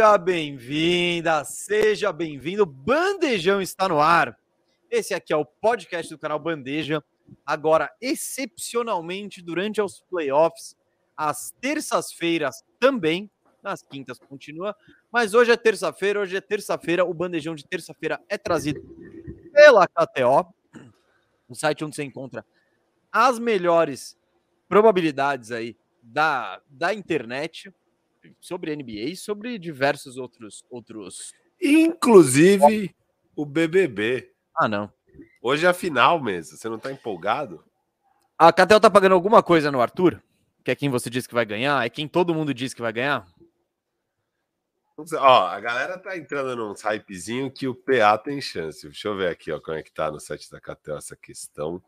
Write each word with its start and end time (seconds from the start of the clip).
Seja 0.00 0.16
bem-vinda, 0.16 1.44
seja 1.44 2.10
bem-vindo. 2.10 2.64
Bandejão 2.64 3.60
está 3.60 3.86
no 3.86 4.00
ar. 4.00 4.34
Esse 4.90 5.12
aqui 5.12 5.30
é 5.30 5.36
o 5.36 5.44
podcast 5.44 6.10
do 6.10 6.18
canal 6.18 6.38
Bandeja. 6.38 7.04
Agora, 7.44 7.94
excepcionalmente, 8.00 9.42
durante 9.42 9.78
os 9.78 10.00
playoffs, 10.08 10.74
às 11.14 11.50
terças-feiras 11.60 12.64
também, 12.78 13.30
nas 13.62 13.82
quintas 13.82 14.18
continua, 14.18 14.74
mas 15.12 15.34
hoje 15.34 15.52
é 15.52 15.56
terça-feira, 15.58 16.20
hoje 16.20 16.34
é 16.34 16.40
terça-feira, 16.40 17.04
o 17.04 17.12
bandejão 17.12 17.54
de 17.54 17.66
terça-feira 17.66 18.18
é 18.26 18.38
trazido 18.38 18.80
pela 19.52 19.86
KTO, 19.86 20.50
o 21.46 21.54
site 21.54 21.84
onde 21.84 21.94
você 21.94 22.04
encontra 22.04 22.42
as 23.12 23.38
melhores 23.38 24.16
probabilidades 24.66 25.52
aí 25.52 25.76
da, 26.02 26.58
da 26.70 26.94
internet 26.94 27.70
sobre 28.40 28.74
NBA 28.74 29.10
e 29.10 29.16
sobre 29.16 29.58
diversos 29.58 30.16
outros 30.16 30.64
outros 30.70 31.32
inclusive 31.60 32.94
o 33.36 33.44
BBB. 33.44 34.32
Ah, 34.56 34.68
não. 34.68 34.92
Hoje 35.42 35.66
é 35.66 35.68
a 35.68 35.74
final 35.74 36.22
mesmo. 36.22 36.56
Você 36.56 36.68
não 36.68 36.78
tá 36.78 36.90
empolgado? 36.90 37.64
A 38.38 38.52
Catel 38.52 38.80
tá 38.80 38.90
pagando 38.90 39.14
alguma 39.14 39.42
coisa 39.42 39.70
no 39.70 39.80
Arthur? 39.80 40.22
Que 40.64 40.70
é 40.70 40.74
quem 40.74 40.88
você 40.88 41.10
disse 41.10 41.28
que 41.28 41.34
vai 41.34 41.44
ganhar? 41.44 41.84
É 41.84 41.90
quem 41.90 42.08
todo 42.08 42.34
mundo 42.34 42.52
diz 42.54 42.74
que 42.74 42.82
vai 42.82 42.92
ganhar? 42.92 43.26
Ó, 45.14 45.46
a 45.46 45.58
galera 45.60 45.98
tá 45.98 46.16
entrando 46.16 46.54
num 46.54 46.74
hypezinho 46.74 47.50
que 47.50 47.66
o 47.66 47.74
PA 47.74 48.18
tem 48.18 48.40
chance. 48.40 48.86
Deixa 48.86 49.08
eu 49.08 49.16
ver 49.16 49.28
aqui, 49.28 49.50
ó, 49.50 49.58
como 49.58 49.78
é 49.78 49.82
que 49.82 49.92
tá 49.92 50.10
no 50.10 50.20
site 50.20 50.50
da 50.50 50.60
Catel 50.60 50.98
essa 50.98 51.16
questão. 51.16 51.82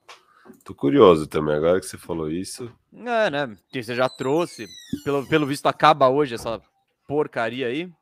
Tô 0.64 0.74
curioso 0.74 1.26
também, 1.26 1.54
agora 1.54 1.80
que 1.80 1.86
você 1.86 1.98
falou 1.98 2.30
isso. 2.30 2.72
É, 2.92 3.30
né? 3.30 3.56
Que 3.70 3.82
você 3.82 3.94
já 3.94 4.08
trouxe. 4.08 4.66
Pelo, 5.04 5.26
pelo 5.28 5.46
visto, 5.46 5.66
acaba 5.66 6.08
hoje 6.08 6.34
essa 6.34 6.60
porcaria 7.06 7.66
aí. 7.66 7.92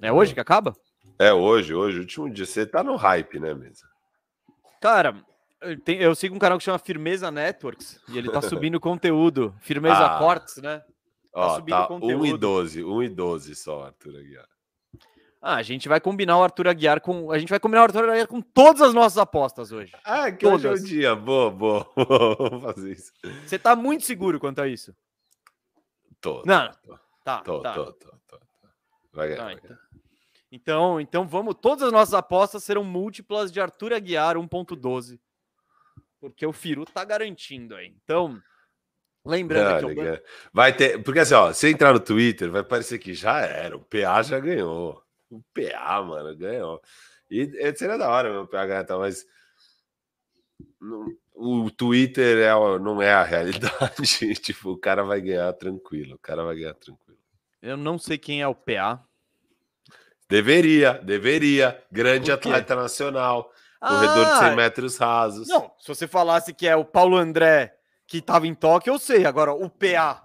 É 0.00 0.12
hoje 0.12 0.34
que 0.34 0.40
acaba? 0.40 0.74
É 1.18 1.32
hoje, 1.32 1.74
hoje, 1.74 2.00
último 2.00 2.28
dia. 2.30 2.44
Você 2.44 2.66
tá 2.66 2.82
no 2.82 2.96
hype, 2.96 3.38
né, 3.38 3.54
mesa? 3.54 3.86
Cara, 4.80 5.24
eu, 5.62 5.80
tenho, 5.80 6.02
eu 6.02 6.14
sigo 6.14 6.34
um 6.34 6.38
canal 6.38 6.58
que 6.58 6.64
chama 6.64 6.78
Firmeza 6.78 7.30
Networks 7.30 8.00
e 8.08 8.18
ele 8.18 8.30
tá 8.30 8.40
subindo 8.42 8.80
conteúdo. 8.80 9.54
Firmeza 9.60 10.04
ah. 10.04 10.18
Cortes, 10.18 10.56
né? 10.58 10.80
Tá 11.32 11.40
Ó, 11.40 11.56
subindo 11.56 11.76
tá 11.76 11.86
conteúdo. 11.86 12.22
1 12.22 12.26
e 12.26 12.38
12, 12.38 12.84
1 12.84 13.02
e 13.02 13.08
12 13.08 13.54
só, 13.54 13.84
Arthur 13.86 14.16
Aguiar. 14.16 14.48
Ah, 15.46 15.56
a 15.56 15.62
gente 15.62 15.90
vai 15.90 16.00
combinar 16.00 16.38
o 16.38 16.42
Arthur 16.42 16.68
Aguiar 16.68 17.02
com. 17.02 17.30
A 17.30 17.38
gente 17.38 17.50
vai 17.50 17.60
combinar 17.60 17.82
o 17.82 17.84
Arthur 17.84 18.08
Aguiar 18.08 18.26
com 18.26 18.40
todas 18.40 18.80
as 18.80 18.94
nossas 18.94 19.18
apostas 19.18 19.72
hoje. 19.72 19.92
Ah, 20.02 20.32
que 20.32 20.38
todas. 20.38 20.64
hoje 20.64 20.66
é 20.66 20.70
o 20.70 20.82
dia. 20.82 21.14
Boa, 21.14 21.50
boa. 21.52 21.86
Vamos 21.94 22.62
fazer 22.62 22.92
isso. 22.92 23.12
Você 23.44 23.58
tá 23.58 23.76
muito 23.76 24.04
seguro 24.04 24.40
quanto 24.40 24.62
a 24.62 24.66
isso? 24.66 24.96
Tô. 26.18 26.42
Não. 26.46 26.72
Tô, 26.82 26.98
tá, 27.22 27.40
tô, 27.40 27.60
tá. 27.60 27.74
tô, 27.74 27.92
tô, 27.92 28.08
tô, 28.26 28.40
Vai 29.12 29.28
ganhar. 29.28 29.36
Tá, 29.36 29.44
vai 29.44 29.52
então. 29.52 29.78
então, 30.50 31.00
então 31.00 31.28
vamos. 31.28 31.56
Todas 31.60 31.82
as 31.82 31.92
nossas 31.92 32.14
apostas 32.14 32.64
serão 32.64 32.82
múltiplas 32.82 33.52
de 33.52 33.60
Arthur 33.60 33.92
Aguiar 33.92 34.36
1.12. 34.36 35.20
Porque 36.22 36.46
o 36.46 36.54
Firu 36.54 36.86
tá 36.86 37.04
garantindo 37.04 37.76
aí. 37.76 37.94
Então. 38.02 38.40
Lembrando 39.26 39.88
Não, 39.88 39.94
que 39.94 40.00
eu... 40.00 40.22
vai 40.52 40.74
ter, 40.74 41.02
porque 41.02 41.18
assim, 41.18 41.32
ó, 41.32 41.50
se 41.50 41.70
entrar 41.70 41.94
no 41.94 42.00
Twitter, 42.00 42.50
vai 42.50 42.62
parecer 42.62 42.98
que 42.98 43.14
já 43.14 43.40
era, 43.40 43.74
o 43.74 43.80
PA 43.80 44.22
já 44.22 44.38
ganhou. 44.38 45.03
O 45.36 45.44
PA, 45.52 46.02
mano, 46.02 46.36
ganhou. 46.36 46.80
E 47.30 47.46
seria 47.76 47.98
da 47.98 48.08
hora 48.08 48.46
PA 48.46 48.66
ganhar, 48.66 48.84
tá, 48.84 48.98
mas 48.98 49.26
o 51.34 51.70
Twitter 51.70 52.38
é, 52.38 52.78
não 52.78 53.02
é 53.02 53.12
a 53.12 53.24
realidade. 53.24 54.34
tipo, 54.40 54.70
o 54.70 54.78
cara 54.78 55.02
vai 55.02 55.20
ganhar 55.20 55.52
tranquilo, 55.54 56.14
o 56.14 56.18
cara 56.18 56.44
vai 56.44 56.56
ganhar 56.56 56.74
tranquilo. 56.74 57.18
Eu 57.60 57.76
não 57.76 57.98
sei 57.98 58.18
quem 58.18 58.42
é 58.42 58.48
o 58.48 58.54
PA. 58.54 59.02
Deveria, 60.28 60.94
deveria. 60.94 61.82
Grande 61.90 62.30
atleta 62.30 62.74
nacional, 62.74 63.50
corredor 63.80 64.24
de 64.26 64.38
100 64.38 64.48
ah! 64.48 64.56
metros 64.56 64.96
rasos. 64.96 65.48
Não, 65.48 65.72
se 65.78 65.88
você 65.88 66.06
falasse 66.06 66.54
que 66.54 66.66
é 66.66 66.76
o 66.76 66.84
Paulo 66.84 67.16
André 67.16 67.76
que 68.06 68.18
estava 68.18 68.46
em 68.46 68.54
toque, 68.54 68.88
eu 68.88 68.98
sei. 68.98 69.24
Agora, 69.24 69.52
o 69.52 69.68
PA. 69.68 70.23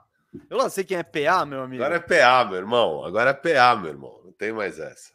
Eu 0.50 0.58
não 0.58 0.70
sei 0.70 0.84
quem 0.84 0.98
é 0.98 1.04
PA, 1.04 1.46
meu 1.46 1.62
amigo. 1.62 1.84
Agora 1.84 1.98
é 1.98 2.00
PA, 2.00 2.46
meu 2.46 2.58
irmão. 2.58 3.04
Agora 3.04 3.32
é 3.32 3.34
PA, 3.34 3.76
meu 3.76 3.90
irmão. 3.90 4.22
Não 4.24 4.32
tem 4.32 4.52
mais 4.52 4.80
essa. 4.80 5.14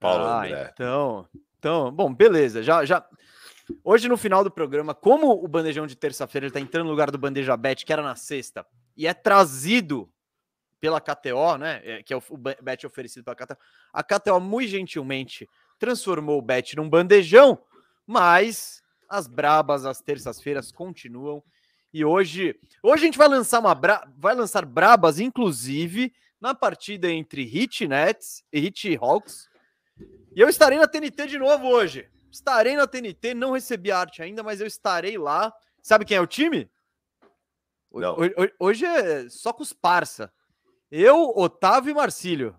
Paulo 0.00 0.24
ah, 0.24 0.44
André. 0.44 0.70
Então, 0.72 1.28
então, 1.58 1.92
bom, 1.92 2.12
beleza. 2.12 2.62
Já, 2.62 2.84
já. 2.84 3.04
Hoje, 3.84 4.08
no 4.08 4.16
final 4.16 4.42
do 4.42 4.50
programa, 4.50 4.94
como 4.94 5.32
o 5.32 5.46
bandejão 5.46 5.86
de 5.86 5.96
terça-feira 5.96 6.46
está 6.46 6.60
entrando 6.60 6.86
no 6.86 6.90
lugar 6.90 7.10
do 7.10 7.18
bandeja 7.18 7.56
bet, 7.56 7.84
que 7.84 7.92
era 7.92 8.02
na 8.02 8.16
sexta, 8.16 8.66
e 8.96 9.06
é 9.06 9.12
trazido 9.12 10.10
pela 10.80 11.00
KTO, 11.00 11.58
né? 11.58 11.80
É, 11.84 12.02
que 12.02 12.14
é 12.14 12.16
o, 12.16 12.22
o 12.30 12.38
bet 12.38 12.86
oferecido 12.86 13.24
pela 13.24 13.36
KTO. 13.36 13.56
A 13.92 14.02
KTO, 14.02 14.40
muito 14.40 14.70
gentilmente, 14.70 15.48
transformou 15.78 16.38
o 16.38 16.42
bet 16.42 16.76
num 16.76 16.88
bandejão, 16.88 17.58
mas 18.06 18.82
as 19.08 19.26
brabas 19.26 19.84
às 19.84 20.00
terças-feiras 20.00 20.72
continuam. 20.72 21.42
E 21.92 22.04
hoje, 22.04 22.58
hoje 22.82 23.02
a 23.02 23.06
gente 23.06 23.18
vai 23.18 23.28
lançar 23.28 23.60
uma 23.60 23.74
bra... 23.74 24.06
vai 24.16 24.34
lançar 24.34 24.64
brabas, 24.64 25.18
inclusive, 25.18 26.12
na 26.40 26.54
partida 26.54 27.10
entre 27.10 27.42
Hit 27.44 27.86
Nets 27.88 28.44
e 28.52 28.60
Hit 28.60 28.96
Hawks. 29.00 29.48
E 30.34 30.40
eu 30.40 30.48
estarei 30.48 30.78
na 30.78 30.86
TNT 30.86 31.26
de 31.26 31.38
novo 31.38 31.66
hoje. 31.66 32.08
Estarei 32.30 32.76
na 32.76 32.86
TNT, 32.86 33.34
não 33.34 33.52
recebi 33.52 33.90
arte 33.90 34.22
ainda, 34.22 34.42
mas 34.42 34.60
eu 34.60 34.66
estarei 34.66 35.16
lá. 35.16 35.52
Sabe 35.82 36.04
quem 36.04 36.16
é 36.16 36.20
o 36.20 36.26
time? 36.26 36.70
Não. 37.92 38.16
Hoje, 38.60 38.84
é 38.84 39.28
só 39.28 39.52
com 39.52 39.62
os 39.62 39.72
parça. 39.72 40.32
Eu, 40.90 41.32
Otávio 41.34 41.90
e 41.90 41.94
Marcílio. 41.94 42.54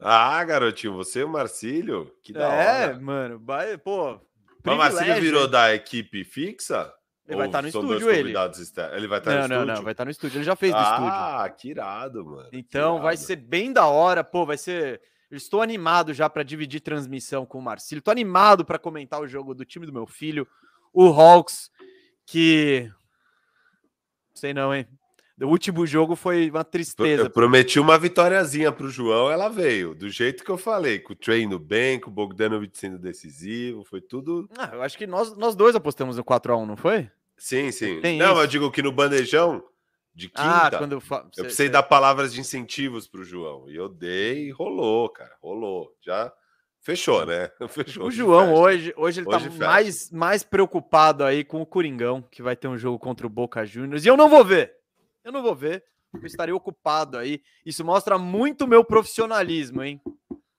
Ah, 0.00 0.42
garotinho, 0.44 0.94
você 0.94 1.20
e 1.20 1.24
o 1.24 1.28
Marcílio? 1.28 2.14
Que 2.22 2.32
da 2.32 2.52
é, 2.52 2.86
hora. 2.86 3.00
mano. 3.00 3.38
Vai, 3.40 3.76
pô. 3.76 4.20
Mas 4.64 4.74
o 4.74 4.78
Marcílio 4.78 5.20
virou 5.20 5.48
da 5.48 5.74
equipe 5.74 6.24
fixa? 6.24 6.92
Ele 7.28 7.36
vai 7.36 7.46
estar 7.46 7.58
tá 7.58 7.62
no 7.62 7.68
estúdio, 7.68 8.10
ele. 8.10 8.30
Ele 8.30 9.06
vai 9.06 9.18
estar 9.18 9.30
tá 9.32 9.36
não, 9.36 9.36
no 9.36 9.42
estúdio? 9.42 9.58
Não, 9.58 9.66
não, 9.66 9.82
vai 9.82 9.92
estar 9.92 9.94
tá 9.94 10.04
no 10.06 10.10
estúdio. 10.10 10.38
Ele 10.38 10.44
já 10.44 10.56
fez 10.56 10.72
ah, 10.74 10.80
estúdio. 10.80 11.12
Ah, 11.12 11.50
que 11.50 11.68
irado, 11.68 12.24
mano. 12.24 12.48
Então 12.52 12.92
irado. 12.92 13.02
vai 13.02 13.16
ser 13.18 13.36
bem 13.36 13.70
da 13.70 13.86
hora, 13.86 14.24
pô, 14.24 14.46
vai 14.46 14.56
ser... 14.56 15.02
estou 15.30 15.60
animado 15.60 16.14
já 16.14 16.30
para 16.30 16.42
dividir 16.42 16.80
transmissão 16.80 17.44
com 17.44 17.58
o 17.58 17.62
Marcílio. 17.62 17.98
Estou 17.98 18.12
animado 18.12 18.64
para 18.64 18.78
comentar 18.78 19.20
o 19.20 19.28
jogo 19.28 19.54
do 19.54 19.66
time 19.66 19.84
do 19.84 19.92
meu 19.92 20.06
filho, 20.06 20.48
o 20.90 21.08
Hawks, 21.08 21.70
que... 22.24 22.90
Sei 24.34 24.54
não, 24.54 24.74
hein? 24.74 24.88
O 25.40 25.46
último 25.46 25.86
jogo 25.86 26.16
foi 26.16 26.50
uma 26.50 26.64
tristeza. 26.64 27.24
Eu 27.24 27.30
prometi 27.30 27.78
uma 27.78 27.98
vitóriazinha 27.98 28.72
para 28.72 28.86
o 28.86 28.90
João, 28.90 29.30
ela 29.30 29.48
veio. 29.48 29.94
Do 29.94 30.08
jeito 30.08 30.42
que 30.42 30.50
eu 30.50 30.56
falei, 30.56 30.98
com 30.98 31.12
o 31.12 31.16
treino 31.16 31.58
bem, 31.58 32.00
com 32.00 32.10
o 32.10 32.12
Bogdanovic 32.12 32.76
sendo 32.76 32.98
decisivo, 32.98 33.84
foi 33.84 34.00
tudo. 34.00 34.48
Ah, 34.56 34.70
eu 34.72 34.82
acho 34.82 34.98
que 34.98 35.06
nós, 35.06 35.36
nós 35.36 35.54
dois 35.54 35.76
apostamos 35.76 36.16
no 36.16 36.24
4x1, 36.24 36.66
não 36.66 36.76
foi? 36.76 37.08
Sim, 37.38 37.70
sim. 37.70 38.00
Tem 38.00 38.18
não, 38.18 38.32
isso. 38.32 38.42
eu 38.42 38.46
digo 38.46 38.70
que 38.70 38.82
no 38.82 38.92
bandejão 38.92 39.62
de 40.14 40.30
ah, 40.34 40.42
quinta, 40.42 40.76
ah, 40.76 40.78
quando 40.78 40.92
eu, 40.92 41.00
fa... 41.00 41.24
eu 41.36 41.44
precisei 41.44 41.66
cê... 41.66 41.72
dar 41.72 41.84
palavras 41.84 42.32
de 42.32 42.40
incentivos 42.40 43.06
para 43.06 43.20
o 43.20 43.24
João. 43.24 43.70
E 43.70 43.76
eu 43.76 43.88
dei 43.88 44.48
e 44.48 44.50
rolou, 44.50 45.08
cara. 45.08 45.36
Rolou. 45.40 45.94
Já 46.04 46.32
fechou, 46.80 47.24
né? 47.24 47.50
Fechou. 47.68 48.06
O 48.06 48.10
João 48.10 48.52
hoje, 48.52 48.92
hoje 48.96 49.20
ele 49.20 49.28
hoje 49.28 49.50
tá 49.50 49.66
mais, 49.66 50.10
mais 50.10 50.42
preocupado 50.42 51.22
aí 51.22 51.44
com 51.44 51.62
o 51.62 51.66
Coringão, 51.66 52.20
que 52.20 52.42
vai 52.42 52.56
ter 52.56 52.66
um 52.66 52.76
jogo 52.76 52.98
contra 52.98 53.26
o 53.26 53.30
Boca 53.30 53.64
Juniors. 53.64 54.04
E 54.04 54.08
eu 54.08 54.16
não 54.16 54.28
vou 54.28 54.44
ver. 54.44 54.74
Eu 55.24 55.30
não 55.30 55.42
vou 55.42 55.54
ver. 55.54 55.84
Eu 56.14 56.26
estarei 56.26 56.52
ocupado 56.52 57.16
aí. 57.16 57.40
Isso 57.64 57.84
mostra 57.84 58.18
muito 58.18 58.66
meu 58.66 58.84
profissionalismo, 58.84 59.82
hein? 59.82 60.00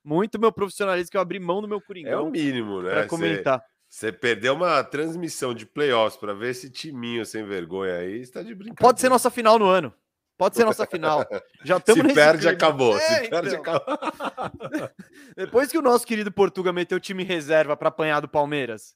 Muito 0.04 0.40
meu 0.40 0.52
profissionalismo 0.52 1.12
que 1.12 1.18
eu 1.18 1.22
abri 1.22 1.40
mão 1.40 1.62
do 1.62 1.68
meu 1.68 1.82
Coringão. 1.82 2.12
É 2.14 2.22
o 2.22 2.30
mínimo, 2.30 2.82
né? 2.82 2.92
Para 2.92 3.08
comentar. 3.08 3.60
Cê... 3.60 3.66
Você 3.90 4.12
perdeu 4.12 4.54
uma 4.54 4.84
transmissão 4.84 5.52
de 5.52 5.66
playoffs 5.66 6.16
para 6.16 6.32
ver 6.32 6.52
esse 6.52 6.70
timinho 6.70 7.26
sem 7.26 7.44
vergonha 7.44 7.96
aí, 7.96 8.22
está 8.22 8.44
de 8.44 8.54
brincadeira. 8.54 8.80
Pode 8.80 9.02
ser 9.02 9.10
nossa 9.10 9.32
final 9.32 9.58
no 9.58 9.66
ano. 9.66 9.92
Pode 10.38 10.56
ser 10.56 10.64
nossa 10.64 10.86
final. 10.86 11.26
Já 11.66 11.78
estamos 11.78 12.06
Se 12.08 12.14
perde, 12.14 12.44
clima. 12.44 12.54
acabou. 12.54 12.96
É, 12.96 13.24
Se 13.24 13.30
perde, 13.30 13.56
então. 13.56 13.76
acabou. 13.76 14.90
Depois 15.36 15.72
que 15.72 15.78
o 15.78 15.82
nosso 15.82 16.06
querido 16.06 16.32
Portuga 16.32 16.72
meteu 16.72 16.98
o 16.98 17.02
time 17.02 17.24
reserva 17.24 17.76
para 17.76 17.90
apanhar 17.90 18.22
do 18.22 18.30
Palmeiras. 18.30 18.96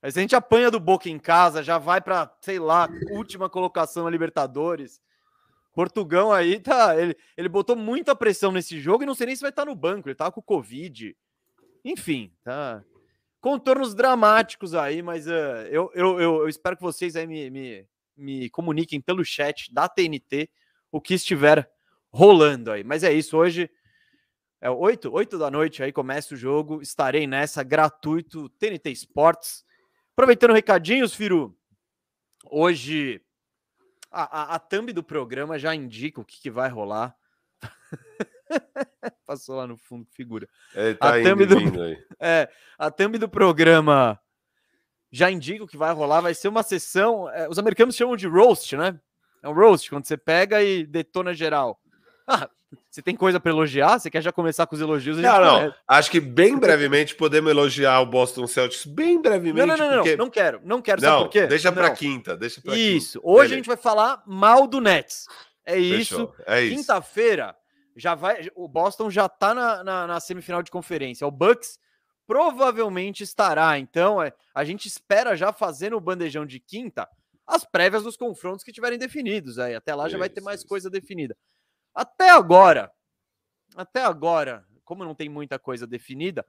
Aí 0.00 0.10
se 0.10 0.18
a 0.18 0.22
gente 0.22 0.34
apanha 0.34 0.70
do 0.70 0.80
Boca 0.80 1.08
em 1.08 1.18
casa, 1.18 1.62
já 1.62 1.78
vai 1.78 2.00
para, 2.00 2.34
sei 2.40 2.58
lá, 2.58 2.88
última 3.10 3.48
colocação 3.48 4.04
na 4.04 4.10
Libertadores. 4.10 5.00
Portugão 5.74 6.32
aí 6.32 6.58
tá. 6.58 6.98
Ele, 6.98 7.14
ele 7.36 7.48
botou 7.48 7.76
muita 7.76 8.16
pressão 8.16 8.50
nesse 8.50 8.80
jogo 8.80 9.04
e 9.04 9.06
não 9.06 9.14
sei 9.14 9.26
nem 9.26 9.36
se 9.36 9.42
vai 9.42 9.50
estar 9.50 9.62
tá 9.62 9.70
no 9.70 9.76
banco. 9.76 10.08
Ele 10.08 10.16
tava 10.16 10.32
com 10.32 10.42
Covid. 10.42 11.14
Enfim, 11.84 12.32
tá 12.42 12.82
contornos 13.42 13.92
dramáticos 13.92 14.72
aí, 14.72 15.02
mas 15.02 15.26
uh, 15.26 15.66
eu, 15.68 15.90
eu, 15.94 16.20
eu, 16.20 16.48
espero 16.48 16.76
que 16.76 16.82
vocês 16.82 17.16
aí 17.16 17.26
me, 17.26 17.50
me, 17.50 17.88
me 18.16 18.48
comuniquem 18.48 19.00
pelo 19.00 19.24
chat 19.24 19.74
da 19.74 19.88
TNT 19.88 20.48
o 20.92 21.00
que 21.00 21.14
estiver 21.14 21.68
rolando 22.08 22.70
aí. 22.70 22.84
Mas 22.84 23.02
é 23.02 23.12
isso, 23.12 23.36
hoje 23.36 23.68
é 24.60 24.70
8, 24.70 25.12
8 25.12 25.38
da 25.38 25.50
noite 25.50 25.82
aí 25.82 25.92
começa 25.92 26.34
o 26.34 26.36
jogo, 26.36 26.80
estarei 26.80 27.26
nessa, 27.26 27.64
gratuito, 27.64 28.48
TNT 28.50 28.92
Sports. 28.92 29.64
Aproveitando 30.12 30.52
recadinhos, 30.52 31.12
Firu, 31.12 31.58
hoje 32.48 33.20
a, 34.08 34.22
a, 34.22 34.54
a 34.54 34.58
thumb 34.60 34.92
do 34.92 35.02
programa 35.02 35.58
já 35.58 35.74
indica 35.74 36.20
o 36.20 36.24
que, 36.24 36.40
que 36.40 36.50
vai 36.50 36.68
rolar. 36.68 37.16
Passou 39.26 39.56
lá 39.56 39.66
no 39.66 39.76
fundo, 39.76 40.06
figura. 40.12 40.48
Ele 40.74 40.94
tá 40.94 41.16
A 41.16 41.22
thumb 41.22 41.46
do- 41.46 41.82
aí. 41.82 41.98
É, 42.20 42.48
a 42.78 42.90
thumb 42.90 43.18
do 43.18 43.28
programa 43.28 44.18
já 45.10 45.30
indica 45.30 45.64
o 45.64 45.66
que 45.68 45.76
vai 45.76 45.92
rolar. 45.92 46.20
Vai 46.20 46.34
ser 46.34 46.48
uma 46.48 46.62
sessão. 46.62 47.28
é, 47.30 47.48
os 47.48 47.58
americanos 47.58 47.96
chamam 47.96 48.16
de 48.16 48.26
roast, 48.26 48.76
né? 48.76 48.98
É 49.42 49.48
um 49.48 49.52
roast, 49.54 49.90
quando 49.90 50.06
você 50.06 50.16
pega 50.16 50.62
e 50.62 50.86
detona 50.86 51.34
geral. 51.34 51.78
Ah, 52.28 52.48
você 52.88 53.02
tem 53.02 53.16
coisa 53.16 53.40
para 53.40 53.50
elogiar? 53.50 53.98
Você 53.98 54.08
quer 54.08 54.22
já 54.22 54.30
começar 54.32 54.66
com 54.66 54.74
os 54.76 54.80
elogios? 54.80 55.18
Não, 55.18 55.40
não. 55.40 55.74
Acho 55.86 56.10
que 56.10 56.20
bem 56.20 56.56
brevemente 56.56 57.14
podemos 57.14 57.50
elogiar 57.50 58.00
o 58.00 58.06
Boston 58.06 58.46
Celtics. 58.46 58.86
Bem 58.86 59.20
brevemente. 59.20 59.66
Não, 59.66 59.76
não, 59.76 59.86
não, 59.90 59.96
porque... 59.96 60.16
não, 60.16 60.24
não 60.26 60.30
quero, 60.30 60.60
não 60.64 60.80
quero, 60.80 61.00
sabe 61.00 61.12
Não, 61.16 61.22
por 61.24 61.30
quê? 61.30 61.46
deixa 61.48 61.72
pra 61.72 61.88
Não. 61.88 61.94
quinta. 61.96 62.36
Deixa 62.36 62.60
pra 62.62 62.74
Isso, 62.76 63.18
quinta. 63.20 63.28
hoje 63.28 63.36
Beleza. 63.38 63.54
a 63.54 63.56
gente 63.56 63.66
vai 63.66 63.76
falar 63.76 64.22
mal 64.26 64.66
do 64.66 64.80
Nets. 64.80 65.26
É 65.66 65.76
isso. 65.76 66.14
Fechou. 66.28 66.34
É 66.46 66.62
isso. 66.62 66.76
Quinta-feira 66.76 67.54
já 67.96 68.14
vai. 68.14 68.50
O 68.54 68.68
Boston 68.68 69.10
já 69.10 69.28
tá 69.28 69.54
na, 69.54 69.84
na, 69.84 70.06
na 70.06 70.20
semifinal 70.20 70.62
de 70.62 70.70
conferência. 70.70 71.26
O 71.26 71.30
Bucks 71.30 71.78
provavelmente 72.26 73.22
estará. 73.22 73.78
Então, 73.78 74.22
é, 74.22 74.32
a 74.54 74.64
gente 74.64 74.86
espera 74.86 75.36
já 75.36 75.52
fazer 75.52 75.90
no 75.90 76.00
bandejão 76.00 76.46
de 76.46 76.58
quinta 76.60 77.08
as 77.46 77.64
prévias 77.64 78.02
dos 78.02 78.16
confrontos 78.16 78.64
que 78.64 78.72
tiverem 78.72 78.98
definidos. 78.98 79.58
Aí. 79.58 79.74
Até 79.74 79.94
lá 79.94 80.08
já 80.08 80.18
vai 80.18 80.28
ter 80.28 80.40
mais 80.40 80.60
isso. 80.60 80.68
coisa 80.68 80.88
definida. 80.88 81.36
Até 81.94 82.30
agora, 82.30 82.90
até 83.76 84.02
agora, 84.02 84.64
como 84.84 85.04
não 85.04 85.14
tem 85.14 85.28
muita 85.28 85.58
coisa 85.58 85.86
definida, 85.86 86.46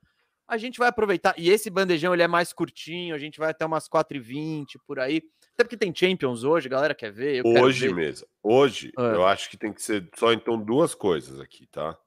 a 0.47 0.57
gente 0.57 0.77
vai 0.77 0.87
aproveitar. 0.87 1.33
E 1.37 1.49
esse 1.49 1.69
bandejão 1.69 2.13
ele 2.13 2.23
é 2.23 2.27
mais 2.27 2.53
curtinho, 2.53 3.15
a 3.15 3.17
gente 3.17 3.39
vai 3.39 3.51
até 3.51 3.65
umas 3.65 3.89
4h20 3.89 4.77
por 4.85 4.99
aí. 4.99 5.21
Até 5.53 5.63
porque 5.63 5.77
tem 5.77 5.93
Champions 5.93 6.43
hoje, 6.43 6.67
a 6.67 6.71
galera 6.71 6.95
quer 6.95 7.11
ver. 7.11 7.45
Hoje 7.45 7.87
ver. 7.87 7.93
mesmo. 7.95 8.27
Hoje, 8.41 8.91
É. 8.97 9.01
eu 9.01 9.25
acho 9.25 9.49
que 9.49 9.57
tem 9.57 9.71
que 9.71 9.81
ser 9.81 10.09
só 10.17 10.33
então 10.33 10.57
duas 10.59 10.95
coisas 10.95 11.39
aqui, 11.39 11.67
tá? 11.67 11.97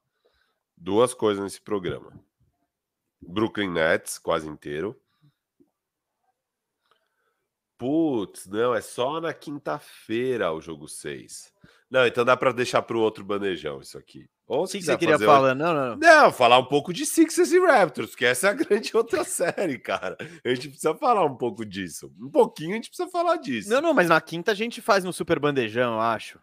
Duas 0.76 1.14
coisas 1.14 1.42
nesse 1.42 1.60
programa. 1.60 2.12
Brooklyn 3.20 3.70
Nets, 3.70 4.18
quase 4.18 4.48
inteiro. 4.48 5.00
Putz, 7.78 8.46
não, 8.46 8.74
é 8.74 8.80
só 8.80 9.20
na 9.20 9.32
quinta-feira 9.34 10.50
o 10.52 10.60
jogo 10.60 10.88
6. 10.88 11.52
Não, 11.90 12.06
então 12.06 12.24
dá 12.24 12.36
para 12.36 12.52
deixar 12.52 12.82
para 12.82 12.96
o 12.96 13.00
outro 13.00 13.22
bandejão 13.24 13.80
isso 13.80 13.96
aqui. 13.98 14.28
Ou 14.48 14.62
O 14.64 14.68
que, 14.68 14.78
que 14.78 14.84
você 14.84 14.96
queria 14.96 15.16
hoje- 15.16 15.24
falar? 15.26 15.54
Não, 15.56 15.74
não, 15.74 15.86
não. 15.90 15.96
Não, 15.96 16.32
falar 16.32 16.58
um 16.58 16.64
pouco 16.66 16.92
de 16.92 17.04
Sixers 17.04 17.50
e 17.50 17.58
Raptors, 17.58 18.14
que 18.14 18.24
essa 18.24 18.46
é 18.46 18.50
a 18.50 18.54
grande 18.54 18.96
outra 18.96 19.24
série, 19.24 19.76
cara. 19.78 20.16
A 20.44 20.48
gente 20.54 20.68
precisa 20.68 20.94
falar 20.94 21.24
um 21.24 21.36
pouco 21.36 21.64
disso. 21.64 22.12
Um 22.20 22.30
pouquinho 22.30 22.70
a 22.70 22.74
gente 22.74 22.88
precisa 22.88 23.08
falar 23.10 23.36
disso. 23.38 23.68
Não, 23.68 23.80
não, 23.80 23.92
mas 23.92 24.08
na 24.08 24.20
quinta 24.20 24.52
a 24.52 24.54
gente 24.54 24.80
faz 24.80 25.02
no 25.02 25.12
Super 25.12 25.40
Bandejão, 25.40 25.94
eu 25.94 26.00
acho. 26.00 26.38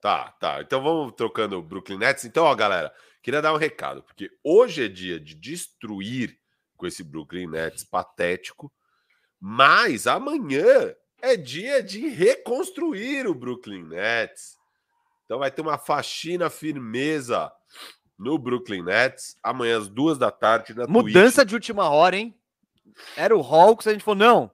Tá, 0.00 0.30
tá. 0.38 0.60
Então 0.60 0.82
vamos 0.82 1.14
trocando 1.16 1.56
o 1.56 1.62
Brooklyn 1.62 1.96
Nets. 1.98 2.26
Então, 2.26 2.44
ó, 2.44 2.54
galera, 2.54 2.92
queria 3.22 3.40
dar 3.40 3.54
um 3.54 3.58
recado, 3.58 4.02
porque 4.02 4.30
hoje 4.44 4.84
é 4.84 4.88
dia 4.88 5.18
de 5.18 5.34
destruir 5.34 6.38
com 6.76 6.86
esse 6.86 7.02
Brooklyn 7.02 7.46
Nets 7.46 7.82
patético, 7.82 8.70
mas 9.40 10.06
amanhã 10.06 10.94
é 11.22 11.34
dia 11.34 11.82
de 11.82 12.08
reconstruir 12.08 13.26
o 13.26 13.34
Brooklyn 13.34 13.84
Nets. 13.84 14.54
Então 15.26 15.40
vai 15.40 15.50
ter 15.50 15.60
uma 15.60 15.76
faxina 15.76 16.48
firmeza 16.48 17.52
no 18.18 18.38
Brooklyn 18.38 18.82
Nets, 18.82 19.36
amanhã 19.42 19.78
às 19.78 19.88
duas 19.88 20.16
da 20.16 20.30
tarde 20.30 20.74
na 20.74 20.86
Mudança 20.86 21.44
de 21.44 21.54
última 21.54 21.90
hora, 21.90 22.16
hein? 22.16 22.34
Era 23.16 23.36
o 23.36 23.42
Hawks, 23.42 23.86
a 23.86 23.92
gente 23.92 24.04
falou, 24.04 24.18
não. 24.18 24.50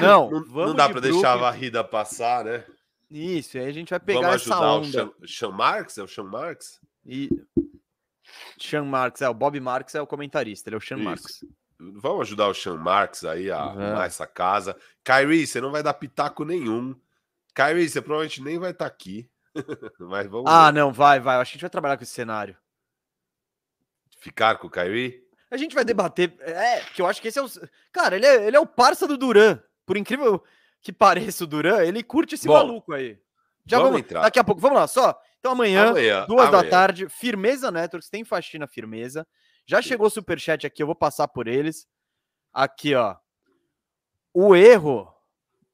Não, 0.00 0.28
Twitch. 0.30 0.48
Não, 0.48 0.66
não 0.66 0.74
dá 0.74 0.86
de 0.86 0.92
para 0.92 1.02
deixar 1.02 1.32
a 1.32 1.36
varrida 1.36 1.84
passar, 1.84 2.44
né? 2.44 2.64
Isso, 3.10 3.58
aí 3.58 3.66
a 3.66 3.72
gente 3.72 3.90
vai 3.90 4.00
pegar 4.00 4.20
Vamos 4.20 4.42
essa 4.42 4.54
ajudar 4.54 4.72
o 4.72 4.78
onda. 4.78 4.90
Sean, 4.90 5.26
Sean 5.26 5.50
Marks? 5.50 5.98
É 5.98 6.02
o 6.02 6.08
Sean 6.08 6.24
Marks? 6.24 6.80
E... 7.04 7.28
Sean 8.58 8.84
Marks, 8.84 9.20
é, 9.20 9.28
o 9.28 9.34
Bob 9.34 9.60
Marks 9.60 9.94
é 9.94 10.00
o 10.00 10.06
comentarista, 10.06 10.68
ele 10.68 10.76
é 10.76 10.78
o 10.78 10.80
Sean 10.80 10.96
Isso. 10.96 11.04
Marks. 11.04 11.44
Vamos 11.78 12.22
ajudar 12.22 12.48
o 12.48 12.54
Sean 12.54 12.76
Marks 12.76 13.24
aí 13.24 13.50
a 13.50 13.66
Vamos. 13.66 13.82
arrumar 13.82 14.06
essa 14.06 14.26
casa. 14.26 14.76
Kyrie, 15.04 15.46
você 15.46 15.60
não 15.60 15.70
vai 15.70 15.82
dar 15.82 15.94
pitaco 15.94 16.44
nenhum. 16.44 16.94
Kyrie, 17.54 17.88
você 17.88 18.00
provavelmente 18.00 18.42
nem 18.42 18.58
vai 18.58 18.70
estar 18.70 18.86
aqui. 18.86 19.28
Mas 20.00 20.26
vamos 20.26 20.50
Ah, 20.50 20.70
ver. 20.70 20.78
não, 20.78 20.92
vai, 20.92 21.20
vai. 21.20 21.36
Acho 21.36 21.52
que 21.52 21.54
a 21.54 21.58
gente 21.58 21.62
vai 21.62 21.70
trabalhar 21.70 21.96
com 21.96 22.02
esse 22.02 22.12
cenário. 22.12 22.56
ficar 24.18 24.56
com 24.56 24.66
o 24.66 24.70
Kyrie. 24.70 25.22
A 25.50 25.56
gente 25.56 25.74
vai 25.74 25.84
debater. 25.84 26.34
É, 26.40 26.80
que 26.80 27.00
eu 27.02 27.06
acho 27.06 27.20
que 27.20 27.28
esse 27.28 27.38
é 27.38 27.42
o. 27.42 27.46
Cara, 27.92 28.16
ele 28.16 28.26
é, 28.26 28.46
ele 28.46 28.56
é 28.56 28.60
o 28.60 28.66
parça 28.66 29.06
do 29.06 29.16
Duran. 29.16 29.60
Por 29.86 29.96
incrível 29.96 30.42
que 30.80 30.92
pareça 30.92 31.44
o 31.44 31.46
Duran, 31.46 31.82
ele 31.84 32.02
curte 32.02 32.34
esse 32.34 32.46
Bom, 32.46 32.54
maluco 32.54 32.92
aí. 32.92 33.18
Já 33.66 33.76
vamos 33.78 33.92
vamos, 33.92 34.04
entrar. 34.06 34.22
Daqui 34.22 34.38
a 34.38 34.44
pouco, 34.44 34.60
vamos 34.60 34.78
lá, 34.78 34.86
só. 34.86 35.18
Então 35.38 35.52
amanhã, 35.52 35.90
Amanhã, 35.90 36.26
duas 36.26 36.50
da 36.50 36.58
amanhã. 36.58 36.70
tarde, 36.70 37.08
Firmeza 37.08 37.70
Networks, 37.70 38.08
tem 38.08 38.24
faxina 38.24 38.66
firmeza. 38.66 39.26
Já 39.66 39.80
chegou 39.80 40.06
o 40.06 40.10
superchat 40.10 40.66
aqui, 40.66 40.82
eu 40.82 40.86
vou 40.86 40.94
passar 40.96 41.28
por 41.28 41.46
eles. 41.46 41.86
Aqui, 42.52 42.94
ó. 42.94 43.16
O 44.32 44.54
erro 44.56 45.13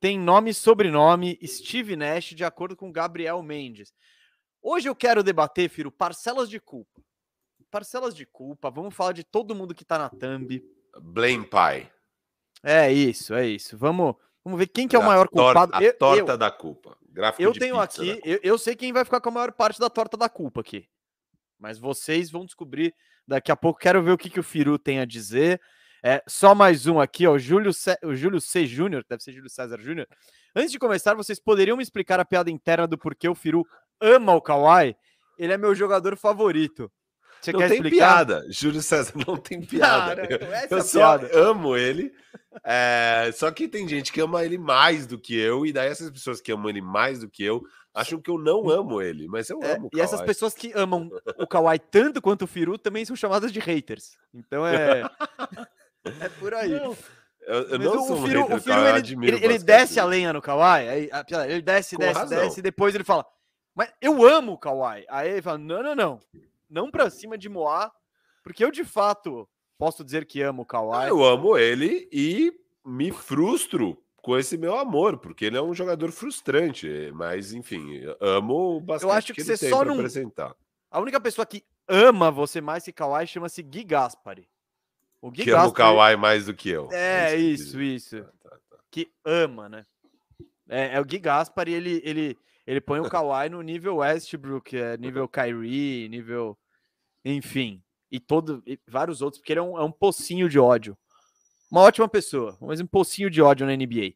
tem 0.01 0.19
nome 0.19 0.51
e 0.51 0.55
sobrenome 0.55 1.39
Steve 1.47 1.95
Nash, 1.95 2.31
de 2.35 2.45
acordo 2.45 2.75
com 2.75 2.91
Gabriel 2.91 3.43
Mendes. 3.43 3.93
Hoje 4.63 4.89
eu 4.89 4.97
quero 4.97 5.23
debater, 5.23 5.69
Firo, 5.69 5.93
parcelas 5.93 6.49
de 6.49 6.59
culpa. 6.59 7.03
Parcelas 7.71 8.15
de 8.15 8.27
culpa, 8.27 8.71
vamos 8.71 8.95
falar 8.95 9.13
de 9.13 9.23
todo 9.23 9.55
mundo 9.55 9.75
que 9.75 9.85
tá 9.85 9.99
na 9.99 10.09
thumb. 10.09 10.63
Blame 11.01 11.45
Pie. 11.47 11.89
É 12.63 12.93
isso, 12.93 13.33
é 13.35 13.47
isso. 13.47 13.79
Vamos, 13.79 14.15
vamos 14.45 14.59
ver 14.59 14.67
quem 14.67 14.89
que 14.89 14.97
é 14.97 14.99
o 14.99 15.03
Da 15.03 15.09
maior 15.09 15.29
culpado. 15.29 15.75
A 15.75 15.83
Eu- 15.83 15.97
torta 15.97 16.33
eu- 16.33 16.39
da 16.39 16.51
culpa. 16.51 16.97
Gráfico 17.13 17.43
Eu 17.43 17.53
de 17.53 17.59
tenho 17.59 17.79
aqui, 17.79 18.21
eu, 18.25 18.39
eu 18.43 18.57
sei 18.59 18.77
quem 18.77 18.93
vai 18.93 19.05
ficar 19.05 19.21
com 19.21 19.29
a 19.29 19.33
maior 19.33 19.53
parte 19.53 19.81
da 19.81 19.91
torta 19.91 20.17
da 20.17 20.29
culpa 20.29 20.61
aqui. 20.61 20.89
Mas 21.59 21.77
vocês 21.79 22.31
vão 22.31 22.45
descobrir 22.45 22.95
daqui 23.27 23.51
a 23.53 23.57
pouco. 23.57 23.81
Quero 23.81 24.03
ver 24.03 24.13
o 24.13 24.19
que, 24.19 24.31
que 24.31 24.39
o 24.41 24.45
Firu 24.45 24.79
tem 24.79 25.01
a 25.01 25.05
dizer. 25.05 25.61
É, 26.03 26.23
só 26.27 26.55
mais 26.55 26.87
um 26.87 26.99
aqui, 27.01 27.27
ó. 27.27 27.33
o 27.33 27.39
Júlio, 27.39 27.73
C... 27.73 27.97
o 28.05 28.15
Júlio 28.15 28.41
C. 28.41 28.67
Júnior, 28.67 29.05
deve 29.09 29.23
ser 29.23 29.33
Júlio 29.33 29.51
César 29.51 29.79
Júnior. 29.81 30.07
Antes 30.55 30.73
de 30.73 30.79
começar, 30.79 31.15
vocês 31.15 31.39
poderiam 31.39 31.77
me 31.77 31.83
explicar 31.83 32.19
a 32.19 32.25
piada 32.25 32.51
interna 32.51 32.87
do 32.87 32.97
porquê 32.99 33.29
o 33.29 33.35
Firu 33.35 33.67
ama 34.01 34.35
o 34.35 34.41
Kawhi? 34.41 34.97
Ele 35.39 35.53
é 35.53 35.59
meu 35.59 35.75
jogador 35.75 36.17
favorito. 36.17 36.91
Você 37.41 37.53
Não 37.53 37.61
tem 37.61 37.73
explicar? 37.73 38.27
piada. 38.27 38.47
Júlio 38.51 38.83
César 38.83 39.13
não 39.27 39.37
tem 39.37 39.61
piada. 39.65 40.27
Cara, 40.27 40.45
eu 40.45 40.55
é 40.55 40.67
eu 40.71 40.83
só 40.83 41.19
piada. 41.19 41.39
amo 41.39 41.77
ele. 41.77 42.13
É, 42.65 43.31
só 43.35 43.51
que 43.51 43.67
tem 43.69 43.89
gente 43.89 44.13
que 44.13 44.21
ama 44.21 44.45
ele 44.45 44.59
mais 44.59 45.07
do 45.07 45.19
que 45.19 45.35
eu, 45.39 45.65
e 45.65 45.73
daí 45.73 45.89
essas 45.89 46.11
pessoas 46.11 46.41
que 46.41 46.53
amam 46.53 46.69
ele 46.69 46.83
mais 46.83 47.21
do 47.21 47.29
que 47.31 47.43
eu 47.45 47.63
acham 47.95 48.21
que 48.21 48.31
eu 48.31 48.39
não 48.39 48.69
amo 48.69 49.01
ele, 49.03 49.27
mas 49.27 49.49
eu 49.51 49.59
É, 49.63 49.73
amo 49.77 49.89
o 49.93 49.97
e 49.97 50.01
essas 50.01 50.21
pessoas 50.23 50.55
que 50.55 50.71
amam 50.75 51.11
o 51.39 51.47
Kawhi 51.47 51.79
tanto 51.79 52.21
quanto 52.21 52.43
o 52.43 52.47
Firu 52.47 52.77
também 52.79 53.05
são 53.05 53.17
chamadas 53.17 53.51
de 53.53 53.59
haters. 53.61 54.17
Então 54.35 54.67
é. 54.67 55.03
é 56.05 56.29
por 56.29 56.55
aí. 56.55 56.71
Não, 56.71 56.97
eu, 57.43 57.63
eu 57.69 57.79
Mas 57.79 57.87
não 57.87 58.03
o, 58.03 58.07
sou 58.07 58.17
o 58.17 58.21
um 58.21 58.27
Firu, 58.27 58.41
hater 58.43 58.57
o 58.57 58.63
Kawhi, 58.63 58.79
eu 58.81 58.89
ele, 58.89 58.99
admiro 58.99 59.37
ele, 59.37 59.45
ele 59.45 59.59
desce 59.59 59.99
a 60.01 60.05
lenha 60.05 60.33
no 60.33 60.43
Kawhi, 60.43 60.85
ele 61.49 61.63
desce, 61.63 61.97
Com 61.97 62.03
desce, 62.03 62.19
razão. 62.19 62.39
desce, 62.39 62.61
e 62.61 62.63
depois 62.63 62.95
ele 62.95 63.05
fala, 63.05 63.25
mas 63.75 63.93
eu 64.01 64.25
amo 64.27 64.53
o 64.53 64.59
Kawhi. 64.59 65.05
Aí 65.09 65.31
ele 65.31 65.43
fala, 65.43 65.59
não, 65.59 65.83
não, 65.83 65.95
não, 65.95 66.21
não 66.69 66.91
pra 66.91 67.09
cima 67.11 67.37
de 67.39 67.49
Moá, 67.49 67.91
porque 68.43 68.65
eu 68.65 68.71
de 68.71 68.85
fato 68.85 69.49
posso 69.79 70.05
dizer 70.05 70.27
que 70.27 70.43
amo 70.43 70.63
o 70.63 70.67
Kawhi. 70.67 71.09
Eu 71.09 71.25
amo 71.25 71.57
ele 71.57 72.09
e 72.13 72.53
me 72.85 73.11
frustro 73.11 73.97
com 74.23 74.37
esse 74.37 74.59
meu 74.59 74.79
amor, 74.79 75.17
porque 75.19 75.47
ele 75.47 75.57
é 75.57 75.63
um 75.63 75.73
jogador 75.73 76.13
frustrante, 76.13 77.11
mas 77.15 77.55
enfim, 77.55 77.95
eu 77.95 78.17
amo 78.21 78.77
o 78.77 78.81
basquete 78.81 79.11
acho 79.13 79.35
que 79.35 79.41
ele 79.41 79.57
você 79.57 79.71
só 79.71 79.83
não- 79.83 79.95
apresentar. 79.95 80.55
A 80.91 81.01
única 81.01 81.19
pessoa 81.21 81.47
que 81.47 81.65
ama 81.89 82.31
você 82.31 82.61
mais 82.61 82.85
que 82.85 82.93
Kawhi 82.93 83.27
chama-se 83.27 83.63
Gui 83.63 83.83
Gaspari. 83.85 84.47
O 85.21 85.31
Gui 85.31 85.45
Que 85.45 85.51
ama 85.51 85.67
o 85.67 85.73
Kawhi 85.73 86.17
mais 86.17 86.47
do 86.47 86.55
que 86.55 86.71
eu. 86.71 86.89
É, 86.93 87.31
que 87.31 87.37
quis 87.37 87.61
isso, 87.61 87.65
dizer. 87.79 87.85
isso. 87.85 88.25
Tá, 88.43 88.51
tá, 88.51 88.59
tá. 88.71 88.77
que 88.91 89.11
ama, 89.25 89.69
né? 89.69 89.87
É, 90.69 90.97
é 90.97 91.01
o 91.01 91.05
Gui 91.05 91.19
Gaspari, 91.19 91.73
ele, 91.75 92.01
ele, 92.05 92.39
ele 92.67 92.81
põe 92.81 93.01
o 93.01 93.09
Kawhi 93.09 93.49
no 93.51 93.61
nível 93.61 93.97
Westbrook, 93.97 94.77
é, 94.77 94.97
nível 94.97 95.29
Kyrie, 95.29 96.09
nível. 96.09 96.57
Enfim. 97.25 97.83
E 98.11 98.19
todo, 98.19 98.63
e 98.67 98.79
vários 98.89 99.21
outros, 99.23 99.41
porque 99.41 99.53
ele 99.53 99.61
é 99.61 99.63
um, 99.63 99.79
é 99.79 99.85
um 99.85 99.93
pocinho 99.93 100.49
de 100.49 100.59
ódio. 100.59 100.97
Uma 101.71 101.83
ótima 101.83 102.09
pessoa, 102.09 102.57
mas 102.61 102.81
um 102.81 102.87
pocinho 102.87 103.31
de 103.31 103.41
ódio 103.41 103.67
na 103.67 103.77
NBA. 103.77 104.15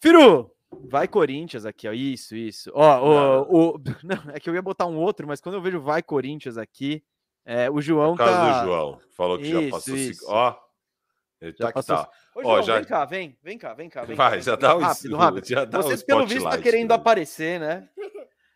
Firu, 0.00 0.50
vai 0.88 1.08
Corinthians 1.08 1.64
aqui, 1.64 1.88
ó. 1.88 1.92
Isso, 1.92 2.36
isso. 2.36 2.70
Ó, 2.74 3.44
o, 3.48 3.74
o- 3.76 3.78
não, 4.04 4.30
é 4.34 4.40
que 4.40 4.48
eu 4.50 4.54
ia 4.54 4.62
botar 4.62 4.86
um 4.86 4.96
outro, 4.98 5.26
mas 5.26 5.40
quando 5.40 5.54
eu 5.54 5.62
vejo 5.62 5.80
vai 5.80 6.02
Corinthians 6.02 6.58
aqui, 6.58 7.02
é, 7.48 7.70
o 7.70 7.80
João 7.80 8.12
Por 8.12 8.18
causa 8.18 8.32
tá. 8.36 8.60
do 8.60 8.66
João. 8.66 9.00
Falou 9.16 9.38
que 9.38 9.50
já 9.50 9.60
Isso, 9.60 9.70
passou. 9.70 9.96
cinco- 9.96 10.10
isso. 10.10 10.24
Ó, 10.28 10.56
ele 11.40 11.52
Já 11.52 11.58
tá 11.58 11.66
que 11.68 11.74
passou 11.74 11.96
tá. 11.96 12.10
Ô, 12.36 12.40
Ó, 12.40 12.42
João, 12.42 12.62
já- 12.62 12.74
vem 12.76 12.84
cá, 12.84 13.04
vem, 13.04 13.38
vem 13.42 13.58
cá, 13.58 13.74
vem 13.74 13.88
cá. 13.88 14.04
Vem 14.04 14.14
Vai, 14.16 14.30
cá, 14.32 14.40
já 14.40 14.54
dá 14.56 14.76
o 14.76 14.78
rápido, 14.80 15.16
rápido. 15.16 15.44
já 15.48 15.64
dá 15.64 15.80
Você, 15.82 15.94
o 15.94 16.06
pelo 16.06 16.26
visto, 16.26 16.44
tá 16.48 16.58
querendo 16.60 16.88
dele. 16.88 17.00
aparecer, 17.00 17.58
né? 17.58 17.88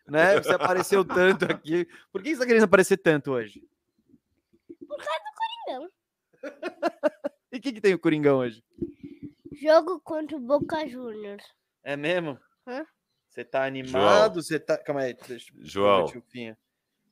né? 0.07 0.35
Você 0.41 0.53
apareceu 0.53 1.03
tanto 1.03 1.45
aqui. 1.45 1.85
Por 2.11 2.21
que 2.21 2.33
você 2.35 2.41
tá 2.41 2.45
querendo 2.47 2.63
aparecer 2.63 2.97
tanto 2.97 3.31
hoje? 3.31 3.61
Coringão. 4.87 5.89
E 7.51 7.57
o 7.57 7.61
que, 7.61 7.71
que 7.73 7.81
tem 7.81 7.93
o 7.93 7.99
Coringão 7.99 8.39
hoje? 8.39 8.63
Jogo 9.61 9.99
contra 10.01 10.35
o 10.35 10.39
Boca 10.39 10.87
Juniors. 10.87 11.43
É 11.83 11.95
mesmo? 11.95 12.39
Hã? 12.67 12.83
Você 13.29 13.45
tá 13.45 13.63
animado? 13.63 14.41
Você 14.41 14.59
tá. 14.59 14.75
Calma 14.77 15.01
aí, 15.01 15.13
deixa 15.13 15.51
eu 15.53 15.63
João. 15.63 16.07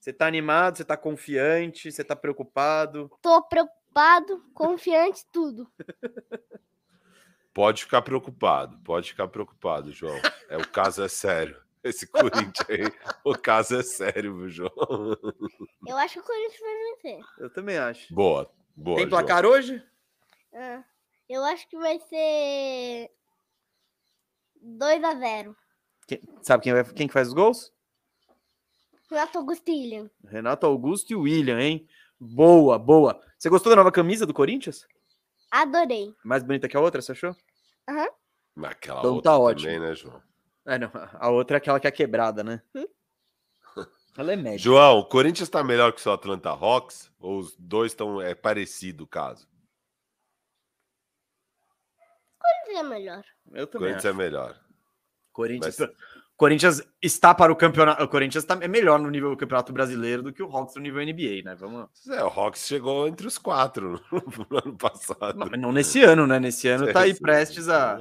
Você 0.02 0.12
tá 0.12 0.26
animado, 0.26 0.78
você 0.78 0.84
tá 0.84 0.98
confiante, 0.98 1.92
você 1.92 2.04
tá 2.04 2.16
preocupado? 2.16 3.12
Tô 3.22 3.40
preocupado, 3.44 4.44
confiante, 4.52 5.24
tudo. 5.32 5.72
Pode 7.54 7.84
ficar 7.84 8.02
preocupado, 8.02 8.80
pode 8.80 9.10
ficar 9.10 9.28
preocupado, 9.28 9.92
João. 9.92 10.18
É, 10.48 10.56
o 10.56 10.66
caso 10.66 11.04
é 11.04 11.10
sério. 11.10 11.62
Esse 11.84 12.08
Corinthians 12.08 12.66
aí, 12.70 12.86
o 13.26 13.38
caso 13.38 13.76
é 13.78 13.84
sério, 13.84 14.38
viu, 14.38 14.50
João? 14.50 14.72
Eu 15.86 15.98
acho 15.98 16.14
que 16.14 16.20
o 16.22 16.24
Corinthians 16.24 16.62
vai 16.62 16.76
vencer. 16.76 17.26
Eu 17.38 17.50
também 17.50 17.78
acho. 17.78 18.14
Boa, 18.16 18.50
boa. 18.74 18.96
Tem 18.96 19.10
João. 19.10 19.10
placar 19.10 19.46
hoje? 19.46 19.84
Ah, 20.54 20.82
eu 21.28 21.44
acho 21.44 21.68
que 21.68 21.78
vai 21.78 22.00
ser 22.00 23.12
2 24.62 25.04
a 25.04 25.16
0 25.16 25.56
Quem- 26.08 26.22
sabe 26.42 26.64
quem, 26.64 26.74
vai, 26.74 26.84
quem 26.86 27.08
que 27.08 27.14
faz 27.14 27.28
os 27.28 27.34
gols? 27.34 27.74
Renato 29.12 29.38
Augustilho. 29.40 30.10
Renato 30.26 30.66
Augusto 30.66 31.12
e 31.12 31.16
William, 31.16 31.60
hein? 31.60 31.86
Boa, 32.18 32.80
boa. 32.80 33.22
Você 33.38 33.50
gostou 33.50 33.70
da 33.70 33.76
nova 33.76 33.92
camisa 33.92 34.26
do 34.26 34.34
Corinthians? 34.34 34.88
Adorei. 35.52 36.16
Mais 36.24 36.44
bonita 36.44 36.70
que 36.70 36.78
a 36.78 36.80
outra, 36.80 37.02
você 37.02 37.12
achou? 37.12 37.36
Mas 38.56 38.72
aquela 38.72 39.00
Então 39.00 39.16
outra 39.16 39.32
tá 39.32 39.38
também, 39.38 39.52
ótimo. 39.54 39.80
né, 39.86 39.96
João? 39.96 40.24
É, 40.66 40.78
não. 40.80 40.92
A 41.14 41.30
outra 41.30 41.58
é 41.58 41.60
aquela 41.60 41.80
que 41.80 41.88
é 41.88 41.92
quebrada, 41.92 42.42
né? 42.42 42.62
Hum? 42.74 42.86
Ela 44.18 44.32
é 44.32 44.36
média. 44.38 44.60
João, 44.60 45.00
o 45.00 45.06
Corinthians 45.06 45.50
tá 45.50 45.62
melhor 45.62 45.92
que 45.92 46.00
o 46.00 46.02
seu 46.02 46.14
Atlanta 46.14 46.50
Hawks? 46.50 47.12
Ou 47.20 47.40
os 47.40 47.54
dois 47.58 47.92
estão 47.92 48.22
é 48.22 48.34
parecido 48.34 49.04
o 49.04 49.08
caso? 49.08 49.46
Corinthians 52.40 52.86
é 52.86 52.90
melhor. 52.90 53.24
Eu 53.54 53.64
O 53.64 53.68
também 53.68 53.90
Corinthians 53.90 54.06
acho. 54.06 54.08
é 54.08 54.14
melhor. 54.14 54.60
Corinthians, 55.34 55.78
Mas- 55.80 55.90
Corinthians 56.38 56.82
está 57.02 57.36
para 57.36 57.52
o 57.52 57.56
campeonato. 57.56 58.04
O 58.04 58.08
Corinthians 58.08 58.44
tá, 58.44 58.58
é 58.60 58.68
melhor 58.68 59.00
no 59.00 59.10
nível 59.10 59.30
do 59.30 59.38
Campeonato 59.38 59.72
Brasileiro 59.72 60.24
do 60.24 60.34
que 60.34 60.42
o 60.42 60.50
Hawks 60.50 60.76
no 60.76 60.82
nível 60.82 61.06
NBA, 61.06 61.44
né? 61.46 61.56
Vamos. 61.56 61.88
É, 62.10 62.24
o 62.24 62.28
Hawks 62.28 62.66
chegou 62.66 63.08
entre 63.08 63.28
os 63.28 63.38
quatro 63.38 64.02
no 64.12 64.58
ano 64.58 64.76
passado. 64.76 65.38
Não, 65.38 65.48
mas 65.48 65.60
não 65.60 65.72
nesse 65.72 66.02
ano, 66.02 66.26
né? 66.26 66.40
Nesse 66.40 66.68
ano 66.68 66.92
tá 66.92 67.02
aí 67.02 67.12
É, 67.12 67.14
prestes 67.22 67.70
a. 67.70 68.00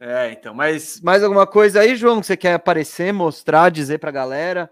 É, 0.00 0.32
então. 0.32 0.54
Mas 0.54 1.00
mais 1.00 1.22
alguma 1.22 1.46
coisa 1.46 1.80
aí, 1.80 1.94
João, 1.96 2.20
que 2.20 2.26
você 2.26 2.36
quer 2.36 2.54
aparecer, 2.54 3.12
mostrar, 3.12 3.70
dizer 3.70 3.98
pra 3.98 4.10
galera? 4.10 4.70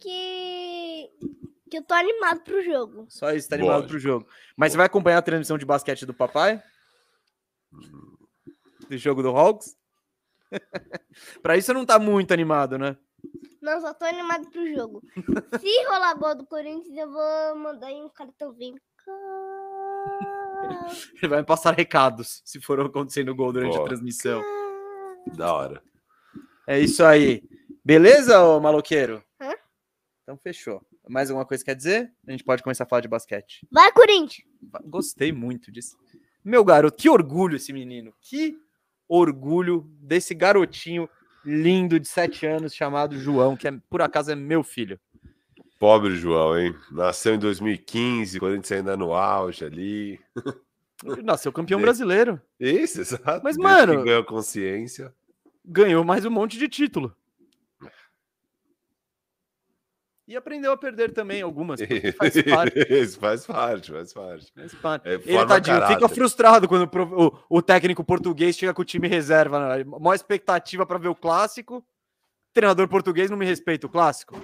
Que. 0.00 1.10
Que 1.70 1.78
eu 1.78 1.82
tô 1.82 1.92
animado 1.92 2.40
pro 2.40 2.64
jogo. 2.64 3.04
Só 3.10 3.30
isso, 3.32 3.48
tá 3.48 3.56
animado 3.56 3.74
Lógico. 3.74 3.90
pro 3.90 3.98
jogo. 3.98 4.26
Mas 4.56 4.72
você 4.72 4.78
vai 4.78 4.86
acompanhar 4.86 5.18
a 5.18 5.22
transmissão 5.22 5.58
de 5.58 5.66
basquete 5.66 6.06
do 6.06 6.14
papai? 6.14 6.62
Do 8.88 8.96
jogo 8.96 9.22
do 9.22 9.36
Hawks? 9.36 9.77
pra 11.42 11.56
isso 11.56 11.66
você 11.66 11.72
não 11.72 11.84
tá 11.84 11.98
muito 11.98 12.32
animado, 12.32 12.78
né? 12.78 12.96
Não, 13.60 13.80
só 13.80 13.92
tô 13.92 14.04
animado 14.04 14.48
pro 14.50 14.66
jogo. 14.74 15.02
Se 15.60 15.84
rolar 15.86 16.14
gol 16.14 16.34
do 16.34 16.46
Corinthians, 16.46 16.96
eu 16.96 17.10
vou 17.10 17.56
mandar 17.56 17.88
aí 17.88 18.00
um 18.00 18.08
cartãozinho. 18.08 18.76
Ele 21.16 21.28
vai 21.28 21.40
me 21.40 21.46
passar 21.46 21.74
recados 21.74 22.42
se 22.44 22.60
for 22.60 22.80
acontecendo 22.80 23.34
gol 23.34 23.52
durante 23.52 23.76
a 23.76 23.84
transmissão. 23.84 24.42
Da 25.36 25.52
hora. 25.52 25.82
É 26.66 26.78
isso 26.78 27.04
aí. 27.04 27.42
Beleza, 27.84 28.40
ô 28.42 28.60
maloqueiro? 28.60 29.24
Hã? 29.40 29.52
Então 30.22 30.36
fechou. 30.36 30.82
Mais 31.08 31.30
alguma 31.30 31.46
coisa 31.46 31.64
quer 31.64 31.74
dizer? 31.74 32.12
A 32.26 32.30
gente 32.30 32.44
pode 32.44 32.62
começar 32.62 32.84
a 32.84 32.86
falar 32.86 33.00
de 33.00 33.08
basquete. 33.08 33.66
Vai, 33.70 33.90
Corinthians! 33.92 34.46
Gostei 34.84 35.32
muito 35.32 35.72
disso. 35.72 35.96
Meu 36.44 36.62
garoto, 36.62 36.96
que 36.96 37.08
orgulho 37.08 37.56
esse 37.56 37.72
menino. 37.72 38.14
Que 38.20 38.58
orgulho 39.08 39.86
desse 40.00 40.34
garotinho 40.34 41.08
lindo 41.44 41.98
de 41.98 42.06
7 42.08 42.46
anos 42.46 42.74
chamado 42.74 43.18
João, 43.18 43.56
que 43.56 43.66
é, 43.66 43.72
por 43.88 44.02
acaso 44.02 44.30
é 44.30 44.34
meu 44.34 44.62
filho. 44.62 44.98
Pobre 45.78 46.16
João, 46.16 46.58
hein? 46.58 46.74
Nasceu 46.90 47.34
em 47.34 47.38
2015, 47.38 48.40
Corinthians 48.40 48.72
ainda 48.80 48.96
no 48.96 49.12
auge 49.14 49.64
ali. 49.64 50.20
Ele 51.04 51.22
nasceu 51.22 51.52
campeão 51.52 51.80
brasileiro. 51.80 52.40
Isso, 52.58 53.00
exato. 53.00 53.40
Mas, 53.44 53.56
Desde 53.56 53.62
mano- 53.62 54.02
ganhou 54.04 54.24
consciência. 54.24 55.14
Ganhou 55.64 56.02
mais 56.02 56.24
um 56.24 56.30
monte 56.30 56.58
de 56.58 56.68
título. 56.68 57.14
E 60.28 60.36
aprendeu 60.36 60.70
a 60.72 60.76
perder 60.76 61.10
também 61.12 61.40
algumas. 61.40 61.80
Faz 62.18 62.34
parte. 62.42 62.78
Isso 62.90 63.18
faz 63.18 63.46
parte, 63.46 63.90
faz 63.90 64.12
parte. 64.12 64.52
faz 64.54 64.74
parte. 64.74 65.08
É, 65.08 65.14
Ele, 65.14 65.46
tadinho, 65.46 65.86
fica 65.86 66.06
frustrado 66.06 66.68
quando 66.68 66.86
o 67.16 67.38
o, 67.48 67.62
técnico 67.62 68.04
português 68.04 68.54
chega 68.54 68.74
com 68.74 68.82
o 68.82 68.84
time 68.84 69.08
reserva. 69.08 69.78
Né? 69.78 69.84
Maior 69.84 70.14
expectativa 70.14 70.84
para 70.84 70.98
ver 70.98 71.08
o 71.08 71.14
clássico. 71.14 71.82
Treinador 72.52 72.86
português 72.88 73.30
não 73.30 73.38
me 73.38 73.46
respeita 73.46 73.86
o 73.86 73.90
clássico. 73.90 74.38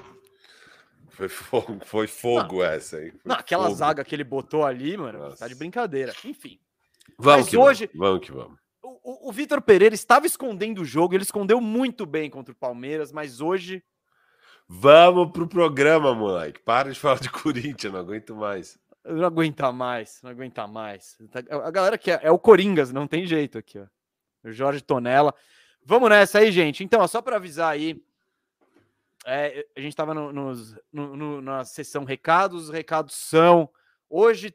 Foi 1.10 1.28
fogo, 1.28 1.78
foi 1.84 2.06
fogo 2.06 2.62
essa, 2.64 3.02
hein? 3.02 3.10
Foi 3.10 3.20
Não, 3.26 3.36
aquela 3.36 3.64
fogo. 3.66 3.76
zaga 3.76 4.02
que 4.04 4.14
ele 4.14 4.24
botou 4.24 4.64
ali, 4.64 4.96
mano, 4.96 5.18
tá 5.18 5.28
Nossa. 5.28 5.48
de 5.48 5.54
brincadeira. 5.54 6.14
Enfim, 6.24 6.58
Vamos 7.18 7.42
Mas 7.42 7.48
que 7.50 7.56
hoje- 7.58 7.90
vamos. 7.94 8.08
Vamos 8.08 8.26
que 8.26 8.32
vamos. 8.32 8.58
o, 8.82 9.28
o, 9.28 9.28
o 9.28 9.32
Vitor 9.32 9.60
Pereira 9.60 9.94
estava 9.94 10.26
escondendo 10.26 10.80
o 10.80 10.84
jogo, 10.84 11.14
ele 11.14 11.22
escondeu 11.22 11.60
muito 11.60 12.06
bem 12.06 12.30
contra 12.30 12.52
o 12.52 12.56
Palmeiras, 12.56 13.12
mas 13.12 13.40
hoje 13.42 13.82
Vamos 14.68 15.30
pro 15.32 15.46
programa, 15.46 16.14
moleque. 16.14 16.60
Para 16.60 16.92
de 16.92 16.98
falar 17.00 17.18
de 17.20 17.30
Corinthians, 17.30 17.92
não 17.92 18.00
aguento 18.00 18.34
mais. 18.34 18.78
eu 19.04 19.16
não 19.16 19.26
aguenta 19.26 19.70
mais, 19.72 20.20
não 20.22 20.30
aguenta 20.30 20.66
mais. 20.66 21.16
Tá- 21.30 21.42
A 21.66 21.70
galera 21.70 21.98
que 21.98 22.10
é, 22.10 22.20
é 22.22 22.30
o 22.30 22.38
Coringas, 22.38 22.92
não 22.92 23.06
tem 23.06 23.26
jeito 23.26 23.58
aqui, 23.58 23.78
ó. 23.78 23.86
O 24.42 24.52
Jorge 24.52 24.80
Tonella. 24.82 25.34
Vamos 25.84 26.08
nessa 26.08 26.38
aí, 26.38 26.50
gente. 26.52 26.82
Então, 26.84 27.00
ó, 27.00 27.06
só 27.06 27.20
para 27.22 27.36
avisar 27.36 27.70
aí, 27.72 28.02
é, 29.26 29.66
a 29.76 29.80
gente 29.80 29.90
estava 29.92 30.12
no, 30.14 30.32
nos- 30.32 30.74
no- 30.92 31.16
no- 31.16 31.40
na 31.42 31.64
sessão 31.64 32.04
recados. 32.04 32.64
Os 32.64 32.70
recados 32.70 33.14
são: 33.14 33.68
hoje 34.08 34.54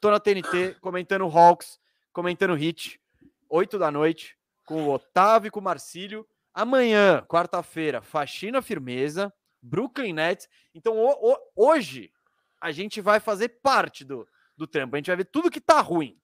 tô 0.00 0.10
na 0.10 0.20
TNT 0.20 0.76
comentando 0.80 1.24
Hawks, 1.26 1.78
comentando 2.12 2.54
Hit, 2.54 3.00
8 3.48 3.78
da 3.78 3.90
noite, 3.90 4.36
com 4.64 4.84
o 4.84 4.92
Otávio 4.92 5.48
e 5.48 5.50
com 5.50 5.60
o 5.60 5.62
Marcílio. 5.62 6.26
Amanhã, 6.58 7.22
quarta-feira, 7.28 8.00
Faxina 8.00 8.62
Firmeza, 8.62 9.30
Brooklyn 9.60 10.14
Nets. 10.14 10.48
Então, 10.74 10.96
ho- 10.96 11.32
ho- 11.32 11.38
hoje, 11.54 12.10
a 12.58 12.72
gente 12.72 12.98
vai 13.02 13.20
fazer 13.20 13.60
parte 13.62 14.06
do, 14.06 14.26
do 14.56 14.66
trampo. 14.66 14.96
A 14.96 14.98
gente 14.98 15.08
vai 15.08 15.16
ver 15.16 15.26
tudo 15.26 15.50
que 15.50 15.60
tá 15.60 15.82
ruim. 15.82 16.18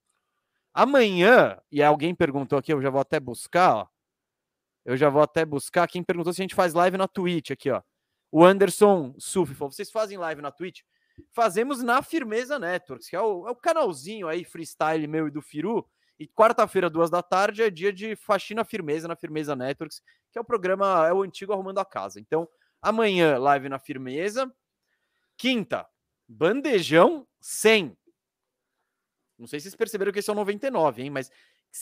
Amanhã, 0.72 1.60
e 1.70 1.82
alguém 1.82 2.14
perguntou 2.14 2.58
aqui, 2.58 2.72
eu 2.72 2.80
já 2.80 2.88
vou 2.88 3.00
até 3.02 3.20
buscar, 3.20 3.74
ó. 3.76 3.86
Eu 4.86 4.96
já 4.96 5.10
vou 5.10 5.20
até 5.20 5.44
buscar. 5.44 5.86
Quem 5.86 6.02
perguntou 6.02 6.32
se 6.32 6.40
a 6.40 6.44
gente 6.44 6.54
faz 6.54 6.72
live 6.72 6.96
na 6.96 7.06
Twitch 7.06 7.50
aqui, 7.50 7.70
ó. 7.70 7.82
O 8.30 8.42
Anderson 8.42 9.14
Sufi 9.18 9.54
falou: 9.54 9.70
vocês 9.70 9.90
fazem 9.90 10.16
live 10.16 10.40
na 10.40 10.50
Twitch? 10.50 10.80
Fazemos 11.30 11.82
na 11.82 12.02
Firmeza 12.02 12.58
Networks, 12.58 13.06
que 13.06 13.14
é 13.14 13.20
o, 13.20 13.46
é 13.46 13.50
o 13.50 13.54
canalzinho 13.54 14.26
aí, 14.28 14.44
freestyle 14.44 15.06
meu 15.06 15.28
e 15.28 15.30
do 15.30 15.42
Firu. 15.42 15.86
E 16.22 16.28
quarta-feira, 16.28 16.88
duas 16.88 17.10
da 17.10 17.20
tarde, 17.20 17.64
é 17.64 17.68
dia 17.68 17.92
de 17.92 18.14
faxina 18.14 18.64
firmeza 18.64 19.08
na 19.08 19.16
Firmeza 19.16 19.56
Networks, 19.56 20.00
que 20.30 20.38
é 20.38 20.40
o 20.40 20.44
programa, 20.44 21.04
é 21.08 21.12
o 21.12 21.22
antigo 21.22 21.52
Arrumando 21.52 21.78
a 21.78 21.84
Casa. 21.84 22.20
Então, 22.20 22.48
amanhã, 22.80 23.36
live 23.38 23.68
na 23.68 23.80
Firmeza. 23.80 24.48
Quinta, 25.36 25.84
bandejão 26.28 27.26
100. 27.40 27.98
Não 29.36 29.48
sei 29.48 29.58
se 29.58 29.64
vocês 29.64 29.74
perceberam 29.74 30.12
que 30.12 30.20
esse 30.20 30.30
é 30.30 30.32
o 30.32 30.36
99, 30.36 31.02
hein? 31.02 31.10
Mas 31.10 31.28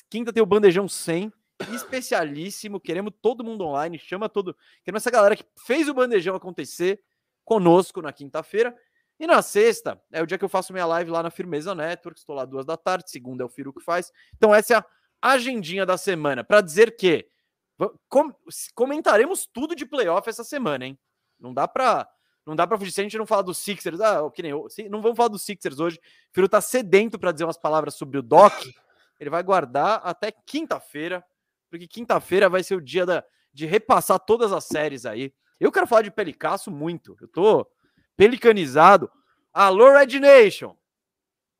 quinta 0.08 0.32
tem 0.32 0.42
o 0.42 0.46
bandejão 0.46 0.88
100, 0.88 1.30
especialíssimo. 1.74 2.80
Queremos 2.80 3.12
todo 3.20 3.44
mundo 3.44 3.66
online, 3.66 3.98
chama 3.98 4.26
todo. 4.26 4.56
Queremos 4.82 5.02
essa 5.02 5.10
galera 5.10 5.36
que 5.36 5.44
fez 5.66 5.86
o 5.86 5.92
bandejão 5.92 6.34
acontecer 6.34 7.02
conosco 7.44 8.00
na 8.00 8.10
quinta-feira. 8.10 8.74
E 9.20 9.26
na 9.26 9.42
sexta 9.42 10.02
é 10.10 10.22
o 10.22 10.26
dia 10.26 10.38
que 10.38 10.44
eu 10.44 10.48
faço 10.48 10.72
minha 10.72 10.86
live 10.86 11.10
lá 11.10 11.22
na 11.22 11.30
Firmeza 11.30 11.74
Network. 11.74 12.18
Estou 12.18 12.34
lá 12.34 12.46
duas 12.46 12.64
da 12.64 12.74
tarde, 12.74 13.10
segunda 13.10 13.44
é 13.44 13.46
o 13.46 13.50
Firu 13.50 13.70
que 13.70 13.84
faz. 13.84 14.10
Então, 14.34 14.54
essa 14.54 14.74
é 14.74 14.76
a 14.78 15.32
agendinha 15.32 15.84
da 15.84 15.98
semana. 15.98 16.42
Para 16.42 16.62
dizer 16.62 16.96
que 16.96 17.28
com- 18.08 18.32
comentaremos 18.74 19.46
tudo 19.46 19.76
de 19.76 19.84
playoff 19.84 20.26
essa 20.26 20.42
semana, 20.42 20.86
hein? 20.86 20.98
Não 21.38 21.52
dá 21.52 21.68
para 21.68 22.08
não 22.46 22.56
dá 22.56 22.66
para 22.66 22.78
fugir. 22.78 22.90
Se 22.90 23.00
a 23.00 23.04
gente 23.04 23.18
não 23.18 23.26
falar 23.26 23.42
dos 23.42 23.58
Sixers, 23.58 24.00
ah, 24.00 24.28
que 24.34 24.42
nem 24.42 24.52
eu, 24.52 24.66
não 24.88 25.02
vamos 25.02 25.16
falar 25.16 25.28
dos 25.28 25.42
Sixers 25.42 25.78
hoje. 25.78 25.98
O 25.98 26.34
Firu 26.34 26.48
tá 26.48 26.60
sedento 26.62 27.18
para 27.18 27.30
dizer 27.30 27.44
umas 27.44 27.58
palavras 27.58 27.94
sobre 27.94 28.18
o 28.18 28.22
Doc. 28.22 28.54
Ele 29.20 29.28
vai 29.28 29.42
guardar 29.42 30.00
até 30.02 30.32
quinta-feira, 30.32 31.22
porque 31.68 31.86
quinta-feira 31.86 32.48
vai 32.48 32.62
ser 32.62 32.74
o 32.74 32.80
dia 32.80 33.04
da, 33.04 33.22
de 33.52 33.66
repassar 33.66 34.18
todas 34.18 34.50
as 34.50 34.64
séries 34.64 35.04
aí. 35.04 35.32
Eu 35.60 35.70
quero 35.70 35.86
falar 35.86 36.02
de 36.02 36.10
Pelicasso 36.10 36.70
muito. 36.70 37.14
Eu 37.20 37.28
tô 37.28 37.66
pelicanizado. 38.20 39.10
Alô, 39.50 39.94
Red 39.94 40.20
Nation! 40.20 40.76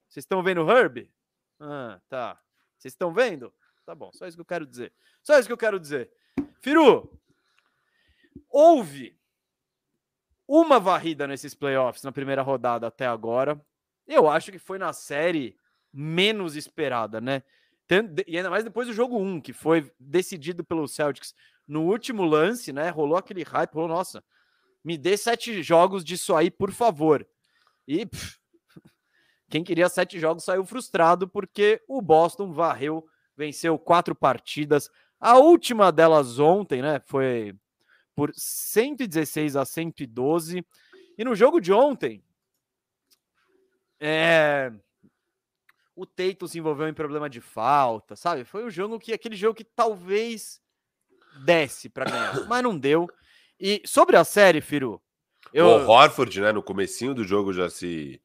Vocês 0.07 0.25
estão 0.25 0.43
vendo 0.43 0.63
o 0.63 0.71
Herb? 0.71 1.11
Ah, 1.59 1.99
tá. 2.07 2.39
Vocês 2.77 2.93
estão 2.93 3.15
vendo? 3.15 3.51
Tá 3.87 3.95
bom, 3.95 4.11
só 4.13 4.27
isso 4.27 4.37
que 4.37 4.43
eu 4.43 4.47
quero 4.47 4.67
dizer. 4.67 4.93
Só 5.23 5.39
isso 5.39 5.49
que 5.49 5.53
eu 5.55 5.57
quero 5.57 5.81
dizer. 5.81 6.13
Firu, 6.61 7.19
houve 8.47 9.19
uma 10.47 10.79
varrida 10.79 11.27
nesses 11.27 11.55
playoffs 11.55 12.03
na 12.03 12.13
primeira 12.13 12.43
rodada 12.43 12.87
até 12.87 13.07
agora. 13.07 13.59
Eu 14.07 14.29
acho 14.29 14.53
que 14.53 14.59
foi 14.59 14.77
na 14.77 14.93
série 14.93 15.57
menos 15.91 16.57
esperada, 16.57 17.23
né? 17.23 17.43
E 18.27 18.37
ainda 18.37 18.51
mais 18.51 18.65
depois 18.65 18.87
do 18.87 18.93
jogo 18.93 19.19
1, 19.19 19.41
que 19.41 19.55
foi 19.55 19.91
decidido 19.99 20.63
pelo 20.63 20.87
Celtics 20.87 21.35
no 21.67 21.85
último 21.85 22.23
lance, 22.23 22.71
né? 22.71 22.91
Rolou 22.91 23.17
aquele 23.17 23.45
hype, 23.45 23.73
rolou, 23.73 23.89
nossa, 23.89 24.23
me 24.85 24.97
dê 24.97 25.17
sete 25.17 25.63
jogos 25.63 26.05
disso 26.05 26.35
aí, 26.35 26.51
por 26.51 26.73
favor. 26.73 27.27
E 27.87 28.07
pff, 28.07 28.39
quem 29.49 29.65
queria 29.65 29.89
sete 29.89 30.19
jogos 30.19 30.45
saiu 30.45 30.65
frustrado 30.65 31.29
porque 31.29 31.83
o 31.89 32.01
Boston 32.01 32.53
varreu, 32.53 33.07
venceu 33.37 33.79
quatro 33.79 34.15
partidas. 34.15 34.89
A 35.19 35.37
última 35.39 35.91
delas 35.91 36.39
ontem, 36.39 36.81
né? 36.81 37.01
Foi 37.07 37.55
por 38.15 38.33
116 38.35 39.57
a 39.57 39.65
112. 39.65 40.65
E 41.19 41.25
no 41.25 41.35
jogo 41.35 41.61
de 41.61 41.73
ontem, 41.73 42.23
é... 43.99 44.73
o 45.95 46.07
Teito 46.07 46.47
se 46.49 46.59
envolveu 46.59 46.89
em 46.89 46.95
problema 46.95 47.29
de 47.29 47.41
falta, 47.41 48.17
sabe? 48.17 48.45
Foi 48.45 48.65
um 48.65 48.71
jogo 48.71 48.99
que 48.99 49.13
aquele 49.13 49.37
jogo 49.37 49.55
que 49.55 49.65
talvez 49.65 50.63
desse 51.45 51.89
para 51.89 52.11
ganhar, 52.11 52.47
mas 52.47 52.63
não 52.63 52.79
deu. 52.79 53.09
E 53.61 53.83
sobre 53.85 54.17
a 54.17 54.25
série, 54.25 54.61
Firu, 54.61 55.01
eu... 55.53 55.67
O 55.67 55.87
Horford, 55.87 56.41
né, 56.41 56.53
no 56.53 56.63
comecinho 56.63 57.15
do 57.15 57.25
jogo 57.25 57.53
já 57.53 57.69
se 57.69 58.21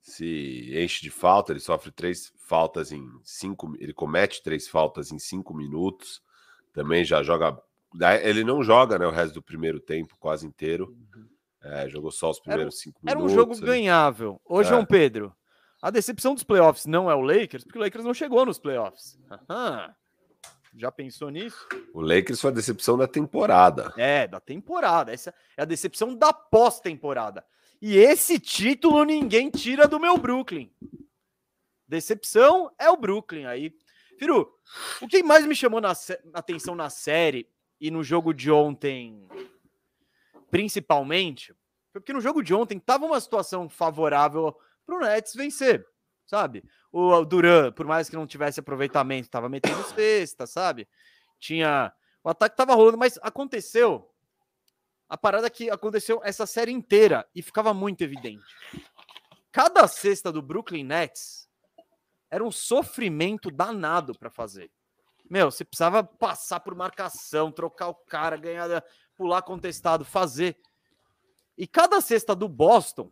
se 0.00 0.70
enche 0.74 1.02
de 1.02 1.10
falta, 1.10 1.52
ele 1.52 1.60
sofre 1.60 1.90
três 1.90 2.32
faltas 2.38 2.92
em 2.92 3.06
cinco, 3.22 3.76
ele 3.78 3.92
comete 3.92 4.42
três 4.42 4.66
faltas 4.66 5.12
em 5.12 5.18
cinco 5.18 5.52
minutos, 5.52 6.22
também 6.72 7.04
já 7.04 7.22
joga, 7.22 7.60
ele 8.22 8.42
não 8.42 8.62
joga, 8.62 8.98
né, 8.98 9.06
o 9.06 9.10
resto 9.10 9.34
do 9.34 9.42
primeiro 9.42 9.78
tempo 9.78 10.16
quase 10.18 10.46
inteiro, 10.46 10.96
uhum. 11.14 11.28
é, 11.60 11.88
jogou 11.90 12.10
só 12.10 12.30
os 12.30 12.40
primeiros 12.40 12.76
era, 12.76 12.82
cinco 12.82 13.00
minutos. 13.02 13.22
Era 13.22 13.22
um 13.22 13.28
jogo 13.28 13.60
ganhável. 13.60 14.40
Ô, 14.46 14.62
é. 14.62 14.64
João 14.64 14.86
Pedro, 14.86 15.34
a 15.82 15.90
decepção 15.90 16.32
dos 16.32 16.44
playoffs 16.44 16.86
não 16.86 17.10
é 17.10 17.14
o 17.14 17.20
Lakers, 17.20 17.64
porque 17.64 17.78
o 17.78 17.82
Lakers 17.82 18.04
não 18.04 18.14
chegou 18.14 18.46
nos 18.46 18.58
playoffs. 18.58 19.18
Aham. 19.50 19.94
Já 20.74 20.92
pensou 20.92 21.30
nisso? 21.30 21.66
O 21.92 22.00
Lakers 22.00 22.40
foi 22.40 22.50
a 22.50 22.54
decepção 22.54 22.96
da 22.96 23.08
temporada. 23.08 23.92
É, 23.96 24.26
da 24.26 24.40
temporada. 24.40 25.12
Essa 25.12 25.34
é 25.56 25.62
a 25.62 25.64
decepção 25.64 26.14
da 26.14 26.32
pós-temporada. 26.32 27.44
E 27.80 27.96
esse 27.96 28.38
título 28.38 29.04
ninguém 29.04 29.50
tira 29.50 29.86
do 29.86 30.00
meu 30.00 30.18
Brooklyn. 30.18 30.70
Decepção 31.86 32.70
é 32.78 32.90
o 32.90 32.96
Brooklyn 32.96 33.46
aí. 33.46 33.74
Firu, 34.18 34.52
o 35.00 35.06
que 35.06 35.22
mais 35.22 35.46
me 35.46 35.54
chamou 35.54 35.80
na 35.80 35.92
atenção 36.34 36.74
na 36.74 36.90
série 36.90 37.48
e 37.80 37.90
no 37.90 38.02
jogo 38.02 38.34
de 38.34 38.50
ontem, 38.50 39.28
principalmente, 40.50 41.54
foi 41.92 42.00
porque 42.00 42.12
no 42.12 42.20
jogo 42.20 42.42
de 42.42 42.52
ontem 42.52 42.78
tava 42.78 43.06
uma 43.06 43.20
situação 43.20 43.68
favorável 43.68 44.56
para 44.84 44.96
o 44.96 45.00
Nets 45.00 45.34
vencer 45.34 45.86
sabe? 46.28 46.62
O 46.90 47.24
Duran, 47.24 47.72
por 47.72 47.86
mais 47.86 48.08
que 48.08 48.16
não 48.16 48.26
tivesse 48.26 48.60
aproveitamento, 48.60 49.28
estava 49.28 49.48
metendo 49.48 49.82
cesta, 49.94 50.46
sabe? 50.46 50.88
Tinha. 51.38 51.92
O 52.24 52.28
ataque 52.28 52.54
estava 52.54 52.74
rolando, 52.74 52.98
mas 52.98 53.18
aconteceu. 53.22 54.10
A 55.08 55.16
parada 55.16 55.48
que 55.48 55.70
aconteceu 55.70 56.20
essa 56.22 56.46
série 56.46 56.72
inteira 56.72 57.26
e 57.34 57.40
ficava 57.40 57.72
muito 57.72 58.02
evidente. 58.02 58.44
Cada 59.50 59.88
cesta 59.88 60.30
do 60.30 60.42
Brooklyn 60.42 60.84
Nets 60.84 61.48
era 62.30 62.44
um 62.44 62.50
sofrimento 62.50 63.50
danado 63.50 64.18
para 64.18 64.30
fazer. 64.30 64.70
Meu, 65.30 65.50
você 65.50 65.64
precisava 65.64 66.02
passar 66.02 66.60
por 66.60 66.74
marcação, 66.74 67.52
trocar 67.52 67.88
o 67.88 67.94
cara, 67.94 68.36
ganhar, 68.36 68.82
pular 69.16 69.42
contestado, 69.42 70.04
fazer. 70.04 70.56
E 71.56 71.66
cada 71.66 72.00
cesta 72.00 72.34
do 72.34 72.48
Boston 72.48 73.10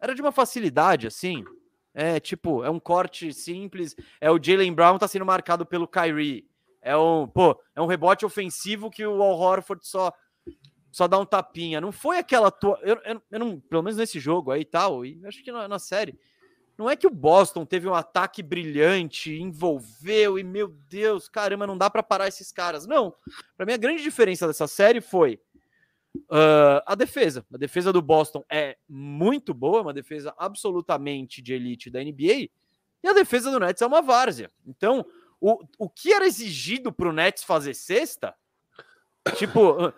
era 0.00 0.14
de 0.14 0.20
uma 0.20 0.32
facilidade 0.32 1.06
assim. 1.06 1.44
É 2.00 2.20
tipo, 2.20 2.62
é 2.62 2.70
um 2.70 2.78
corte 2.78 3.32
simples. 3.32 3.96
É 4.20 4.30
o 4.30 4.40
Jalen 4.40 4.72
Brown 4.72 4.96
tá 4.98 5.08
sendo 5.08 5.26
marcado 5.26 5.66
pelo 5.66 5.88
Kyrie. 5.88 6.48
É 6.80 6.96
um, 6.96 7.26
pô, 7.26 7.60
é 7.74 7.82
um 7.82 7.86
rebote 7.86 8.24
ofensivo 8.24 8.88
que 8.88 9.04
o 9.04 9.20
Al 9.20 9.36
Horford 9.36 9.84
só 9.84 10.12
só 10.92 11.08
dá 11.08 11.18
um 11.18 11.26
tapinha. 11.26 11.80
Não 11.80 11.90
foi 11.90 12.18
aquela 12.18 12.52
tua, 12.52 12.78
eu, 12.82 13.00
eu, 13.04 13.20
eu 13.32 13.38
não, 13.40 13.58
pelo 13.58 13.82
menos 13.82 13.98
nesse 13.98 14.20
jogo 14.20 14.52
aí 14.52 14.60
e 14.60 14.64
tal, 14.64 15.04
e 15.04 15.20
acho 15.26 15.42
que 15.42 15.50
na, 15.50 15.66
na, 15.66 15.80
série. 15.80 16.16
Não 16.78 16.88
é 16.88 16.94
que 16.94 17.06
o 17.08 17.10
Boston 17.10 17.66
teve 17.66 17.88
um 17.88 17.94
ataque 17.94 18.44
brilhante, 18.44 19.32
envolveu 19.32 20.38
e 20.38 20.44
meu 20.44 20.68
Deus, 20.68 21.28
caramba, 21.28 21.66
não 21.66 21.76
dá 21.76 21.90
para 21.90 22.04
parar 22.04 22.28
esses 22.28 22.52
caras. 22.52 22.86
Não. 22.86 23.12
Para 23.56 23.66
mim 23.66 23.72
a 23.72 23.76
grande 23.76 24.04
diferença 24.04 24.46
dessa 24.46 24.68
série 24.68 25.00
foi 25.00 25.40
Uh, 26.30 26.82
a 26.86 26.94
defesa. 26.94 27.44
A 27.52 27.56
defesa 27.56 27.92
do 27.92 28.02
Boston 28.02 28.44
é 28.50 28.76
muito 28.88 29.52
boa, 29.52 29.82
uma 29.82 29.92
defesa 29.92 30.34
absolutamente 30.38 31.40
de 31.42 31.54
elite 31.54 31.90
da 31.90 32.02
NBA. 32.02 32.50
E 33.02 33.08
a 33.08 33.12
defesa 33.12 33.50
do 33.50 33.60
Nets 33.60 33.82
é 33.82 33.86
uma 33.86 34.02
várzea. 34.02 34.50
Então, 34.66 35.04
o, 35.40 35.58
o 35.78 35.88
que 35.88 36.12
era 36.12 36.26
exigido 36.26 36.92
para 36.92 37.08
o 37.08 37.12
Nets 37.12 37.44
fazer 37.44 37.74
sexta, 37.74 38.34
tipo, 39.36 39.92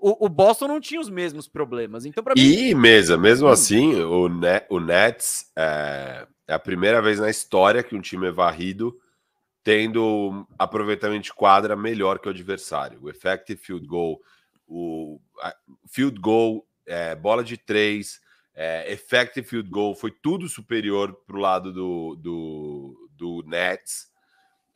o, 0.00 0.26
o, 0.26 0.28
Boston 0.28 0.68
não 0.68 0.80
tinha 0.80 1.00
os 1.00 1.10
mesmos 1.10 1.48
problemas. 1.48 2.04
Então, 2.04 2.22
para 2.22 2.34
mim. 2.34 2.40
E 2.40 2.74
mesa, 2.74 3.16
mesmo 3.16 3.48
hum. 3.48 3.50
assim, 3.50 3.94
o, 4.02 4.28
Net, 4.28 4.66
o 4.70 4.78
Nets 4.78 5.50
é, 5.56 6.26
é 6.46 6.54
a 6.54 6.58
primeira 6.58 7.02
vez 7.02 7.18
na 7.18 7.30
história 7.30 7.82
que 7.82 7.96
um 7.96 8.00
time 8.00 8.28
é 8.28 8.32
varrido 8.32 8.98
tendo 9.64 10.46
aproveitamento 10.58 11.24
de 11.24 11.32
quadra 11.32 11.74
melhor 11.74 12.18
que 12.18 12.28
o 12.28 12.30
adversário. 12.30 12.98
O 13.02 13.08
effective 13.08 13.58
field 13.58 13.86
goal 13.86 14.20
o 14.66 15.20
field 15.88 16.20
goal, 16.20 16.66
é, 16.86 17.14
bola 17.14 17.42
de 17.44 17.56
três, 17.56 18.20
é, 18.54 18.92
effective 18.92 19.46
field 19.46 19.68
goal, 19.68 19.94
foi 19.94 20.10
tudo 20.10 20.48
superior 20.48 21.14
para 21.26 21.36
o 21.36 21.40
lado 21.40 21.72
do, 21.72 22.16
do, 22.16 23.10
do 23.12 23.42
Nets. 23.46 24.12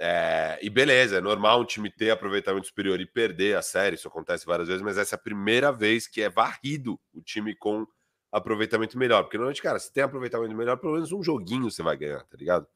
É, 0.01 0.59
e 0.63 0.71
beleza, 0.71 1.19
é 1.19 1.21
normal 1.21 1.61
um 1.61 1.65
time 1.65 1.91
ter 1.91 2.11
aproveitamento 2.11 2.69
superior 2.69 3.01
e 3.01 3.07
perder 3.07 3.57
a 3.57 3.63
série, 3.63 3.97
isso 3.97 4.07
acontece 4.07 4.47
várias 4.47 4.69
vezes, 4.69 4.83
mas 4.83 4.97
essa 4.97 5.17
é 5.17 5.19
a 5.19 5.21
primeira 5.21 5.73
vez 5.73 6.07
que 6.07 6.23
é 6.23 6.31
varrido 6.31 7.01
o 7.13 7.21
time 7.21 7.55
com 7.57 7.85
aproveitamento 8.31 8.97
melhor. 8.97 9.23
Porque 9.25 9.37
normalmente, 9.37 9.63
cara, 9.63 9.79
se 9.79 9.93
tem 9.93 10.05
aproveitamento 10.05 10.55
melhor, 10.55 10.77
pelo 10.77 10.95
menos 10.95 11.11
um 11.13 11.23
joguinho 11.23 11.71
você 11.71 11.83
vai 11.83 11.97
ganhar, 11.97 12.23
tá 12.25 12.37
ligado? 12.37 12.67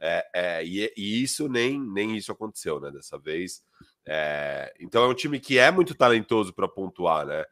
É, 0.00 0.26
é, 0.34 0.64
e, 0.64 0.92
e, 0.96 1.22
isso 1.22 1.48
nem, 1.48 1.80
nem 1.80 2.16
isso 2.16 2.32
aconteceu, 2.32 2.80
né? 2.80 2.90
Dessa 2.90 3.16
vez 3.18 3.62
é, 4.06 4.72
então 4.80 5.04
é 5.04 5.08
um 5.08 5.14
time 5.14 5.38
que 5.38 5.58
é 5.58 5.70
muito 5.70 5.94
talentoso 5.94 6.52
para 6.52 6.68
pontuar, 6.68 7.26
né? 7.26 7.44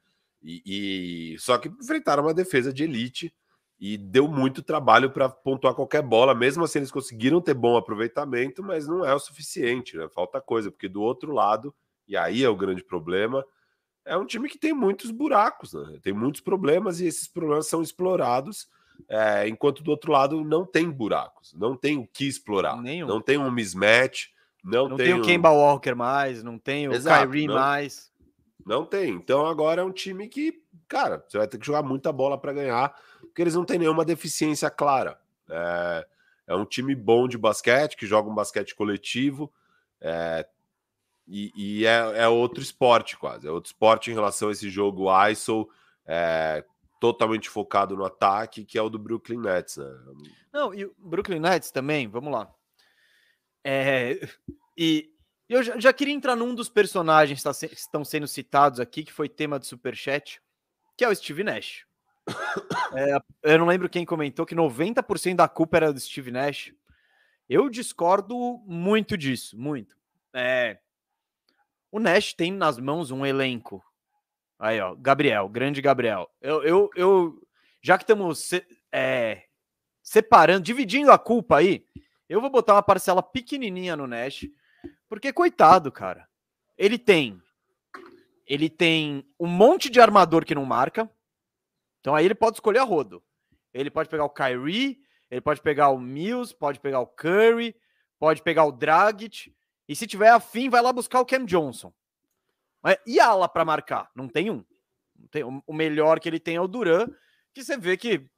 E, 0.42 1.34
e, 1.34 1.38
só 1.38 1.58
que 1.58 1.68
enfrentaram 1.68 2.22
uma 2.22 2.34
defesa 2.34 2.72
de 2.72 2.84
elite 2.84 3.32
e 3.78 3.96
deu 3.96 4.26
muito 4.26 4.62
trabalho 4.62 5.10
para 5.10 5.28
pontuar 5.28 5.74
qualquer 5.74 6.02
bola. 6.02 6.34
Mesmo 6.34 6.64
assim, 6.64 6.78
eles 6.78 6.90
conseguiram 6.90 7.40
ter 7.40 7.54
bom 7.54 7.76
aproveitamento, 7.76 8.62
mas 8.62 8.86
não 8.86 9.04
é 9.04 9.14
o 9.14 9.18
suficiente, 9.18 9.96
né? 9.96 10.08
Falta 10.08 10.40
coisa, 10.40 10.70
porque 10.70 10.88
do 10.88 11.02
outro 11.02 11.32
lado, 11.32 11.74
e 12.08 12.16
aí 12.16 12.42
é 12.42 12.48
o 12.48 12.56
grande 12.56 12.82
problema, 12.82 13.44
é 14.04 14.16
um 14.16 14.26
time 14.26 14.48
que 14.48 14.58
tem 14.58 14.72
muitos 14.72 15.10
buracos, 15.10 15.74
né? 15.74 15.98
Tem 16.02 16.12
muitos 16.12 16.40
problemas 16.40 17.00
e 17.00 17.06
esses 17.06 17.28
problemas 17.28 17.66
são 17.66 17.82
explorados. 17.82 18.68
É, 19.08 19.48
enquanto 19.48 19.82
do 19.82 19.90
outro 19.90 20.12
lado 20.12 20.44
não 20.44 20.66
tem 20.66 20.90
buracos, 20.90 21.54
não 21.54 21.74
tem 21.74 21.96
o 21.96 22.06
que 22.06 22.26
explorar, 22.26 22.76
Nenhum. 22.82 23.06
não 23.06 23.18
tem 23.18 23.38
um 23.38 23.50
mismatch, 23.50 24.26
não, 24.64 24.88
não 24.88 24.96
tem, 24.96 25.14
o 25.14 25.22
Kemba 25.22 25.50
Walker 25.50 25.94
mais, 25.94 26.42
não 26.42 26.58
tem 26.58 26.88
o 26.88 26.92
Exato, 26.92 27.26
Kyrie 27.26 27.46
não, 27.46 27.54
mais. 27.54 28.10
Não 28.64 28.84
tem. 28.84 29.14
Então 29.14 29.46
agora 29.46 29.82
é 29.82 29.84
um 29.84 29.92
time 29.92 30.28
que, 30.28 30.62
cara, 30.86 31.24
você 31.26 31.38
vai 31.38 31.48
ter 31.48 31.58
que 31.58 31.66
jogar 31.66 31.82
muita 31.82 32.12
bola 32.12 32.38
para 32.38 32.52
ganhar, 32.52 32.94
porque 33.20 33.42
eles 33.42 33.54
não 33.54 33.64
têm 33.64 33.78
nenhuma 33.78 34.04
deficiência 34.04 34.70
clara. 34.70 35.18
É, 35.48 36.06
é 36.48 36.54
um 36.54 36.64
time 36.64 36.94
bom 36.94 37.26
de 37.26 37.38
basquete, 37.38 37.96
que 37.96 38.06
joga 38.06 38.28
um 38.28 38.34
basquete 38.34 38.74
coletivo, 38.74 39.52
é, 40.00 40.46
e, 41.26 41.52
e 41.54 41.86
é, 41.86 42.22
é, 42.22 42.28
outro 42.28 42.62
esporte 42.62 43.16
quase. 43.16 43.46
É 43.46 43.50
outro 43.50 43.68
esporte 43.68 44.10
em 44.10 44.14
relação 44.14 44.48
a 44.48 44.52
esse 44.52 44.68
jogo 44.68 45.06
ISO, 45.28 45.68
é, 46.04 46.64
totalmente 47.00 47.48
focado 47.48 47.96
no 47.96 48.04
ataque, 48.04 48.64
que 48.64 48.76
é 48.76 48.82
o 48.82 48.90
do 48.90 48.98
Brooklyn 48.98 49.38
Nets. 49.38 49.76
Né? 49.76 49.86
Não, 50.52 50.74
e 50.74 50.84
o 50.84 50.94
Brooklyn 50.98 51.38
Nets 51.38 51.70
também, 51.70 52.08
vamos 52.08 52.32
lá. 52.32 52.52
É, 53.64 54.20
e 54.76 55.10
eu 55.48 55.62
já, 55.62 55.78
já, 55.78 55.92
queria 55.92 56.14
entrar 56.14 56.36
num 56.36 56.54
dos 56.54 56.68
personagens 56.68 57.42
que 57.42 57.66
estão 57.74 58.04
sendo 58.04 58.28
citados 58.28 58.78
aqui, 58.78 59.02
que 59.02 59.12
foi 59.12 59.28
tema 59.28 59.58
do 59.58 59.66
Superchat, 59.66 60.40
que 60.96 61.04
é 61.04 61.08
o 61.08 61.14
Steve 61.14 61.44
Nash. 61.44 61.86
É, 62.92 63.52
eu 63.54 63.58
não 63.60 63.66
lembro 63.66 63.88
quem 63.88 64.04
comentou 64.04 64.44
que 64.44 64.52
90% 64.52 65.36
da 65.36 65.48
culpa 65.48 65.76
era 65.76 65.92
do 65.92 66.00
Steve 66.00 66.32
Nash. 66.32 66.72
Eu 67.48 67.70
discordo 67.70 68.60
muito 68.66 69.16
disso, 69.16 69.56
muito. 69.56 69.96
É, 70.34 70.78
o 71.90 72.00
Nash 72.00 72.32
tem 72.32 72.52
nas 72.52 72.78
mãos 72.78 73.12
um 73.12 73.24
elenco. 73.24 73.80
Aí, 74.58 74.80
ó, 74.80 74.94
Gabriel, 74.94 75.48
grande 75.48 75.80
Gabriel. 75.80 76.28
Eu, 76.40 76.62
eu, 76.62 76.90
eu 76.94 77.48
já 77.80 77.96
que 77.96 78.04
estamos 78.04 78.40
se, 78.40 78.66
é, 78.92 79.44
separando, 80.02 80.62
dividindo 80.62 81.10
a 81.10 81.18
culpa 81.18 81.58
aí, 81.58 81.86
eu 82.30 82.40
vou 82.40 82.48
botar 82.48 82.74
uma 82.74 82.82
parcela 82.82 83.22
pequenininha 83.22 83.96
no 83.96 84.06
Nash, 84.06 84.46
porque 85.08 85.32
coitado, 85.32 85.92
cara. 85.92 86.26
Ele 86.78 86.98
tem 86.98 87.42
ele 88.46 88.68
tem 88.68 89.24
um 89.38 89.46
monte 89.46 89.88
de 89.88 90.00
armador 90.00 90.44
que 90.44 90.56
não 90.56 90.64
marca. 90.64 91.08
Então 92.00 92.16
aí 92.16 92.24
ele 92.24 92.34
pode 92.34 92.56
escolher 92.56 92.78
a 92.78 92.84
rodo. 92.84 93.22
Ele 93.72 93.90
pode 93.90 94.08
pegar 94.08 94.24
o 94.24 94.30
Kyrie, 94.30 94.98
ele 95.30 95.40
pode 95.40 95.60
pegar 95.60 95.90
o 95.90 96.00
Mills, 96.00 96.52
pode 96.52 96.80
pegar 96.80 96.98
o 96.98 97.06
Curry, 97.06 97.76
pode 98.18 98.42
pegar 98.42 98.64
o 98.64 98.72
Dragic, 98.72 99.54
e 99.88 99.94
se 99.94 100.06
tiver 100.06 100.30
afim, 100.30 100.68
vai 100.68 100.82
lá 100.82 100.92
buscar 100.92 101.20
o 101.20 101.26
Cam 101.26 101.44
Johnson. 101.44 101.92
Mas, 102.82 102.96
e 103.06 103.20
ala 103.20 103.48
para 103.48 103.64
marcar? 103.64 104.10
Não 104.14 104.28
tem 104.28 104.50
um. 104.50 104.64
Não 105.16 105.28
tem, 105.28 105.44
o 105.44 105.72
melhor 105.72 106.18
que 106.18 106.28
ele 106.28 106.40
tem 106.40 106.56
é 106.56 106.60
o 106.60 106.68
Duran, 106.68 107.08
que 107.52 107.62
você 107.62 107.76
vê 107.76 107.96
que 107.96 108.28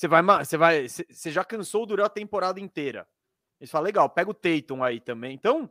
você 0.00 0.08
vai, 0.08 0.22
você 0.22 0.56
vai, 0.56 0.88
você 0.88 1.30
já 1.30 1.44
cansou 1.44 1.82
o 1.82 1.86
Duran 1.86 2.06
a 2.06 2.08
temporada 2.08 2.58
inteira. 2.58 3.06
Eles 3.60 3.70
falam, 3.70 3.84
legal, 3.84 4.08
pega 4.08 4.30
o 4.30 4.34
Tatum 4.34 4.82
aí 4.82 4.98
também. 4.98 5.34
Então, 5.34 5.70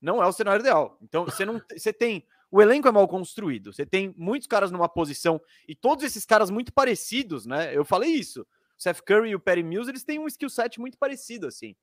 não 0.00 0.22
é 0.22 0.26
o 0.26 0.32
cenário 0.32 0.62
ideal. 0.62 0.96
Então, 1.02 1.26
você 1.26 1.44
não, 1.44 1.60
você 1.70 1.92
tem 1.92 2.24
o 2.50 2.62
elenco 2.62 2.88
é 2.88 2.90
mal 2.90 3.06
construído. 3.06 3.70
Você 3.70 3.84
tem 3.84 4.14
muitos 4.16 4.48
caras 4.48 4.70
numa 4.70 4.88
posição 4.88 5.38
e 5.68 5.74
todos 5.74 6.02
esses 6.02 6.24
caras 6.24 6.48
muito 6.48 6.72
parecidos, 6.72 7.44
né? 7.44 7.76
Eu 7.76 7.84
falei 7.84 8.10
isso. 8.10 8.40
O 8.40 8.82
Seth 8.82 9.02
Curry 9.02 9.30
e 9.30 9.34
o 9.34 9.40
Perry 9.40 9.62
Mills, 9.62 9.90
eles 9.90 10.02
têm 10.02 10.18
um 10.18 10.26
skill 10.26 10.48
set 10.48 10.80
muito 10.80 10.96
parecido, 10.96 11.46
assim. 11.46 11.76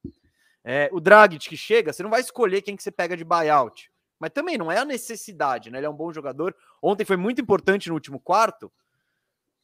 É, 0.63 0.89
o 0.91 0.99
Dragic 0.99 1.47
que 1.47 1.55
chega, 1.55 1.93
você 1.93 2.01
não 2.01 2.09
vai 2.09 2.21
escolher 2.21 2.63
quem 2.63 2.75
que 2.75 2.81
você 2.81 2.91
pega 2.91 3.15
de 3.15 3.23
buyout. 3.23 3.91
Mas 4.19 4.31
também 4.31 4.57
não 4.57 4.71
é 4.71 4.79
a 4.79 4.85
necessidade, 4.85 5.69
né? 5.69 5.77
Ele 5.77 5.85
é 5.85 5.89
um 5.89 5.95
bom 5.95 6.11
jogador. 6.11 6.55
Ontem 6.81 7.05
foi 7.05 7.17
muito 7.17 7.39
importante 7.39 7.89
no 7.89 7.93
último 7.93 8.19
quarto, 8.19 8.71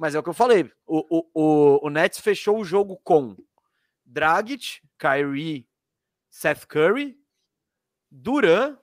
mas 0.01 0.15
é 0.15 0.19
o 0.19 0.23
que 0.23 0.29
eu 0.29 0.33
falei. 0.33 0.63
O, 0.83 1.19
o, 1.19 1.29
o, 1.31 1.85
o 1.85 1.89
Nets 1.91 2.19
fechou 2.19 2.57
o 2.57 2.65
jogo 2.65 2.97
com 3.03 3.37
Dragic, 4.03 4.81
Kyrie, 4.97 5.69
Seth 6.27 6.65
Curry, 6.65 7.15
Duran 8.09 8.79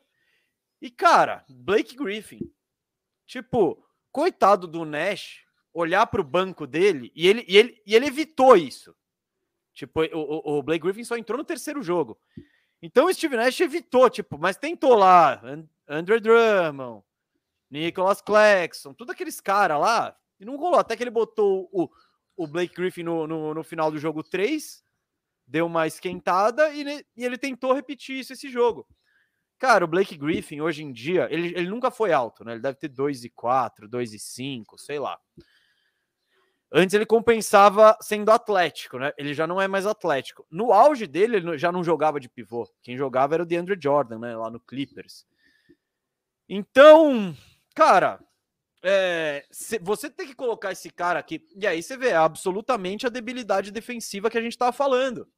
e, 0.80 0.88
cara, 0.92 1.44
Blake 1.48 1.96
Griffin. 1.96 2.38
Tipo, 3.26 3.84
coitado 4.12 4.68
do 4.68 4.84
Nash 4.84 5.44
olhar 5.74 6.06
para 6.06 6.20
o 6.20 6.24
banco 6.24 6.68
dele 6.68 7.10
e 7.16 7.26
ele, 7.26 7.44
e, 7.48 7.56
ele, 7.56 7.82
e 7.84 7.96
ele 7.96 8.06
evitou 8.06 8.56
isso. 8.56 8.94
Tipo, 9.74 10.04
o, 10.14 10.58
o 10.58 10.62
Blake 10.62 10.84
Griffin 10.84 11.02
só 11.02 11.16
entrou 11.16 11.36
no 11.36 11.44
terceiro 11.44 11.82
jogo. 11.82 12.16
Então 12.80 13.06
o 13.06 13.12
Steve 13.12 13.34
Nash 13.34 13.58
evitou, 13.58 14.08
tipo, 14.08 14.38
mas 14.38 14.56
tentou 14.56 14.94
lá. 14.94 15.42
Andrew 15.88 16.20
Drummond, 16.20 17.02
Nicholas 17.68 18.20
Claxton, 18.20 18.94
tudo 18.94 19.10
aqueles 19.10 19.40
caras 19.40 19.80
lá. 19.80 20.16
E 20.38 20.44
não 20.44 20.56
rolou. 20.56 20.78
Até 20.78 20.96
que 20.96 21.02
ele 21.02 21.10
botou 21.10 21.68
o, 21.72 21.88
o 22.36 22.46
Blake 22.46 22.74
Griffin 22.74 23.02
no, 23.02 23.26
no, 23.26 23.54
no 23.54 23.64
final 23.64 23.90
do 23.90 23.98
jogo 23.98 24.22
3, 24.22 24.82
deu 25.46 25.66
uma 25.66 25.86
esquentada 25.86 26.72
e, 26.72 27.04
e 27.16 27.24
ele 27.24 27.38
tentou 27.38 27.72
repetir 27.72 28.18
isso 28.18 28.32
esse 28.32 28.48
jogo. 28.48 28.86
Cara, 29.58 29.84
o 29.84 29.88
Blake 29.88 30.16
Griffin, 30.16 30.60
hoje 30.60 30.84
em 30.84 30.92
dia, 30.92 31.26
ele, 31.30 31.48
ele 31.48 31.68
nunca 31.68 31.90
foi 31.90 32.12
alto, 32.12 32.44
né? 32.44 32.52
Ele 32.52 32.60
deve 32.60 32.78
ter 32.78 32.88
2,4, 32.88 33.88
2,5, 33.88 34.78
sei 34.78 35.00
lá. 35.00 35.18
Antes 36.70 36.94
ele 36.94 37.06
compensava 37.06 37.96
sendo 38.00 38.30
atlético, 38.30 38.98
né? 38.98 39.12
Ele 39.16 39.34
já 39.34 39.46
não 39.46 39.60
é 39.60 39.66
mais 39.66 39.86
atlético. 39.86 40.46
No 40.50 40.72
auge 40.72 41.06
dele, 41.06 41.36
ele 41.36 41.58
já 41.58 41.72
não 41.72 41.82
jogava 41.82 42.20
de 42.20 42.28
pivô. 42.28 42.70
Quem 42.82 42.96
jogava 42.96 43.34
era 43.34 43.42
o 43.42 43.46
DeAndre 43.46 43.76
Jordan, 43.80 44.18
né? 44.18 44.36
Lá 44.36 44.50
no 44.50 44.60
Clippers. 44.60 45.26
Então, 46.48 47.34
cara, 47.74 48.20
é, 48.82 49.44
você 49.82 50.08
tem 50.08 50.26
que 50.26 50.34
colocar 50.34 50.72
esse 50.72 50.90
cara 50.90 51.18
aqui. 51.18 51.44
E 51.56 51.66
aí 51.66 51.82
você 51.82 51.96
vê 51.96 52.12
absolutamente 52.12 53.06
a 53.06 53.10
debilidade 53.10 53.70
defensiva 53.70 54.30
que 54.30 54.38
a 54.38 54.42
gente 54.42 54.56
tava 54.56 54.72
falando. 54.72 55.28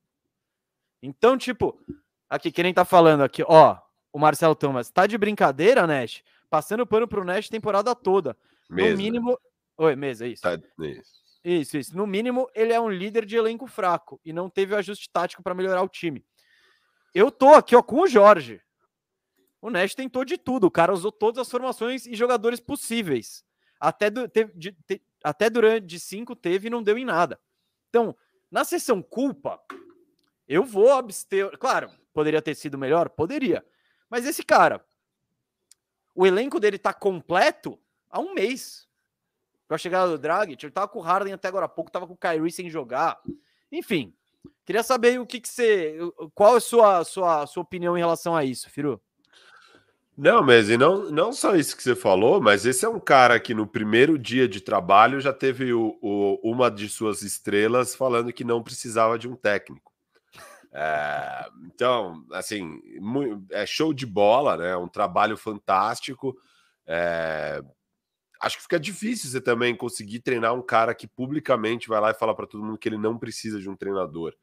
Então, 1.03 1.39
tipo, 1.39 1.81
aqui, 2.29 2.53
quem 2.53 2.75
tá 2.75 2.85
falando 2.85 3.23
aqui, 3.23 3.43
ó, 3.47 3.79
o 4.13 4.19
Marcelo 4.19 4.55
Thomas. 4.55 4.91
Tá 4.91 5.07
de 5.07 5.17
brincadeira, 5.17 5.87
Nash? 5.87 6.23
Passando 6.51 6.87
pano 6.87 7.09
pro 7.09 7.25
Nash 7.25 7.49
temporada 7.49 7.95
toda. 7.95 8.37
Mesa. 8.69 8.91
No 8.91 8.97
mínimo. 8.97 9.39
Oi, 9.79 9.97
mesa, 9.97 10.27
isso. 10.27 10.43
Tá, 10.43 10.59
isso. 10.79 11.21
Isso, 11.43 11.79
isso. 11.79 11.97
No 11.97 12.07
mínimo, 12.07 12.49
ele 12.55 12.73
é 12.73 12.81
um 12.81 12.91
líder 12.91 13.25
de 13.25 13.37
elenco 13.37 13.67
fraco 13.67 14.21
e 14.23 14.33
não 14.33 14.51
teve 14.51 14.75
o 14.75 14.77
ajuste 14.77 15.09
tático 15.11 15.43
para 15.43 15.55
melhorar 15.55 15.83
o 15.83 15.89
time. 15.89 16.25
Eu 17.15 17.31
tô 17.31 17.55
aqui, 17.55 17.75
ó, 17.75 17.83
com 17.83 18.03
o 18.03 18.07
Jorge. 18.07 18.61
O 19.61 19.71
Nash 19.71 19.95
tentou 19.95 20.25
de 20.25 20.39
tudo. 20.39 20.67
O 20.67 20.71
cara 20.71 20.93
usou 20.93 21.13
todas 21.13 21.39
as 21.39 21.51
formações 21.51 22.07
e 22.07 22.15
jogadores 22.15 22.61
possíveis. 22.61 23.45
Até, 23.79 24.11
do, 24.11 24.29
de, 24.55 24.73
te, 24.87 25.03
até 25.23 25.51
durante 25.51 25.99
cinco 26.01 26.35
teve 26.35 26.67
e 26.67 26.71
não 26.71 26.83
deu 26.83 26.97
em 26.97 27.05
nada. 27.05 27.41
Então, 27.89 28.17
na 28.51 28.65
sessão 28.65 29.03
culpa, 29.03 29.61
eu 30.49 30.65
vou 30.65 30.93
abster. 30.93 31.57
Claro, 31.59 31.91
poderia 32.13 32.43
ter 32.43 32.55
sido 32.55 32.79
melhor? 32.79 33.09
Poderia. 33.11 33.65
Mas 34.09 34.27
esse 34.27 34.43
cara, 34.43 34.85
o 36.15 36.27
elenco 36.27 36.59
dele 36.59 36.79
tá 36.79 36.93
completo 36.93 37.79
há 38.09 38.21
um 38.21 38.35
mês. 38.35 38.89
Com 39.69 39.75
a 39.75 39.79
chegada 39.79 40.11
do 40.11 40.19
Draghi, 40.19 40.57
ele 40.61 40.73
tava 40.73 40.89
com 40.89 40.99
o 40.99 41.03
Harden 41.03 41.33
até 41.33 41.47
agora 41.47 41.67
há 41.67 41.69
pouco, 41.69 41.93
tava 41.93 42.07
com 42.07 42.15
o 42.15 42.17
Kyrie 42.17 42.51
sem 42.51 42.69
jogar. 42.69 43.21
Enfim, 43.71 44.13
queria 44.67 44.83
saber 44.83 45.21
o 45.21 45.27
que, 45.27 45.41
que 45.41 45.49
você. 45.49 45.97
Qual 46.35 46.55
é 46.55 46.57
a 46.57 46.61
sua, 46.61 47.05
sua, 47.05 47.47
sua 47.47 47.63
opinião 47.63 47.97
em 47.97 48.01
relação 48.01 48.35
a 48.35 48.45
isso, 48.45 48.69
Firu? 48.69 49.01
Não, 50.17 50.43
mas 50.43 50.69
e 50.69 50.77
não, 50.77 51.11
não 51.11 51.33
só 51.33 51.57
isso 51.57 51.77
que 51.77 51.83
você 51.83 51.95
falou, 51.95 52.41
mas 52.41 52.67
esse 52.67 52.85
é 52.85 52.89
um 52.89 53.01
cara 53.01 53.41
que 53.41 53.55
no 53.55 53.67
primeiro 53.67 54.19
dia 54.19 54.47
de 54.47 54.61
trabalho 54.61 55.21
já 55.21 55.33
teve 55.33 55.73
o, 55.73 55.99
o, 56.03 56.39
uma 56.43 56.71
de 56.71 56.89
suas 56.89 57.23
estrelas 57.23 57.95
falando 57.95 58.33
que 58.33 58.45
não 58.45 58.63
precisava 58.63 59.19
de 59.19 59.27
um 59.27 59.35
técnico. 59.35 59.91
É, 60.73 61.49
então, 61.67 62.25
assim, 62.33 62.81
é 63.51 63.67
show 63.67 63.93
de 63.93 64.07
bola, 64.07 64.57
né? 64.57 64.77
Um 64.77 64.89
trabalho 64.89 65.37
fantástico. 65.37 66.37
É, 66.87 67.63
acho 68.41 68.57
que 68.57 68.63
fica 68.63 68.79
difícil 68.79 69.31
você 69.31 69.41
também 69.41 69.75
conseguir 69.75 70.21
treinar 70.21 70.55
um 70.55 70.63
cara 70.63 70.95
que 70.95 71.07
publicamente 71.07 71.89
vai 71.89 72.01
lá 72.01 72.11
e 72.11 72.15
fala 72.15 72.35
para 72.35 72.47
todo 72.47 72.65
mundo 72.65 72.79
que 72.79 72.89
ele 72.89 72.99
não 72.99 73.19
precisa 73.19 73.61
de 73.61 73.69
um 73.69 73.77
treinador. 73.77 74.35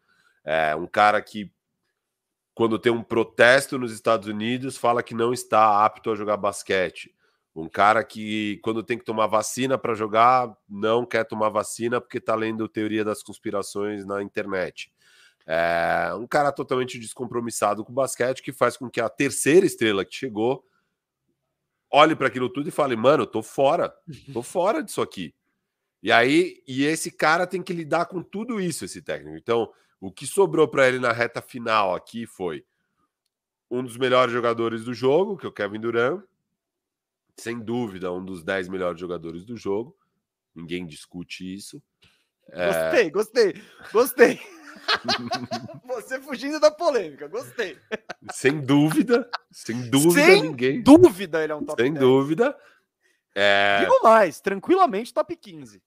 É, 0.44 0.76
um 0.76 0.88
cara 0.88 1.22
que, 1.22 1.52
quando 2.58 2.80
tem 2.80 2.92
um 2.92 3.04
protesto 3.04 3.78
nos 3.78 3.94
Estados 3.94 4.28
Unidos, 4.28 4.78
fala 4.78 5.04
que 5.04 5.14
não 5.14 5.32
está 5.32 5.86
apto 5.86 6.10
a 6.10 6.16
jogar 6.16 6.38
basquete. 6.38 7.14
Um 7.56 7.70
cara 7.70 8.04
que, 8.04 8.60
quando 8.64 8.82
tem 8.82 8.98
que 8.98 9.06
tomar 9.06 9.28
vacina 9.28 9.78
para 9.78 9.94
jogar, 9.94 10.52
não 10.68 11.06
quer 11.06 11.24
tomar 11.24 11.50
vacina 11.50 12.02
porque 12.02 12.18
está 12.18 12.34
lendo 12.34 12.68
teoria 12.68 13.06
das 13.06 13.22
conspirações 13.22 14.08
na 14.08 14.24
internet. 14.24 14.92
É 15.46 16.12
um 16.16 16.26
cara 16.26 16.52
totalmente 16.52 16.98
descompromissado 16.98 17.86
com 17.86 17.92
o 17.92 17.96
basquete 17.96 18.42
que 18.42 18.52
faz 18.52 18.76
com 18.76 18.90
que 18.90 19.00
a 19.00 19.08
terceira 19.08 19.64
estrela 19.64 20.04
que 20.04 20.16
chegou 20.16 20.66
olhe 21.92 22.16
para 22.16 22.26
aquilo 22.26 22.50
tudo 22.50 22.70
e 22.70 22.72
fale: 22.72 22.96
"Mano, 22.96 23.22
eu 23.22 23.28
tô 23.28 23.44
fora. 23.44 23.94
Tô 24.34 24.42
fora 24.42 24.82
disso 24.82 25.00
aqui". 25.00 25.32
E 26.02 26.12
aí, 26.12 26.64
e 26.68 26.86
esse 26.86 27.12
cara 27.12 27.46
tem 27.46 27.62
que 27.62 27.72
lidar 27.72 28.08
com 28.08 28.24
tudo 28.24 28.60
isso, 28.60 28.84
esse 28.84 29.00
técnico. 29.00 29.38
Então, 29.38 29.72
o 30.00 30.12
que 30.12 30.28
sobrou 30.28 30.68
para 30.68 30.88
ele 30.88 31.00
na 31.00 31.12
reta 31.12 31.42
final 31.42 31.96
aqui 31.96 32.26
foi 32.26 32.66
um 33.70 33.84
dos 33.84 33.98
melhores 33.98 34.32
jogadores 34.32 34.84
do 34.84 34.94
jogo, 34.94 35.38
que 35.38 35.46
é 35.46 35.50
o 35.50 35.52
Kevin 35.52 35.80
Durant, 35.80 36.24
sem 37.40 37.60
dúvida, 37.60 38.12
um 38.12 38.24
dos 38.24 38.44
10 38.44 38.68
melhores 38.70 39.00
jogadores 39.00 39.46
do 39.46 39.56
jogo. 39.58 39.96
Ninguém 40.56 40.86
discute 40.86 41.54
isso. 41.54 41.82
Gostei, 42.48 43.08
é... 43.08 43.10
gostei, 43.10 43.62
gostei. 43.92 44.40
Você 45.86 46.20
fugindo 46.22 46.60
da 46.60 46.72
polêmica, 46.72 47.28
gostei. 47.28 47.78
Sem 48.32 48.60
dúvida, 48.60 49.30
sem 49.52 49.90
dúvida 49.90 50.26
sem 50.26 50.42
ninguém. 50.44 50.82
dúvida 50.82 51.44
ele 51.44 51.52
é 51.52 51.56
um 51.56 51.66
top 51.66 51.82
Sem 51.82 51.94
10. 51.94 52.06
dúvida. 52.06 52.58
É... 53.36 53.80
Digo 53.82 54.02
mais, 54.04 54.40
tranquilamente 54.40 55.14
top 55.14 55.36
15. 55.36 55.82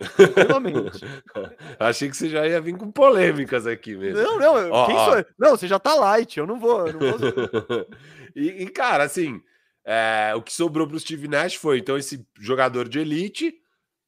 Achei 1.78 2.08
que 2.10 2.16
você 2.16 2.28
já 2.28 2.46
ia 2.46 2.60
vir 2.60 2.76
com 2.76 2.90
polêmicas 2.90 3.66
aqui 3.66 3.96
mesmo. 3.96 4.22
Não, 4.22 4.38
não, 4.38 4.70
ó, 4.70 4.90
ó. 4.90 5.24
Não, 5.38 5.50
você 5.50 5.68
já 5.68 5.78
tá 5.78 5.94
light, 5.94 6.38
eu 6.38 6.46
não 6.46 6.58
vou. 6.58 6.86
Eu 6.86 6.92
não 6.94 7.00
vou... 7.00 7.18
e, 8.34 8.64
e, 8.64 8.68
cara, 8.68 9.04
assim, 9.04 9.40
é, 9.84 10.32
o 10.36 10.42
que 10.42 10.52
sobrou 10.52 10.86
pro 10.86 10.98
Steve 10.98 11.28
Nash 11.28 11.54
foi 11.54 11.78
então 11.78 11.96
esse 11.96 12.26
jogador 12.40 12.88
de 12.88 12.98
elite, 12.98 13.54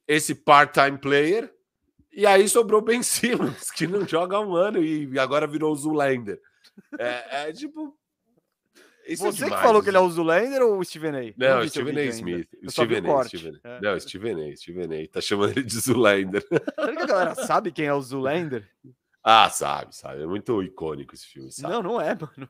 esse 0.09 0.35
part-time 0.35 0.99
player 0.99 1.53
e 2.16 2.25
aí 2.25 2.49
sobrou 2.49 2.81
Ben 2.81 3.03
Simmons, 3.05 3.70
que 3.70 3.87
não 3.87 4.09
joga 4.09 4.38
há 4.38 4.40
um 4.40 4.57
ano 4.57 4.83
e 4.83 5.18
agora 5.18 5.46
virou 5.46 5.70
o 5.70 5.77
Zulander. 5.77 6.40
É, 6.99 7.49
é 7.49 7.53
tipo. 7.53 7.94
Isso 9.07 9.27
é 9.27 9.31
Você 9.31 9.42
é 9.42 9.45
demais, 9.45 9.61
que 9.61 9.66
falou 9.66 9.83
que 9.83 9.88
ele 9.88 9.97
é 9.97 10.01
o 10.01 10.11
Zulander 10.11 10.62
ou 10.62 10.79
o 10.79 10.85
Steven 10.85 11.11
A? 11.11 11.35
Não, 11.37 11.61
não 11.61 11.69
Steven 11.69 11.99
A. 11.99 12.05
Smith. 12.07 12.49
Steven 12.69 13.11
A. 13.11 13.25
Steven... 13.25 13.61
É. 13.62 13.81
Não, 13.81 14.01
Steven 14.01 14.53
A. 14.53 14.57
Steven 14.57 15.05
A. 15.05 15.09
Tá 15.09 15.21
chamando 15.21 15.51
ele 15.51 15.62
de 15.62 15.79
Zulander. 15.79 16.45
Será 16.75 16.97
que 16.97 17.03
a 17.03 17.07
galera 17.07 17.35
sabe 17.35 17.71
quem 17.71 17.87
é 17.87 17.95
o 17.95 18.01
Zulander? 18.01 18.69
Ah, 19.29 19.51
sabe, 19.51 19.92
sabe. 19.92 20.23
É 20.23 20.27
muito 20.27 20.62
icônico 20.62 21.12
esse 21.12 21.27
filme. 21.27 21.51
Sabe? 21.51 21.75
Não, 21.75 21.83
não 21.83 22.01
é, 22.01 22.14
mano. 22.14 22.49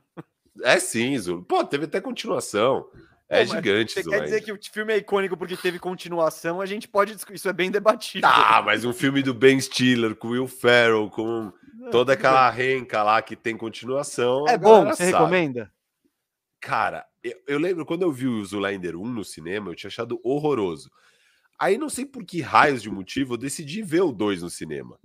É 0.62 0.78
sim, 0.78 1.16
Zul. 1.16 1.42
Pô, 1.42 1.64
teve 1.64 1.86
até 1.86 2.02
continuação. 2.02 2.86
É 3.30 3.46
Pô, 3.46 3.54
gigante, 3.54 3.94
Você 3.94 4.04
quer 4.04 4.22
dizer 4.22 4.40
que 4.42 4.52
o 4.52 4.58
filme 4.70 4.92
é 4.92 4.98
icônico 4.98 5.38
porque 5.38 5.56
teve 5.56 5.78
continuação? 5.78 6.60
A 6.60 6.66
gente 6.66 6.86
pode. 6.86 7.16
Isso 7.32 7.48
é 7.48 7.52
bem 7.54 7.70
debatível. 7.70 8.28
Ah, 8.28 8.60
mas 8.62 8.84
um 8.84 8.92
filme 8.92 9.22
do 9.22 9.32
Ben 9.32 9.58
Stiller, 9.58 10.14
com 10.14 10.28
Will 10.28 10.46
Ferrell, 10.46 11.08
com 11.08 11.50
toda 11.90 12.12
aquela 12.12 12.50
renca 12.50 13.02
lá 13.02 13.20
que 13.22 13.34
tem 13.34 13.56
continuação. 13.56 14.46
É 14.46 14.56
bom, 14.56 14.84
você 14.84 15.10
sabe. 15.10 15.12
recomenda? 15.12 15.72
Cara, 16.66 17.06
eu, 17.22 17.40
eu, 17.46 17.58
lembro 17.60 17.86
quando 17.86 18.02
eu 18.02 18.10
vi 18.10 18.26
o 18.26 18.44
Zoolander 18.44 18.96
1 18.96 19.06
no 19.06 19.24
cinema, 19.24 19.70
eu 19.70 19.74
tinha 19.76 19.86
achado 19.86 20.18
horroroso. 20.24 20.90
Aí 21.56 21.78
não 21.78 21.88
sei 21.88 22.04
por 22.04 22.24
que 22.24 22.40
raios 22.40 22.82
de 22.82 22.90
motivo 22.90 23.34
eu 23.34 23.38
decidi 23.38 23.82
ver 23.82 24.00
o 24.00 24.10
2 24.10 24.42
no 24.42 24.50
cinema. 24.50 24.98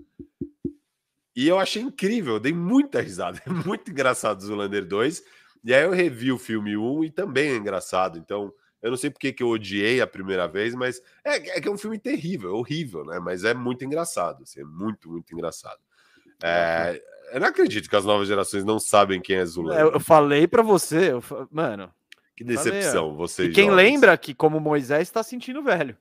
E 1.36 1.48
eu 1.48 1.60
achei 1.60 1.84
incrível, 1.84 2.34
eu 2.34 2.40
dei 2.40 2.52
muita 2.52 3.00
risada. 3.00 3.40
É 3.46 3.50
muito 3.54 3.92
engraçado 3.92 4.40
o 4.40 4.44
Zulander 4.44 4.84
2. 4.84 5.24
E 5.64 5.72
aí 5.72 5.84
eu 5.84 5.92
revi 5.92 6.32
o 6.32 6.40
filme 6.40 6.76
1 6.76 7.04
e 7.04 7.12
também 7.12 7.52
é 7.52 7.58
engraçado. 7.58 8.18
Então, 8.18 8.52
eu 8.82 8.90
não 8.90 8.98
sei 8.98 9.12
porque 9.12 9.32
que 9.32 9.44
eu 9.44 9.50
odiei 9.50 10.02
a 10.02 10.08
primeira 10.08 10.48
vez, 10.48 10.74
mas 10.74 11.00
é, 11.24 11.58
é 11.58 11.62
que 11.62 11.68
é 11.68 11.72
um 11.72 11.78
filme 11.78 12.00
terrível, 12.00 12.50
é 12.50 12.54
horrível, 12.54 13.06
né? 13.06 13.20
Mas 13.20 13.44
é 13.44 13.54
muito 13.54 13.86
engraçado, 13.86 14.42
assim, 14.42 14.62
é 14.62 14.66
muito, 14.66 15.12
muito 15.12 15.32
engraçado. 15.32 15.80
É, 16.44 17.00
eu 17.32 17.40
não 17.40 17.48
acredito 17.48 17.90
que 17.90 17.96
as 17.96 18.06
novas 18.06 18.28
gerações 18.28 18.64
não 18.64 18.80
sabem 18.80 19.22
quem 19.22 19.38
é 19.38 19.46
Zulander. 19.46 19.80
É, 19.80 19.84
eu 19.84 20.00
falei 20.00 20.48
pra 20.48 20.62
você, 20.62 21.14
eu 21.14 21.24
mano. 21.52 21.92
Que 22.36 22.44
decepção, 22.44 23.04
Falei, 23.10 23.18
vocês. 23.18 23.50
E 23.50 23.54
quem 23.54 23.66
jovens. 23.70 23.76
lembra 23.78 24.18
que, 24.18 24.34
como 24.34 24.60
Moisés, 24.60 25.10
tá 25.10 25.22
sentindo 25.22 25.62
velho. 25.62 25.96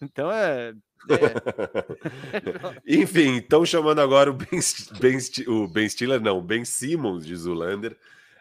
Então 0.00 0.30
é. 0.30 0.70
é- 0.70 0.74
Enfim, 2.86 3.36
estão 3.36 3.64
chamando 3.64 4.00
agora 4.00 4.30
o 4.30 4.34
Ben, 4.34 4.60
ben, 5.00 5.18
o 5.48 5.68
ben 5.68 5.88
Stiller, 5.88 6.20
não, 6.20 6.38
o 6.38 6.42
Ben 6.42 6.64
Simmons 6.64 7.26
de 7.26 7.36
Zulander. 7.36 7.96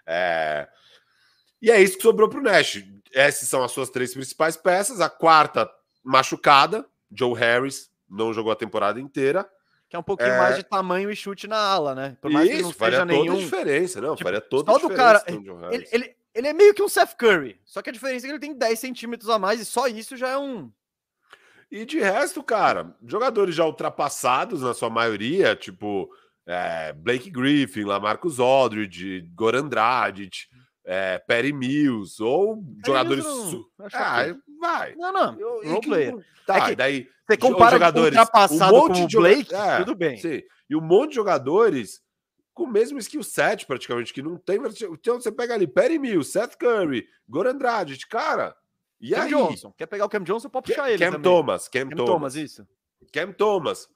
É, 0.05 0.67
E 1.61 1.69
é 1.71 1.81
isso 1.81 1.97
que 1.97 2.03
sobrou 2.03 2.29
para 2.29 2.39
o 2.39 2.43
Nash. 2.43 2.83
Essas 3.13 3.47
são 3.47 3.63
as 3.63 3.71
suas 3.71 3.89
três 3.89 4.13
principais 4.13 4.55
peças. 4.57 4.99
A 5.01 5.09
quarta, 5.09 5.69
machucada, 6.03 6.85
Joe 7.11 7.33
Harris, 7.37 7.89
não 8.09 8.33
jogou 8.33 8.51
a 8.51 8.55
temporada 8.55 8.99
inteira. 8.99 9.47
Que 9.93 9.95
é 9.95 9.99
um 9.99 10.03
pouquinho 10.03 10.31
É. 10.31 10.37
mais 10.39 10.55
de 10.55 10.63
tamanho 10.63 11.11
e 11.11 11.15
chute 11.15 11.47
na 11.47 11.55
ala, 11.55 11.93
né? 11.93 12.17
Por 12.19 12.31
mais 12.31 12.49
que 12.49 12.55
isso, 12.55 12.63
não 12.63 12.73
faria 12.73 12.97
seja 13.01 13.05
toda 13.07 13.21
nenhum. 13.21 13.35
a 13.37 13.39
diferença. 13.39 14.01
Não, 14.01 14.15
Tipo, 14.15 14.23
faria 14.27 14.41
toda 14.41 14.71
a 14.71 14.75
diferença. 14.75 14.97
cara- 14.97 15.23
Ele, 15.71 15.87
ele, 15.91 16.15
ele 16.33 16.47
é 16.47 16.51
meio 16.53 16.73
que 16.73 16.81
um 16.81 16.89
Seth 16.89 17.13
Curry. 17.15 17.61
Só 17.63 17.79
que 17.79 17.91
a 17.91 17.93
diferença 17.93 18.25
é 18.25 18.27
que 18.27 18.31
ele 18.33 18.39
tem 18.39 18.57
10 18.57 18.79
centímetros 18.79 19.29
a 19.29 19.37
mais 19.37 19.59
e 19.61 19.65
só 19.65 19.85
isso 19.85 20.17
já 20.17 20.29
é 20.29 20.37
um. 20.39 20.71
E 21.71 21.85
de 21.85 21.99
resto, 21.99 22.41
cara, 22.41 22.95
jogadores 23.05 23.53
já 23.53 23.65
ultrapassados 23.67 24.63
na 24.63 24.73
sua 24.73 24.89
maioria, 24.89 25.55
tipo 25.55 26.09
é, 26.47 26.91
Blake 26.93 27.29
Griffin, 27.29 27.83
Lamarcus 27.83 28.39
Aldridge, 28.39 29.21
Goran 29.35 29.67
Dragic, 29.67 30.47
é, 30.83 31.19
Perry 31.19 31.53
Mills, 31.53 32.19
ou 32.21 32.63
jogadores. 32.83 33.23
Mills 33.23 33.43
não- 33.43 33.51
su- 33.51 33.69
Ah, 33.93 34.23
ok. 34.23 34.35
vai. 34.59 34.95
Não, 34.95 35.13
não. 35.13 35.39
Eu- 35.39 35.63
e 35.63 35.79
que- 35.79 35.87
player. 35.87 36.15
Tá, 36.47 36.57
É 36.57 36.69
que 36.71 36.75
daí. 36.75 37.07
Você 37.27 37.37
compara 37.37 37.71
jogadores, 37.71 38.17
ultrapassado 38.17 38.75
um 38.75 38.79
com 38.81 38.87
monte 38.87 39.03
o 39.03 39.07
de 39.07 39.13
joga- 39.13 39.27
Blake, 39.29 39.55
é, 39.55 39.77
tudo 39.79 39.95
bem. 39.95 40.17
Sim. 40.17 40.41
E 40.69 40.75
um 40.75 40.81
monte 40.81 41.09
de 41.09 41.15
jogadores 41.15 42.01
com 42.53 42.63
o 42.63 42.67
mesmo 42.71 42.99
skill 42.99 43.23
set, 43.23 43.65
praticamente, 43.65 44.13
que 44.13 44.21
não 44.21 44.37
tem. 44.37 44.59
Então 44.91 45.19
você 45.19 45.31
pega 45.31 45.53
ali 45.53 45.65
Perry 45.65 45.97
Mills, 45.97 46.31
Seth 46.31 46.55
Curry, 46.57 47.07
Goran 47.27 47.55
Dragic, 47.57 48.07
cara. 48.07 48.55
E 48.99 49.11
Cam 49.11 49.23
aí? 49.23 49.29
Johnson. 49.29 49.71
Quer 49.77 49.85
pegar 49.87 50.05
o 50.05 50.09
Cam 50.09 50.23
Johnson, 50.23 50.49
pode 50.49 50.67
puxar 50.67 50.89
ele. 50.89 50.99
Cam 50.99 51.11
também. 51.13 51.23
Thomas, 51.31 51.67
Cam, 51.67 51.89
Cam 51.89 51.95
Thomas. 51.95 52.05
Thomas, 52.11 52.35
isso. 52.35 52.67
Cam 53.11 53.31
Thomas. 53.31 53.89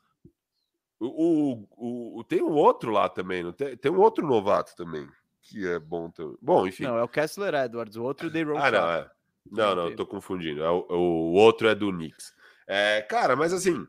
O, 1.00 1.06
o, 1.06 1.68
o- 1.78 2.20
o- 2.20 2.24
tem 2.24 2.42
um 2.42 2.54
outro 2.54 2.92
lá 2.92 3.08
também, 3.08 3.44
não 3.44 3.52
tem? 3.52 3.78
Tem 3.78 3.92
um 3.92 4.00
outro 4.00 4.26
novato 4.26 4.76
também, 4.76 5.08
que 5.42 5.68
é 5.68 5.78
bom 5.78 6.10
também. 6.10 6.36
Bom, 6.42 6.66
enfim. 6.68 6.84
Não, 6.84 6.98
é 6.98 7.04
o 7.04 7.08
Kessler 7.08 7.54
Edwards, 7.54 7.96
o 7.98 8.04
outro 8.04 8.30
Day 8.32 8.42
ah, 8.58 8.72
não, 8.72 8.90
é. 8.90 9.12
Não, 9.50 9.76
não, 9.76 9.96
tô 9.96 10.06
confundindo. 10.06 10.64
É 10.64 10.70
o, 10.70 10.86
o 10.90 11.34
outro 11.34 11.68
é 11.68 11.76
do 11.76 11.92
Knicks. 11.92 12.34
É, 12.68 13.02
cara, 13.02 13.36
mas 13.36 13.54
assim, 13.54 13.88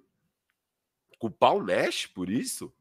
culpar 1.18 1.54
o 1.54 1.62
Nash 1.64 2.06
por 2.06 2.30
isso? 2.30 2.72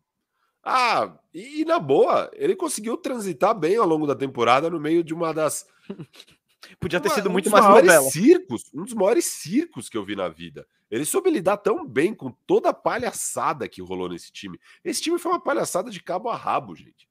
Ah, 0.63 1.17
e, 1.33 1.61
e 1.61 1.65
na 1.65 1.79
boa, 1.79 2.29
ele 2.33 2.55
conseguiu 2.55 2.97
transitar 2.97 3.57
bem 3.57 3.77
ao 3.77 3.87
longo 3.87 4.05
da 4.05 4.15
temporada 4.15 4.69
no 4.69 4.79
meio 4.79 5.03
de 5.03 5.13
uma 5.13 5.33
das 5.33 5.65
Podia 6.79 6.99
ter 6.99 7.07
uma- 7.07 7.15
sido 7.15 7.29
um 7.29 7.31
muito 7.31 7.45
dos 7.45 7.53
mais 7.53 7.65
novela. 7.65 8.09
circos, 8.11 8.63
um 8.73 8.83
dos 8.83 8.93
maiores 8.93 9.25
circos 9.25 9.87
que 9.87 9.97
eu 9.97 10.03
vi 10.03 10.15
na 10.15 10.27
vida. 10.27 10.67
Ele 10.91 11.05
soube 11.05 11.29
lidar 11.29 11.57
tão 11.57 11.85
bem 11.85 12.13
com 12.13 12.31
toda 12.45 12.69
a 12.69 12.73
palhaçada 12.73 13.67
que 13.67 13.81
rolou 13.81 14.09
nesse 14.09 14.31
time. 14.31 14.59
Esse 14.83 15.01
time 15.01 15.17
foi 15.19 15.31
uma 15.31 15.39
palhaçada 15.41 15.89
de 15.89 16.01
cabo 16.01 16.29
a 16.29 16.35
rabo, 16.35 16.75
gente. 16.75 17.07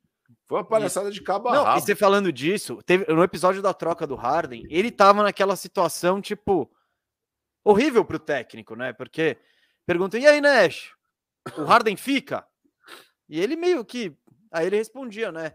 Foi 0.46 0.58
uma 0.58 0.64
palhaçada 0.64 1.10
de 1.10 1.20
cabo 1.22 1.48
a 1.48 1.52
Não, 1.54 1.62
e 1.62 1.64
rabo. 1.64 1.80
você 1.80 1.94
falando 1.94 2.32
disso, 2.32 2.78
teve, 2.84 3.10
no 3.12 3.22
episódio 3.22 3.60
da 3.62 3.72
troca 3.74 4.06
do 4.06 4.14
Harden, 4.14 4.66
ele 4.68 4.90
tava 4.90 5.22
naquela 5.22 5.56
situação, 5.56 6.20
tipo, 6.20 6.70
horrível 7.66 8.04
pro 8.04 8.18
técnico, 8.18 8.76
né? 8.76 8.92
Porque 8.92 9.36
perguntam, 9.84 10.20
e 10.20 10.26
aí, 10.26 10.40
Nash? 10.40 10.94
O 11.58 11.64
Harden 11.64 11.96
fica? 11.96 12.46
E 13.28 13.40
ele 13.40 13.56
meio 13.56 13.84
que. 13.84 14.16
Aí 14.52 14.66
ele 14.66 14.76
respondia, 14.76 15.32
né? 15.32 15.52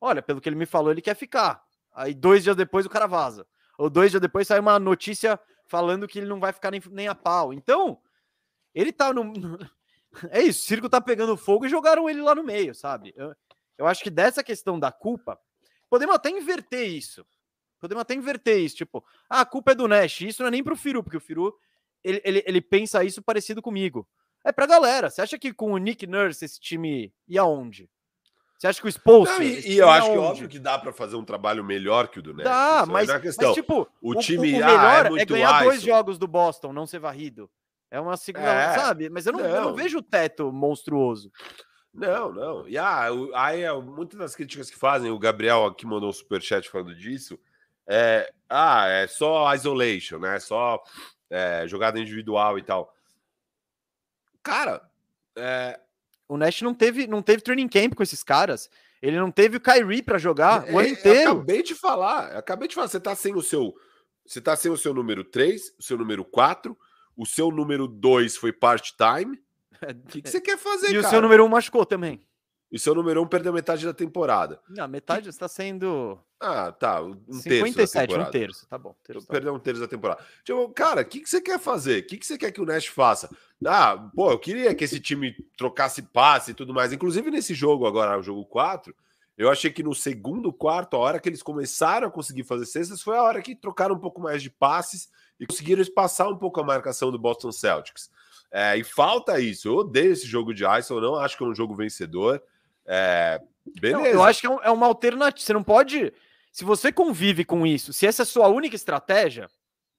Olha, 0.00 0.22
pelo 0.22 0.40
que 0.40 0.48
ele 0.48 0.56
me 0.56 0.66
falou, 0.66 0.90
ele 0.90 1.02
quer 1.02 1.14
ficar. 1.14 1.62
Aí 1.92 2.14
dois 2.14 2.42
dias 2.42 2.56
depois 2.56 2.86
o 2.86 2.90
cara 2.90 3.06
vaza. 3.06 3.46
Ou 3.78 3.90
dois 3.90 4.10
dias 4.10 4.20
depois 4.20 4.48
sai 4.48 4.58
uma 4.58 4.78
notícia 4.78 5.38
falando 5.66 6.08
que 6.08 6.18
ele 6.18 6.26
não 6.26 6.40
vai 6.40 6.52
ficar 6.52 6.70
nem, 6.70 6.80
nem 6.90 7.08
a 7.08 7.14
pau. 7.14 7.52
Então, 7.52 8.00
ele 8.74 8.92
tá 8.92 9.12
no. 9.12 9.32
É 10.28 10.42
isso, 10.42 10.64
o 10.64 10.66
circo 10.66 10.88
tá 10.88 11.00
pegando 11.00 11.36
fogo 11.36 11.66
e 11.66 11.68
jogaram 11.68 12.10
ele 12.10 12.20
lá 12.20 12.34
no 12.34 12.42
meio, 12.42 12.74
sabe? 12.74 13.14
Eu, 13.16 13.32
eu 13.78 13.86
acho 13.86 14.02
que 14.02 14.10
dessa 14.10 14.42
questão 14.42 14.76
da 14.76 14.90
culpa, 14.90 15.38
podemos 15.88 16.16
até 16.16 16.30
inverter 16.30 16.88
isso. 16.88 17.24
Podemos 17.80 18.02
até 18.02 18.14
inverter 18.14 18.58
isso, 18.58 18.76
tipo, 18.76 19.04
ah, 19.28 19.40
a 19.40 19.46
culpa 19.46 19.72
é 19.72 19.74
do 19.74 19.88
Nash. 19.88 20.20
Isso 20.20 20.42
não 20.42 20.48
é 20.48 20.50
nem 20.50 20.62
pro 20.62 20.76
Firu, 20.76 21.02
porque 21.02 21.16
o 21.16 21.20
Firu 21.20 21.54
ele, 22.04 22.20
ele, 22.24 22.42
ele 22.46 22.60
pensa 22.60 23.02
isso 23.04 23.22
parecido 23.22 23.62
comigo. 23.62 24.06
É 24.44 24.52
pra 24.52 24.66
galera. 24.66 25.10
Você 25.10 25.20
acha 25.20 25.38
que 25.38 25.52
com 25.52 25.72
o 25.72 25.78
Nick 25.78 26.06
Nurse 26.06 26.44
esse 26.44 26.60
time 26.60 27.12
ia 27.28 27.42
aonde? 27.42 27.88
Você 28.58 28.66
acha 28.66 28.80
que 28.80 28.86
o 28.86 28.90
Spolster... 28.90 29.38
Não, 29.38 29.42
e, 29.42 29.72
e 29.72 29.78
eu 29.78 29.88
acho 29.88 30.06
que 30.06 30.16
aonde? 30.16 30.26
óbvio 30.26 30.48
que 30.48 30.58
dá 30.58 30.78
para 30.78 30.92
fazer 30.92 31.16
um 31.16 31.24
trabalho 31.24 31.64
melhor 31.64 32.08
que 32.08 32.18
o 32.18 32.22
do 32.22 32.34
Nash. 32.34 32.44
Dá, 32.44 32.84
mas, 32.86 33.08
não 33.08 33.14
é 33.14 33.22
mas, 33.24 33.54
tipo, 33.54 33.88
o 34.02 34.10
o, 34.12 34.14
time, 34.16 34.52
o 34.52 34.56
ah, 34.64 34.70
é 34.70 34.76
melhor 34.76 35.06
é, 35.06 35.10
muito 35.10 35.32
ganhar 35.32 35.62
dois 35.62 35.80
jogos 35.82 36.18
do 36.18 36.26
Boston, 36.28 36.72
não 36.72 36.86
ser 36.86 36.98
varrido. 36.98 37.50
É 37.90 37.98
uma 37.98 38.16
segunda, 38.16 38.46
É, 38.46 38.74
sabe? 38.74 39.08
Mas 39.08 39.26
eu 39.26 39.32
não, 39.32 39.40
eu 39.40 39.62
não 39.62 39.68
não. 39.70 39.74
vejo 39.74 39.98
o 39.98 40.02
teto 40.02 40.52
monstruoso. 40.52 41.32
Não, 41.92 42.32
não. 42.32 42.68
E 42.68 42.78
ah, 42.78 43.12
o- 43.12 43.34
aí 43.34 43.62
é, 43.62 43.72
muitas 43.72 44.18
das 44.18 44.36
críticas 44.36 44.70
que 44.70 44.76
fazem, 44.76 45.10
o 45.10 45.18
Gabriel 45.18 45.64
aqui 45.64 45.86
mandou 45.86 46.08
um 46.08 46.12
superchat 46.12 46.68
falando 46.68 46.94
disso. 46.94 47.38
É, 47.86 48.32
ah, 48.48 48.86
é 48.86 49.06
só 49.06 49.52
isolation, 49.54 50.18
né? 50.18 50.38
Só 50.40 50.82
é, 51.28 51.66
jogada 51.66 51.98
individual 51.98 52.58
e 52.58 52.62
tal. 52.62 52.94
Cara, 54.42 54.82
é, 55.36 55.78
O 56.28 56.36
Nash 56.36 56.62
não 56.62 56.74
teve, 56.74 57.06
não 57.06 57.22
teve 57.22 57.42
training 57.42 57.68
camp 57.68 57.94
com 57.94 58.02
esses 58.02 58.22
caras. 58.22 58.70
Ele 59.02 59.18
não 59.18 59.30
teve 59.30 59.56
o 59.56 59.60
Kyrie 59.60 60.02
pra 60.02 60.18
jogar 60.18 60.64
o 60.70 60.78
ano 60.78 60.88
é, 60.88 60.90
inteiro. 60.90 61.30
acabei 61.32 61.62
de 61.62 61.74
falar, 61.74 62.36
acabei 62.36 62.68
de 62.68 62.74
falar, 62.74 62.88
você 62.88 63.00
tá 63.00 63.14
sem 63.14 63.34
o 63.34 63.42
seu, 63.42 63.74
você 64.26 64.40
tá 64.40 64.54
sem 64.54 64.70
o 64.70 64.76
seu 64.76 64.92
número 64.92 65.24
3, 65.24 65.74
o 65.78 65.82
seu 65.82 65.96
número 65.96 66.24
4, 66.24 66.76
o 67.16 67.24
seu 67.26 67.50
número 67.50 67.86
2 67.88 68.36
foi 68.36 68.52
part-time. 68.52 69.40
O 69.80 70.08
que, 70.08 70.20
que 70.20 70.28
você 70.28 70.42
quer 70.42 70.58
fazer, 70.58 70.92
E 70.92 70.98
o 70.98 71.00
cara? 71.00 71.10
seu 71.10 71.22
número 71.22 71.42
um 71.42 71.48
machucou 71.48 71.86
também. 71.86 72.20
E 72.70 72.78
seu 72.78 72.94
número 72.94 73.20
1 73.22 73.26
perdeu 73.26 73.52
metade 73.52 73.84
da 73.84 73.92
temporada. 73.92 74.60
Não, 74.68 74.86
metade 74.86 75.28
está 75.28 75.48
sendo 75.48 76.16
Ah, 76.38 76.70
tá, 76.70 77.02
um 77.02 77.14
terço 77.14 77.74
da 77.74 77.86
57, 77.86 78.14
um 78.14 78.30
terço, 78.30 78.66
tá 78.68 78.78
bom. 78.78 78.94
terço 79.02 79.26
tá. 79.26 79.32
Perdeu 79.32 79.54
um 79.54 79.58
terço 79.58 79.80
da 79.80 79.88
temporada. 79.88 80.24
Tipo, 80.44 80.68
cara, 80.68 81.00
o 81.00 81.04
que, 81.04 81.20
que 81.20 81.28
você 81.28 81.40
quer 81.40 81.58
fazer? 81.58 82.04
O 82.04 82.06
que, 82.06 82.16
que 82.16 82.24
você 82.24 82.38
quer 82.38 82.52
que 82.52 82.60
o 82.60 82.64
Nash 82.64 82.86
faça? 82.86 83.28
Ah, 83.66 84.08
pô, 84.14 84.30
eu 84.30 84.38
queria 84.38 84.72
que 84.74 84.84
esse 84.84 85.00
time 85.00 85.34
trocasse 85.56 86.00
passe 86.02 86.52
e 86.52 86.54
tudo 86.54 86.72
mais. 86.72 86.92
Inclusive 86.92 87.28
nesse 87.30 87.54
jogo 87.54 87.86
agora, 87.86 88.16
o 88.16 88.22
jogo 88.22 88.44
4, 88.46 88.94
eu 89.36 89.50
achei 89.50 89.72
que 89.72 89.82
no 89.82 89.94
segundo 89.94 90.52
quarto, 90.52 90.96
a 90.96 91.00
hora 91.00 91.18
que 91.18 91.28
eles 91.28 91.42
começaram 91.42 92.06
a 92.06 92.10
conseguir 92.10 92.44
fazer 92.44 92.66
cestas, 92.66 93.02
foi 93.02 93.16
a 93.16 93.22
hora 93.22 93.42
que 93.42 93.56
trocaram 93.56 93.96
um 93.96 93.98
pouco 93.98 94.20
mais 94.20 94.42
de 94.42 94.50
passes 94.50 95.08
e 95.40 95.46
conseguiram 95.46 95.82
espaçar 95.82 96.28
um 96.28 96.36
pouco 96.36 96.60
a 96.60 96.64
marcação 96.64 97.10
do 97.10 97.18
Boston 97.18 97.50
Celtics. 97.50 98.10
É, 98.52 98.76
e 98.76 98.84
falta 98.84 99.40
isso. 99.40 99.66
Eu 99.66 99.76
odeio 99.76 100.12
esse 100.12 100.26
jogo 100.26 100.52
de 100.52 100.64
ISO, 100.64 101.00
não 101.00 101.16
acho 101.16 101.36
que 101.36 101.42
é 101.42 101.46
um 101.46 101.54
jogo 101.54 101.74
vencedor. 101.74 102.42
É, 102.92 103.40
beleza. 103.80 103.98
Não, 103.98 104.06
eu 104.06 104.22
acho 104.22 104.40
que 104.40 104.46
é, 104.46 104.50
um- 104.50 104.62
é 104.62 104.70
uma 104.70 104.86
alternativa. 104.86 105.44
Você 105.46 105.52
não 105.52 105.62
pode. 105.62 106.12
Se 106.50 106.64
você 106.64 106.90
convive 106.90 107.44
com 107.44 107.64
isso, 107.64 107.92
se 107.92 108.04
essa 108.06 108.22
é 108.22 108.24
a 108.24 108.26
sua 108.26 108.48
única 108.48 108.74
estratégia, 108.74 109.48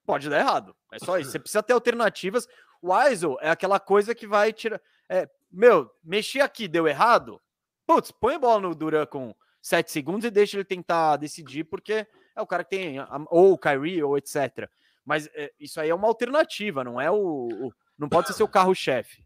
pode 0.06 0.30
dar 0.30 0.40
errado. 0.40 0.76
É 0.92 1.00
só 1.00 1.18
isso. 1.18 1.32
Você 1.32 1.40
precisa 1.40 1.64
ter 1.64 1.72
alternativas. 1.72 2.48
O 2.82 2.94
ISO 3.08 3.38
é 3.40 3.50
aquela 3.50 3.80
coisa 3.80 4.14
que 4.14 4.28
vai 4.28 4.52
tirar. 4.52 4.82
É, 5.08 5.30
meu, 5.50 5.90
mexi 6.04 6.42
aqui, 6.42 6.68
deu 6.68 6.86
errado. 6.88 7.40
Putz, 7.88 8.12
põe 8.12 8.36
a 8.36 8.40
bola 8.40 8.60
no 8.60 8.76
Duran 8.76 9.06
com 9.06 9.34
7 9.62 9.90
segundos 9.92 10.26
e 10.26 10.32
deixa 10.32 10.58
ele 10.58 10.66
tentar 10.66 11.16
decidir, 11.18 11.64
porque 11.64 12.06
é 12.36 12.42
o 12.42 12.48
cara 12.48 12.64
que 12.66 12.72
tem. 12.72 12.98
Ou 13.30 13.54
o 13.54 13.58
Kyrie, 13.58 14.04
ou 14.04 14.18
etc. 14.18 14.70
Mas 15.06 15.30
é, 15.34 15.52
isso 15.60 15.80
aí 15.80 15.90
é 15.90 15.96
uma 15.96 16.08
alternativa, 16.08 16.84
não 16.84 17.00
é 17.00 17.10
o. 17.10 17.16
o- 17.68 17.74
não 17.98 18.10
pode 18.10 18.28
ser 18.28 18.34
seu 18.34 18.48
carro-chefe. 18.50 19.24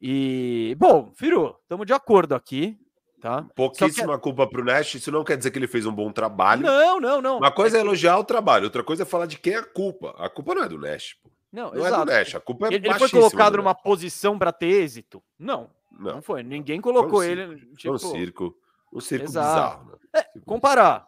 E, 0.00 0.74
bom, 0.78 1.12
Firu, 1.14 1.56
estamos 1.62 1.86
de 1.86 1.92
acordo 1.92 2.34
aqui, 2.34 2.78
tá? 3.20 3.46
Pouquíssima 3.54 4.18
culpa 4.18 4.46
pro 4.46 4.64
Nash, 4.64 4.94
isso 4.94 5.12
não 5.12 5.22
quer 5.22 5.36
dizer 5.36 5.50
que 5.50 5.58
ele 5.58 5.66
fez 5.66 5.84
um 5.84 5.92
bom 5.92 6.10
trabalho. 6.10 6.62
Não, 6.62 6.98
não, 6.98 7.20
não. 7.20 7.36
Uma 7.38 7.52
coisa 7.52 7.76
é 7.76 7.80
elogiar 7.80 8.18
o 8.18 8.24
trabalho, 8.24 8.64
outra 8.64 8.82
coisa 8.82 9.02
é 9.02 9.06
falar 9.06 9.26
de 9.26 9.38
quem 9.38 9.54
é 9.54 9.58
a 9.58 9.62
culpa. 9.62 10.14
A 10.18 10.30
culpa 10.30 10.54
não 10.54 10.62
é 10.62 10.68
do 10.68 10.78
Nash, 10.78 11.16
pô. 11.22 11.30
Não, 11.52 11.72
Não 11.72 11.84
é 11.84 11.88
exato. 11.88 12.04
do 12.06 12.12
Nash, 12.12 12.34
a 12.36 12.40
culpa 12.40 12.66
é 12.66 12.74
Ele, 12.74 12.88
ele 12.88 12.98
foi 12.98 13.10
colocado 13.10 13.52
do 13.52 13.56
numa 13.58 13.74
posição 13.74 14.38
para 14.38 14.52
ter 14.52 14.68
êxito? 14.68 15.22
Não, 15.38 15.68
não, 15.90 16.14
Não, 16.14 16.22
foi. 16.22 16.42
Ninguém 16.42 16.80
colocou 16.80 17.18
Foi 17.18 17.28
um 17.28 17.30
ele. 17.30 17.66
Tipo, 17.76 17.94
um 17.94 17.98
circo. 17.98 18.56
Um 18.92 19.00
circo 19.00 19.24
Exato. 19.26 19.84
bizarro, 19.84 19.98
né? 20.14 20.22
comparar. 20.46 21.06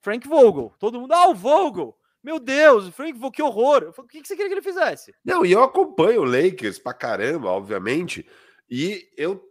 Frank 0.00 0.26
Vogel. 0.26 0.72
Todo 0.78 0.98
mundo, 0.98 1.12
ah, 1.12 1.28
o 1.28 1.34
Vogel. 1.34 1.94
Meu 2.22 2.38
Deus, 2.38 2.86
o 2.86 2.92
Frank 2.92 3.18
que 3.32 3.42
horror. 3.42 3.82
Eu 3.82 3.92
falei, 3.92 4.06
O 4.06 4.08
que 4.08 4.26
você 4.26 4.36
queria 4.36 4.48
que 4.48 4.54
ele 4.54 4.62
fizesse? 4.62 5.14
Não, 5.24 5.44
e 5.44 5.52
eu 5.52 5.62
acompanho 5.62 6.20
o 6.20 6.24
Lakers 6.24 6.78
pra 6.78 6.92
caramba, 6.92 7.48
obviamente, 7.48 8.26
e 8.70 9.08
eu 9.16 9.42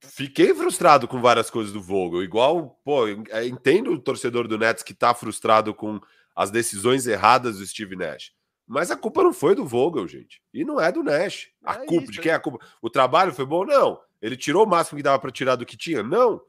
fiquei 0.00 0.54
frustrado 0.54 1.08
com 1.08 1.20
várias 1.20 1.50
coisas 1.50 1.72
do 1.72 1.82
Vogel. 1.82 2.22
Igual, 2.22 2.80
pô, 2.84 3.08
entendo 3.08 3.92
o 3.92 3.98
torcedor 3.98 4.46
do 4.46 4.58
Nets 4.58 4.82
que 4.82 4.94
tá 4.94 5.12
frustrado 5.14 5.74
com 5.74 6.00
as 6.34 6.50
decisões 6.50 7.06
erradas 7.06 7.58
do 7.58 7.66
Steve 7.66 7.96
Nash. 7.96 8.32
Mas 8.66 8.90
a 8.90 8.96
culpa 8.96 9.22
não 9.22 9.32
foi 9.32 9.54
do 9.54 9.64
Vogel, 9.64 10.08
gente. 10.08 10.42
E 10.52 10.64
não 10.64 10.80
é 10.80 10.90
do 10.90 11.02
Nash. 11.02 11.48
A 11.64 11.74
é 11.74 11.86
culpa, 11.86 12.04
isso, 12.04 12.12
de 12.12 12.20
quem 12.20 12.32
é 12.32 12.34
a 12.34 12.40
culpa? 12.40 12.64
O 12.82 12.90
trabalho 12.90 13.32
foi 13.32 13.46
bom? 13.46 13.64
Não. 13.64 14.00
Ele 14.20 14.36
tirou 14.36 14.64
o 14.64 14.68
máximo 14.68 14.96
que 14.96 15.02
dava 15.02 15.18
para 15.18 15.30
tirar 15.30 15.56
do 15.56 15.64
que 15.64 15.76
tinha? 15.76 16.02
Não. 16.02 16.40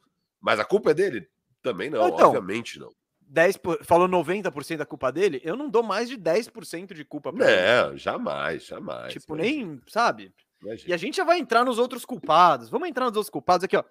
Mas 0.41 0.59
a 0.59 0.65
culpa 0.65 0.91
é 0.91 0.93
dele? 0.93 1.27
Também 1.61 1.89
não, 1.89 2.07
então, 2.07 2.27
obviamente 2.27 2.79
não. 2.79 2.91
10 3.27 3.57
por... 3.57 3.83
falou 3.83 4.07
90% 4.07 4.77
da 4.77 4.85
culpa 4.85 5.11
dele, 5.11 5.41
eu 5.43 5.55
não 5.55 5.69
dou 5.69 5.83
mais 5.83 6.07
de 6.09 6.17
10% 6.17 6.93
de 6.93 7.03
culpa 7.05 7.31
pra 7.33 7.45
É, 7.49 7.85
ele. 7.87 7.97
jamais, 7.97 8.65
jamais. 8.65 9.13
Tipo, 9.13 9.35
nem, 9.35 9.81
sabe? 9.87 10.33
Imagina. 10.61 10.89
E 10.89 10.93
a 10.93 10.97
gente 10.97 11.17
já 11.17 11.23
vai 11.23 11.37
entrar 11.37 11.63
nos 11.65 11.77
outros 11.77 12.05
culpados. 12.05 12.69
Vamos 12.69 12.87
entrar 12.89 13.05
nos 13.05 13.15
outros 13.15 13.29
culpados 13.29 13.63
aqui, 13.63 13.77
ó. 13.77 13.83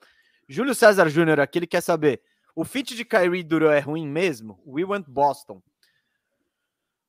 Júlio 0.49 0.75
César 0.75 1.09
Júnior 1.09 1.39
aqui, 1.41 1.59
ele 1.59 1.67
quer 1.67 1.81
saber: 1.81 2.21
o 2.55 2.65
fit 2.65 2.95
de 2.97 3.05
Kyrie 3.05 3.43
Duran 3.43 3.73
é 3.73 3.79
ruim 3.81 4.07
mesmo? 4.09 4.61
We 4.67 4.85
want 4.85 5.07
Boston. 5.09 5.63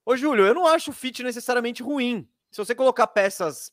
Ô, 0.05 0.15
Júlio, 0.15 0.45
eu 0.45 0.53
não 0.53 0.67
acho 0.67 0.91
o 0.91 0.93
fit 0.93 1.21
necessariamente 1.23 1.81
ruim. 1.83 2.27
Se 2.51 2.57
você 2.57 2.73
colocar 2.73 3.07
peças 3.07 3.71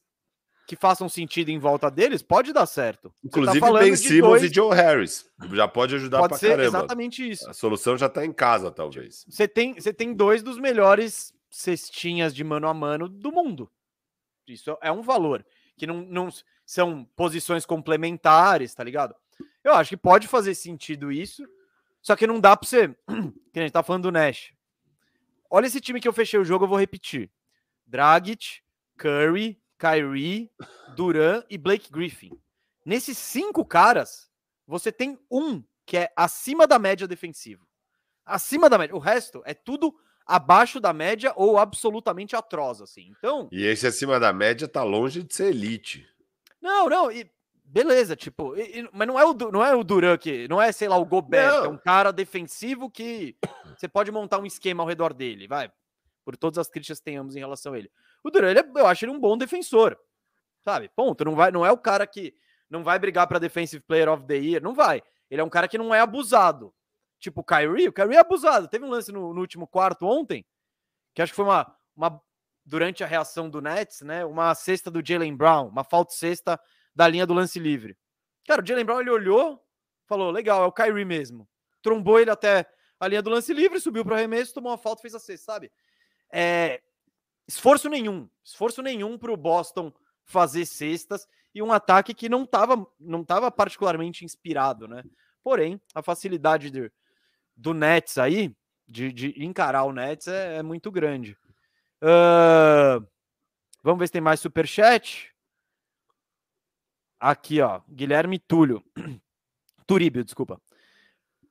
que 0.67 0.77
façam 0.77 1.09
sentido 1.09 1.51
em 1.51 1.59
volta 1.59 1.91
deles, 1.91 2.23
pode 2.23 2.53
dar 2.53 2.67
certo. 2.67 3.11
Tá 3.11 3.15
Inclusive 3.25 3.61
tá 3.61 3.73
Ben 3.73 3.97
Simmons 3.97 4.41
dois... 4.41 4.43
e 4.45 4.55
Joe 4.55 4.75
Harris. 4.75 5.31
Já 5.53 5.69
pode 5.69 5.95
ajudar 5.95 6.19
pode 6.19 6.31
pra 6.31 6.39
ser 6.39 6.51
caramba. 6.51 6.79
exatamente 6.79 7.31
isso. 7.31 7.49
A 7.49 7.53
solução 7.53 7.97
já 7.97 8.09
tá 8.09 8.25
em 8.25 8.33
casa, 8.33 8.71
talvez. 8.71 9.25
Você 9.29 9.47
tem, 9.47 9.75
você 9.75 9.93
tem 9.93 10.15
dois 10.15 10.43
dos 10.43 10.59
melhores 10.59 11.35
cestinhas 11.51 12.35
de 12.35 12.43
mano 12.43 12.67
a 12.67 12.75
mano 12.75 13.09
do 13.09 13.31
mundo. 13.31 13.71
Isso 14.47 14.77
é 14.81 14.91
um 14.91 15.03
valor. 15.03 15.45
Que 15.77 15.87
não, 15.87 16.03
não 16.03 16.29
são 16.65 17.05
posições 17.17 17.67
complementares, 17.67 18.75
tá 18.75 18.83
ligado? 18.83 19.15
Eu 19.63 19.75
acho 19.75 19.91
que 19.91 19.97
pode 19.97 20.27
fazer 20.29 20.55
sentido 20.55 21.13
isso. 21.13 21.47
Só 22.01 22.17
que 22.17 22.27
não 22.27 22.41
dá 22.41 22.57
pra 22.57 22.69
você. 22.69 22.95
Que 23.53 23.61
a 23.61 23.63
gente 23.63 23.73
tá 23.73 23.85
falando 23.85 24.03
do 24.05 24.13
Nash. 24.13 24.53
Olha 25.49 25.67
esse 25.67 25.81
time 25.81 26.01
que 26.01 26.09
eu 26.09 26.13
fechei 26.13 26.41
o 26.41 26.45
jogo, 26.45 26.65
eu 26.65 26.69
vou 26.69 26.77
repetir. 26.77 27.31
Dragic, 27.87 28.61
Curry, 28.97 29.63
Kyrie, 29.79 30.51
Duran 30.97 31.43
e 31.51 31.59
Blake 31.59 31.91
Griffin. 31.91 32.31
Nesses 32.85 33.19
cinco 33.19 33.65
caras, 33.65 34.31
você 34.67 34.93
tem 34.93 35.19
um 35.31 35.63
que 35.87 35.97
é 35.97 36.13
acima 36.17 36.67
da 36.67 36.79
média 36.79 37.07
defensivo. 37.07 37.67
Acima 38.25 38.71
da 38.71 38.79
média. 38.79 38.95
O 38.95 38.99
resto 38.99 39.43
é 39.45 39.53
tudo 39.53 39.95
abaixo 40.27 40.81
da 40.81 40.93
média 40.93 41.33
ou 41.37 41.59
absolutamente 41.59 42.35
atroz, 42.35 42.81
assim. 42.81 43.13
Então. 43.19 43.49
E 43.53 43.65
esse 43.65 43.87
acima 43.87 44.19
da 44.19 44.33
média 44.33 44.67
tá 44.67 44.83
longe 44.83 45.23
de 45.23 45.35
ser 45.35 45.49
elite. 45.49 46.09
Não, 46.61 46.89
não. 46.89 47.13
E 47.13 47.31
beleza, 47.65 48.15
tipo, 48.15 48.57
e, 48.57 48.81
e, 48.81 48.89
mas 48.93 49.07
não 49.07 49.19
é 49.19 49.25
o 49.25 49.35
não 49.35 49.65
é 49.65 49.75
o 49.75 49.83
Duran 49.83 50.17
que 50.17 50.47
não 50.49 50.61
é, 50.61 50.71
sei 50.71 50.89
lá, 50.89 50.97
o 50.97 51.05
Gobert, 51.05 51.65
é 51.65 51.69
um 51.69 51.77
cara 51.77 52.13
defensivo 52.13 52.91
que 52.91 53.37
você 53.77 53.89
pode 53.89 54.11
montar 54.11 54.39
um 54.39 54.47
esquema 54.47 54.83
ao 54.83 54.89
redor 54.89 55.13
dele, 55.13 55.49
vai. 55.49 55.71
Por 56.25 56.37
todas 56.37 56.59
as 56.59 56.71
críticas 56.71 56.99
que 56.99 57.05
tenhamos 57.05 57.37
em 57.37 57.41
relação 57.41 57.75
a 57.75 57.79
ele. 57.79 57.91
O 58.25 58.31
Duran, 58.31 58.51
ele 58.51 58.61
é, 58.61 58.71
eu 58.77 58.87
acho 58.87 59.05
ele 59.05 59.13
um 59.13 59.21
bom 59.21 59.37
defensor. 59.37 59.97
Sabe? 60.63 60.89
Ponto. 60.97 61.25
Não, 61.25 61.37
vai, 61.37 61.51
não 61.51 61.65
é 61.65 61.71
o 61.71 61.77
cara 61.77 62.07
que 62.07 62.35
não 62.71 62.83
vai 62.83 62.99
brigar 62.99 63.29
para 63.29 63.39
Defensive 63.39 63.85
Player 63.85 64.09
of 64.09 64.25
the 64.25 64.35
Year. 64.35 64.63
Não 64.63 64.75
vai. 64.75 65.03
Ele 65.31 65.43
é 65.43 65.45
um 65.45 65.51
cara 65.51 65.69
que 65.69 65.77
não 65.77 65.95
é 65.95 66.01
abusado. 66.01 66.75
Tipo 67.21 67.43
o 67.43 67.45
Kyrie. 67.45 67.89
O 67.89 67.93
Kyrie 67.93 68.17
é 68.17 68.21
abusado. 68.21 68.67
Teve 68.67 68.85
um 68.85 68.89
lance 68.89 69.13
no, 69.13 69.35
no 69.35 69.41
último 69.41 69.67
quarto 69.67 70.07
ontem, 70.07 70.45
que 71.15 71.21
acho 71.21 71.33
que 71.33 71.37
foi 71.37 71.45
uma, 71.45 71.77
uma. 71.95 72.21
Durante 72.65 73.05
a 73.05 73.07
reação 73.07 73.51
do 73.51 73.61
Nets, 73.61 74.01
né? 74.01 74.25
Uma 74.25 74.55
cesta 74.55 74.91
do 74.91 75.07
Jalen 75.07 75.37
Brown. 75.37 75.69
Uma 75.69 75.85
falta 75.85 76.15
cesta 76.15 76.59
da 76.95 77.07
linha 77.07 77.27
do 77.27 77.35
lance 77.35 77.59
livre. 77.59 77.95
Cara, 78.47 78.63
o 78.63 78.67
Jalen 78.67 78.87
Brown 78.87 79.01
ele 79.01 79.11
olhou, 79.11 79.63
falou: 80.07 80.31
legal, 80.31 80.65
é 80.65 80.67
o 80.67 80.73
Kyrie 80.73 81.05
mesmo. 81.05 81.47
Trombou 81.83 82.19
ele 82.19 82.31
até 82.31 82.67
a 82.99 83.07
linha 83.07 83.21
do 83.21 83.29
lance 83.29 83.53
livre, 83.53 83.79
subiu 83.81 84.03
para 84.03 84.15
o 84.15 84.17
arremesso, 84.17 84.55
tomou 84.55 84.73
uma 84.73 84.79
falta, 84.79 85.03
fez 85.03 85.15
a 85.15 85.19
cesta, 85.19 85.53
sabe? 85.53 85.71
É, 86.33 86.81
esforço 87.47 87.89
nenhum, 87.89 88.29
esforço 88.43 88.83
nenhum 88.83 89.19
para 89.19 89.33
o 89.33 89.37
Boston 89.37 89.93
fazer 90.25 90.65
cestas 90.65 91.29
e 91.55 91.63
um 91.63 91.73
ataque 91.73 92.15
que 92.15 92.29
não 92.29 92.45
estava 92.45 92.87
não 92.99 93.23
tava 93.23 93.51
particularmente 93.51 94.25
inspirado, 94.25 94.89
né? 94.89 95.05
Porém, 95.43 95.81
a 95.95 96.03
facilidade 96.03 96.71
de, 96.71 96.91
do 97.55 97.75
Nets 97.75 98.19
aí, 98.19 98.55
de, 98.89 99.13
de 99.13 99.45
encarar 99.45 99.85
o 99.85 99.93
Nets, 99.93 100.27
é, 100.27 100.57
é 100.57 100.63
muito 100.63 100.91
grande. 100.91 101.37
Uh, 102.03 103.07
vamos 103.83 103.99
ver 103.99 104.07
se 104.07 104.13
tem 104.13 104.23
mais 104.23 104.41
superchat. 104.41 105.33
Aqui, 107.21 107.61
ó, 107.61 107.81
Guilherme 107.89 108.39
Túlio. 108.39 108.83
Turíbio, 109.87 110.25
desculpa. 110.25 110.61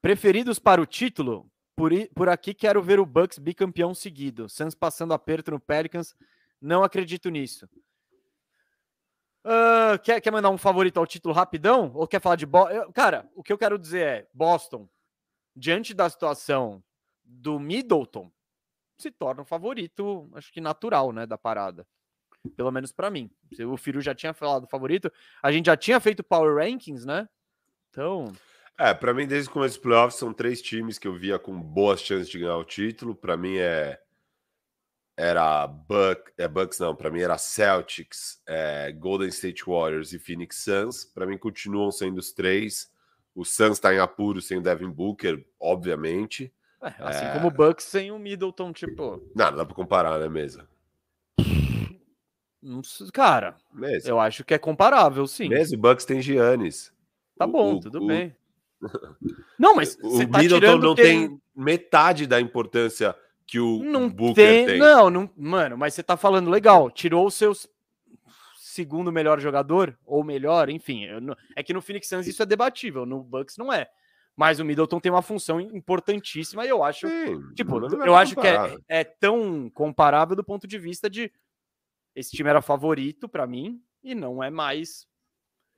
Preferidos 0.01 0.59
para 0.59 0.81
o 0.81 0.85
título? 0.85 1.49
Por, 1.75 1.91
por 2.13 2.29
aqui 2.29 2.53
quero 2.53 2.81
ver 2.81 2.99
o 2.99 3.05
Bucks 3.05 3.39
bicampeão 3.39 3.93
seguido. 3.93 4.47
Suns 4.47 4.75
passando 4.75 5.13
aperto 5.13 5.51
no 5.51 5.59
Pelicans. 5.59 6.15
Não 6.61 6.83
acredito 6.83 7.29
nisso. 7.29 7.67
Uh, 9.45 9.99
quer, 10.01 10.21
quer 10.21 10.31
mandar 10.31 10.49
um 10.49 10.57
favorito 10.57 10.97
ao 10.97 11.05
título 11.05 11.33
rapidão? 11.33 11.91
Ou 11.95 12.07
quer 12.07 12.21
falar 12.21 12.37
de 12.37 12.45
Boston? 12.45 12.91
Cara, 12.93 13.29
o 13.35 13.43
que 13.43 13.51
eu 13.51 13.57
quero 13.57 13.77
dizer 13.77 14.07
é: 14.07 14.29
Boston, 14.33 14.87
diante 15.55 15.93
da 15.93 16.09
situação 16.09 16.81
do 17.23 17.59
Middleton, 17.59 18.31
se 18.97 19.11
torna 19.11 19.41
o 19.41 19.45
favorito, 19.45 20.29
acho 20.33 20.51
que 20.51 20.61
natural, 20.61 21.11
né, 21.11 21.25
da 21.25 21.37
parada. 21.37 21.85
Pelo 22.55 22.71
menos 22.71 22.91
para 22.91 23.09
mim. 23.09 23.29
O 23.67 23.77
Firu 23.77 24.01
já 24.01 24.13
tinha 24.13 24.33
falado 24.33 24.67
favorito. 24.67 25.11
A 25.41 25.51
gente 25.51 25.65
já 25.65 25.77
tinha 25.77 25.99
feito 25.99 26.23
Power 26.23 26.55
Rankings, 26.55 27.05
né? 27.05 27.27
Então. 27.89 28.33
É, 28.79 28.93
para 28.93 29.13
mim, 29.13 29.27
desde 29.27 29.49
o 29.49 29.53
começo 29.53 29.75
dos 29.75 29.83
playoffs, 29.83 30.19
são 30.19 30.33
três 30.33 30.61
times 30.61 30.97
que 30.97 31.07
eu 31.07 31.13
via 31.13 31.37
com 31.37 31.59
boas 31.59 32.01
chances 32.01 32.29
de 32.29 32.39
ganhar 32.39 32.57
o 32.57 32.65
título. 32.65 33.15
Para 33.15 33.37
mim 33.37 33.57
é 33.57 33.99
era 35.15 35.67
Buck, 35.67 36.31
é 36.37 36.47
Bucks 36.47 36.79
não, 36.79 36.95
para 36.95 37.11
mim 37.11 37.21
era 37.21 37.37
Celtics, 37.37 38.41
é, 38.47 38.91
Golden 38.91 39.29
State 39.29 39.63
Warriors 39.65 40.11
e 40.11 40.17
Phoenix 40.17 40.57
Suns. 40.63 41.05
Para 41.05 41.27
mim 41.27 41.37
continuam 41.37 41.91
sendo 41.91 42.17
os 42.17 42.31
três. 42.31 42.91
O 43.35 43.45
Suns 43.45 43.73
está 43.73 43.93
em 43.93 43.99
apuro 43.99 44.41
sem 44.41 44.57
o 44.57 44.61
Devin 44.61 44.89
Booker, 44.89 45.45
obviamente. 45.59 46.51
É, 46.81 46.93
assim 46.99 47.25
é... 47.25 47.33
como 47.33 47.47
o 47.47 47.51
Bucks 47.51 47.85
sem 47.85 48.11
o 48.11 48.19
Middleton, 48.19 48.73
tipo. 48.73 49.23
Não, 49.35 49.51
não 49.51 49.57
dá 49.57 49.65
para 49.65 49.75
comparar, 49.75 50.19
né, 50.19 50.27
mesa? 50.27 50.67
Cara, 53.13 53.57
mesmo. 53.71 54.09
eu 54.09 54.19
acho 54.19 54.43
que 54.43 54.53
é 54.53 54.57
comparável, 54.57 55.27
sim. 55.27 55.49
Mesmo 55.49 55.77
o 55.77 55.81
Bucks 55.81 56.05
tem 56.05 56.21
Giannis. 56.21 56.91
Tá 57.37 57.45
bom, 57.45 57.75
o, 57.75 57.79
tudo 57.79 58.03
o... 58.03 58.07
bem. 58.07 58.35
Não, 59.57 59.75
mas 59.75 59.97
o 60.01 60.27
tá 60.27 60.39
Middleton 60.39 60.77
não 60.77 60.95
tem 60.95 61.39
metade 61.55 62.27
da 62.27 62.39
importância 62.39 63.15
que 63.45 63.59
o 63.59 63.83
não 63.83 64.09
Booker 64.09 64.35
tem, 64.35 64.65
tem. 64.65 64.79
Não, 64.79 65.09
não, 65.09 65.29
mano, 65.35 65.77
mas 65.77 65.93
você 65.93 66.03
tá 66.03 66.17
falando 66.17 66.49
legal. 66.49 66.89
Tirou 66.89 67.27
o 67.27 67.31
seu 67.31 67.53
segundo 68.57 69.11
melhor 69.11 69.39
jogador 69.39 69.97
ou 70.05 70.23
melhor, 70.23 70.69
enfim. 70.69 71.07
Não, 71.21 71.35
é 71.55 71.61
que 71.61 71.73
no 71.73 71.81
Phoenix 71.81 72.07
Suns 72.07 72.27
isso 72.27 72.41
é 72.41 72.45
debatível, 72.45 73.05
no 73.05 73.23
Bucks 73.23 73.57
não 73.57 73.71
é. 73.71 73.87
Mas 74.35 74.59
o 74.59 74.65
Middleton 74.65 74.99
tem 74.99 75.11
uma 75.11 75.21
função 75.21 75.61
importantíssima 75.61 76.65
e 76.65 76.69
eu 76.69 76.83
acho, 76.83 77.07
Sim, 77.07 77.53
tipo, 77.53 77.77
eu 78.03 78.15
acho 78.15 78.35
que 78.35 78.47
é, 78.47 78.77
é 78.87 79.03
tão 79.03 79.69
comparável 79.69 80.35
do 80.35 80.43
ponto 80.43 80.67
de 80.67 80.79
vista 80.79 81.07
de 81.07 81.31
esse 82.15 82.31
time 82.31 82.49
era 82.49 82.61
favorito 82.61 83.29
para 83.29 83.45
mim 83.45 83.79
e 84.03 84.15
não 84.15 84.43
é 84.43 84.49
mais 84.49 85.07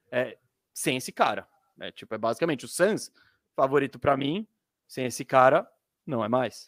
é, 0.10 0.38
sem 0.74 0.95
esse 0.97 1.12
cara. 1.12 1.47
É, 1.80 1.91
tipo, 1.91 2.13
é 2.13 2.17
basicamente 2.17 2.65
o 2.65 2.67
Suns 2.67 3.11
favorito 3.55 3.99
para 3.99 4.17
mim, 4.17 4.47
sem 4.88 5.05
esse 5.05 5.26
cara, 5.26 5.67
não 6.05 6.23
é 6.23 6.28
mais. 6.28 6.67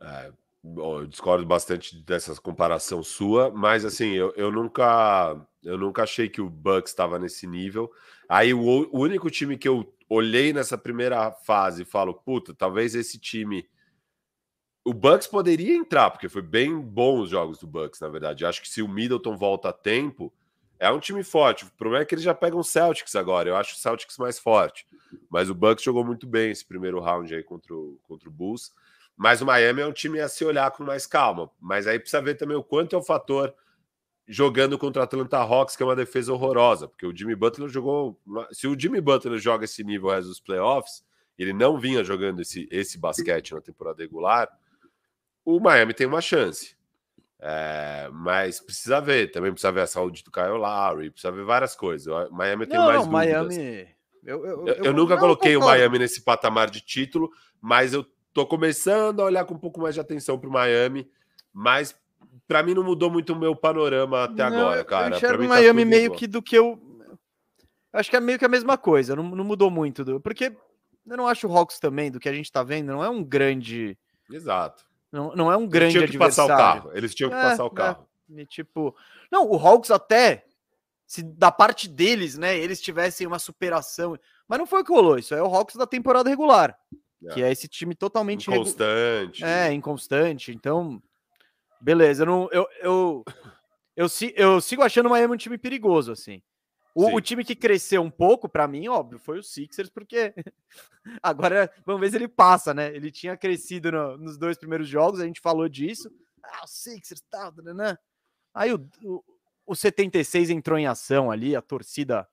É, 0.00 0.32
eu 0.64 1.06
discordo 1.06 1.44
bastante 1.46 1.96
dessa 2.04 2.34
comparação 2.40 3.02
sua, 3.02 3.50
mas 3.50 3.84
assim, 3.84 4.12
eu, 4.12 4.32
eu 4.36 4.50
nunca 4.50 5.46
eu 5.62 5.76
nunca 5.76 6.04
achei 6.04 6.28
que 6.28 6.40
o 6.40 6.48
Bucks 6.48 6.92
estava 6.92 7.18
nesse 7.18 7.46
nível. 7.46 7.90
Aí 8.28 8.54
o, 8.54 8.60
o, 8.60 9.00
único 9.00 9.30
time 9.30 9.58
que 9.58 9.68
eu 9.68 9.92
olhei 10.08 10.52
nessa 10.52 10.78
primeira 10.78 11.30
fase 11.30 11.82
e 11.82 11.86
falo, 11.86 12.14
puta, 12.14 12.54
talvez 12.54 12.94
esse 12.94 13.18
time 13.18 13.68
o 14.84 14.94
Bucks 14.94 15.26
poderia 15.26 15.74
entrar, 15.74 16.10
porque 16.10 16.28
foi 16.28 16.40
bem 16.40 16.80
bom 16.80 17.20
os 17.20 17.28
jogos 17.28 17.58
do 17.58 17.66
Bucks, 17.66 18.00
na 18.00 18.08
verdade. 18.08 18.46
Acho 18.46 18.62
que 18.62 18.68
se 18.68 18.80
o 18.80 18.88
Middleton 18.88 19.36
volta 19.36 19.68
a 19.68 19.72
tempo, 19.72 20.32
é 20.78 20.90
um 20.90 21.00
time 21.00 21.22
forte. 21.22 21.64
O 21.64 21.70
problema 21.72 22.02
é 22.02 22.06
que 22.06 22.14
eles 22.14 22.24
já 22.24 22.34
pegam 22.34 22.58
o 22.58 22.64
Celtics 22.64 23.16
agora. 23.16 23.48
Eu 23.48 23.56
acho 23.56 23.74
o 23.74 23.78
Celtics 23.78 24.16
mais 24.18 24.38
forte. 24.38 24.86
Mas 25.30 25.50
o 25.50 25.54
Bucks 25.54 25.82
jogou 25.82 26.04
muito 26.04 26.26
bem 26.26 26.50
esse 26.50 26.64
primeiro 26.64 27.00
round 27.00 27.34
aí 27.34 27.42
contra 27.42 27.74
o, 27.74 27.98
contra 28.02 28.28
o 28.28 28.32
Bulls. 28.32 28.72
Mas 29.16 29.40
o 29.40 29.46
Miami 29.46 29.80
é 29.80 29.86
um 29.86 29.92
time 29.92 30.20
a 30.20 30.28
se 30.28 30.44
olhar 30.44 30.70
com 30.70 30.84
mais 30.84 31.06
calma. 31.06 31.50
Mas 31.60 31.86
aí 31.86 31.98
precisa 31.98 32.22
ver 32.22 32.34
também 32.34 32.56
o 32.56 32.62
quanto 32.62 32.94
é 32.94 32.98
o 32.98 33.02
fator 33.02 33.54
jogando 34.26 34.78
contra 34.78 35.00
o 35.00 35.04
Atlanta 35.04 35.38
Hawks, 35.38 35.74
que 35.74 35.82
é 35.82 35.86
uma 35.86 35.96
defesa 35.96 36.32
horrorosa. 36.32 36.86
Porque 36.86 37.06
o 37.06 37.16
Jimmy 37.16 37.34
Butler 37.34 37.68
jogou. 37.68 38.20
Se 38.52 38.66
o 38.66 38.78
Jimmy 38.78 39.00
Butler 39.00 39.38
joga 39.38 39.64
esse 39.64 39.82
nível 39.82 40.10
resto 40.10 40.28
dos 40.28 40.40
playoffs, 40.40 41.02
ele 41.38 41.52
não 41.52 41.78
vinha 41.78 42.04
jogando 42.04 42.40
esse, 42.40 42.68
esse 42.70 42.98
basquete 42.98 43.54
na 43.54 43.60
temporada 43.60 44.02
regular 44.02 44.48
o 45.50 45.58
Miami 45.58 45.94
tem 45.94 46.06
uma 46.06 46.20
chance. 46.20 46.76
É, 47.40 48.08
mas 48.12 48.60
precisa 48.60 49.00
ver, 49.00 49.30
também 49.30 49.52
precisa 49.52 49.70
ver 49.70 49.82
a 49.82 49.86
saúde 49.86 50.24
do 50.24 50.30
Kyle 50.30 50.58
Lowry, 50.58 51.10
precisa 51.10 51.30
ver 51.30 51.44
várias 51.44 51.76
coisas. 51.76 52.06
O 52.06 52.32
Miami 52.32 52.66
tem 52.66 52.78
mais 52.78 53.04
não. 53.04 53.12
Miami. 53.12 53.88
Eu, 54.24 54.44
eu, 54.44 54.66
Eu, 54.66 54.84
eu 54.84 54.92
nunca 54.92 55.16
coloquei 55.16 55.56
o. 55.56 55.60
Miami 55.60 56.00
nesse 56.00 56.22
patamar 56.22 56.68
de 56.68 56.80
título, 56.80 57.30
mas 57.60 57.94
eu 57.94 58.04
tô 58.32 58.44
começando 58.44 59.20
a 59.20 59.24
olhar 59.24 59.44
com 59.44 59.54
um 59.54 59.58
pouco 59.58 59.80
mais 59.80 59.94
de 59.94 60.00
atenção 60.00 60.38
pro 60.38 60.50
Miami. 60.50 61.08
Mas 61.52 61.94
para 62.46 62.62
mim 62.62 62.74
não 62.74 62.82
mudou 62.82 63.10
muito 63.10 63.32
o 63.32 63.38
meu 63.38 63.54
panorama 63.54 64.24
até 64.24 64.48
Não, 64.48 64.58
agora, 64.58 64.84
cara. 64.84 65.14
Eu 65.14 65.16
enxergo 65.16 65.44
o 65.44 65.48
tá 65.48 65.54
Miami 65.54 65.82
tudo 65.82 65.90
meio 65.90 66.10
que 66.12 66.26
do 66.26 66.42
que 66.42 66.56
eu. 66.56 66.80
Acho 67.92 68.10
que 68.10 68.16
é 68.16 68.20
meio 68.20 68.38
que 68.38 68.44
a 68.44 68.48
mesma 68.48 68.76
coisa, 68.76 69.14
não, 69.14 69.22
não 69.22 69.44
mudou 69.44 69.70
muito. 69.70 70.04
Do, 70.04 70.20
porque 70.20 70.52
eu 71.06 71.16
não 71.16 71.26
acho 71.26 71.46
o 71.46 71.56
Hawks 71.56 71.78
também, 71.78 72.10
do 72.10 72.18
que 72.18 72.28
a 72.28 72.32
gente 72.32 72.50
tá 72.50 72.62
vendo, 72.62 72.88
não 72.88 73.04
é 73.04 73.08
um 73.08 73.22
grande. 73.22 73.96
Exato. 74.30 74.87
Não, 75.10 75.34
não 75.34 75.50
é 75.50 75.56
um 75.56 75.62
Eles 75.62 75.70
grande 75.72 75.92
tinham 75.92 76.06
que 76.06 76.18
passar 76.18 76.42
o 76.42 76.44
adversário. 76.46 76.82
carro. 76.82 76.96
Eles 76.96 77.14
tinham 77.14 77.30
que 77.30 77.36
É, 77.36 77.42
passar 77.42 77.64
o 77.64 77.68
é. 77.68 77.70
carro. 77.74 78.08
E, 78.30 78.44
tipo, 78.46 78.94
não, 79.32 79.48
o 79.50 79.56
Hawks 79.56 79.90
até, 79.90 80.44
se 81.06 81.22
da 81.22 81.50
parte 81.50 81.88
deles, 81.88 82.36
né, 82.36 82.56
eles 82.58 82.80
tivessem 82.80 83.26
uma 83.26 83.38
superação, 83.38 84.18
mas 84.46 84.58
não 84.58 84.66
foi 84.66 84.82
o 84.82 84.84
que 84.84 84.92
rolou, 84.92 85.18
isso 85.18 85.34
é 85.34 85.42
o 85.42 85.46
Hawks 85.46 85.76
da 85.76 85.86
temporada 85.86 86.28
regular, 86.28 86.78
que 87.32 87.42
é 87.42 87.50
esse 87.50 87.66
time 87.66 87.94
totalmente 87.94 88.50
regu- 88.50 88.60
Inconstante. 88.62 89.42
é, 89.44 89.72
inconstante, 89.72 90.52
então, 90.52 91.02
beleza, 91.80 92.22
eu 92.22 92.26
não, 92.26 92.48
eu, 92.52 92.66
eu, 92.82 93.24
eu, 93.96 94.08
si- 94.10 94.34
eu 94.36 94.60
sigo 94.60 94.82
achando 94.82 95.06
o 95.06 95.10
Miami 95.10 95.32
um 95.34 95.38
time 95.38 95.56
perigoso, 95.56 96.12
assim. 96.12 96.42
O, 96.94 97.14
o 97.14 97.20
time 97.20 97.44
que 97.44 97.54
cresceu 97.54 98.02
um 98.02 98.10
pouco, 98.10 98.48
pra 98.48 98.66
mim, 98.66 98.88
óbvio, 98.88 99.18
foi 99.18 99.38
o 99.38 99.42
Sixers, 99.42 99.88
porque 99.90 100.34
agora 101.22 101.70
vamos 101.86 102.00
ver 102.00 102.10
se 102.10 102.16
ele 102.16 102.28
passa, 102.28 102.74
né? 102.74 102.94
Ele 102.94 103.10
tinha 103.10 103.36
crescido 103.36 103.92
no- 103.92 104.16
nos 104.18 104.36
dois 104.36 104.58
primeiros 104.58 104.88
jogos, 104.88 105.20
a 105.20 105.26
gente 105.26 105.40
falou 105.40 105.68
disso. 105.68 106.10
Ah, 106.42 106.64
o 106.64 106.66
Sixers, 106.66 107.22
tal, 107.30 107.52
né? 107.74 107.96
Aí 108.54 108.72
o, 108.72 108.88
o, 109.04 109.22
o 109.66 109.74
76 109.76 110.50
entrou 110.50 110.78
em 110.78 110.86
ação 110.86 111.30
ali, 111.30 111.54
a 111.54 111.62
torcida 111.62 112.26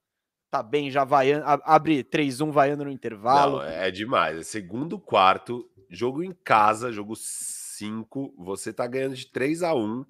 tá 0.50 0.64
bem, 0.64 0.90
já 0.90 1.04
vai, 1.04 1.34
abre 1.64 2.04
3-1 2.04 2.50
vaiando 2.52 2.86
no 2.86 2.92
intervalo. 2.92 3.58
Não, 3.58 3.64
é 3.66 3.92
demais. 3.92 4.38
É 4.38 4.44
segundo 4.44 4.98
quarto, 4.98 5.70
jogo 5.90 6.24
em 6.24 6.32
casa, 6.32 6.92
jogo 6.94 7.14
5. 7.16 8.34
Você 8.38 8.72
tá 8.72 8.88
ganhando 8.88 9.16
de 9.16 9.28
3 9.28 9.62
a 9.64 9.74
1 9.76 10.06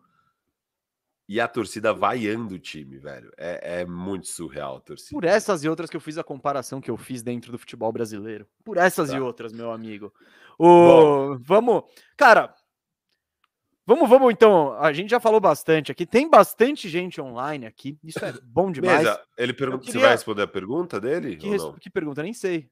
e 1.28 1.40
a 1.42 1.48
torcida 1.48 1.94
vaiando 1.94 2.56
o 2.56 2.60
time, 2.60 2.98
velho. 3.00 3.32
É, 3.38 3.82
é 3.82 3.86
muito 3.86 4.28
surreal 4.28 4.78
a 4.78 4.80
torcida. 4.82 5.12
Por 5.12 5.24
essas 5.24 5.64
e 5.64 5.70
outras 5.70 5.90
que 5.90 5.98
eu 5.98 6.02
fiz 6.02 6.18
a 6.18 6.24
comparação 6.24 6.80
que 6.80 6.92
eu 6.92 6.98
fiz 6.98 7.24
dentro 7.24 7.52
do 7.52 7.58
futebol 7.58 7.92
brasileiro. 7.92 8.48
Por 8.64 8.78
essas 8.78 9.10
Tá. 9.10 9.18
e 9.18 9.20
outras, 9.20 9.52
meu 9.52 9.72
amigo. 9.72 10.14
Bom. 10.60 11.34
O... 11.34 11.40
Vamos. 11.40 11.84
Cara. 12.16 12.54
Vamos, 13.88 14.10
vamos 14.10 14.32
então. 14.34 14.74
A 14.80 14.92
gente 14.94 15.12
já 15.12 15.20
falou 15.20 15.40
bastante 15.40 15.92
aqui. 15.92 16.06
Tem 16.08 16.28
bastante 16.30 16.90
gente 16.90 17.22
online 17.22 17.66
aqui. 17.68 18.00
Isso 18.04 18.24
é 18.24 18.34
bom 18.44 18.72
demais. 18.72 19.00
Mesa, 19.04 19.22
ele 19.38 19.54
pergunta. 19.54 19.84
Você 19.84 19.92
queria- 19.92 20.08
vai 20.08 20.12
responder 20.16 20.42
a 20.44 20.48
pergunta 20.48 21.00
dele? 21.00 21.36
que, 21.38 21.48
res- 21.50 21.64
que 21.80 21.90
pergunta? 21.90 22.24
Nem 22.24 22.34
sei. 22.34 22.68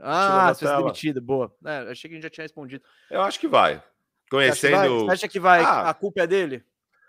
Ah, 0.00 0.52
se 0.54 0.60
fosse 0.60 0.64
tela. 0.72 0.82
demitido. 0.82 1.20
Boa. 1.22 1.54
É, 1.64 1.78
achei 1.90 2.08
que 2.08 2.14
a 2.14 2.16
gente 2.16 2.24
já 2.24 2.30
tinha 2.30 2.44
respondido. 2.44 2.84
Eu 3.10 3.22
acho 3.22 3.38
que 3.40 3.48
vai. 3.48 3.82
Você 4.30 4.48
acha 4.48 4.60
que 4.60 4.70
vai? 4.70 4.88
Conhecendo. 4.88 5.04
Você 5.06 5.12
acha 5.12 5.28
que 5.28 5.40
vai? 5.40 5.60
Ah, 5.62 5.88
a 5.90 5.94
culpa 5.94 6.22
é 6.22 6.26
dele? 6.26 6.64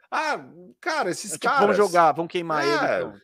Ah, 0.10 0.44
cara, 0.80 1.10
esses 1.10 1.32
É 1.32 1.34
tipo, 1.36 1.46
caras. 1.46 1.62
vamos 1.62 1.78
jogar, 1.78 2.12
vamos 2.14 2.32
queimar 2.32 2.64
ele. 2.64 2.74
É, 2.86 2.98
então. 3.00 3.22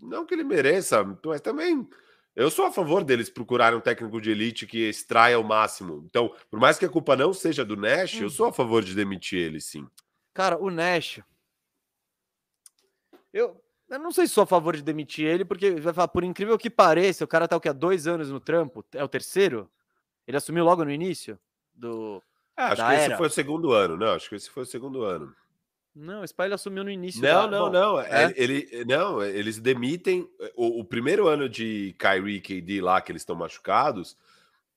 Não 0.00 0.26
que 0.26 0.34
ele 0.34 0.44
mereça, 0.44 1.04
mas 1.24 1.40
também. 1.40 1.88
Eu 2.34 2.50
sou 2.50 2.66
a 2.66 2.72
favor 2.72 3.02
deles 3.02 3.28
procurarem 3.28 3.76
um 3.78 3.80
técnico 3.80 4.20
de 4.20 4.30
elite 4.30 4.64
que 4.66 4.88
extraia 4.88 5.38
o 5.40 5.44
máximo. 5.44 6.04
Então, 6.06 6.32
por 6.50 6.60
mais 6.60 6.78
que 6.78 6.84
a 6.84 6.88
culpa 6.88 7.16
não 7.16 7.32
seja 7.32 7.64
do 7.64 7.76
Nash, 7.76 8.14
Hum. 8.14 8.22
eu 8.22 8.30
sou 8.30 8.46
a 8.46 8.52
favor 8.52 8.82
de 8.84 8.94
demitir 8.94 9.38
ele, 9.40 9.60
sim. 9.60 9.88
Cara, 10.32 10.56
o 10.56 10.70
Nash. 10.70 11.20
Eu, 13.32 13.60
eu 13.88 13.98
não 13.98 14.12
sei 14.12 14.26
se 14.26 14.34
sou 14.34 14.44
a 14.44 14.46
favor 14.46 14.76
de 14.76 14.82
demitir 14.82 15.26
ele, 15.26 15.44
porque 15.44 15.72
vai 15.80 15.92
falar, 15.92 16.08
por 16.08 16.22
incrível 16.24 16.56
que 16.56 16.70
pareça, 16.70 17.24
o 17.24 17.28
cara 17.28 17.48
tá 17.48 17.56
o 17.56 17.60
que? 17.60 17.68
Há 17.68 17.72
dois 17.72 18.06
anos 18.06 18.30
no 18.30 18.40
trampo? 18.40 18.84
É 18.92 19.02
o 19.02 19.08
terceiro? 19.08 19.68
Ele 20.26 20.36
assumiu 20.36 20.64
logo 20.64 20.84
no 20.84 20.90
início? 20.92 21.38
Do. 21.74 22.22
É, 22.56 22.62
acho 22.64 22.86
que 22.86 22.92
esse 22.92 23.04
era. 23.04 23.16
foi 23.16 23.26
o 23.26 23.30
segundo 23.30 23.72
ano, 23.72 23.96
não? 23.96 24.12
Acho 24.14 24.28
que 24.28 24.34
esse 24.36 24.50
foi 24.50 24.62
o 24.62 24.66
segundo 24.66 25.02
ano. 25.02 25.34
Não, 25.94 26.22
pai 26.36 26.46
ele 26.46 26.54
assumiu 26.54 26.84
no 26.84 26.90
início. 26.90 27.20
Não, 27.22 27.48
da- 27.50 27.58
não, 27.58 27.66
bom, 27.66 27.70
não. 27.72 28.00
é? 28.00 28.32
Ele, 28.36 28.84
não, 28.86 29.22
eles 29.22 29.58
demitem. 29.58 30.28
O, 30.56 30.80
o 30.80 30.84
primeiro 30.84 31.26
ano 31.26 31.48
de 31.48 31.94
Kyrie 31.98 32.36
e 32.36 32.40
KD 32.40 32.80
lá, 32.80 33.00
que 33.00 33.10
eles 33.10 33.22
estão 33.22 33.34
machucados, 33.34 34.16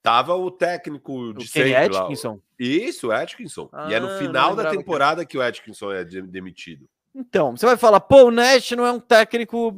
tava 0.01 0.33
o 0.35 0.49
técnico 0.49 1.13
O 1.13 1.33
de 1.33 1.47
Kenny 1.51 1.69
sempre 1.73 1.93
lá. 1.93 2.01
Atkinson. 2.01 2.39
Isso, 2.57 3.07
o 3.09 3.11
Atkinson. 3.11 3.69
e 3.89 3.93
é 3.93 3.97
Ah, 3.97 3.99
no 3.99 4.09
não 4.09 4.17
final 4.17 4.49
da 4.49 4.49
lembrava 4.63 4.71
que- 4.71 4.77
temporada 4.77 5.25
que 5.25 5.37
o 5.37 5.41
Atkinson 5.41 5.91
é 5.91 6.03
de- 6.03 6.21
demitido. 6.23 6.89
Então, 7.13 7.55
você 7.55 7.65
vai 7.65 7.77
falar, 7.77 7.99
pô, 7.99 8.23
o 8.25 8.31
Nash 8.31 8.71
não 8.71 8.85
é 8.85 8.91
um 8.91 8.99
técnico. 8.99 9.77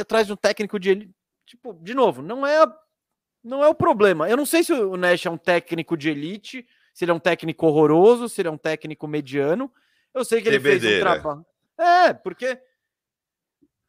Atrás 0.00 0.26
de 0.26 0.32
um 0.32 0.36
técnico 0.36 0.78
de. 0.80 1.08
Tipo, 1.46 1.72
de 1.74 1.94
novo, 1.94 2.22
não 2.22 2.46
é. 2.46 2.66
Não 3.42 3.62
é 3.64 3.68
o 3.68 3.74
problema. 3.74 4.28
Eu 4.28 4.36
não 4.36 4.44
sei 4.46 4.62
se 4.62 4.72
o 4.72 4.96
Nash 4.96 5.26
é 5.26 5.30
um 5.30 5.38
técnico 5.38 5.96
de 5.96 6.10
elite, 6.10 6.66
se 6.92 7.04
ele 7.04 7.10
é 7.12 7.14
um 7.14 7.18
técnico 7.20 7.66
horroroso, 7.66 8.28
se 8.28 8.40
ele 8.40 8.48
é 8.48 8.50
um 8.50 8.58
técnico 8.58 9.06
mediano. 9.06 9.70
Eu 10.14 10.24
sei 10.24 10.42
que 10.42 10.48
ele 10.48 10.60
fez 10.60 10.76
um 10.76 10.80
TBD, 10.80 10.94
né? 10.96 11.00
trabalho. 11.00 11.46
É, 11.78 12.12
porque. 12.14 12.60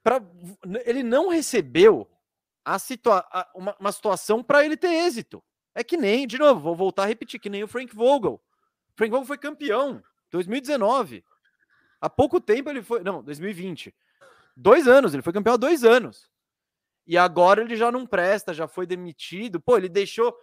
Pra... 0.03 0.21
Ele 0.85 1.03
não 1.03 1.29
recebeu 1.29 2.09
a 2.65 2.77
situa... 2.79 3.25
a- 3.31 3.49
uma, 3.55 3.75
uma 3.79 3.91
situação 3.91 4.43
para 4.43 4.63
ele 4.65 4.77
ter 4.77 4.91
êxito. 4.91 5.43
É 5.73 5.83
que 5.83 5.95
nem, 5.97 6.27
de 6.27 6.37
novo, 6.37 6.59
vou 6.59 6.75
voltar 6.75 7.03
a 7.03 7.07
repetir, 7.07 7.39
que 7.39 7.49
nem 7.49 7.63
o 7.63 7.67
Frank 7.67 7.95
Vogel. 7.95 8.41
Frank 8.95 9.09
Vogel 9.11 9.25
foi 9.25 9.37
campeão 9.37 10.03
2019. 10.31 11.23
Há 11.99 12.09
pouco 12.09 12.41
tempo 12.41 12.69
ele 12.69 12.81
foi. 12.81 13.03
Não, 13.03 13.23
2020. 13.23 13.93
Dois 14.55 14.87
anos, 14.87 15.13
ele 15.13 15.23
foi 15.23 15.31
campeão 15.33 15.53
há 15.53 15.57
dois 15.57 15.83
anos. 15.83 16.29
E 17.07 17.17
agora 17.17 17.61
ele 17.61 17.75
já 17.75 17.91
não 17.91 18.05
presta, 18.05 18.53
já 18.53 18.67
foi 18.67 18.85
demitido. 18.85 19.59
Pô, 19.61 19.77
ele 19.77 19.89
deixou. 19.89 20.35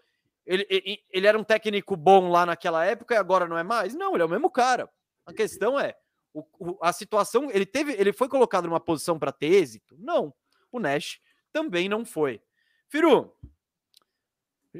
Ele, 0.47 0.66
ele, 0.70 1.05
ele 1.11 1.26
era 1.26 1.39
um 1.39 1.45
técnico 1.45 1.95
bom 1.95 2.31
lá 2.31 2.47
naquela 2.47 2.85
época 2.85 3.14
e 3.14 3.18
agora 3.18 3.47
não 3.47 3.59
é 3.59 3.62
mais? 3.62 3.95
Não, 3.95 4.14
ele 4.14 4.22
é 4.22 4.26
o 4.26 4.31
mesmo 4.31 4.51
cara. 4.51 4.89
A 5.29 5.33
questão 5.35 5.79
é. 5.79 5.95
o- 6.35 6.45
o- 6.59 6.79
a 6.83 6.93
situação. 6.93 7.51
Ele 7.51 7.64
teve. 7.66 7.93
Ele 7.93 8.12
foi 8.12 8.29
colocado 8.29 8.66
numa 8.66 8.79
posição 8.81 9.18
para 9.18 9.33
ter 9.33 9.47
êxito? 9.53 9.97
Não. 9.99 10.33
O 10.70 10.79
Nash 10.79 11.20
também 11.53 11.89
não 11.89 12.05
foi. 12.05 12.41
Firu, 12.89 13.35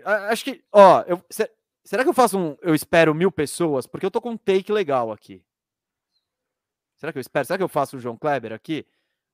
acho 0.05 0.45
que. 0.45 0.63
Ó, 0.73 1.03
eu, 1.07 1.23
se- 1.31 1.51
será 1.85 2.03
que 2.03 2.09
eu 2.09 2.15
faço 2.15 2.39
um. 2.39 2.57
Eu 2.63 2.75
espero 2.75 3.15
mil 3.15 3.33
pessoas? 3.33 3.87
Porque 3.87 4.05
eu 4.07 4.11
tô 4.11 4.21
com 4.21 4.31
um 4.31 4.37
take 4.37 4.71
legal 4.73 5.11
aqui. 5.11 5.43
Será 6.97 7.13
que 7.13 7.19
eu 7.19 7.23
espero? 7.23 7.47
Será 7.47 7.57
que 7.57 7.63
eu 7.65 7.69
faço 7.69 7.97
o 7.97 8.01
João 8.01 8.17
Kleber 8.17 8.53
aqui? 8.53 8.87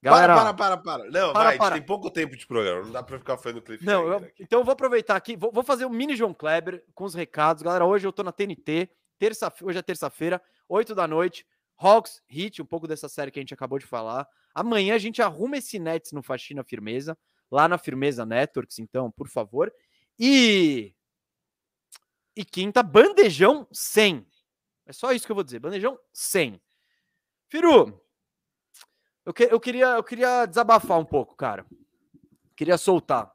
Galera, 0.02 0.34
para, 0.34 0.54
para, 0.54 0.76
para, 0.76 0.98
para. 0.98 1.10
Não, 1.10 1.32
Para, 1.32 1.44
vai, 1.44 1.56
para. 1.58 1.74
tem 1.76 1.82
pouco 1.82 2.10
tempo 2.10 2.36
de 2.36 2.46
programa, 2.46 2.82
não 2.82 2.92
dá 2.92 3.02
pra 3.02 3.18
ficar 3.18 3.38
fazendo 3.38 3.62
clipe. 3.62 3.84
Não, 3.86 4.06
eu- 4.06 4.30
então 4.38 4.60
eu 4.60 4.64
vou 4.64 4.72
aproveitar 4.72 5.16
aqui, 5.16 5.34
vou, 5.34 5.50
vou 5.50 5.62
fazer 5.64 5.86
o 5.86 5.90
mini 5.90 6.14
João 6.14 6.34
Kleber 6.34 6.84
com 6.94 7.04
os 7.04 7.14
recados. 7.14 7.62
Galera, 7.62 7.86
hoje 7.86 8.06
eu 8.06 8.12
tô 8.12 8.22
na 8.22 8.30
TNT, 8.30 8.90
terça, 9.18 9.50
hoje 9.62 9.78
é 9.78 9.82
terça-feira, 9.82 10.42
8 10.68 10.94
da 10.94 11.06
noite. 11.06 11.46
Hawks, 11.76 12.22
Hit, 12.28 12.62
um 12.62 12.66
pouco 12.66 12.86
dessa 12.86 13.08
série 13.08 13.30
que 13.30 13.38
a 13.38 13.42
gente 13.42 13.54
acabou 13.54 13.78
de 13.78 13.86
falar. 13.86 14.28
Amanhã 14.54 14.94
a 14.94 14.98
gente 14.98 15.20
arruma 15.20 15.56
esse 15.56 15.78
Nets 15.78 16.12
no 16.12 16.22
Faxina 16.22 16.62
Firmeza, 16.62 17.18
lá 17.50 17.66
na 17.68 17.76
Firmeza 17.78 18.24
Networks, 18.24 18.78
então, 18.78 19.10
por 19.10 19.28
favor. 19.28 19.72
E. 20.18 20.94
E 22.36 22.44
quinta, 22.44 22.82
bandejão 22.82 23.66
100. 23.72 24.26
É 24.86 24.92
só 24.92 25.12
isso 25.12 25.26
que 25.26 25.32
eu 25.32 25.36
vou 25.36 25.44
dizer, 25.44 25.58
bandejão 25.58 25.98
100. 26.12 26.60
Firu, 27.48 28.00
eu, 29.24 29.32
que- 29.32 29.44
eu 29.50 29.58
queria, 29.60 29.86
eu 29.96 30.04
queria 30.04 30.46
desabafar 30.46 30.98
um 30.98 31.04
pouco, 31.04 31.34
cara. 31.36 31.66
Queria 32.56 32.76
soltar. 32.78 33.32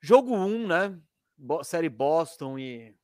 Jogo 0.00 0.34
1, 0.34 0.66
né? 0.66 1.00
Bo- 1.36 1.62
série 1.64 1.88
Boston 1.88 2.58
e, 2.58 2.94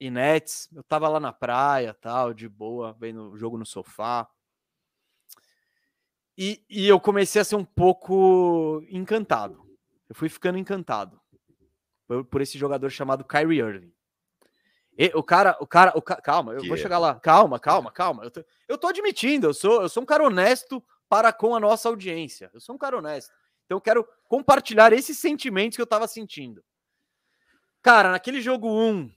e 0.00 0.10
Nets. 0.10 0.68
Eu 0.74 0.82
tava 0.82 1.08
lá 1.08 1.18
na 1.20 1.32
praia, 1.32 1.94
tal, 1.94 2.34
de 2.34 2.48
boa, 2.48 2.92
vendo 2.92 3.30
o 3.30 3.36
jogo 3.36 3.56
no 3.58 3.66
sofá. 3.66 4.28
E, 6.36 6.64
e 6.68 6.86
eu 6.88 6.98
comecei 7.00 7.40
a 7.40 7.44
ser 7.44 7.56
um 7.56 7.64
pouco 7.64 8.84
encantado. 8.90 9.64
Eu 10.08 10.14
fui 10.14 10.28
ficando 10.28 10.58
encantado 10.58 11.20
por, 12.06 12.24
por 12.24 12.40
esse 12.40 12.58
jogador 12.58 12.90
chamado 12.90 13.24
Kyrie 13.24 13.60
Irving. 13.60 13.92
E, 14.96 15.10
o 15.14 15.22
cara, 15.22 15.56
o 15.60 15.66
cara, 15.66 15.92
o 15.96 16.02
ca- 16.02 16.20
calma, 16.20 16.52
eu 16.52 16.60
Que 16.60 16.68
vou 16.68 16.76
chegar 16.76 16.98
lá. 16.98 17.18
Calma, 17.18 17.58
calma, 17.58 17.90
calma. 17.90 18.24
Eu 18.24 18.30
tô, 18.30 18.44
eu 18.68 18.78
tô 18.78 18.86
admitindo, 18.88 19.46
eu 19.48 19.54
sou, 19.54 19.82
eu 19.82 19.88
sou 19.88 20.02
um 20.02 20.06
cara 20.06 20.24
honesto 20.24 20.82
para 21.08 21.32
com 21.32 21.54
a 21.54 21.60
nossa 21.60 21.88
audiência. 21.88 22.50
Eu 22.52 22.60
sou 22.60 22.74
um 22.74 22.78
cara 22.78 22.96
honesto. 22.98 23.32
Então 23.64 23.76
eu 23.76 23.80
quero 23.80 24.06
compartilhar 24.28 24.92
esses 24.92 25.18
sentimentos 25.18 25.76
que 25.76 25.82
eu 25.82 25.86
tava 25.86 26.06
sentindo. 26.06 26.64
Cara, 27.82 28.10
naquele 28.10 28.40
jogo 28.40 28.68
1, 28.68 29.10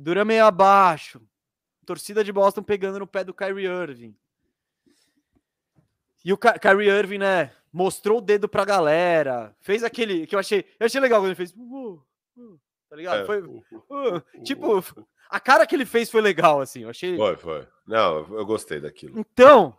Duran 0.00 0.24
meio 0.24 0.46
abaixo, 0.46 1.20
torcida 1.84 2.24
de 2.24 2.32
Boston 2.32 2.62
pegando 2.62 2.98
no 2.98 3.06
pé 3.06 3.22
do 3.22 3.34
Kyrie 3.34 3.66
Irving. 3.66 4.14
E 6.24 6.32
o 6.32 6.38
Ky- 6.38 6.58
Kyrie 6.60 6.88
Irving, 6.90 7.18
né, 7.18 7.52
mostrou 7.72 8.18
o 8.18 8.20
dedo 8.20 8.48
pra 8.48 8.64
galera, 8.64 9.54
fez 9.60 9.82
aquele 9.84 10.26
que 10.26 10.34
eu 10.34 10.38
achei, 10.38 10.64
eu 10.78 10.86
achei 10.86 11.00
legal 11.00 11.20
quando 11.20 11.26
ele 11.28 11.34
fez, 11.34 11.52
"Uh, 11.56 12.02
uh", 12.36 12.60
tá 12.88 12.96
ligado? 12.96 13.22
É. 13.22 13.26
Foi, 13.26 13.42
uh, 13.42 14.42
tipo, 14.44 14.82
A 15.32 15.38
cara 15.38 15.64
que 15.64 15.76
ele 15.76 15.86
fez 15.86 16.10
foi 16.10 16.20
legal, 16.20 16.60
assim. 16.60 16.82
Eu 16.82 16.90
achei. 16.90 17.16
Foi, 17.16 17.36
foi. 17.36 17.64
Não, 17.86 18.26
eu 18.36 18.44
gostei 18.44 18.80
daquilo. 18.80 19.16
Então, 19.20 19.76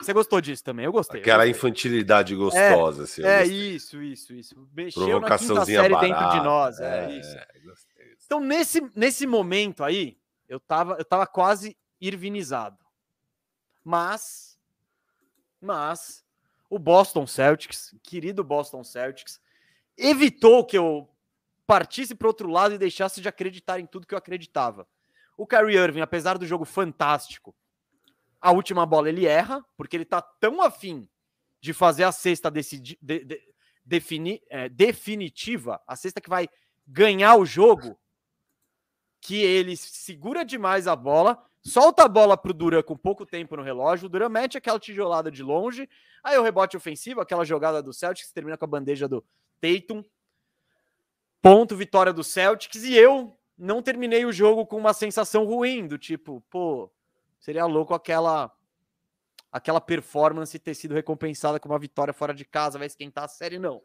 você 0.00 0.12
gostou 0.12 0.40
disso 0.40 0.62
também? 0.62 0.84
Eu 0.84 0.92
gostei. 0.92 1.20
Aquela 1.20 1.44
eu 1.44 1.48
gostei. 1.48 1.68
infantilidade 1.68 2.36
gostosa, 2.36 3.00
é, 3.00 3.04
assim. 3.04 3.22
É 3.24 3.44
isso, 3.44 4.00
isso, 4.00 4.32
isso. 4.32 4.68
Mexeu 4.72 5.18
na 5.18 5.36
quinta 5.36 5.64
série 5.64 5.98
dentro 5.98 6.30
de 6.30 6.40
nós. 6.44 6.78
É, 6.78 7.06
é 7.06 7.18
isso. 7.18 7.36
Gostei. 7.64 7.93
Então, 8.26 8.40
nesse, 8.40 8.80
nesse 8.94 9.26
momento 9.26 9.84
aí, 9.84 10.18
eu 10.48 10.58
tava, 10.60 10.96
eu 10.98 11.04
tava 11.04 11.26
quase 11.26 11.76
irvinizado. 12.00 12.84
Mas, 13.82 14.58
mas, 15.60 16.24
o 16.68 16.78
Boston 16.78 17.26
Celtics, 17.26 17.94
querido 18.02 18.42
Boston 18.42 18.82
Celtics, 18.82 19.40
evitou 19.96 20.64
que 20.64 20.76
eu 20.76 21.08
partisse 21.66 22.14
para 22.14 22.28
outro 22.28 22.48
lado 22.48 22.74
e 22.74 22.78
deixasse 22.78 23.20
de 23.20 23.28
acreditar 23.28 23.78
em 23.78 23.86
tudo 23.86 24.06
que 24.06 24.14
eu 24.14 24.18
acreditava. 24.18 24.86
O 25.36 25.46
Kyrie 25.46 25.76
Irving, 25.76 26.00
apesar 26.00 26.38
do 26.38 26.46
jogo 26.46 26.64
fantástico, 26.64 27.54
a 28.40 28.52
última 28.52 28.84
bola 28.84 29.08
ele 29.08 29.26
erra, 29.26 29.64
porque 29.76 29.96
ele 29.96 30.04
tá 30.04 30.20
tão 30.20 30.60
afim 30.62 31.08
de 31.60 31.72
fazer 31.72 32.04
a 32.04 32.12
cesta 32.12 32.50
decidi, 32.50 32.98
de, 33.00 33.24
de, 33.24 33.40
defini, 33.84 34.42
é, 34.50 34.68
definitiva, 34.68 35.80
a 35.86 35.96
cesta 35.96 36.20
que 36.20 36.28
vai 36.28 36.48
ganhar 36.86 37.36
o 37.36 37.46
jogo, 37.46 37.98
que 39.24 39.42
ele 39.42 39.74
segura 39.74 40.44
demais 40.44 40.86
a 40.86 40.94
bola, 40.94 41.42
solta 41.62 42.04
a 42.04 42.08
bola 42.08 42.36
pro 42.36 42.52
Duran 42.52 42.82
com 42.82 42.94
pouco 42.94 43.24
tempo 43.24 43.56
no 43.56 43.62
relógio, 43.62 44.04
o 44.04 44.08
Duran 44.10 44.28
mete 44.28 44.58
aquela 44.58 44.78
tijolada 44.78 45.30
de 45.30 45.42
longe, 45.42 45.88
aí 46.22 46.36
o 46.36 46.42
rebote 46.42 46.76
ofensivo, 46.76 47.22
aquela 47.22 47.42
jogada 47.42 47.82
do 47.82 47.90
Celtics 47.90 48.30
termina 48.30 48.58
com 48.58 48.66
a 48.66 48.68
bandeja 48.68 49.08
do 49.08 49.24
Tatum, 49.62 50.04
ponto, 51.40 51.74
vitória 51.74 52.12
do 52.12 52.22
Celtics, 52.22 52.84
e 52.84 52.94
eu 52.94 53.34
não 53.56 53.80
terminei 53.80 54.26
o 54.26 54.32
jogo 54.32 54.66
com 54.66 54.76
uma 54.76 54.92
sensação 54.92 55.46
ruim, 55.46 55.86
do 55.86 55.96
tipo, 55.96 56.44
pô, 56.50 56.92
seria 57.40 57.64
louco 57.64 57.94
aquela 57.94 58.52
aquela 59.50 59.80
performance 59.80 60.58
ter 60.58 60.74
sido 60.74 60.92
recompensada 60.92 61.58
com 61.58 61.70
uma 61.70 61.78
vitória 61.78 62.12
fora 62.12 62.34
de 62.34 62.44
casa, 62.44 62.76
vai 62.76 62.88
esquentar 62.88 63.24
a 63.24 63.28
série, 63.28 63.58
não. 63.58 63.80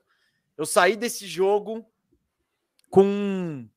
Eu 0.57 0.65
saí 0.65 0.97
desse 0.97 1.25
jogo 1.25 1.85
com 2.89 3.69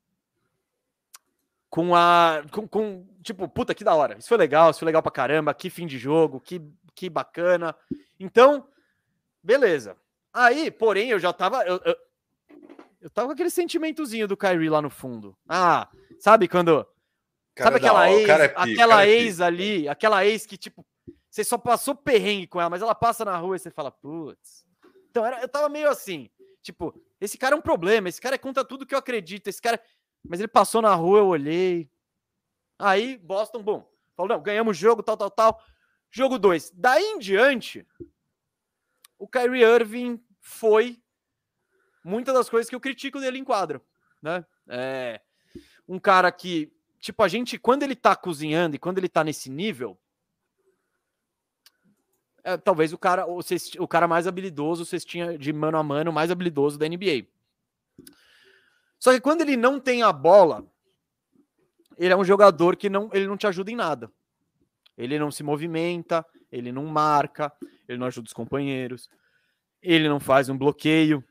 com 1.73 1.95
a 1.95 2.45
com, 2.51 2.69
com, 2.69 3.07
tipo, 3.23 3.49
puta 3.49 3.75
que 3.75 3.83
da 3.83 3.95
hora. 3.95 4.19
Isso 4.19 4.29
foi 4.29 4.37
legal, 4.37 4.71
isso 4.71 4.81
foi 4.81 4.85
legal 4.85 5.03
pra 5.03 5.11
caramba, 5.11 5.55
que 5.55 5.71
fim 5.71 5.87
de 5.87 5.99
jogo, 5.99 6.39
que 6.39 6.61
que 6.95 7.09
bacana. 7.09 7.75
Então, 8.21 8.69
beleza. 9.43 9.97
Aí, 10.35 10.71
porém, 10.71 11.09
eu 11.09 11.19
já 11.19 11.33
tava 11.33 11.65
eu, 11.65 11.81
eu, 11.83 11.97
eu 13.01 13.09
tava 13.09 13.29
com 13.29 13.33
aquele 13.33 13.49
sentimentozinho 13.49 14.29
do 14.29 14.37
Kyrie 14.37 14.69
lá 14.69 14.83
no 14.83 14.91
fundo. 14.91 15.35
Ah, 15.49 15.89
sabe 16.21 16.47
quando 16.47 16.87
Cara, 17.55 17.71
sabe 17.71 17.77
aquela 17.79 18.07
não, 18.07 18.19
ex, 18.19 18.29
é 18.29 18.49
pico, 18.49 18.61
aquela 18.61 19.07
ex 19.07 19.41
é 19.41 19.45
ali, 19.45 19.89
aquela 19.89 20.27
ex 20.27 20.45
que 20.45 20.59
tipo 20.59 20.85
você 21.31 21.43
só 21.43 21.57
passou 21.57 21.95
perrengue 21.95 22.49
com 22.49 22.61
ela, 22.61 22.69
mas 22.69 22.83
ela 22.83 22.95
passa 22.95 23.25
na 23.25 23.39
rua 23.39 23.57
e 23.57 23.59
você 23.59 23.71
fala, 23.71 23.91
putz. 23.91 24.67
Então 25.11 25.25
era, 25.25 25.41
eu 25.41 25.49
tava 25.49 25.71
meio 25.71 25.89
assim, 25.89 26.29
tipo, 26.63 26.95
esse 27.19 27.39
cara 27.39 27.55
é 27.55 27.59
um 27.59 27.63
problema, 27.63 28.11
esse 28.11 28.21
cara 28.21 28.35
é 28.35 28.39
contra 28.39 28.63
tudo 28.63 28.85
que 28.85 28.95
eu 28.95 28.99
acredito, 28.99 29.49
esse 29.49 29.63
cara. 29.63 29.81
Mas 30.25 30.41
ele 30.41 30.49
passou 30.49 30.81
na 30.81 30.95
rua, 30.95 31.19
eu 31.19 31.27
olhei. 31.27 31.91
Aí, 32.79 33.17
Boston, 33.19 33.63
bom, 33.63 33.91
falou, 34.17 34.37
não, 34.37 34.43
ganhamos 34.43 34.77
o 34.77 34.81
jogo, 34.81 35.03
tal, 35.03 35.17
tal, 35.17 35.31
tal. 35.31 35.63
Jogo 36.11 36.39
2. 36.39 36.73
Daí 36.75 37.03
em 37.03 37.19
diante, 37.19 37.87
o 39.19 39.27
Kyrie 39.27 39.63
Irving 39.63 40.23
foi 40.41 41.03
muitas 42.05 42.35
das 42.35 42.49
coisas 42.49 42.69
que 42.69 42.75
eu 42.75 42.81
critico 42.81 43.21
dele 43.21 43.39
em 43.39 43.45
quadro, 43.45 43.81
né? 44.21 44.45
É 44.69 45.21
um 45.87 45.99
cara 45.99 46.31
que, 46.31 46.73
tipo, 47.01 47.23
a 47.23 47.29
gente, 47.29 47.59
quando 47.59 47.83
ele 47.83 47.95
tá 47.95 48.15
cozinhando 48.15 48.77
e 48.77 48.79
quando 48.79 48.99
ele 48.99 49.09
tá 49.09 49.25
nesse 49.25 49.51
nível, 49.51 49.99
é, 52.45 52.57
talvez 52.57 52.93
o 52.93 52.99
cara, 52.99 53.27
o, 53.27 53.41
o 53.79 53.89
cara 53.89 54.09
mais 54.09 54.27
habilidoso, 54.27 54.83
o 54.83 54.87
cestinha 54.87 55.37
de 55.39 55.53
mano 55.53 55.79
a 55.79 55.83
mano 55.83 56.13
mais 56.13 56.31
habilidoso 56.31 56.79
da 56.79 56.89
NBA. 56.89 57.27
Só 59.03 59.13
que 59.13 59.21
quando 59.21 59.41
ele 59.41 59.57
não 59.57 59.81
tem 59.81 60.05
a 60.05 60.13
bola, 60.13 60.65
ele 61.99 62.13
é 62.13 62.17
um 62.17 62.23
jogador 62.23 62.77
que 62.77 62.89
não, 62.89 63.11
ele 63.13 63.27
não 63.27 63.37
te 63.37 63.49
ajuda 63.49 63.69
em 63.69 63.75
nada. 63.75 64.13
Ele 64.97 65.19
não 65.19 65.29
se 65.29 65.43
movimenta, 65.43 66.25
ele 66.53 66.71
não 66.71 66.87
marca, 66.87 67.53
ele 67.89 67.99
não 67.99 68.07
ajuda 68.07 68.29
os 68.29 68.33
companheiros, 68.33 69.11
ele 69.83 70.09
não 70.09 70.21
faz 70.21 70.49
um 70.49 70.57
bloqueio. 70.57 71.25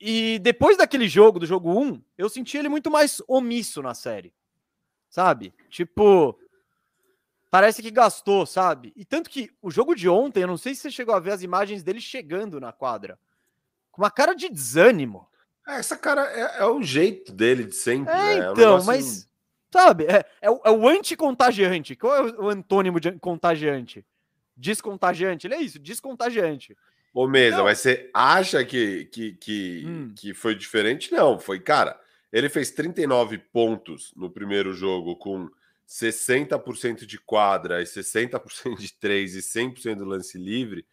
E 0.00 0.38
depois 0.38 0.78
daquele 0.78 1.06
jogo, 1.06 1.38
do 1.38 1.44
jogo 1.44 1.78
1, 1.78 2.02
eu 2.16 2.30
senti 2.30 2.56
ele 2.56 2.70
muito 2.70 2.90
mais 2.90 3.20
omisso 3.28 3.82
na 3.82 3.92
série. 3.92 4.32
Sabe? 5.10 5.52
Tipo, 5.68 6.40
parece 7.50 7.82
que 7.82 7.90
gastou, 7.90 8.46
sabe? 8.46 8.94
E 8.96 9.04
tanto 9.04 9.28
que 9.28 9.50
o 9.60 9.70
jogo 9.70 9.94
de 9.94 10.08
ontem, 10.08 10.40
eu 10.40 10.48
não 10.48 10.56
sei 10.56 10.74
se 10.74 10.80
você 10.80 10.90
chegou 10.90 11.14
a 11.14 11.20
ver 11.20 11.32
as 11.32 11.42
imagens 11.42 11.82
dele 11.82 12.00
chegando 12.00 12.58
na 12.58 12.72
quadra. 12.72 13.18
Com 13.92 14.00
uma 14.00 14.10
cara 14.10 14.32
de 14.32 14.48
desânimo. 14.48 15.28
É, 15.66 15.76
essa 15.76 15.96
cara 15.96 16.22
é, 16.22 16.58
é, 16.60 16.64
o 16.66 16.82
jeito 16.82 17.32
dele 17.32 17.64
de 17.64 17.74
sempre. 17.74 18.12
É, 18.12 18.16
né? 18.16 18.50
então, 18.52 18.76
é 18.76 18.80
um 18.80 18.84
mas. 18.84 19.28
Sabe, 19.72 20.04
é, 20.04 20.24
é, 20.40 20.50
o, 20.50 20.60
é 20.64 20.70
o 20.70 20.88
anticontagiante. 20.88 21.96
Qual 21.96 22.14
é 22.14 22.22
o, 22.22 22.44
o 22.44 22.48
antônimo 22.48 23.00
de 23.00 23.10
contagiante? 23.12 24.04
Descontagiante. 24.56 25.46
Ele 25.46 25.54
é 25.54 25.60
isso, 25.60 25.80
descontagiante. 25.80 26.76
Ô, 27.12 27.26
Mesa, 27.26 27.56
então... 27.56 27.64
mas 27.64 27.78
você 27.78 28.10
acha 28.12 28.64
que, 28.64 29.06
que, 29.06 29.32
que, 29.34 29.84
hum. 29.86 30.12
que 30.16 30.34
foi 30.34 30.54
diferente? 30.54 31.12
Não, 31.12 31.38
foi, 31.38 31.60
cara, 31.60 31.98
ele 32.32 32.48
fez 32.48 32.72
39 32.72 33.38
pontos 33.38 34.12
no 34.16 34.28
primeiro 34.28 34.72
jogo 34.72 35.16
com 35.16 35.48
60% 35.88 37.06
de 37.06 37.18
quadra 37.18 37.80
e 37.80 37.84
60% 37.84 38.78
de 38.78 38.92
três 38.94 39.36
e 39.36 39.40
100% 39.40 39.96
do 39.96 40.04
lance 40.04 40.36
livre, 40.36 40.84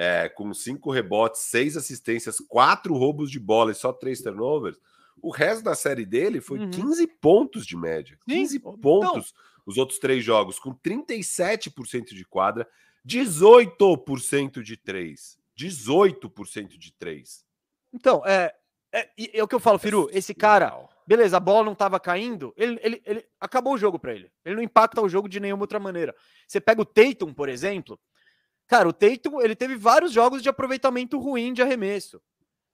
é, 0.00 0.28
com 0.28 0.54
cinco 0.54 0.92
rebotes, 0.92 1.40
seis 1.40 1.76
assistências, 1.76 2.38
quatro 2.38 2.94
roubos 2.94 3.32
de 3.32 3.40
bola 3.40 3.72
e 3.72 3.74
só 3.74 3.92
três 3.92 4.22
turnovers, 4.22 4.78
o 5.20 5.32
resto 5.32 5.64
da 5.64 5.74
série 5.74 6.06
dele 6.06 6.40
foi 6.40 6.60
uhum. 6.60 6.70
15 6.70 7.04
pontos 7.20 7.66
de 7.66 7.76
média. 7.76 8.16
15 8.28 8.52
Sim. 8.52 8.60
pontos 8.60 9.30
então... 9.30 9.42
os 9.66 9.76
outros 9.76 9.98
três 9.98 10.22
jogos, 10.22 10.60
com 10.60 10.72
37% 10.72 12.14
de 12.14 12.24
quadra, 12.24 12.64
18% 13.04 14.62
de 14.62 14.76
três. 14.76 15.36
18% 15.58 16.78
de 16.78 16.92
três. 16.92 17.44
Então, 17.92 18.22
é, 18.24 18.54
é, 18.92 19.08
é, 19.36 19.42
o 19.42 19.48
que 19.48 19.54
eu 19.56 19.60
falo, 19.60 19.80
Firu. 19.80 20.08
Esse 20.12 20.32
cara, 20.32 20.78
beleza, 21.08 21.38
a 21.38 21.40
bola 21.40 21.64
não 21.64 21.72
estava 21.72 21.98
caindo, 21.98 22.54
ele, 22.56 22.78
ele, 22.84 23.02
ele 23.04 23.26
acabou 23.40 23.74
o 23.74 23.78
jogo 23.78 23.98
para 23.98 24.14
ele. 24.14 24.30
Ele 24.44 24.54
não 24.54 24.62
impacta 24.62 25.02
o 25.02 25.08
jogo 25.08 25.28
de 25.28 25.40
nenhuma 25.40 25.64
outra 25.64 25.80
maneira. 25.80 26.14
Você 26.46 26.60
pega 26.60 26.82
o 26.82 26.84
Tatum, 26.84 27.34
por 27.34 27.48
exemplo. 27.48 27.98
Cara, 28.68 28.86
o 28.86 28.92
Tatum, 28.92 29.40
ele 29.40 29.56
teve 29.56 29.74
vários 29.74 30.12
jogos 30.12 30.42
de 30.42 30.48
aproveitamento 30.48 31.18
ruim 31.18 31.54
de 31.54 31.62
arremesso. 31.62 32.20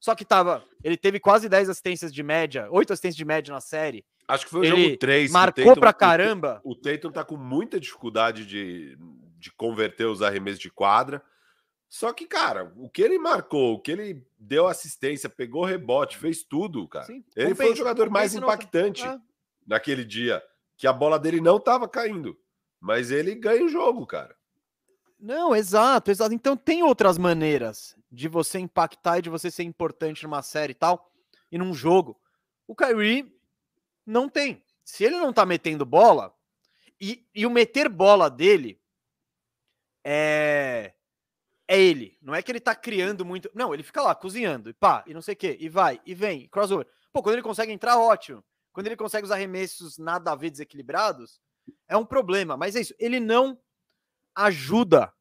Só 0.00 0.14
que 0.14 0.24
tava, 0.24 0.62
ele 0.82 0.98
teve 0.98 1.18
quase 1.18 1.48
10 1.48 1.70
assistências 1.70 2.12
de 2.12 2.22
média, 2.22 2.68
8 2.70 2.92
assistências 2.92 3.16
de 3.16 3.24
média 3.24 3.54
na 3.54 3.60
série. 3.60 4.04
Acho 4.28 4.44
que 4.44 4.50
foi 4.50 4.60
o 4.60 4.64
ele 4.64 4.84
jogo 4.84 4.96
3. 4.98 5.30
Marcou 5.30 5.64
Tatum, 5.64 5.80
pra 5.80 5.92
caramba. 5.92 6.60
O, 6.64 6.72
o 6.72 6.74
Tatum 6.74 7.10
tá 7.10 7.24
com 7.24 7.36
muita 7.36 7.78
dificuldade 7.78 8.44
de, 8.44 8.98
de 9.38 9.52
converter 9.52 10.04
os 10.06 10.20
arremessos 10.20 10.58
de 10.58 10.68
quadra. 10.68 11.22
Só 11.88 12.12
que, 12.12 12.26
cara, 12.26 12.72
o 12.76 12.90
que 12.90 13.00
ele 13.00 13.18
marcou, 13.18 13.74
o 13.74 13.80
que 13.80 13.92
ele 13.92 14.26
deu 14.36 14.66
assistência, 14.66 15.28
pegou 15.28 15.64
rebote, 15.64 16.18
fez 16.18 16.42
tudo, 16.42 16.88
cara. 16.88 17.06
Sim, 17.06 17.24
ele 17.36 17.50
compensa, 17.50 17.62
foi 17.62 17.72
o 17.72 17.76
jogador 17.76 18.10
mais 18.10 18.34
impactante 18.34 19.06
não... 19.06 19.22
naquele 19.64 20.04
dia, 20.04 20.42
que 20.76 20.88
a 20.88 20.92
bola 20.92 21.20
dele 21.20 21.40
não 21.40 21.58
estava 21.58 21.88
caindo, 21.88 22.36
mas 22.80 23.12
ele 23.12 23.36
ganha 23.36 23.64
o 23.64 23.68
jogo, 23.68 24.04
cara. 24.06 24.34
Não, 25.24 25.56
exato, 25.56 26.10
exato. 26.10 26.34
Então 26.34 26.54
tem 26.54 26.82
outras 26.82 27.16
maneiras 27.16 27.96
de 28.12 28.28
você 28.28 28.58
impactar 28.58 29.18
e 29.18 29.22
de 29.22 29.30
você 29.30 29.50
ser 29.50 29.62
importante 29.62 30.22
numa 30.22 30.42
série 30.42 30.72
e 30.72 30.74
tal, 30.74 31.10
e 31.50 31.56
num 31.56 31.72
jogo. 31.72 32.20
O 32.68 32.76
Kyrie 32.76 33.34
não 34.04 34.28
tem. 34.28 34.62
Se 34.84 35.02
ele 35.02 35.16
não 35.16 35.32
tá 35.32 35.46
metendo 35.46 35.86
bola, 35.86 36.34
e, 37.00 37.26
e 37.34 37.46
o 37.46 37.50
meter 37.50 37.88
bola 37.88 38.28
dele 38.28 38.78
é 40.04 40.92
é 41.66 41.80
ele. 41.80 42.18
Não 42.20 42.34
é 42.34 42.42
que 42.42 42.52
ele 42.52 42.60
tá 42.60 42.74
criando 42.74 43.24
muito. 43.24 43.50
Não, 43.54 43.72
ele 43.72 43.82
fica 43.82 44.02
lá 44.02 44.14
cozinhando, 44.14 44.68
e 44.68 44.74
pá, 44.74 45.02
e 45.06 45.14
não 45.14 45.22
sei 45.22 45.32
o 45.32 45.36
quê, 45.38 45.56
e 45.58 45.70
vai, 45.70 46.02
e 46.04 46.14
vem, 46.14 46.46
crossover. 46.48 46.86
Pô, 47.10 47.22
quando 47.22 47.36
ele 47.36 47.42
consegue 47.42 47.72
entrar, 47.72 47.98
ótimo. 47.98 48.44
Quando 48.74 48.88
ele 48.88 48.96
consegue 48.96 49.24
os 49.24 49.30
arremessos 49.30 49.96
nada 49.96 50.32
a 50.32 50.36
ver 50.36 50.50
desequilibrados, 50.50 51.40
é 51.88 51.96
um 51.96 52.04
problema. 52.04 52.58
Mas 52.58 52.76
é 52.76 52.82
isso, 52.82 52.94
ele 52.98 53.18
não 53.18 53.58
ajuda 54.34 55.12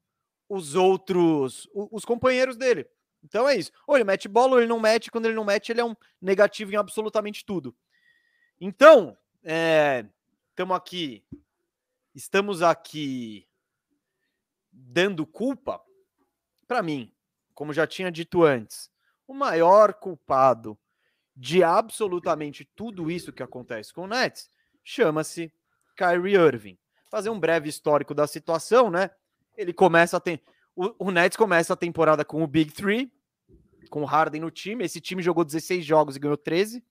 os 0.49 0.75
outros, 0.75 1.67
os 1.73 2.05
companheiros 2.05 2.57
dele. 2.57 2.87
Então 3.23 3.47
é 3.47 3.55
isso. 3.55 3.71
Ou 3.87 3.95
ele 3.95 4.03
mete 4.03 4.27
bola 4.27 4.53
ou 4.53 4.59
ele 4.59 4.67
não 4.67 4.79
mete. 4.79 5.09
Quando 5.09 5.25
ele 5.25 5.35
não 5.35 5.45
mete, 5.45 5.71
ele 5.71 5.81
é 5.81 5.85
um 5.85 5.95
negativo 6.21 6.73
em 6.73 6.75
absolutamente 6.75 7.45
tudo. 7.45 7.75
Então, 8.59 9.17
estamos 10.49 10.73
é, 10.73 10.77
aqui. 10.77 11.25
Estamos 12.13 12.61
aqui 12.61 13.47
dando 14.71 15.25
culpa 15.25 15.81
para 16.67 16.81
mim, 16.81 17.11
como 17.53 17.73
já 17.73 17.85
tinha 17.85 18.11
dito 18.11 18.43
antes, 18.43 18.91
o 19.27 19.33
maior 19.33 19.93
culpado 19.93 20.77
de 21.35 21.63
absolutamente 21.63 22.65
tudo 22.75 23.09
isso 23.09 23.33
que 23.33 23.43
acontece 23.43 23.93
com 23.93 24.03
o 24.03 24.07
Nets 24.07 24.49
chama-se 24.83 25.51
Kyrie 25.95 26.35
Irving. 26.35 26.77
Fazer 27.13 27.29
um 27.29 27.39
breve 27.39 27.69
histórico 27.69 28.11
da 28.15 28.25
situação, 28.25 28.89
né? 28.89 29.11
Ele 29.55 29.71
começa 29.71 30.17
a 30.17 30.19
ter. 30.19 30.41
O, 30.75 30.95
o 30.97 31.11
Nets 31.11 31.37
começa 31.37 31.71
a 31.71 31.75
temporada 31.75 32.25
com 32.25 32.41
o 32.41 32.47
Big 32.47 32.73
Three, 32.73 33.13
com 33.91 34.01
o 34.01 34.05
Harden 34.05 34.41
no 34.41 34.49
time. 34.49 34.83
Esse 34.83 34.99
time 34.99 35.21
jogou 35.21 35.45
16 35.45 35.85
jogos 35.85 36.15
e 36.15 36.19
ganhou 36.19 36.35
13 36.35 36.83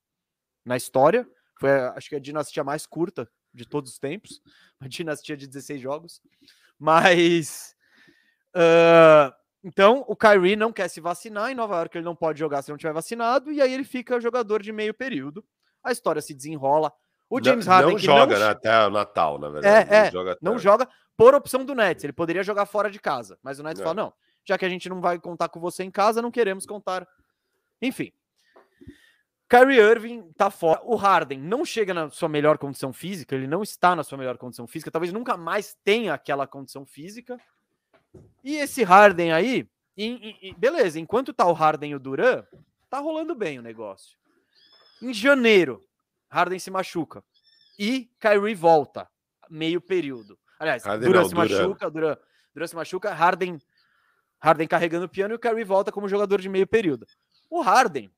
na 0.65 0.77
história. 0.77 1.29
Foi, 1.59 1.73
acho 1.73 2.09
que 2.09 2.15
a 2.15 2.21
dinastia 2.21 2.63
mais 2.63 2.87
curta 2.87 3.29
de 3.53 3.67
todos 3.67 3.91
os 3.91 3.99
tempos. 3.99 4.41
Uma 4.81 4.89
dinastia 4.89 5.37
de 5.37 5.49
16 5.49 5.81
jogos. 5.81 6.23
Mas. 6.79 7.75
Uh, 8.55 9.35
então, 9.65 10.05
o 10.07 10.15
Kyrie 10.15 10.55
não 10.55 10.73
quer 10.73 10.87
se 10.87 11.01
vacinar. 11.01 11.51
Em 11.51 11.57
Nova 11.57 11.75
York, 11.79 11.99
ele 11.99 12.05
não 12.05 12.15
pode 12.15 12.39
jogar 12.39 12.63
se 12.63 12.71
não 12.71 12.79
tiver 12.79 12.93
vacinado. 12.93 13.51
E 13.51 13.61
aí 13.61 13.75
ele 13.75 13.83
fica 13.83 14.21
jogador 14.21 14.63
de 14.63 14.71
meio 14.71 14.95
período. 14.95 15.45
A 15.83 15.91
história 15.91 16.23
se 16.23 16.33
desenrola. 16.33 16.93
O 17.33 17.43
James 17.43 17.65
não, 17.65 17.73
Harden. 17.73 17.93
Não 17.93 17.99
joga 17.99 18.39
não... 18.39 18.45
né, 18.45 18.51
até 18.51 18.87
o 18.87 18.91
Natal, 18.91 19.39
na 19.39 19.49
verdade. 19.49 19.91
É, 19.91 19.97
é, 19.97 20.05
não, 20.05 20.11
joga, 20.11 20.39
não 20.43 20.59
joga 20.59 20.89
por 21.17 21.35
opção 21.35 21.65
do 21.65 21.75
Nets. 21.75 22.05
Ele 22.05 22.13
poderia 22.13 22.43
jogar 22.43 22.67
fora 22.67 22.91
de 22.91 23.01
casa. 23.01 23.39
Mas 23.43 23.59
o 23.59 23.63
Nets 23.63 23.81
é. 23.81 23.83
fala: 23.83 23.95
não, 23.95 24.13
já 24.45 24.59
que 24.59 24.67
a 24.67 24.69
gente 24.69 24.87
não 24.91 25.01
vai 25.01 25.19
contar 25.19 25.49
com 25.49 25.59
você 25.59 25.83
em 25.83 25.91
casa, 25.91 26.21
não 26.21 26.31
queremos 26.31 26.67
contar. 26.67 27.09
Enfim. 27.81 28.13
Kyrie 29.49 29.81
Irving 29.81 30.31
tá 30.37 30.51
fora. 30.51 30.83
O 30.85 30.95
Harden 30.95 31.41
não 31.41 31.65
chega 31.65 31.95
na 31.95 32.11
sua 32.11 32.29
melhor 32.29 32.59
condição 32.59 32.93
física, 32.93 33.35
ele 33.35 33.47
não 33.47 33.63
está 33.63 33.97
na 33.97 34.05
sua 34.05 34.19
melhor 34.19 34.37
condição 34.37 34.67
física, 34.67 34.91
talvez 34.91 35.11
nunca 35.11 35.35
mais 35.35 35.75
tenha 35.83 36.13
aquela 36.13 36.47
condição 36.47 36.85
física. 36.85 37.41
E 38.45 38.57
esse 38.57 38.83
Harden 38.83 39.33
aí, 39.33 39.67
beleza, 40.59 41.01
enquanto 41.01 41.33
tá 41.33 41.47
o 41.47 41.55
Harden 41.55 41.93
e 41.93 41.95
o 41.95 41.99
Duran, 41.99 42.45
tá 42.91 42.99
rolando 42.99 43.35
bem 43.35 43.59
o 43.59 43.63
negócio. 43.63 44.19
Em 45.01 45.15
janeiro, 45.15 45.83
Harden 46.33 46.59
se 46.59 46.71
machuca. 46.71 47.23
E 47.79 48.11
Kyrie 48.19 48.55
volta. 48.55 49.07
Meio 49.51 49.81
período. 49.81 50.39
Aliás, 50.59 50.83
Harden 50.83 51.07
Duran 51.07 51.21
não, 51.21 51.29
se 51.29 51.35
Duran. 51.35 51.59
machuca, 51.59 51.91
Duran, 51.91 52.17
Duran 52.55 52.67
se 52.67 52.75
machuca, 52.75 53.13
Harden, 53.13 53.61
Harden 54.41 54.67
carregando 54.67 55.05
o 55.05 55.09
piano 55.09 55.35
e 55.35 55.37
o 55.37 55.39
Kyrie 55.39 55.65
volta 55.65 55.93
como 55.93 56.09
jogador 56.09 56.41
de 56.41 56.49
meio 56.49 56.67
período. 56.67 57.07
O 57.51 57.61
Harden 57.61 58.11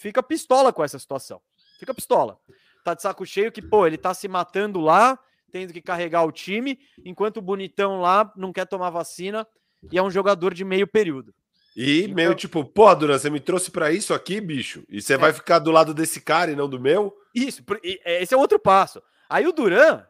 fica 0.00 0.22
pistola 0.22 0.72
com 0.72 0.82
essa 0.82 0.98
situação. 0.98 1.42
Fica 1.78 1.92
pistola. 1.92 2.38
Tá 2.82 2.94
de 2.94 3.02
saco 3.02 3.26
cheio 3.26 3.52
que, 3.52 3.60
pô, 3.60 3.86
ele 3.86 3.98
tá 3.98 4.14
se 4.14 4.26
matando 4.26 4.80
lá, 4.80 5.18
tendo 5.52 5.72
que 5.72 5.82
carregar 5.82 6.24
o 6.24 6.32
time, 6.32 6.78
enquanto 7.04 7.38
o 7.38 7.42
bonitão 7.42 8.00
lá 8.00 8.32
não 8.36 8.52
quer 8.54 8.66
tomar 8.66 8.88
vacina 8.88 9.46
e 9.92 9.98
é 9.98 10.02
um 10.02 10.10
jogador 10.10 10.54
de 10.54 10.64
meio 10.64 10.86
período. 10.86 11.34
E 11.80 12.02
então... 12.02 12.14
meio 12.16 12.34
tipo, 12.34 12.64
pô, 12.64 12.92
Duran, 12.92 13.16
você 13.16 13.30
me 13.30 13.38
trouxe 13.38 13.70
para 13.70 13.92
isso 13.92 14.12
aqui, 14.12 14.40
bicho? 14.40 14.82
E 14.88 15.00
você 15.00 15.14
é. 15.14 15.16
vai 15.16 15.32
ficar 15.32 15.60
do 15.60 15.70
lado 15.70 15.94
desse 15.94 16.20
cara 16.20 16.50
e 16.50 16.56
não 16.56 16.68
do 16.68 16.80
meu? 16.80 17.16
Isso, 17.32 17.62
é, 18.04 18.20
esse 18.20 18.34
é 18.34 18.36
outro 18.36 18.58
passo. 18.58 19.00
Aí 19.30 19.46
o 19.46 19.52
Duran, 19.52 20.04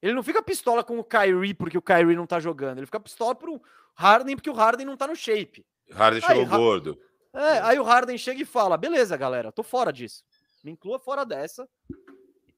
ele 0.00 0.14
não 0.14 0.22
fica 0.22 0.42
pistola 0.42 0.82
com 0.82 0.98
o 0.98 1.04
Kyrie 1.04 1.52
porque 1.52 1.76
o 1.76 1.82
Kyrie 1.82 2.16
não 2.16 2.26
tá 2.26 2.40
jogando. 2.40 2.78
Ele 2.78 2.86
fica 2.86 2.98
pistola 2.98 3.34
pro 3.34 3.60
Harden 3.94 4.34
porque 4.34 4.48
o 4.48 4.54
Harden 4.54 4.86
não 4.86 4.96
tá 4.96 5.06
no 5.06 5.14
shape. 5.14 5.66
Harden 5.92 6.22
chegou 6.22 6.46
gordo. 6.46 6.98
É, 7.34 7.60
aí 7.60 7.78
o 7.78 7.84
Harden 7.84 8.16
chega 8.16 8.40
e 8.40 8.46
fala: 8.46 8.78
beleza, 8.78 9.14
galera, 9.14 9.52
tô 9.52 9.62
fora 9.62 9.92
disso. 9.92 10.24
Me 10.64 10.70
inclua 10.70 10.98
fora 10.98 11.26
dessa. 11.26 11.68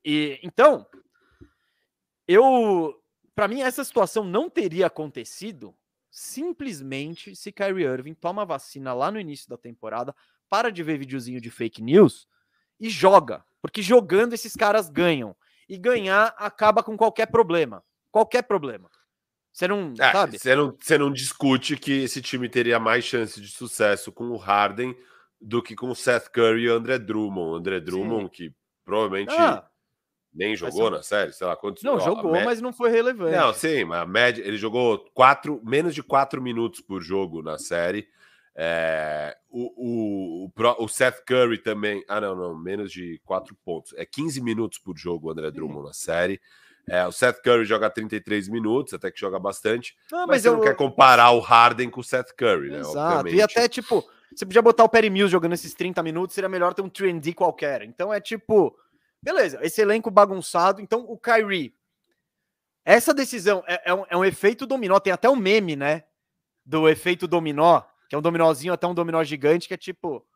E 0.04 0.38
então, 0.40 0.86
eu. 2.28 2.94
para 3.34 3.48
mim, 3.48 3.60
essa 3.60 3.82
situação 3.82 4.22
não 4.22 4.48
teria 4.48 4.86
acontecido 4.86 5.74
simplesmente 6.12 7.34
se 7.34 7.50
Kyrie 7.50 7.86
Irving 7.86 8.12
toma 8.12 8.44
vacina 8.44 8.92
lá 8.92 9.10
no 9.10 9.18
início 9.18 9.48
da 9.48 9.56
temporada, 9.56 10.14
para 10.48 10.70
de 10.70 10.82
ver 10.82 10.98
videozinho 10.98 11.40
de 11.40 11.50
fake 11.50 11.82
news 11.82 12.28
e 12.78 12.90
joga. 12.90 13.42
Porque 13.62 13.80
jogando 13.80 14.34
esses 14.34 14.54
caras 14.54 14.90
ganham. 14.90 15.34
E 15.68 15.78
ganhar 15.78 16.34
acaba 16.36 16.82
com 16.82 16.96
qualquer 16.96 17.26
problema. 17.26 17.82
Qualquer 18.10 18.42
problema. 18.42 18.90
Você 19.50 19.66
não, 19.66 19.94
é, 19.98 20.12
sabe? 20.12 20.38
Você 20.38 20.54
não, 20.54 20.76
você 20.78 20.98
não 20.98 21.10
discute 21.10 21.76
que 21.76 22.02
esse 22.02 22.20
time 22.20 22.48
teria 22.48 22.78
mais 22.78 23.04
chance 23.04 23.40
de 23.40 23.48
sucesso 23.48 24.12
com 24.12 24.28
o 24.30 24.36
Harden 24.36 24.94
do 25.40 25.62
que 25.62 25.74
com 25.74 25.90
o 25.90 25.94
Seth 25.94 26.28
Curry 26.28 26.64
e 26.64 26.68
o 26.68 26.74
André 26.74 26.98
Drummond. 26.98 27.58
André 27.58 27.80
Drummond, 27.80 28.24
Sim. 28.24 28.28
que 28.28 28.54
provavelmente 28.84 29.32
ah, 29.32 29.66
nem 30.34 30.56
jogou 30.56 30.90
na 30.90 31.02
série, 31.02 31.32
sei 31.32 31.46
lá 31.46 31.56
quantos. 31.56 31.82
Não, 31.82 31.94
ó, 31.94 32.00
jogou, 32.00 32.32
mas 32.32 32.60
não 32.60 32.72
foi 32.72 32.90
relevante. 32.90 33.36
Não, 33.36 33.52
sim, 33.52 33.84
mas 33.84 34.02
a 34.02 34.06
média, 34.06 34.42
ele 34.42 34.56
jogou 34.56 34.98
quatro, 35.14 35.60
menos 35.64 35.94
de 35.94 36.02
quatro 36.02 36.40
minutos 36.40 36.80
por 36.80 37.02
jogo 37.02 37.42
na 37.42 37.58
série. 37.58 38.08
É, 38.54 39.34
o, 39.50 40.46
o, 40.46 40.84
o, 40.84 40.88
Seth 40.88 41.24
Curry 41.26 41.58
também. 41.58 42.04
Ah, 42.08 42.20
não, 42.20 42.34
não, 42.34 42.58
menos 42.58 42.92
de 42.92 43.20
quatro 43.24 43.56
pontos. 43.64 43.92
É 43.96 44.04
15 44.04 44.40
minutos 44.42 44.78
por 44.78 44.96
jogo 44.96 45.28
o 45.28 45.30
André 45.30 45.50
Drummond 45.50 45.86
na 45.86 45.92
série. 45.92 46.40
É, 46.88 47.06
o 47.06 47.12
Seth 47.12 47.40
Curry 47.42 47.64
joga 47.64 47.88
33 47.88 48.48
minutos, 48.48 48.92
até 48.92 49.10
que 49.10 49.20
joga 49.20 49.38
bastante. 49.38 49.94
Ah, 50.12 50.26
mas, 50.26 50.28
mas 50.28 50.42
você 50.42 50.48
eu... 50.48 50.54
não 50.54 50.60
quer 50.60 50.76
comparar 50.76 51.30
o 51.30 51.40
Harden 51.40 51.88
com 51.88 52.00
o 52.00 52.04
Seth 52.04 52.34
Curry, 52.36 52.70
né? 52.70 52.80
Exato. 52.80 53.18
Obviamente. 53.18 53.36
E 53.36 53.42
até, 53.42 53.68
tipo, 53.68 54.04
você 54.34 54.44
podia 54.44 54.62
botar 54.62 54.84
o 54.84 54.88
Perry 54.88 55.08
Mills 55.08 55.30
jogando 55.30 55.52
esses 55.52 55.74
30 55.74 56.02
minutos, 56.02 56.34
seria 56.34 56.48
melhor 56.48 56.74
ter 56.74 56.82
um 56.82 56.88
trendy 56.88 57.32
qualquer. 57.32 57.82
Então 57.82 58.12
é 58.12 58.20
tipo, 58.20 58.76
Beleza, 59.22 59.60
esse 59.62 59.80
elenco 59.80 60.10
bagunçado. 60.10 60.80
Então, 60.80 61.00
o 61.08 61.16
Kyrie. 61.16 61.74
Essa 62.84 63.14
decisão 63.14 63.62
é, 63.66 63.90
é, 63.90 63.94
um, 63.94 64.04
é 64.10 64.16
um 64.16 64.24
efeito 64.24 64.66
dominó. 64.66 64.98
Tem 64.98 65.12
até 65.12 65.30
um 65.30 65.36
meme, 65.36 65.76
né? 65.76 66.04
Do 66.64 66.88
efeito 66.88 67.28
dominó, 67.28 67.82
que 68.08 68.14
é 68.14 68.18
um 68.18 68.22
dominózinho, 68.22 68.72
até 68.72 68.86
um 68.86 68.94
dominó 68.94 69.22
gigante, 69.22 69.68
que 69.68 69.74
é 69.74 69.76
tipo. 69.78 70.26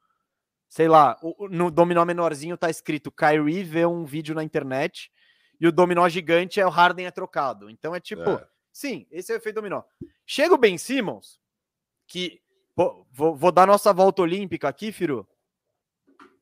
Sei 0.69 0.89
lá, 0.89 1.17
no 1.49 1.71
dominó 1.71 2.05
menorzinho 2.05 2.57
tá 2.57 2.69
escrito 2.69 3.13
Kyrie 3.13 3.63
vê 3.63 3.87
um 3.87 4.05
vídeo 4.05 4.35
na 4.35 4.43
internet 4.43 5.13
e 5.61 5.67
o 5.67 5.71
dominó 5.73 6.09
gigante 6.09 6.61
é 6.61 6.67
o 6.67 6.71
Harden 6.71 7.07
é 7.07 7.11
trocado. 7.13 7.71
Então 7.71 7.95
é 7.95 8.01
tipo, 8.01 8.31
é. 8.31 8.49
sim, 8.73 9.07
esse 9.11 9.31
é 9.33 9.37
o 9.37 9.39
efeito 9.39 9.55
dominó. 9.55 9.83
Chega 10.27 10.53
o 10.53 10.59
Ben 10.59 10.77
Simmons, 10.77 11.41
que 12.07 12.43
pô, 12.75 13.07
vou, 13.13 13.37
vou 13.37 13.53
dar 13.53 13.65
nossa 13.65 13.93
volta 13.93 14.23
olímpica 14.23 14.69
aqui, 14.69 14.91
Firu. 14.91 15.27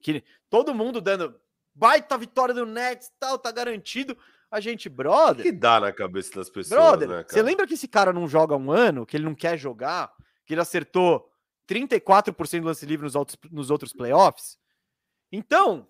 Que 0.01 0.25
todo 0.49 0.75
mundo 0.75 1.03
dando 1.03 1.39
baita 1.75 2.17
vitória 2.17 2.55
do 2.55 2.65
Nets, 2.65 3.11
tal, 3.19 3.39
tá 3.39 3.51
garantido. 3.51 4.17
A 4.51 4.61
gente, 4.61 4.89
brother. 4.89 5.41
O 5.41 5.43
que 5.43 5.53
dá 5.53 5.81
na 5.81 5.93
cabeça 5.93 6.37
das 6.37 6.49
pessoas, 6.49 6.81
brother, 6.81 7.09
né, 7.09 7.25
Você 7.27 7.43
lembra 7.43 7.67
que 7.67 7.75
esse 7.75 7.89
cara 7.89 8.13
não 8.13 8.29
joga 8.29 8.57
um 8.57 8.71
ano, 8.71 9.05
que 9.05 9.17
ele 9.17 9.25
não 9.25 9.35
quer 9.35 9.59
jogar, 9.59 10.13
que 10.47 10.55
ele 10.55 10.61
acertou 10.61 11.29
34% 11.69 12.61
do 12.61 12.67
lance 12.67 12.87
livre 12.87 13.05
nos 13.05 13.17
outros, 13.17 13.37
nos 13.51 13.71
outros 13.71 13.93
playoffs? 13.93 14.57
Então, 15.33 15.89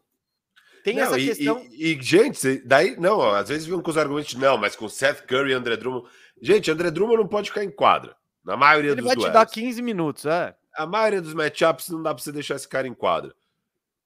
tem 0.83 0.97
não, 0.97 1.03
essa 1.03 1.19
e, 1.19 1.27
questão. 1.27 1.67
E, 1.71 1.93
e, 1.93 2.03
gente, 2.03 2.59
daí, 2.65 2.97
não, 2.99 3.19
ó, 3.19 3.35
às 3.37 3.49
vezes 3.49 3.67
vêm 3.67 3.81
com 3.81 3.91
os 3.91 3.99
argumentos, 3.99 4.35
não, 4.35 4.57
mas 4.57 4.75
com 4.77 4.89
Seth 4.89 5.27
Curry 5.27 5.51
e 5.51 5.55
André 5.55 5.77
Drummond. 5.77 6.09
Gente, 6.41 6.71
André 6.71 6.91
Drummond 6.91 7.19
não 7.19 7.29
pode 7.29 7.51
ficar 7.51 7.65
em 7.65 7.71
quadra. 7.71 8.17
Na 8.45 8.57
maioria 8.57 8.93
ele 8.93 9.01
dos 9.01 9.11
Ele 9.11 9.21
vai 9.21 9.31
te 9.31 9.33
dar 9.33 9.47
15 9.47 9.81
minutos, 9.83 10.27
é. 10.27 10.55
A 10.75 10.87
maioria 10.87 11.23
dos 11.23 11.35
matchups 11.35 11.89
não 11.89 12.03
dá 12.03 12.15
pra 12.15 12.23
você 12.23 12.33
deixar 12.33 12.57
esse 12.57 12.69
cara 12.69 12.87
em 12.87 12.95
quadra. 12.95 13.35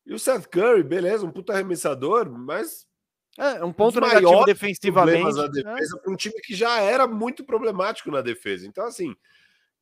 E 0.08 0.14
o 0.14 0.18
Seth 0.18 0.46
Curry, 0.46 0.82
beleza, 0.82 1.26
um 1.26 1.30
puta 1.30 1.52
arremessador, 1.52 2.30
mas. 2.30 2.88
É, 3.36 3.62
um 3.62 3.72
ponto 3.72 4.00
negativo 4.00 4.44
defensivamente. 4.46 5.36
Na 5.36 5.46
defesa 5.46 5.94
né? 5.94 6.00
para 6.02 6.12
um 6.12 6.16
time 6.16 6.40
que 6.40 6.54
já 6.54 6.80
era 6.80 7.06
muito 7.06 7.44
problemático 7.44 8.10
na 8.10 8.22
defesa. 8.22 8.66
Então, 8.66 8.86
assim, 8.86 9.14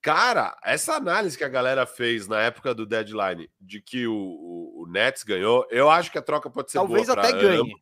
cara, 0.03 0.59
essa 0.65 0.95
análise 0.95 1.39
que 1.39 1.45
a 1.45 1.49
galera 1.49 1.87
fez 1.87 2.27
na 2.27 2.43
época 2.43 2.75
do 2.75 2.85
deadline 2.85 3.49
de 3.61 3.81
que 3.81 4.07
o, 4.09 4.15
o, 4.15 4.83
o 4.83 4.87
Nets 4.89 5.23
ganhou, 5.23 5.65
eu 5.71 5.89
acho 5.89 6.11
que 6.11 6.19
a 6.19 6.23
troca 6.23 6.51
pode 6.51 6.73
ser 6.73 6.79
Talvez 6.79 7.07
boa. 7.07 7.17
Talvez 7.17 7.35
até 7.35 7.43
ganhe. 7.43 7.77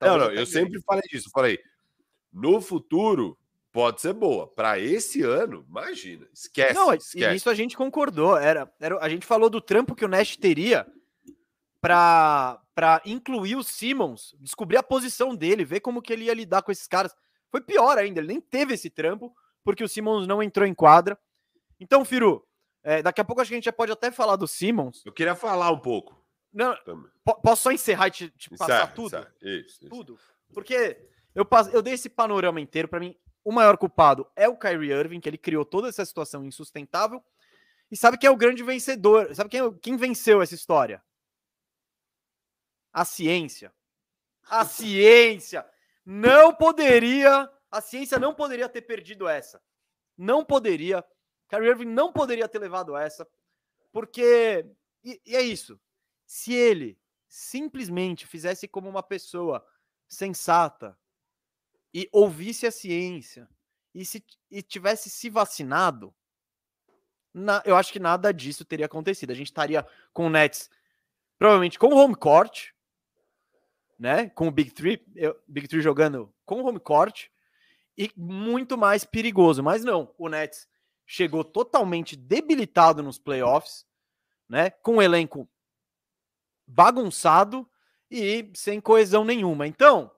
Não, 0.00 0.16
não, 0.16 0.26
eu 0.28 0.36
ganhe. 0.36 0.46
sempre 0.46 0.80
falei 0.80 1.02
disso. 1.02 1.30
Falei, 1.30 1.60
no 2.32 2.62
futuro, 2.62 3.38
pode 3.70 4.00
ser 4.00 4.14
boa. 4.14 4.48
Para 4.48 4.78
esse 4.78 5.22
ano, 5.22 5.66
imagina, 5.68 6.26
esquece. 6.32 6.72
Não, 6.72 6.94
esquece. 6.94 7.36
isso 7.36 7.50
a 7.50 7.54
gente 7.54 7.76
concordou. 7.76 8.38
Era, 8.38 8.72
era, 8.80 8.98
a 9.00 9.08
gente 9.08 9.26
falou 9.26 9.50
do 9.50 9.60
trampo 9.60 9.94
que 9.94 10.04
o 10.04 10.08
Nash 10.08 10.34
teria 10.34 10.86
para 11.80 13.02
incluir 13.04 13.56
o 13.56 13.64
Simmons, 13.64 14.34
descobrir 14.38 14.76
a 14.76 14.82
posição 14.82 15.34
dele, 15.34 15.64
ver 15.64 15.80
como 15.80 16.02
que 16.02 16.12
ele 16.12 16.24
ia 16.24 16.34
lidar 16.34 16.62
com 16.62 16.70
esses 16.70 16.86
caras. 16.86 17.14
Foi 17.50 17.60
pior 17.60 17.98
ainda, 17.98 18.20
ele 18.20 18.28
nem 18.28 18.40
teve 18.40 18.74
esse 18.74 18.90
trampo, 18.90 19.34
porque 19.64 19.82
o 19.82 19.88
Simmons 19.88 20.26
não 20.26 20.42
entrou 20.42 20.66
em 20.66 20.74
quadra. 20.74 21.18
Então, 21.78 22.04
Firu, 22.04 22.46
é, 22.82 23.02
daqui 23.02 23.20
a 23.20 23.24
pouco 23.24 23.40
acho 23.40 23.48
que 23.48 23.54
a 23.54 23.58
gente 23.58 23.64
já 23.64 23.72
pode 23.72 23.92
até 23.92 24.10
falar 24.10 24.36
do 24.36 24.46
Simmons. 24.46 25.04
Eu 25.04 25.12
queria 25.12 25.34
falar 25.34 25.70
um 25.70 25.78
pouco. 25.78 26.18
Não, 26.52 26.76
posso 27.42 27.62
só 27.62 27.72
encerrar 27.72 28.08
e 28.08 28.10
te, 28.10 28.30
te 28.30 28.50
passar 28.50 28.92
tudo? 28.92 29.16
Isso, 29.40 29.84
isso, 29.84 29.88
Tudo. 29.88 30.18
Porque 30.52 30.98
eu, 31.34 31.46
eu 31.72 31.80
dei 31.80 31.94
esse 31.94 32.08
panorama 32.08 32.60
inteiro, 32.60 32.88
para 32.88 33.00
mim, 33.00 33.16
o 33.44 33.52
maior 33.52 33.76
culpado 33.76 34.26
é 34.34 34.48
o 34.48 34.56
Kyrie 34.56 34.92
Irving, 34.92 35.20
que 35.20 35.28
ele 35.28 35.38
criou 35.38 35.64
toda 35.64 35.88
essa 35.88 36.04
situação 36.04 36.44
insustentável. 36.44 37.22
E 37.90 37.96
sabe 37.96 38.18
quem 38.18 38.28
é 38.28 38.30
o 38.30 38.36
grande 38.36 38.62
vencedor? 38.62 39.34
Sabe 39.34 39.50
quem, 39.50 39.72
quem 39.78 39.96
venceu 39.96 40.42
essa 40.42 40.54
história? 40.54 41.02
A 42.92 43.04
ciência. 43.04 43.72
A 44.48 44.64
ciência 44.64 45.64
não 46.04 46.54
poderia, 46.54 47.50
a 47.70 47.80
ciência 47.80 48.18
não 48.18 48.34
poderia 48.34 48.68
ter 48.68 48.82
perdido 48.82 49.28
essa. 49.28 49.62
Não 50.16 50.44
poderia. 50.44 51.04
Kyrie 51.48 51.68
Irving 51.68 51.86
não 51.86 52.12
poderia 52.12 52.48
ter 52.48 52.58
levado 52.58 52.96
essa, 52.96 53.26
porque 53.92 54.66
e, 55.04 55.20
e 55.24 55.36
é 55.36 55.42
isso. 55.42 55.80
Se 56.26 56.52
ele 56.52 56.98
simplesmente 57.28 58.26
fizesse 58.26 58.66
como 58.66 58.88
uma 58.88 59.02
pessoa 59.02 59.64
sensata, 60.08 60.98
e 61.92 62.08
ouvisse 62.12 62.66
a 62.66 62.70
ciência 62.70 63.48
e 63.94 64.04
se 64.04 64.24
e 64.50 64.62
tivesse 64.62 65.10
se 65.10 65.28
vacinado, 65.28 66.14
na, 67.32 67.62
eu 67.64 67.76
acho 67.76 67.92
que 67.92 67.98
nada 67.98 68.32
disso 68.32 68.64
teria 68.64 68.86
acontecido. 68.86 69.30
A 69.30 69.34
gente 69.34 69.48
estaria 69.48 69.86
com 70.12 70.26
o 70.26 70.30
Nets 70.30 70.70
provavelmente 71.38 71.78
com 71.78 71.94
home 71.94 72.14
court, 72.14 72.70
né? 74.00 74.30
Com 74.30 74.48
o 74.48 74.50
Big 74.50 74.70
Three, 74.70 75.04
eu, 75.14 75.38
Big 75.46 75.68
Three 75.68 75.82
jogando 75.82 76.32
com 76.46 76.62
o 76.62 76.66
home 76.66 76.80
court 76.80 77.26
e 77.98 78.10
muito 78.16 78.78
mais 78.78 79.04
perigoso. 79.04 79.62
Mas 79.62 79.84
não, 79.84 80.14
o 80.16 80.26
Nets 80.26 80.66
chegou 81.04 81.44
totalmente 81.44 82.16
debilitado 82.16 83.02
nos 83.02 83.18
playoffs, 83.18 83.84
né? 84.48 84.70
Com 84.70 84.96
o 84.96 85.02
elenco 85.02 85.46
bagunçado 86.66 87.68
e 88.10 88.50
sem 88.54 88.80
coesão 88.80 89.22
nenhuma. 89.22 89.66
Então, 89.66 90.10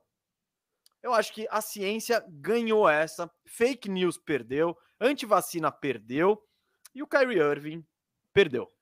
eu 1.02 1.12
acho 1.12 1.32
que 1.32 1.48
a 1.50 1.60
ciência 1.60 2.24
ganhou 2.28 2.88
essa, 2.88 3.28
fake 3.44 3.88
news 3.88 4.16
perdeu, 4.16 4.78
antivacina 5.00 5.72
perdeu 5.72 6.40
e 6.94 7.02
o 7.02 7.06
Kyrie 7.08 7.40
Irving 7.40 7.84
perdeu. 8.32 8.72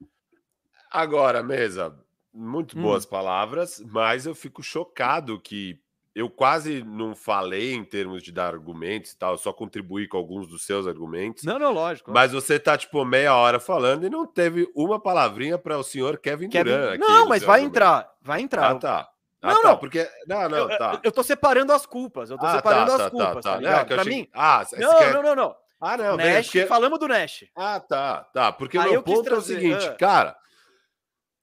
Agora, 0.90 1.42
mesa, 1.42 1.98
muito 2.32 2.78
Hum. 2.78 2.82
boas 2.82 3.04
palavras, 3.06 3.82
mas 3.90 4.26
eu 4.26 4.34
fico 4.34 4.62
chocado 4.62 5.40
que 5.40 5.78
eu 6.14 6.28
quase 6.28 6.82
não 6.82 7.14
falei 7.14 7.72
em 7.74 7.84
termos 7.84 8.22
de 8.22 8.32
dar 8.32 8.52
argumentos 8.52 9.12
e 9.12 9.18
tal, 9.18 9.32
eu 9.32 9.38
só 9.38 9.52
contribuí 9.52 10.08
com 10.08 10.16
alguns 10.16 10.48
dos 10.48 10.66
seus 10.66 10.86
argumentos. 10.86 11.44
Não, 11.44 11.58
não, 11.58 11.72
lógico. 11.72 12.10
Mas 12.10 12.32
você 12.32 12.58
tá, 12.58 12.76
tipo, 12.76 13.04
meia 13.04 13.34
hora 13.34 13.60
falando 13.60 14.04
e 14.04 14.10
não 14.10 14.26
teve 14.26 14.68
uma 14.74 15.00
palavrinha 15.00 15.56
para 15.56 15.78
o 15.78 15.84
senhor 15.84 16.18
Kevin, 16.18 16.48
Kevin- 16.48 16.72
aqui 16.72 16.98
Não, 16.98 17.26
mas 17.28 17.42
vai 17.44 17.60
argumento. 17.60 17.76
entrar, 17.76 18.10
vai 18.20 18.40
entrar. 18.40 18.70
Ah, 18.70 18.74
tá. 18.74 19.08
Ah, 19.42 19.54
Não, 19.54 19.62
tá, 19.62 19.68
não. 19.70 19.76
porque... 19.78 20.06
Não, 20.26 20.48
não, 20.48 20.58
eu, 20.58 20.78
tá. 20.78 20.92
eu, 20.94 21.00
eu 21.04 21.12
tô 21.12 21.22
separando 21.22 21.72
as 21.72 21.86
culpas. 21.86 22.28
Eu 22.28 22.36
tô 22.36 22.44
Ah, 22.44 22.56
separando 22.56 22.86
tá, 22.88 22.96
as 22.96 23.02
tá, 23.04 23.10
culpas, 23.10 23.34
tá, 23.44 23.52
tá. 23.52 23.56
ligado? 23.56 23.80
É, 23.80 23.84
pra 23.84 24.00
achei- 24.02 24.12
mim. 24.14 24.28
Ah, 24.34 24.66
Não, 24.76 24.98
quer... 24.98 25.14
não, 25.14 25.22
não, 25.22 25.34
não. 25.36 25.56
Ah, 25.80 25.96
não, 25.96 26.16
Nash, 26.18 26.46
porque... 26.48 26.66
falamos 26.66 26.98
do 26.98 27.08
Nash. 27.08 27.44
Ah, 27.56 27.80
tá, 27.80 28.24
tá. 28.34 28.52
Porque 28.52 28.76
o 28.76 28.82
meu 28.82 29.02
ponto 29.02 29.22
trazer, 29.22 29.54
é 29.54 29.56
o 29.56 29.60
seguinte, 29.60 29.96
cara. 29.96 30.36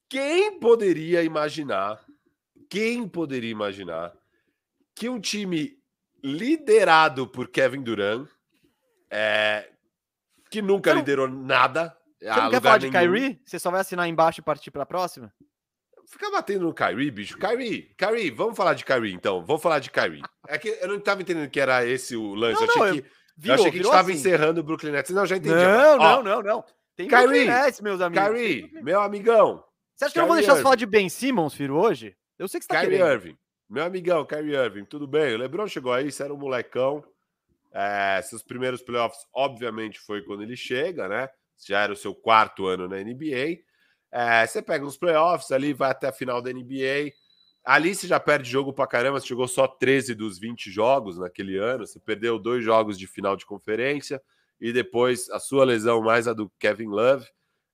Quem 0.09 0.59
poderia 0.59 1.23
imaginar? 1.23 1.99
Quem 2.69 3.07
poderia 3.07 3.49
imaginar 3.51 4.13
que 4.95 5.07
um 5.09 5.19
time 5.19 5.77
liderado 6.23 7.27
por 7.27 7.47
Kevin 7.49 7.81
Durant, 7.81 8.27
é, 9.09 9.69
que 10.49 10.61
nunca 10.61 10.91
não- 10.93 10.99
liderou 10.99 11.27
nada, 11.27 11.95
Você 12.19 12.27
a 12.29 12.43
não 12.43 12.49
quer 12.49 12.61
falar 12.61 12.77
de 12.79 12.89
nenhum, 12.89 13.13
Kyrie? 13.13 13.41
Você 13.45 13.59
só 13.59 13.69
vai 13.71 13.81
assinar 13.81 14.07
embaixo 14.07 14.39
e 14.41 14.43
partir 14.43 14.71
pra 14.71 14.85
próxima? 14.85 15.31
Fica 16.09 16.31
batendo 16.31 16.63
no 16.65 16.73
Kyrie, 16.73 17.11
bicho. 17.11 17.37
Kyrie, 17.37 17.93
Kyrie, 17.97 18.31
vamos 18.31 18.55
falar 18.55 18.73
de 18.73 18.85
Kyrie 18.85 19.13
então. 19.13 19.45
Vamos 19.45 19.61
falar 19.61 19.79
de 19.79 19.91
Kyrie. 19.91 20.21
É 20.47 20.57
que 20.57 20.69
eu 20.81 20.87
não 20.87 20.99
tava 20.99 21.21
entendendo 21.21 21.49
que 21.49 21.59
era 21.59 21.85
esse 21.85 22.15
o 22.15 22.33
lance. 22.33 22.61
Não, 22.61 22.61
eu 22.65 22.69
achei 22.69 22.81
não, 22.81 22.87
eu- 22.87 22.93
que, 22.93 22.99
eu 23.09 23.11
Virou, 23.37 23.53
achei 23.55 23.63
que 23.65 23.69
a 23.69 23.71
gente 23.71 23.77
virou 23.79 23.91
tava 23.91 24.09
assim. 24.09 24.19
encerrando 24.19 24.61
o 24.61 24.63
Brooklyn 24.63 24.91
Nets. 24.91 25.11
Não, 25.13 25.25
já 25.25 25.35
entendi. 25.35 25.53
Não, 25.53 25.97
Ó, 25.99 26.23
não, 26.23 26.23
não, 26.23 26.41
não. 26.41 26.65
Tem 26.95 27.07
Kyrie, 27.07 27.45
Nets, 27.45 27.81
meus 27.81 27.99
amigos. 28.01 28.25
Kyrie, 28.25 28.71
meu 28.81 29.01
amigão. 29.01 29.63
Você 29.97 30.05
acha 30.05 30.13
que 30.13 30.19
eu 30.19 30.21
não 30.21 30.27
vou 30.27 30.35
Kyrie 30.35 30.45
deixar 30.45 30.53
você 30.53 30.59
Irving. 30.59 30.63
falar 30.63 30.75
de 30.75 30.85
Ben 30.85 31.09
Simmons, 31.09 31.53
filho, 31.55 31.75
hoje? 31.75 32.15
Eu 32.37 32.47
sei 32.47 32.59
que 32.59 32.65
você 32.65 32.69
tá 32.71 32.81
Kyrie 32.81 32.99
querendo. 32.99 33.11
Irving, 33.11 33.37
meu 33.67 33.83
amigão, 33.83 34.23
Kyrie 34.25 34.55
Irving, 34.55 34.85
tudo 34.85 35.07
bem? 35.07 35.33
O 35.33 35.37
LeBron 35.39 35.67
chegou 35.67 35.91
aí, 35.91 36.11
você 36.11 36.21
era 36.21 36.31
um 36.31 36.37
molecão. 36.37 37.03
É, 37.73 38.21
seus 38.21 38.43
primeiros 38.43 38.83
playoffs, 38.83 39.25
obviamente, 39.33 39.99
foi 39.99 40.21
quando 40.21 40.43
ele 40.43 40.55
chega, 40.55 41.07
né? 41.07 41.27
Já 41.65 41.81
era 41.81 41.91
o 41.91 41.95
seu 41.95 42.13
quarto 42.13 42.67
ano 42.67 42.87
na 42.87 42.97
NBA. 42.97 43.63
É, 44.11 44.45
você 44.45 44.61
pega 44.61 44.85
uns 44.85 44.97
playoffs 44.97 45.51
ali, 45.51 45.73
vai 45.73 45.89
até 45.89 46.07
a 46.09 46.11
final 46.11 46.43
da 46.43 46.53
NBA. 46.53 47.11
Ali 47.65 47.95
você 47.95 48.05
já 48.05 48.19
perde 48.19 48.49
jogo 48.49 48.71
pra 48.71 48.85
caramba, 48.85 49.19
você 49.19 49.27
jogou 49.27 49.47
só 49.47 49.67
13 49.67 50.13
dos 50.13 50.37
20 50.37 50.69
jogos 50.69 51.17
naquele 51.17 51.57
ano. 51.57 51.87
Você 51.87 51.99
perdeu 51.99 52.37
dois 52.37 52.63
jogos 52.63 52.99
de 52.99 53.07
final 53.07 53.35
de 53.35 53.47
conferência 53.47 54.21
e 54.61 54.71
depois 54.71 55.27
a 55.31 55.39
sua 55.39 55.65
lesão, 55.65 56.03
mais 56.03 56.27
a 56.27 56.33
do 56.33 56.51
Kevin 56.59 56.87
Love, 56.87 57.27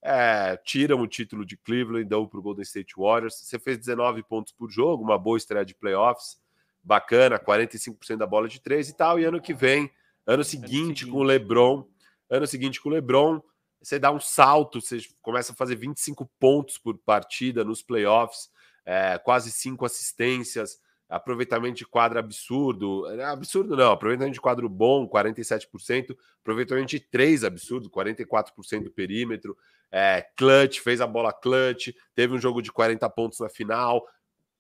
é, 0.04 0.58
tiram 0.58 1.00
o 1.02 1.08
título 1.08 1.46
de 1.46 1.56
Cleveland, 1.56 2.04
dão 2.04 2.28
para 2.28 2.38
o 2.38 2.44
Golden 2.44 2.64
State 2.64 2.94
Warriors. 2.98 3.36
Você 3.36 3.58
fez 3.58 3.78
19 3.78 4.22
pontos 4.24 4.52
por 4.52 4.70
jogo, 4.70 5.02
uma 5.02 5.18
boa 5.18 5.38
estreia 5.38 5.66
de 5.66 5.74
playoffs, 5.74 6.38
bacana, 6.84 7.40
45% 7.40 8.18
da 8.18 8.28
bola 8.28 8.50
de 8.50 8.62
três 8.62 8.90
e 8.90 8.98
tal. 8.98 9.18
E 9.18 9.24
ano 9.24 9.42
que 9.42 9.54
vem, 9.54 9.90
ano 10.28 10.44
seguinte, 10.44 10.72
seguinte. 10.72 11.08
com 11.08 11.20
o 11.20 11.24
LeBron, 11.24 11.88
ano 12.30 12.46
seguinte 12.46 12.82
com 12.82 12.90
o 12.90 12.92
LeBron, 12.92 13.42
você 13.82 13.98
dá 13.98 14.12
um 14.12 14.20
salto, 14.20 14.82
você 14.82 15.00
começa 15.22 15.54
a 15.54 15.56
fazer 15.56 15.78
25 15.78 16.30
pontos 16.38 16.78
por 16.78 16.98
partida 16.98 17.64
nos 17.64 17.82
playoffs, 17.82 18.50
é, 18.86 19.18
quase 19.18 19.52
cinco 19.52 19.86
assistências, 19.86 20.80
aproveitamento 21.14 21.78
de 21.78 21.86
quadro 21.86 22.18
absurdo. 22.18 23.08
É, 23.12 23.24
Absurdo 23.24 23.76
não, 23.76 23.92
aproveitamento 23.92 24.34
de 24.34 24.42
quadro 24.42 24.68
bom, 24.68 25.08
47%, 25.08 26.16
aproveitamento 26.42 26.88
de 26.88 27.00
três 27.00 27.44
absurdo, 27.44 27.90
44% 27.90 28.84
do 28.84 28.92
perímetro. 28.92 29.56
É, 29.92 30.26
clutch, 30.36 30.80
fez 30.80 31.00
a 31.02 31.08
bola 31.08 31.32
clutch, 31.32 31.90
teve 32.16 32.34
um 32.34 32.40
jogo 32.40 32.62
de 32.62 32.72
40 32.72 33.08
pontos 33.12 33.40
na 33.40 33.50
final. 33.50 34.04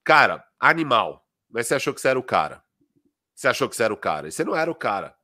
Cara, 0.03 0.43
animal. 0.59 1.25
Mas 1.49 1.67
você 1.67 1.75
achou 1.75 1.93
que 1.93 2.01
você 2.01 2.09
era 2.09 2.19
o 2.19 2.23
cara. 2.23 2.63
Você 3.33 3.47
achou 3.47 3.67
que 3.67 3.75
você 3.75 3.83
era 3.83 3.93
o 3.93 3.97
cara. 3.97 4.27
E 4.27 4.31
você 4.31 4.43
não 4.43 4.55
era 4.55 4.69
o 4.69 4.75
cara. 4.75 5.15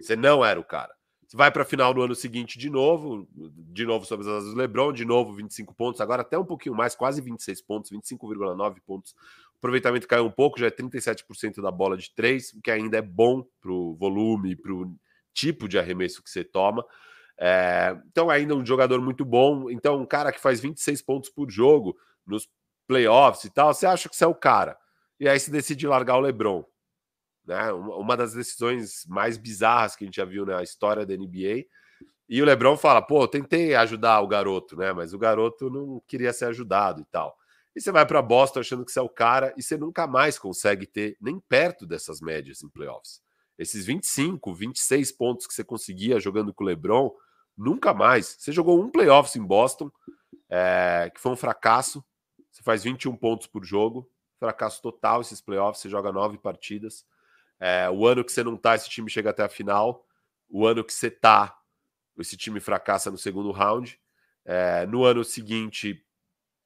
Você 0.00 0.16
não 0.16 0.44
era 0.44 0.58
o 0.58 0.64
cara. 0.64 0.92
Você 1.32 1.36
vai 1.36 1.50
para 1.50 1.62
a 1.62 1.64
final 1.64 1.94
no 1.94 2.02
ano 2.02 2.14
seguinte 2.14 2.58
de 2.58 2.68
novo, 2.68 3.26
de 3.34 3.86
novo 3.86 4.04
sobre 4.04 4.26
as 4.26 4.32
asas 4.34 4.50
do 4.52 4.58
LeBron, 4.58 4.92
de 4.92 5.02
novo 5.02 5.32
25 5.32 5.74
pontos, 5.74 5.98
agora 6.02 6.20
até 6.20 6.38
um 6.38 6.44
pouquinho 6.44 6.74
mais, 6.74 6.94
quase 6.94 7.22
26 7.22 7.62
pontos, 7.62 7.90
25,9 7.90 8.80
pontos. 8.84 9.14
Aproveitamento 9.62 10.08
caiu 10.08 10.26
um 10.26 10.30
pouco, 10.30 10.58
já 10.58 10.66
é 10.66 10.70
37% 10.72 11.62
da 11.62 11.70
bola 11.70 11.96
de 11.96 12.12
três, 12.12 12.52
o 12.52 12.60
que 12.60 12.68
ainda 12.68 12.98
é 12.98 13.00
bom 13.00 13.46
para 13.60 13.70
o 13.70 13.94
volume, 13.94 14.56
para 14.56 14.72
o 14.72 14.92
tipo 15.32 15.68
de 15.68 15.78
arremesso 15.78 16.20
que 16.20 16.28
você 16.28 16.42
toma. 16.42 16.84
É, 17.38 17.96
então, 18.08 18.28
ainda 18.28 18.56
um 18.56 18.66
jogador 18.66 19.00
muito 19.00 19.24
bom. 19.24 19.70
Então, 19.70 20.00
um 20.00 20.04
cara 20.04 20.32
que 20.32 20.40
faz 20.40 20.58
26 20.58 21.00
pontos 21.02 21.30
por 21.30 21.48
jogo 21.48 21.96
nos 22.26 22.48
playoffs 22.88 23.44
e 23.44 23.50
tal, 23.50 23.72
você 23.72 23.86
acha 23.86 24.08
que 24.08 24.16
você 24.16 24.24
é 24.24 24.26
o 24.26 24.34
cara. 24.34 24.76
E 25.20 25.28
aí 25.28 25.38
você 25.38 25.52
decide 25.52 25.86
largar 25.86 26.16
o 26.16 26.20
LeBron. 26.20 26.64
Né? 27.46 27.72
Uma 27.72 28.16
das 28.16 28.34
decisões 28.34 29.06
mais 29.06 29.38
bizarras 29.38 29.94
que 29.94 30.02
a 30.02 30.06
gente 30.06 30.16
já 30.16 30.24
viu 30.24 30.44
na 30.44 30.60
história 30.64 31.06
da 31.06 31.16
NBA. 31.16 31.66
E 32.28 32.42
o 32.42 32.44
LeBron 32.44 32.76
fala: 32.76 33.00
pô, 33.00 33.28
tentei 33.28 33.76
ajudar 33.76 34.20
o 34.22 34.26
garoto, 34.26 34.76
né? 34.76 34.92
Mas 34.92 35.14
o 35.14 35.18
garoto 35.20 35.70
não 35.70 36.02
queria 36.08 36.32
ser 36.32 36.46
ajudado 36.46 37.00
e 37.00 37.04
tal. 37.04 37.36
E 37.74 37.80
você 37.80 37.90
vai 37.90 38.04
para 38.04 38.20
Boston 38.20 38.60
achando 38.60 38.84
que 38.84 38.92
você 38.92 38.98
é 38.98 39.02
o 39.02 39.08
cara 39.08 39.54
e 39.56 39.62
você 39.62 39.76
nunca 39.76 40.06
mais 40.06 40.38
consegue 40.38 40.86
ter 40.86 41.16
nem 41.20 41.40
perto 41.40 41.86
dessas 41.86 42.20
médias 42.20 42.62
em 42.62 42.68
playoffs. 42.68 43.22
Esses 43.58 43.86
25, 43.86 44.52
26 44.54 45.12
pontos 45.12 45.46
que 45.46 45.54
você 45.54 45.64
conseguia 45.64 46.20
jogando 46.20 46.52
com 46.52 46.64
o 46.64 46.66
LeBron, 46.66 47.10
nunca 47.56 47.94
mais. 47.94 48.36
Você 48.38 48.52
jogou 48.52 48.82
um 48.82 48.90
playoffs 48.90 49.36
em 49.36 49.44
Boston, 49.44 49.90
é, 50.50 51.10
que 51.14 51.20
foi 51.20 51.32
um 51.32 51.36
fracasso. 51.36 52.04
Você 52.50 52.62
faz 52.62 52.84
21 52.84 53.16
pontos 53.16 53.46
por 53.46 53.64
jogo, 53.64 54.10
fracasso 54.38 54.82
total 54.82 55.20
esses 55.20 55.40
playoffs. 55.40 55.80
Você 55.80 55.88
joga 55.88 56.12
nove 56.12 56.36
partidas. 56.38 57.06
É, 57.58 57.88
o 57.88 58.06
ano 58.06 58.24
que 58.24 58.32
você 58.32 58.42
não 58.42 58.56
tá, 58.56 58.74
esse 58.74 58.90
time 58.90 59.08
chega 59.08 59.30
até 59.30 59.44
a 59.44 59.48
final. 59.48 60.04
O 60.50 60.66
ano 60.66 60.84
que 60.84 60.92
você 60.92 61.10
tá, 61.10 61.56
esse 62.18 62.36
time 62.36 62.60
fracassa 62.60 63.10
no 63.10 63.16
segundo 63.16 63.50
round. 63.50 63.98
É, 64.44 64.84
no 64.86 65.04
ano 65.04 65.24
seguinte, 65.24 66.04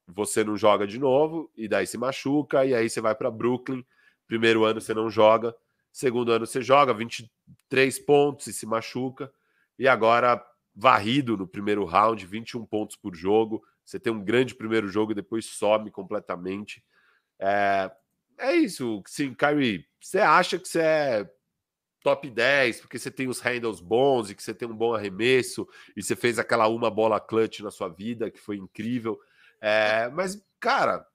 você 0.06 0.44
não 0.44 0.56
joga 0.56 0.86
de 0.86 0.98
novo, 0.98 1.50
e 1.56 1.66
daí 1.68 1.86
se 1.86 1.98
machuca, 1.98 2.64
e 2.64 2.74
aí 2.74 2.88
você 2.88 3.00
vai 3.00 3.14
para 3.14 3.30
Brooklyn. 3.30 3.84
Primeiro 4.26 4.64
ano 4.64 4.80
você 4.80 4.94
não 4.94 5.10
joga, 5.10 5.54
segundo 5.92 6.32
ano 6.32 6.46
você 6.46 6.62
joga 6.62 6.92
23 6.92 7.98
pontos 8.00 8.46
e 8.46 8.52
se 8.52 8.66
machuca, 8.66 9.32
e 9.78 9.86
agora 9.88 10.44
varrido 10.74 11.36
no 11.36 11.46
primeiro 11.46 11.84
round, 11.84 12.24
21 12.26 12.64
pontos 12.66 12.96
por 12.96 13.14
jogo. 13.14 13.64
Você 13.84 13.98
tem 13.98 14.12
um 14.12 14.22
grande 14.22 14.54
primeiro 14.54 14.88
jogo 14.88 15.12
e 15.12 15.14
depois 15.14 15.46
some 15.46 15.90
completamente. 15.90 16.84
É, 17.38 17.90
é 18.38 18.54
isso, 18.56 19.02
sim, 19.06 19.32
Kyrie. 19.32 19.86
Você 20.00 20.18
acha 20.18 20.58
que 20.58 20.68
você 20.68 20.80
é 20.80 21.30
top 22.02 22.30
10 22.30 22.82
porque 22.82 22.98
você 22.98 23.10
tem 23.10 23.26
os 23.26 23.40
handles 23.40 23.80
bons 23.80 24.30
e 24.30 24.34
que 24.34 24.42
você 24.42 24.54
tem 24.54 24.68
um 24.68 24.76
bom 24.76 24.94
arremesso 24.94 25.66
e 25.96 26.02
você 26.02 26.14
fez 26.14 26.38
aquela 26.38 26.68
uma 26.68 26.90
bola 26.90 27.18
clutch 27.18 27.60
na 27.60 27.70
sua 27.70 27.88
vida 27.88 28.30
que 28.30 28.38
foi 28.38 28.56
incrível. 28.56 29.18
É, 29.60 30.08
mas, 30.10 30.40
cara, 30.60 31.06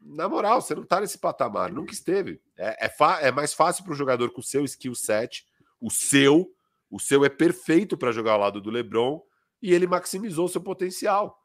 na 0.00 0.28
moral, 0.28 0.60
você 0.60 0.74
não 0.74 0.84
tá 0.84 1.00
nesse 1.00 1.18
patamar, 1.18 1.70
nunca 1.72 1.92
esteve. 1.92 2.40
É, 2.56 2.86
é, 2.86 2.92
é 3.28 3.30
mais 3.32 3.52
fácil 3.52 3.84
para 3.84 3.92
o 3.92 3.96
jogador 3.96 4.30
com 4.32 4.40
o 4.40 4.44
seu 4.44 4.64
skill 4.64 4.94
set, 4.94 5.46
o 5.80 5.90
seu, 5.90 6.50
o 6.90 6.98
seu 6.98 7.24
é 7.24 7.28
perfeito 7.28 7.96
para 7.96 8.12
jogar 8.12 8.32
ao 8.32 8.40
lado 8.40 8.60
do 8.60 8.70
LeBron 8.70 9.22
e 9.62 9.74
ele 9.74 9.86
maximizou 9.86 10.46
o 10.46 10.48
seu 10.48 10.60
potencial. 10.60 11.38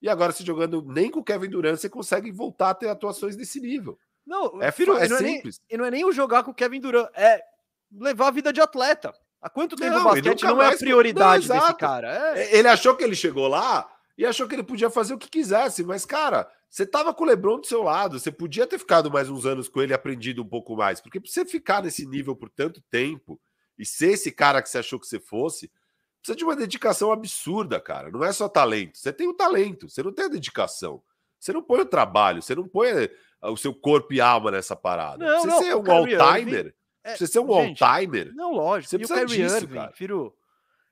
E 0.00 0.08
agora, 0.08 0.32
se 0.32 0.44
jogando 0.44 0.82
nem 0.86 1.10
com 1.10 1.20
o 1.20 1.24
Kevin 1.24 1.48
Durant, 1.48 1.76
você 1.76 1.88
consegue 1.88 2.30
voltar 2.30 2.70
a 2.70 2.74
ter 2.74 2.88
atuações 2.88 3.34
desse 3.34 3.60
nível. 3.60 3.98
Não, 4.26 4.60
É, 4.62 4.70
filho, 4.70 4.96
é 4.96 5.08
não, 5.08 5.16
é 5.16 5.22
nem, 5.22 5.34
simples. 5.36 5.60
e 5.70 5.76
não 5.76 5.84
é 5.84 5.90
nem 5.90 6.04
o 6.04 6.12
jogar 6.12 6.42
com 6.42 6.50
o 6.50 6.54
Kevin 6.54 6.80
Durant, 6.80 7.08
é 7.14 7.42
levar 7.92 8.28
a 8.28 8.32
vida 8.32 8.52
de 8.52 8.60
atleta. 8.60 9.14
Há 9.40 9.48
quanto 9.48 9.76
tempo 9.76 9.94
Não, 9.94 10.00
o 10.00 10.04
basquete 10.04 10.42
não 10.42 10.62
é 10.62 10.72
a 10.72 10.76
prioridade 10.76 11.48
Não, 11.48 11.56
desse 11.56 11.74
cara? 11.74 12.36
É. 12.36 12.42
É, 12.42 12.56
Ele 12.56 12.68
achou 12.68 12.96
que 12.96 13.04
ele 13.04 13.14
chegou 13.14 13.46
lá 13.46 13.88
e 14.16 14.24
achou 14.24 14.48
que 14.48 14.54
ele 14.54 14.62
podia 14.62 14.88
fazer 14.88 15.14
o 15.14 15.18
que 15.18 15.28
quisesse, 15.28 15.84
mas, 15.84 16.04
cara, 16.04 16.50
você 16.70 16.86
tava 16.86 17.12
com 17.12 17.24
o 17.24 17.26
LeBron 17.26 17.60
do 17.60 17.66
seu 17.66 17.82
lado, 17.82 18.18
você 18.18 18.32
podia 18.32 18.66
ter 18.66 18.78
ficado 18.78 19.10
mais 19.10 19.28
uns 19.28 19.44
anos 19.44 19.68
com 19.68 19.82
ele 19.82 19.92
e 19.92 19.94
aprendido 19.94 20.42
um 20.42 20.48
pouco 20.48 20.74
mais, 20.74 21.00
porque 21.00 21.20
pra 21.20 21.30
você 21.30 21.44
ficar 21.44 21.82
nesse 21.82 22.06
nível 22.06 22.34
por 22.34 22.48
tanto 22.48 22.80
tempo 22.90 23.40
e 23.78 23.84
ser 23.84 24.12
esse 24.12 24.32
cara 24.32 24.62
que 24.62 24.68
você 24.68 24.78
achou 24.78 24.98
que 24.98 25.06
você 25.06 25.20
fosse, 25.20 25.70
precisa 26.20 26.36
de 26.36 26.44
uma 26.44 26.56
dedicação 26.56 27.12
absurda, 27.12 27.78
cara. 27.78 28.10
Não 28.10 28.24
é 28.24 28.32
só 28.32 28.48
talento. 28.48 28.98
Você 28.98 29.12
tem 29.12 29.28
o 29.28 29.34
talento, 29.34 29.88
você 29.88 30.02
não 30.02 30.12
tem 30.12 30.24
a 30.24 30.28
dedicação. 30.28 31.02
Você 31.38 31.52
não 31.52 31.62
põe 31.62 31.80
o 31.80 31.86
trabalho, 31.86 32.42
você 32.42 32.54
não 32.54 32.66
põe 32.66 32.88
eh, 32.88 33.10
o 33.42 33.56
seu 33.56 33.74
corpo 33.74 34.12
e 34.12 34.20
alma 34.20 34.50
nessa 34.50 34.74
parada. 34.74 35.24
Não, 35.24 35.40
você 35.40 35.46
não, 35.46 35.62
ser 35.62 35.76
um 35.76 35.90
all-timer. 35.92 36.74
É, 37.04 37.16
Você 37.16 37.26
ser 37.26 37.38
um 37.38 37.52
all-timer. 37.52 38.34
Não, 38.34 38.52
lógico. 38.52 38.90
Você 38.90 38.96
e 38.96 39.04
o 39.04 39.08
Kyrie 39.08 39.44
disso, 39.44 39.56
Irving, 39.58 39.74
cara. 39.74 39.92
Firu, 39.92 40.34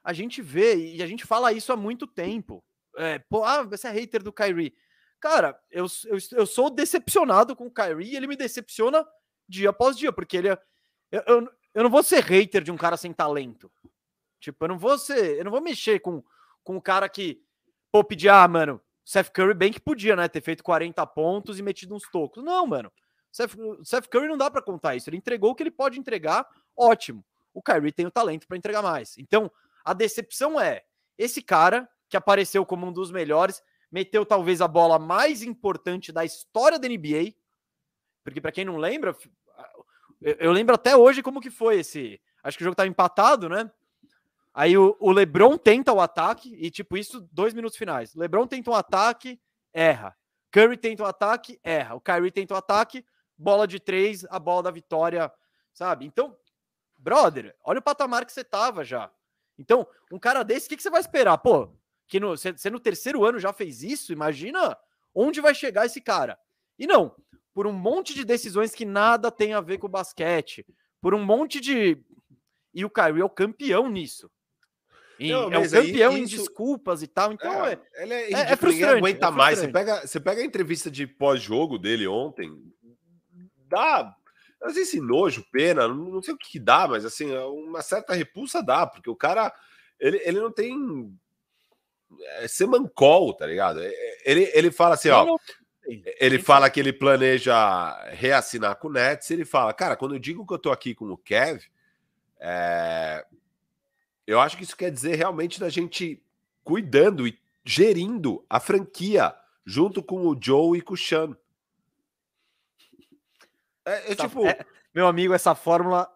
a 0.05 0.13
gente 0.13 0.41
vê 0.41 0.77
e 0.77 1.03
a 1.03 1.07
gente 1.07 1.25
fala 1.25 1.53
isso 1.53 1.73
há 1.73 1.77
muito 1.77 2.07
tempo. 2.07 2.63
É, 2.97 3.19
pô, 3.19 3.45
ah, 3.45 3.63
você 3.63 3.89
é 3.89 3.91
hater 3.91 4.23
do 4.23 4.33
Kyrie. 4.33 4.75
Cara, 5.21 5.59
eu, 5.71 5.87
eu, 6.07 6.19
eu 6.33 6.47
sou 6.47 6.71
decepcionado 6.71 7.57
com 7.57 7.67
o 7.67 7.71
Kyrie 7.71 8.13
e 8.13 8.17
ele 8.17 8.27
me 8.27 8.37
decepciona 8.37 9.07
dia 9.49 9.71
após 9.71 9.97
dia, 9.97 10.13
porque 10.13 10.37
ele 10.37 10.49
é. 10.49 10.59
Eu, 11.11 11.23
eu, 11.27 11.51
eu 11.75 11.83
não 11.83 11.91
vou 11.91 12.03
ser 12.03 12.23
hater 12.23 12.63
de 12.63 12.71
um 12.71 12.77
cara 12.77 12.97
sem 12.97 13.13
talento. 13.13 13.71
Tipo, 14.41 14.65
eu 14.65 14.69
não 14.69 14.79
vou 14.79 14.99
ser. 14.99 15.39
Eu 15.39 15.45
não 15.45 15.51
vou 15.51 15.61
mexer 15.61 16.01
com, 16.01 16.23
com 16.63 16.77
o 16.77 16.83
cara 16.83 17.09
que. 17.09 17.43
Pô, 17.91 18.05
pedir, 18.05 18.29
ah, 18.29 18.47
mano, 18.47 18.81
Seth 19.05 19.31
Curry 19.31 19.55
bem 19.55 19.73
que 19.73 19.81
podia, 19.81 20.17
né? 20.17 20.29
Ter 20.29 20.41
feito 20.41 20.63
40 20.63 21.07
pontos 21.07 21.59
e 21.59 21.63
metido 21.63 21.95
uns 21.95 22.11
tocos. 22.11 22.43
Não, 22.43 22.67
mano. 22.67 22.93
Seth, 23.31 23.57
Seth 23.83 24.09
Curry 24.09 24.29
não 24.29 24.37
dá 24.37 24.51
pra 24.51 24.63
contar 24.63 24.95
isso. 24.97 25.09
Ele 25.09 25.17
entregou 25.17 25.51
o 25.51 25.55
que 25.55 25.63
ele 25.63 25.71
pode 25.71 25.99
entregar, 25.99 26.47
ótimo. 26.77 27.25
O 27.55 27.63
Kyrie 27.63 27.93
tem 27.93 28.05
o 28.05 28.11
talento 28.11 28.47
pra 28.49 28.57
entregar 28.57 28.83
mais. 28.83 29.17
Então, 29.17 29.51
a 29.85 29.93
decepção 29.93 30.61
é 30.61 30.83
esse 31.17 31.41
cara 31.41 31.89
que 32.15 32.17
apareceu 32.17 32.65
como 32.65 32.87
um 32.87 32.93
dos 32.93 33.11
melhores, 33.11 33.61
meteu 33.91 34.25
talvez 34.25 34.61
a 34.61 34.69
bola 34.69 35.01
mais 35.01 35.43
importante 35.43 36.13
da 36.13 36.25
história 36.25 36.79
da 36.79 36.89
NBA. 36.89 37.35
Porque 38.23 38.41
pra 38.41 38.53
quem 38.53 38.65
não 38.65 38.77
lembra, 38.77 39.17
eu, 40.21 40.53
lembro 40.53 40.77
até 40.77 40.97
hoje 40.97 41.25
como 41.25 41.41
que 41.41 41.51
foi 41.51 41.81
esse. 41.81 42.21
Acho 42.41 42.57
que 42.57 42.63
o 42.63 42.67
jogo 42.67 42.77
tava 42.77 42.89
empatado, 42.89 43.49
né? 43.49 43.69
Aí 44.55 44.79
o, 44.79 44.97
o 45.01 45.11
LeBron 45.11 45.59
tenta 45.59 45.93
o 45.93 46.01
ataque 46.01 46.55
e 46.55 46.71
tipo 46.71 46.97
isso 46.97 47.21
dois 47.33 47.53
minutos 47.53 47.77
finais. 47.77 48.15
LeBron 48.15 48.47
tenta 48.47 48.71
um 48.71 48.75
ataque, 48.75 49.41
erra. 49.73 50.17
Curry 50.53 50.77
tenta 50.77 51.03
o 51.03 51.07
ataque, 51.07 51.59
erra. 51.65 51.97
O 51.97 52.01
Kyrie 52.01 52.31
tenta 52.31 52.55
o 52.55 52.57
ataque, 52.57 53.05
bola 53.37 53.67
de 53.67 53.81
três, 53.81 54.25
a 54.31 54.39
bola 54.39 54.63
da 54.63 54.71
vitória, 54.71 55.33
sabe? 55.73 56.07
Então, 56.07 56.37
brother, 56.97 57.57
olha 57.65 57.81
o 57.81 57.83
patamar 57.83 58.25
que 58.25 58.33
você 58.33 58.45
tava 58.45 58.85
já. 58.85 59.11
Então, 59.59 59.85
um 60.13 60.19
cara 60.19 60.45
desse, 60.45 60.67
o 60.67 60.69
que, 60.69 60.77
que 60.77 60.83
você 60.83 60.91
vai 60.91 61.01
esperar? 61.01 61.39
Pô, 61.39 61.75
que 62.07 62.21
no, 62.21 62.37
você, 62.37 62.71
no 62.71 62.81
terceiro 62.81 63.25
ano 63.25 63.39
já 63.39 63.53
fez 63.53 63.83
isso? 63.83 64.13
Imagina 64.13 64.77
onde 65.15 65.41
vai 65.41 65.55
chegar 65.55 65.87
esse 65.87 66.01
cara. 66.01 66.39
E 66.79 66.87
não, 66.87 67.15
por 67.53 67.67
um 67.67 67.73
monte 67.73 68.15
de 68.15 68.25
decisões 68.25 68.75
que 68.75 68.85
nada 68.85 69.31
tem 69.31 69.55
a 69.55 69.61
ver 69.61 69.79
com 69.79 69.87
o 69.87 69.91
basquete, 69.91 70.67
por 71.01 71.15
um 71.15 71.25
monte 71.25 71.61
de. 71.61 72.03
E 72.73 72.85
o 72.85 72.91
Kyrie 72.91 73.21
é 73.21 73.25
o 73.25 73.31
campeão 73.31 73.89
nisso. 73.89 74.31
Não, 75.21 75.53
é 75.53 75.59
o 75.59 75.71
campeão 75.71 76.17
em 76.19 76.25
isso- 76.25 76.37
desculpas 76.39 77.03
e 77.03 77.07
tal. 77.07 77.33
Então, 77.33 77.65
é, 77.65 77.81
ele 77.95 78.13
é, 78.15 78.17
é 78.17 78.25
ridículo, 78.25 78.41
ninguém 78.41 78.57
frustrante, 78.57 78.99
aguenta 78.99 79.27
é 79.27 79.31
mais. 79.31 79.59
Você 79.59 79.65
frustrante. 79.71 79.93
pega, 79.93 80.07
você 80.07 80.21
pega 80.21 80.41
a 80.41 80.45
entrevista 80.45 80.91
de 80.91 81.07
pós-jogo 81.07 81.79
dele 81.79 82.07
ontem, 82.09 82.53
dá. 83.69 84.15
Às 84.61 84.75
vezes 84.75 84.89
esse 84.89 85.01
nojo, 85.01 85.45
pena, 85.53 85.87
não 85.87 85.95
não 85.97 86.23
sei 86.23 86.35
o 86.35 86.39
que, 86.39 86.53
que 86.53 86.59
dá, 86.59 86.89
mas 86.89 87.05
assim, 87.05 87.33
uma 87.37 87.83
certa 87.83 88.15
repulsa 88.15 88.63
dá, 88.63 88.87
porque 88.87 89.11
o 89.11 89.17
cara 89.17 89.53
ele, 90.01 90.21
ele 90.25 90.41
não 90.41 90.51
tem. 90.51 91.17
É 92.39 92.49
semancol, 92.49 93.33
tá 93.35 93.47
ligado? 93.47 93.81
É- 93.83 93.87
é- 93.89 94.31
Ele, 94.31 94.51
ele 94.55 94.71
fala 94.71 94.95
assim, 94.95 95.09
ó. 95.11 95.37
Ele 96.19 96.39
fala 96.39 96.71
que 96.71 96.81
ele 96.81 96.95
planeja 96.95 97.93
reassinar 98.13 98.77
com 98.77 98.89
o 98.89 98.93
Nets. 98.93 99.31
Ele 99.31 99.45
fala, 99.45 99.73
cara, 99.75 99.97
quando 99.97 100.15
eu 100.15 100.19
digo 100.19 100.47
que 100.47 100.55
eu 100.55 100.59
tô 100.59 100.73
aqui 100.73 100.95
com 100.95 101.05
o 101.11 101.19
Kev, 101.19 101.61
é, 102.41 103.25
eu 104.27 104.41
acho 104.41 104.57
que 104.57 104.63
isso 104.65 104.77
quer 104.77 104.91
dizer 104.91 105.15
realmente 105.17 105.61
da 105.61 105.69
gente 105.69 106.23
cuidando 106.63 107.27
e 107.29 107.39
gerindo 107.65 108.45
a 108.49 108.59
franquia 108.61 109.35
junto 109.65 110.03
com 110.03 110.27
o 110.27 110.39
Joe 110.41 110.79
e 110.79 110.83
com 110.83 110.95
o 110.95 110.97
Sean. 110.97 111.37
É, 113.85 114.13
é 114.13 114.15
tipo, 114.15 114.47
é- 114.47 114.65
meu 114.95 115.07
amigo, 115.07 115.35
essa 115.35 115.55
fórmula 115.55 116.11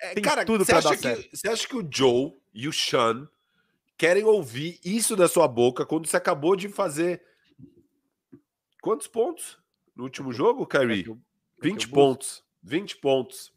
é, 0.00 0.14
tem 0.14 0.22
cara, 0.22 0.44
tudo 0.44 0.62
acha, 0.62 0.80
dar 0.80 0.96
que, 0.96 1.02
certo. 1.02 1.36
você 1.36 1.48
acha 1.48 1.68
que 1.68 1.76
o 1.76 1.86
Joe 1.90 2.32
e 2.54 2.66
o 2.66 2.72
Sean 2.72 3.28
querem 4.00 4.24
ouvir 4.24 4.80
isso 4.82 5.14
da 5.14 5.28
sua 5.28 5.46
boca 5.46 5.84
quando 5.84 6.06
você 6.06 6.16
acabou 6.16 6.56
de 6.56 6.70
fazer 6.70 7.22
quantos 8.80 9.06
pontos 9.06 9.58
no 9.94 10.04
último 10.04 10.32
jogo, 10.32 10.62
É 10.62 10.66
Kyrie? 10.66 11.04
que 11.04 11.10
eu- 11.10 11.14
é 11.58 11.60
que 11.60 11.68
20 11.68 11.82
eu 11.82 11.88
busco. 11.90 11.94
pontos. 11.94 12.44
20 12.62 12.96
pontos. 12.96 13.52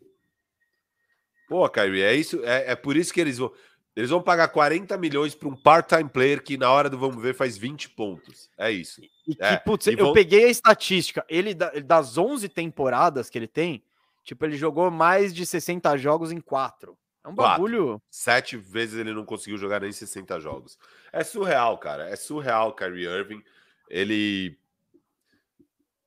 Pô, 1.48 1.70
Kyrie, 1.70 2.02
é 2.02 2.14
isso, 2.14 2.44
é, 2.44 2.72
é 2.72 2.76
por 2.76 2.98
isso 2.98 3.14
que 3.14 3.22
eles 3.22 3.38
vão. 3.38 3.54
Eles 3.96 4.10
vão 4.10 4.22
pagar 4.22 4.50
40 4.50 4.98
milhões 4.98 5.34
para 5.34 5.48
um 5.48 5.56
part-time 5.56 6.10
player 6.10 6.44
que 6.44 6.58
na 6.58 6.70
hora 6.70 6.89
do 6.89 6.98
vamos 6.98 7.22
ver 7.22 7.34
faz 7.36 7.58
20 7.58 7.89
pontos. 7.91 8.50
É 8.58 8.70
isso. 8.70 9.00
E 9.26 9.36
que, 9.36 9.41
É, 9.44 9.56
putz, 9.58 9.86
e 9.88 9.91
eu 9.94 9.98
vão- 10.06 10.14
peguei 10.14 10.44
a 10.46 10.50
estatística. 10.50 11.24
Ele, 11.30 11.54
da- 11.54 11.70
das 11.80 12.18
11 12.18 12.50
temporadas 12.50 13.30
que 13.30 13.38
ele 13.38 13.48
tem, 13.48 13.82
tipo, 14.26 14.44
ele 14.44 14.58
jogou 14.58 14.91
mais 14.91 15.34
de 15.34 15.46
60 15.46 15.96
jogos 15.96 16.32
em 16.34 16.41
4. 16.41 16.98
É 17.24 17.28
um 17.30 17.36
Quatro. 17.36 17.63
bagulho. 17.63 18.01
Sete 18.09 18.57
vezes 18.57 18.99
ele 18.99 19.13
não 19.13 19.24
conseguiu 19.26 19.57
jogar 19.57 19.80
nem 19.82 19.91
60 19.91 20.39
jogos. 20.39 20.78
É 21.11 21.24
surreal, 21.24 21.78
cara. 21.78 22.09
É 22.09 22.15
surreal, 22.15 22.76
Kyrie 22.76 23.05
Irving. 23.05 23.41
Ele. 23.89 24.57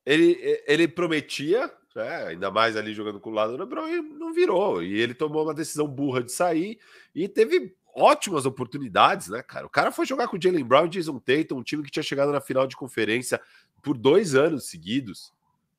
Ele, 0.04 0.62
ele 0.68 0.86
prometia, 0.86 1.72
né, 1.94 2.26
ainda 2.28 2.48
mais 2.50 2.76
ali 2.76 2.94
jogando 2.94 3.18
com 3.18 3.30
o 3.30 3.32
lado 3.32 3.52
do 3.56 3.58
LeBron, 3.58 3.88
e 3.88 4.00
não 4.00 4.32
virou. 4.32 4.80
E 4.82 4.94
ele 5.00 5.14
tomou 5.14 5.42
uma 5.42 5.54
decisão 5.54 5.86
burra 5.88 6.22
de 6.22 6.30
sair 6.30 6.78
e 7.12 7.26
teve 7.28 7.74
ótimas 7.92 8.46
oportunidades, 8.46 9.28
né, 9.28 9.42
cara? 9.42 9.66
O 9.66 9.70
cara 9.70 9.90
foi 9.90 10.06
jogar 10.06 10.28
com 10.28 10.36
o 10.36 10.40
Jalen 10.40 10.64
Brown 10.64 10.86
e 10.86 10.90
Jason 10.90 11.18
Tatum, 11.18 11.56
um 11.56 11.62
time 11.62 11.82
que 11.82 11.90
tinha 11.90 12.02
chegado 12.04 12.30
na 12.30 12.40
final 12.40 12.66
de 12.68 12.76
conferência 12.76 13.40
por 13.82 13.96
dois 13.96 14.34
anos 14.36 14.68
seguidos. 14.68 15.32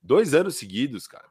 Dois 0.04 0.34
anos 0.34 0.56
seguidos, 0.58 1.08
cara. 1.08 1.26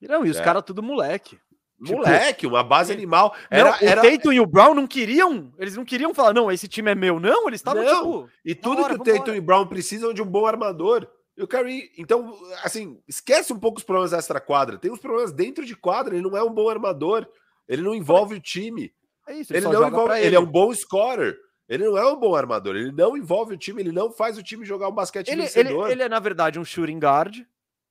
Não, 0.00 0.26
e 0.26 0.30
os 0.30 0.36
É. 0.38 0.42
caras 0.42 0.64
tudo 0.64 0.82
moleque. 0.82 1.38
Tipo, 1.84 1.96
Moleque, 1.98 2.46
uma 2.46 2.62
base 2.62 2.92
animal. 2.92 3.34
Não, 3.50 3.58
Era, 3.58 3.70
o 3.72 3.84
era, 3.84 4.02
Tatum 4.02 4.32
e 4.32 4.40
o 4.40 4.46
Brown 4.46 4.74
não 4.74 4.86
queriam, 4.86 5.52
eles 5.58 5.76
não 5.76 5.84
queriam 5.84 6.14
falar, 6.14 6.32
não, 6.32 6.50
esse 6.50 6.68
time 6.68 6.90
é 6.90 6.94
meu, 6.94 7.18
não, 7.18 7.48
eles 7.48 7.60
estavam 7.60 7.82
Não. 7.82 7.96
tipo, 8.22 8.30
E 8.44 8.54
tudo 8.54 8.82
hora, 8.82 8.94
que 8.94 9.00
o 9.00 9.04
Tatum 9.04 9.18
vambora. 9.18 9.36
e 9.36 9.40
Brown 9.40 9.66
precisam 9.66 10.10
é 10.10 10.14
de 10.14 10.22
um 10.22 10.26
bom 10.26 10.46
armador. 10.46 11.06
E 11.36 11.42
o 11.42 11.48
Curry, 11.48 11.90
então, 11.96 12.38
assim, 12.62 13.00
esquece 13.08 13.52
um 13.52 13.58
pouco 13.58 13.78
os 13.78 13.84
problemas 13.84 14.12
extra-quadra. 14.12 14.76
Tem 14.78 14.90
uns 14.92 15.00
problemas 15.00 15.32
dentro 15.32 15.64
de 15.64 15.74
quadra, 15.74 16.14
ele 16.14 16.22
não 16.22 16.36
é 16.36 16.42
um 16.42 16.52
bom 16.52 16.68
armador. 16.68 17.26
Ele 17.66 17.80
não 17.82 17.94
envolve 17.94 18.34
o 18.34 18.40
time. 18.40 18.92
é 19.26 19.34
isso, 19.36 19.52
Ele 19.52 19.62
só 19.62 19.72
não 19.72 19.86
envolve, 19.88 20.06
pra 20.06 20.20
ele. 20.20 20.36
é 20.36 20.40
um 20.40 20.44
bom 20.46 20.72
scorer. 20.74 21.38
Ele 21.68 21.84
não 21.86 21.96
é 21.96 22.06
um 22.12 22.16
bom 22.20 22.34
armador. 22.34 22.76
Ele 22.76 22.92
não 22.92 23.16
envolve 23.16 23.54
o 23.54 23.56
time, 23.56 23.80
ele 23.80 23.92
não 23.92 24.12
faz 24.12 24.36
o 24.36 24.42
time 24.42 24.64
jogar 24.64 24.88
um 24.88 24.92
basquete 24.92 25.28
ele, 25.28 25.40
ele, 25.42 25.48
vencedor. 25.48 25.90
ele 25.90 26.02
é, 26.02 26.08
na 26.08 26.18
verdade, 26.20 26.58
um 26.58 26.64
shooting 26.64 26.98
guard 26.98 27.38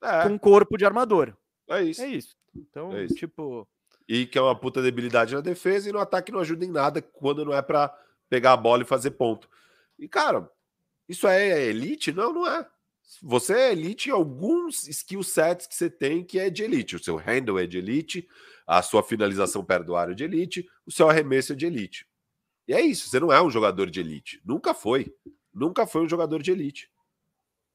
é, 0.03 0.23
com 0.23 0.29
um 0.29 0.37
corpo 0.37 0.77
de 0.77 0.85
armador. 0.85 1.33
é 1.69 1.81
isso. 1.83 2.01
É 2.03 2.07
isso. 2.07 2.35
Então, 2.55 2.91
É 2.95 3.05
isso. 3.05 3.15
tipo, 3.15 3.67
E 4.13 4.25
que 4.25 4.37
é 4.37 4.41
uma 4.41 4.53
puta 4.53 4.81
debilidade 4.81 5.33
na 5.33 5.39
defesa 5.39 5.87
e 5.87 5.93
no 5.93 5.97
ataque 5.97 6.33
não 6.33 6.41
ajuda 6.41 6.65
em 6.65 6.69
nada 6.69 7.01
quando 7.01 7.45
não 7.45 7.53
é 7.53 7.61
pra 7.61 7.97
pegar 8.29 8.51
a 8.51 8.57
bola 8.57 8.83
e 8.83 8.85
fazer 8.85 9.11
ponto. 9.11 9.49
E, 9.97 10.05
cara, 10.05 10.51
isso 11.07 11.25
é 11.29 11.63
elite? 11.67 12.11
Não, 12.11 12.33
não 12.33 12.45
é. 12.45 12.67
Você 13.23 13.53
é 13.53 13.71
elite 13.71 14.09
em 14.09 14.11
alguns 14.11 14.85
skill 14.85 15.23
sets 15.23 15.65
que 15.65 15.73
você 15.73 15.89
tem 15.89 16.25
que 16.25 16.37
é 16.37 16.49
de 16.49 16.61
elite. 16.61 16.97
O 16.97 17.01
seu 17.01 17.15
handle 17.15 17.57
é 17.57 17.65
de 17.65 17.77
elite, 17.77 18.27
a 18.67 18.81
sua 18.81 19.01
finalização 19.01 19.63
perto 19.63 19.85
do 19.85 19.95
aro 19.95 20.11
é 20.11 20.15
de 20.15 20.25
elite, 20.25 20.69
o 20.85 20.91
seu 20.91 21.09
arremesso 21.09 21.53
é 21.53 21.55
de 21.55 21.65
elite. 21.65 22.05
E 22.67 22.73
é 22.73 22.81
isso, 22.81 23.07
você 23.07 23.17
não 23.17 23.31
é 23.31 23.41
um 23.41 23.49
jogador 23.49 23.89
de 23.89 24.01
elite. 24.01 24.41
Nunca 24.43 24.73
foi. 24.73 25.15
Nunca 25.53 25.87
foi 25.87 26.01
um 26.01 26.09
jogador 26.09 26.43
de 26.43 26.51
elite. 26.51 26.91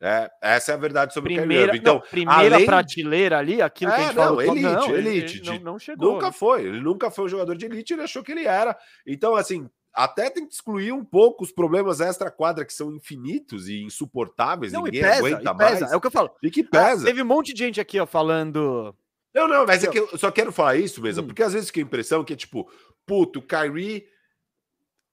É, 0.00 0.30
essa 0.42 0.72
é 0.72 0.74
a 0.74 0.78
verdade 0.78 1.14
sobre 1.14 1.32
o 1.32 1.36
Kyrie 1.36 1.46
primeira. 1.46 1.76
Então, 1.76 1.94
não, 1.94 2.00
primeira 2.02 2.54
além- 2.56 2.66
prateleira 2.66 3.38
ali, 3.38 3.62
aquilo 3.62 3.92
que 3.92 3.96
a 3.96 4.00
É, 4.00 4.06
gente 4.08 4.16
não, 4.16 4.22
falou. 4.24 4.42
elite, 4.42 4.62
não, 4.62 4.94
elite, 4.94 5.36
ele 5.38 5.46
não, 5.46 5.58
de- 5.58 5.64
não 5.64 5.78
chegou. 5.78 6.12
Nunca 6.12 6.26
né? 6.26 6.32
foi. 6.32 6.64
Ele 6.64 6.80
nunca 6.80 7.10
foi 7.10 7.24
um 7.24 7.28
jogador 7.28 7.56
de 7.56 7.64
elite, 7.64 7.92
ele 7.94 8.02
achou 8.02 8.22
que 8.22 8.32
ele 8.32 8.44
era. 8.46 8.76
Então, 9.06 9.34
assim, 9.34 9.68
até 9.94 10.28
tem 10.28 10.46
que 10.46 10.52
excluir 10.52 10.92
um 10.92 11.02
pouco 11.02 11.42
os 11.42 11.50
problemas 11.50 12.00
extra-quadra 12.02 12.66
que 12.66 12.74
são 12.74 12.92
infinitos 12.94 13.68
e 13.68 13.82
insuportáveis, 13.82 14.70
Não, 14.74 14.82
e 14.82 14.84
ninguém 14.90 15.00
pesa, 15.02 15.18
aguenta 15.18 15.36
e 15.50 15.56
pesa. 15.56 15.80
mais. 15.80 15.92
É 15.92 15.96
o 15.96 16.00
que 16.02 16.06
eu 16.08 16.10
falo. 16.10 16.30
E 16.42 16.50
que 16.50 16.60
Ah, 16.60 16.68
pesa. 16.70 17.04
teve 17.06 17.22
um 17.22 17.26
monte 17.26 17.54
de 17.54 17.64
gente 17.64 17.80
aqui, 17.80 17.98
ó, 17.98 18.04
falando. 18.04 18.94
Não, 19.34 19.48
não, 19.48 19.64
mas 19.66 19.82
é 19.82 19.86
que 19.88 19.98
eu 19.98 20.18
só 20.18 20.30
quero 20.30 20.52
falar 20.52 20.76
isso 20.76 21.00
mesmo, 21.00 21.22
Hum. 21.22 21.26
porque 21.26 21.42
às 21.42 21.54
vezes 21.54 21.68
fica 21.68 21.80
a 21.80 21.82
impressão 21.82 22.22
que 22.22 22.34
é 22.34 22.36
tipo, 22.36 22.70
puto, 23.06 23.38
o 23.38 23.42
Kyrie 23.42 24.04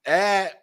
é 0.06 0.58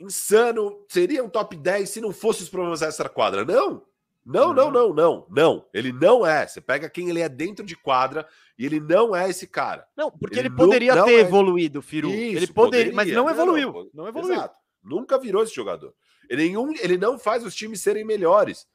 insano, 0.00 0.84
seria 0.88 1.22
um 1.22 1.28
top 1.28 1.56
10 1.56 1.88
se 1.88 2.00
não 2.00 2.12
fosse 2.12 2.42
os 2.42 2.48
problemas 2.48 2.82
extra-quadra. 2.82 3.44
Não. 3.44 3.82
Não, 4.24 4.52
não, 4.52 4.70
não, 4.70 4.92
não, 4.92 5.26
não. 5.30 5.66
Ele 5.72 5.92
não 5.92 6.26
é. 6.26 6.46
Você 6.46 6.60
pega 6.60 6.90
quem 6.90 7.08
ele 7.08 7.20
é 7.20 7.28
dentro 7.28 7.64
de 7.64 7.74
quadra 7.74 8.26
e 8.58 8.66
ele 8.66 8.78
não 8.78 9.16
é 9.16 9.28
esse 9.30 9.46
cara. 9.46 9.86
Não, 9.96 10.10
porque 10.10 10.38
Ele 10.38 10.48
ele, 10.48 10.56
poderia 10.56 10.94
não 10.94 11.04
ter 11.06 11.14
é- 11.14 11.20
evoluído, 11.20 11.80
Firu. 11.80 12.10
Isso, 12.10 12.36
ele 12.36 12.46
poderia, 12.48 12.92
mas 12.92 13.04
poderia. 13.08 13.16
não 13.16 13.30
evoluiu. 13.30 13.72
Não, 13.72 13.88
Não, 13.94 14.08
evoluiu. 14.08 14.34
Exato. 14.34 14.56
Nunca 14.84 15.18
virou 15.18 15.42
esse 15.42 15.54
jogador. 15.54 15.94
Ele, 16.28 16.44
nenhum, 16.44 16.72
ele 16.80 16.98
não 16.98 17.18
faz 17.18 17.44
os 17.44 17.54
times 17.54 17.80
serem 17.80 18.04
melhores. 18.04 18.66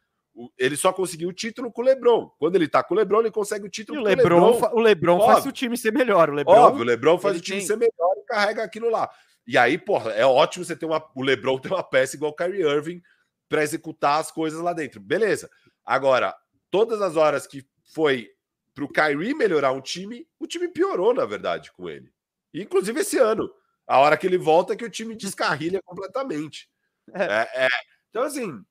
ele 0.57 0.75
só 0.75 0.91
conseguiu 0.91 1.29
o 1.29 1.33
título 1.33 1.71
com 1.71 1.81
o 1.81 1.85
LeBron. 1.85 2.29
Quando 2.37 2.55
ele 2.55 2.67
tá 2.67 2.83
com 2.83 2.93
o 2.93 2.97
LeBron, 2.97 3.21
ele 3.21 3.31
consegue 3.31 3.65
o 3.67 3.69
título 3.69 3.99
E 3.99 4.01
o 4.01 4.03
LeBron, 4.03 4.59
fa- 4.59 4.71
o 4.73 4.79
LeBron 4.81 5.21
faz 5.25 5.45
o 5.45 5.51
time 5.51 5.77
ser 5.77 5.93
melhor. 5.93 6.29
O 6.29 6.33
LeBron, 6.33 6.53
Óbvio, 6.53 6.81
o 6.81 6.85
LeBron 6.85 7.17
faz 7.19 7.37
o 7.37 7.41
time 7.41 7.59
tem- 7.59 7.67
ser 7.67 7.77
melhor 7.77 8.13
e 8.17 8.25
carrega 8.25 8.61
aquilo 8.63 8.89
lá. 8.89 9.09
E 9.47 9.57
aí, 9.57 9.77
porra, 9.77 10.11
é 10.11 10.25
ótimo 10.25 10.65
você 10.65 10.75
ter 10.75 10.85
uma. 10.85 11.03
O 11.15 11.21
LeBron 11.21 11.59
ter 11.59 11.71
uma 11.71 11.83
peça 11.83 12.15
igual 12.15 12.31
o 12.31 12.35
Kyrie 12.35 12.61
Irving 12.63 13.01
para 13.47 13.63
executar 13.63 14.19
as 14.19 14.31
coisas 14.31 14.59
lá 14.59 14.73
dentro. 14.73 14.99
Beleza. 14.99 15.49
Agora, 15.85 16.35
todas 16.71 17.01
as 17.01 17.15
horas 17.15 17.45
que 17.45 17.65
foi 17.93 18.29
pro 18.73 18.89
Kyrie 18.91 19.33
melhorar 19.33 19.71
um 19.71 19.81
time, 19.81 20.27
o 20.39 20.47
time 20.47 20.67
piorou, 20.67 21.13
na 21.13 21.25
verdade, 21.25 21.71
com 21.71 21.87
ele. 21.89 22.11
Inclusive 22.53 22.99
esse 23.01 23.17
ano. 23.17 23.49
A 23.87 23.99
hora 23.99 24.17
que 24.17 24.25
ele 24.25 24.37
volta 24.37 24.73
é 24.73 24.75
que 24.75 24.85
o 24.85 24.89
time 24.89 25.15
descarrilha 25.15 25.81
completamente. 25.83 26.69
É, 27.13 27.65
é. 27.65 27.69
Então, 28.09 28.23
assim. 28.23 28.65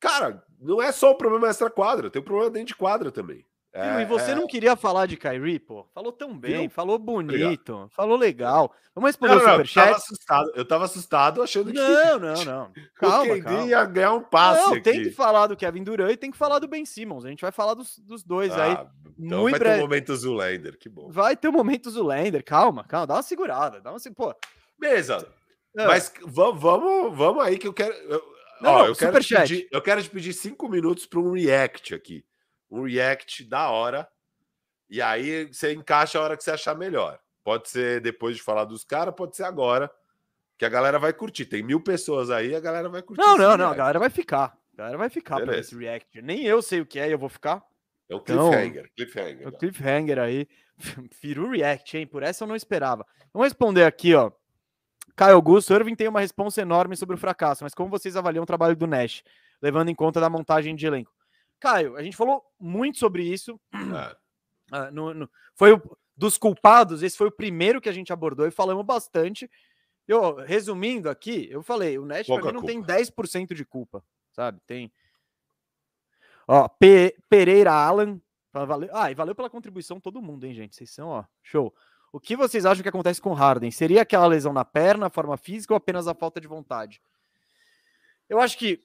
Cara, 0.00 0.42
não 0.58 0.80
é 0.80 0.90
só 0.90 1.10
o 1.10 1.14
problema 1.16 1.48
extra-quadra, 1.48 2.10
tem 2.10 2.22
o 2.22 2.24
problema 2.24 2.50
dentro 2.50 2.68
de 2.68 2.74
quadra 2.74 3.12
também. 3.12 3.44
É, 3.78 4.02
e 4.02 4.04
você 4.06 4.30
é- 4.30 4.34
não 4.34 4.46
queria 4.46 4.74
falar 4.76 5.06
de 5.06 5.16
Kyrie, 5.16 5.58
pô? 5.58 5.86
Falou 5.94 6.10
tão 6.12 6.36
bem, 6.36 6.62
Viu? 6.62 6.70
falou 6.70 6.98
bonito, 6.98 7.90
falou 7.94 8.16
legal. 8.16 8.74
Vamos 8.94 9.08
responder 9.08 9.34
Não, 9.34 9.42
o 9.42 9.44
não, 9.44 9.50
eu 9.50 9.56
tava 9.56 9.64
superchat? 9.66 9.96
assustado. 9.96 10.52
Eu 10.54 10.64
tava 10.64 10.84
assustado 10.86 11.42
achando 11.42 11.70
que 11.70 11.78
Não, 11.78 12.18
não, 12.18 12.44
não. 12.44 12.64
o 12.72 12.94
Calma, 13.00 13.34
KD 13.34 13.42
calma. 13.42 13.64
ia 13.66 13.84
ganhar 13.84 14.12
um 14.14 14.22
passe 14.22 14.62
Não, 14.62 14.72
aqui. 14.72 14.80
tem 14.80 15.02
que 15.02 15.10
falar 15.10 15.46
do 15.48 15.56
Kevin 15.56 15.84
Durant 15.84 16.10
e 16.12 16.16
tem 16.16 16.30
que 16.30 16.36
falar 16.38 16.58
do 16.58 16.66
Ben 16.66 16.84
Simmons. 16.86 17.24
A 17.24 17.28
gente 17.28 17.42
vai 17.42 17.52
falar 17.52 17.74
dos, 17.74 17.98
dos 17.98 18.24
dois 18.24 18.52
aí. 18.56 18.72
Ah, 18.72 18.86
então 19.18 19.40
muito 19.40 19.50
vai 19.52 19.58
breve. 19.60 19.74
ter 19.76 19.80
um 19.80 19.82
momento 19.82 20.16
Zulander, 20.16 20.78
que 20.78 20.88
bom. 20.88 21.08
Vai 21.10 21.36
ter 21.36 21.48
o 21.48 21.52
momento 21.52 21.90
Zulander. 21.90 22.42
Calma, 22.42 22.84
calma. 22.84 23.06
Dá 23.06 23.14
uma 23.16 23.22
segurada. 23.22 23.80
Dá 23.82 23.90
uma 23.90 23.98
Pô. 24.14 24.34
Beleza. 24.78 25.28
não, 25.74 25.86
Mas 25.86 26.12
vamos, 26.24 26.60
vamos, 26.60 27.16
vamos 27.16 27.44
aí 27.44 27.58
que 27.58 27.66
eu 27.68 27.74
quero. 27.74 27.92
eu- 27.92 28.22
Não, 28.62 28.70
ó, 28.70 28.78
não, 28.78 28.86
eu, 28.86 28.96
quero 28.96 29.12
superchat. 29.12 29.48
pedir, 29.48 29.68
eu 29.70 29.82
quero 29.82 30.02
te 30.02 30.08
pedir 30.08 30.32
cinco 30.32 30.68
minutos 30.70 31.04
para 31.04 31.20
um 31.20 31.32
react 31.32 31.94
aqui. 31.94 32.24
Um 32.70 32.82
react 32.82 33.44
da 33.44 33.70
hora. 33.70 34.08
E 34.88 35.00
aí 35.02 35.46
você 35.52 35.72
encaixa 35.72 36.18
a 36.18 36.22
hora 36.22 36.36
que 36.36 36.44
você 36.44 36.50
achar 36.50 36.74
melhor. 36.76 37.18
Pode 37.44 37.68
ser 37.68 38.00
depois 38.00 38.36
de 38.36 38.42
falar 38.42 38.64
dos 38.64 38.84
caras, 38.84 39.14
pode 39.14 39.36
ser 39.36 39.44
agora. 39.44 39.90
Que 40.58 40.64
a 40.64 40.68
galera 40.68 40.98
vai 40.98 41.12
curtir. 41.12 41.44
Tem 41.46 41.62
mil 41.62 41.80
pessoas 41.80 42.30
aí, 42.30 42.54
a 42.54 42.60
galera 42.60 42.88
vai 42.88 43.02
curtir. 43.02 43.20
não, 43.22 43.36
não, 43.36 43.44
não. 43.44 43.52
A 43.52 43.56
react. 43.68 43.76
galera 43.78 43.98
vai 43.98 44.10
ficar. 44.10 44.56
A 44.74 44.76
galera 44.78 44.98
vai 44.98 45.08
ficar 45.08 45.36
pra 45.36 45.46
Beleza. 45.46 45.68
esse 45.68 45.76
react. 45.78 46.22
Nem 46.22 46.42
eu 46.44 46.60
sei 46.62 46.80
o 46.80 46.86
que 46.86 46.98
é 46.98 47.08
e 47.08 47.12
eu 47.12 47.18
vou 47.18 47.28
ficar. 47.28 47.62
É 48.08 48.14
um 48.14 48.18
Então, 48.18 48.50
cliffhanger. 48.50 48.90
cliffhanger. 48.96 49.48
O 49.48 49.52
cliffhanger 49.52 50.18
aí. 50.18 50.48
Firu 51.20 51.50
react, 51.50 51.96
hein? 51.96 52.06
Por 52.06 52.22
essa 52.22 52.44
eu 52.44 52.48
não 52.48 52.56
esperava. 52.56 53.06
Vamos 53.32 53.46
responder 53.46 53.84
aqui, 53.84 54.14
ó. 54.14 54.30
Caio 55.14 55.34
Augusto, 55.34 55.72
Irving 55.72 55.94
tem 55.94 56.08
uma 56.08 56.20
responsa 56.20 56.60
enorme 56.60 56.94
sobre 56.96 57.14
o 57.16 57.18
fracasso, 57.18 57.64
mas 57.64 57.72
como 57.74 57.88
vocês 57.90 58.16
avaliam 58.16 58.42
o 58.42 58.46
trabalho 58.46 58.76
do 58.76 58.86
Nash, 58.86 59.22
levando 59.62 59.88
em 59.88 59.94
conta 59.94 60.20
da 60.20 60.28
montagem 60.28 60.74
de 60.76 60.86
elenco? 60.86 61.10
Caio, 61.60 61.96
a 61.96 62.02
gente 62.02 62.16
falou 62.16 62.44
muito 62.58 62.98
sobre 62.98 63.22
isso. 63.24 63.58
É. 63.72 64.16
ah, 64.72 64.90
no- 64.90 65.14
no- 65.14 65.30
foi 65.54 65.72
o, 65.72 65.98
dos 66.16 66.36
culpados, 66.38 67.02
esse 67.02 67.16
foi 67.16 67.28
o 67.28 67.32
primeiro 67.32 67.80
que 67.80 67.88
a 67.88 67.92
gente 67.92 68.12
abordou 68.12 68.46
e 68.46 68.50
falamos 68.50 68.84
bastante. 68.84 69.50
Eu, 70.06 70.36
resumindo 70.36 71.10
aqui, 71.10 71.48
eu 71.50 71.62
falei, 71.62 71.98
o 71.98 72.04
Nash 72.04 72.26
pra 72.26 72.36
mim 72.36 72.52
não 72.52 72.62
tem 72.62 72.78
culpa. 72.78 72.92
10% 72.94 73.54
de 73.54 73.64
culpa, 73.64 74.04
sabe? 74.32 74.60
Tem. 74.66 74.92
Ó, 76.46 76.68
Pe- 76.68 77.16
Pereira 77.28 77.72
Alan. 77.72 78.20
Valeu, 78.52 78.88
ah, 78.92 79.10
e 79.10 79.14
valeu 79.14 79.34
pela 79.34 79.50
contribuição 79.50 80.00
todo 80.00 80.22
mundo, 80.22 80.46
hein, 80.46 80.54
gente? 80.54 80.74
Vocês 80.76 80.90
são, 80.90 81.08
ó, 81.08 81.24
show. 81.42 81.74
O 82.12 82.18
que 82.18 82.34
vocês 82.36 82.64
acham 82.64 82.82
que 82.82 82.88
acontece 82.88 83.20
com 83.20 83.30
o 83.30 83.34
Harden? 83.34 83.70
Seria 83.70 84.00
aquela 84.02 84.26
lesão 84.26 84.52
na 84.52 84.64
perna, 84.64 85.10
forma 85.10 85.36
física 85.36 85.74
ou 85.74 85.76
apenas 85.76 86.08
a 86.08 86.14
falta 86.14 86.40
de 86.40 86.46
vontade? 86.46 87.02
Eu 88.28 88.40
acho 88.40 88.56
que 88.56 88.80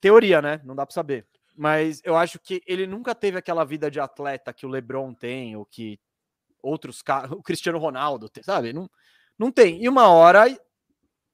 teoria, 0.00 0.42
né? 0.42 0.60
Não 0.64 0.74
dá 0.74 0.84
para 0.84 0.94
saber. 0.94 1.24
Mas 1.56 2.02
eu 2.04 2.16
acho 2.16 2.38
que 2.38 2.62
ele 2.66 2.86
nunca 2.86 3.14
teve 3.14 3.38
aquela 3.38 3.64
vida 3.64 3.90
de 3.90 3.98
atleta 3.98 4.52
que 4.52 4.66
o 4.66 4.68
LeBron 4.68 5.14
tem, 5.14 5.56
ou 5.56 5.64
que 5.64 5.98
outros 6.62 7.02
caras, 7.02 7.30
o 7.32 7.42
Cristiano 7.42 7.78
Ronaldo, 7.78 8.28
tem, 8.28 8.42
sabe? 8.42 8.72
Não, 8.72 8.90
não 9.38 9.50
tem. 9.50 9.82
E 9.82 9.88
uma 9.88 10.08
hora 10.08 10.44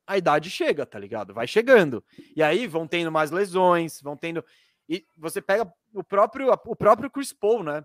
a 0.06 0.18
idade 0.18 0.50
chega, 0.50 0.84
tá 0.84 0.98
ligado? 0.98 1.32
Vai 1.32 1.46
chegando. 1.46 2.04
E 2.36 2.42
aí 2.42 2.66
vão 2.66 2.86
tendo 2.86 3.10
mais 3.10 3.30
lesões, 3.30 4.00
vão 4.00 4.16
tendo. 4.16 4.44
E 4.88 5.06
você 5.16 5.40
pega 5.40 5.72
o 5.94 6.04
próprio, 6.04 6.52
o 6.66 6.76
próprio 6.76 7.10
Chris 7.10 7.32
Paul, 7.32 7.62
né? 7.62 7.84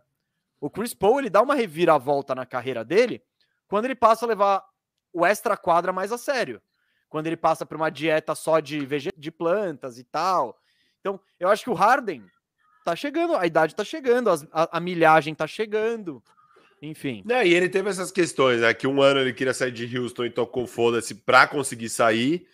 O 0.60 0.70
Chris 0.70 0.94
Paul 0.94 1.20
ele 1.20 1.30
dá 1.30 1.42
uma 1.42 1.56
reviravolta 1.56 2.34
na 2.34 2.46
carreira 2.46 2.84
dele 2.84 3.22
quando 3.68 3.86
ele 3.86 3.96
passa 3.96 4.26
a 4.26 4.28
levar 4.28 4.66
o 5.14 5.26
extra 5.26 5.56
quadra 5.56 5.94
mais 5.94 6.12
a 6.12 6.18
sério. 6.18 6.62
Quando 7.10 7.28
ele 7.28 7.38
passa 7.38 7.66
por 7.66 7.78
uma 7.78 7.90
dieta 7.90 8.36
só 8.36 8.60
de, 8.60 8.86
de 9.16 9.32
plantas 9.32 9.98
e 9.98 10.04
tal. 10.04 10.58
Então, 11.08 11.20
eu 11.40 11.50
acho 11.50 11.64
que 11.64 11.70
o 11.70 11.74
Harden 11.74 12.24
tá 12.84 12.96
chegando, 12.96 13.36
a 13.36 13.46
idade 13.46 13.76
tá 13.76 13.84
chegando, 13.84 14.30
a, 14.52 14.78
a 14.78 14.80
milhagem 14.80 15.34
tá 15.34 15.48
chegando. 15.48 16.22
Enfim. 16.82 17.24
Né, 17.26 17.48
e 17.48 17.54
ele 17.54 17.70
teve 17.70 17.90
essas 17.90 18.12
questões, 18.12 18.62
né? 18.62 18.74
Que 18.74 18.86
um 18.86 19.02
ano 19.02 19.20
ele 19.20 19.34
queria 19.34 19.54
sair 19.54 19.72
de 19.72 19.98
Houston 19.98 20.26
e 20.26 20.30
tocou 20.30 20.68
foda-se 20.68 21.16
pra 21.16 21.48
conseguir 21.48 21.90
sair. 21.90 22.46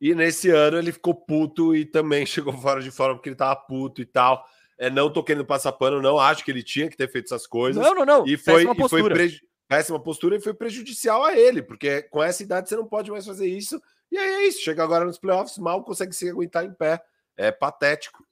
E 0.00 0.14
nesse 0.14 0.50
ano 0.50 0.78
ele 0.78 0.92
ficou 0.92 1.14
puto 1.14 1.74
e 1.74 1.84
também 1.84 2.24
chegou 2.26 2.52
fora 2.52 2.80
de 2.80 2.90
forma 2.90 3.16
porque 3.16 3.28
ele 3.28 3.36
tava 3.36 3.56
puto 3.56 4.00
e 4.00 4.06
tal. 4.06 4.44
É, 4.78 4.90
não 4.90 5.12
tô 5.12 5.22
querendo 5.22 5.44
passar 5.44 5.72
pano, 5.72 6.02
não 6.02 6.18
acho 6.18 6.44
que 6.44 6.50
ele 6.50 6.62
tinha 6.62 6.88
que 6.88 6.96
ter 6.96 7.10
feito 7.10 7.26
essas 7.26 7.46
coisas. 7.46 7.82
Não, 7.82 7.94
não, 7.94 8.04
não. 8.04 8.26
e 8.26 8.36
foi, 8.36 8.54
péssima 8.54 8.72
e 8.72 8.76
foi 8.76 8.88
postura. 8.88 9.14
preju- 9.14 9.40
péssima 9.68 10.00
postura 10.02 10.36
e 10.36 10.40
foi 10.40 10.54
prejudicial 10.54 11.24
a 11.24 11.36
ele, 11.36 11.62
porque 11.62 12.02
com 12.02 12.22
essa 12.22 12.42
idade 12.42 12.68
você 12.68 12.76
não 12.76 12.86
pode 12.86 13.10
mais 13.10 13.26
fazer 13.26 13.46
isso. 13.46 13.80
E 14.10 14.18
aí 14.18 14.30
é 14.44 14.46
isso, 14.48 14.60
chega 14.62 14.82
agora 14.82 15.04
nos 15.04 15.18
playoffs, 15.18 15.56
mal 15.58 15.82
consegue 15.84 16.12
se 16.14 16.28
aguentar 16.28 16.64
em 16.64 16.72
pé. 16.72 17.00
É 17.36 17.50
patético. 17.50 18.26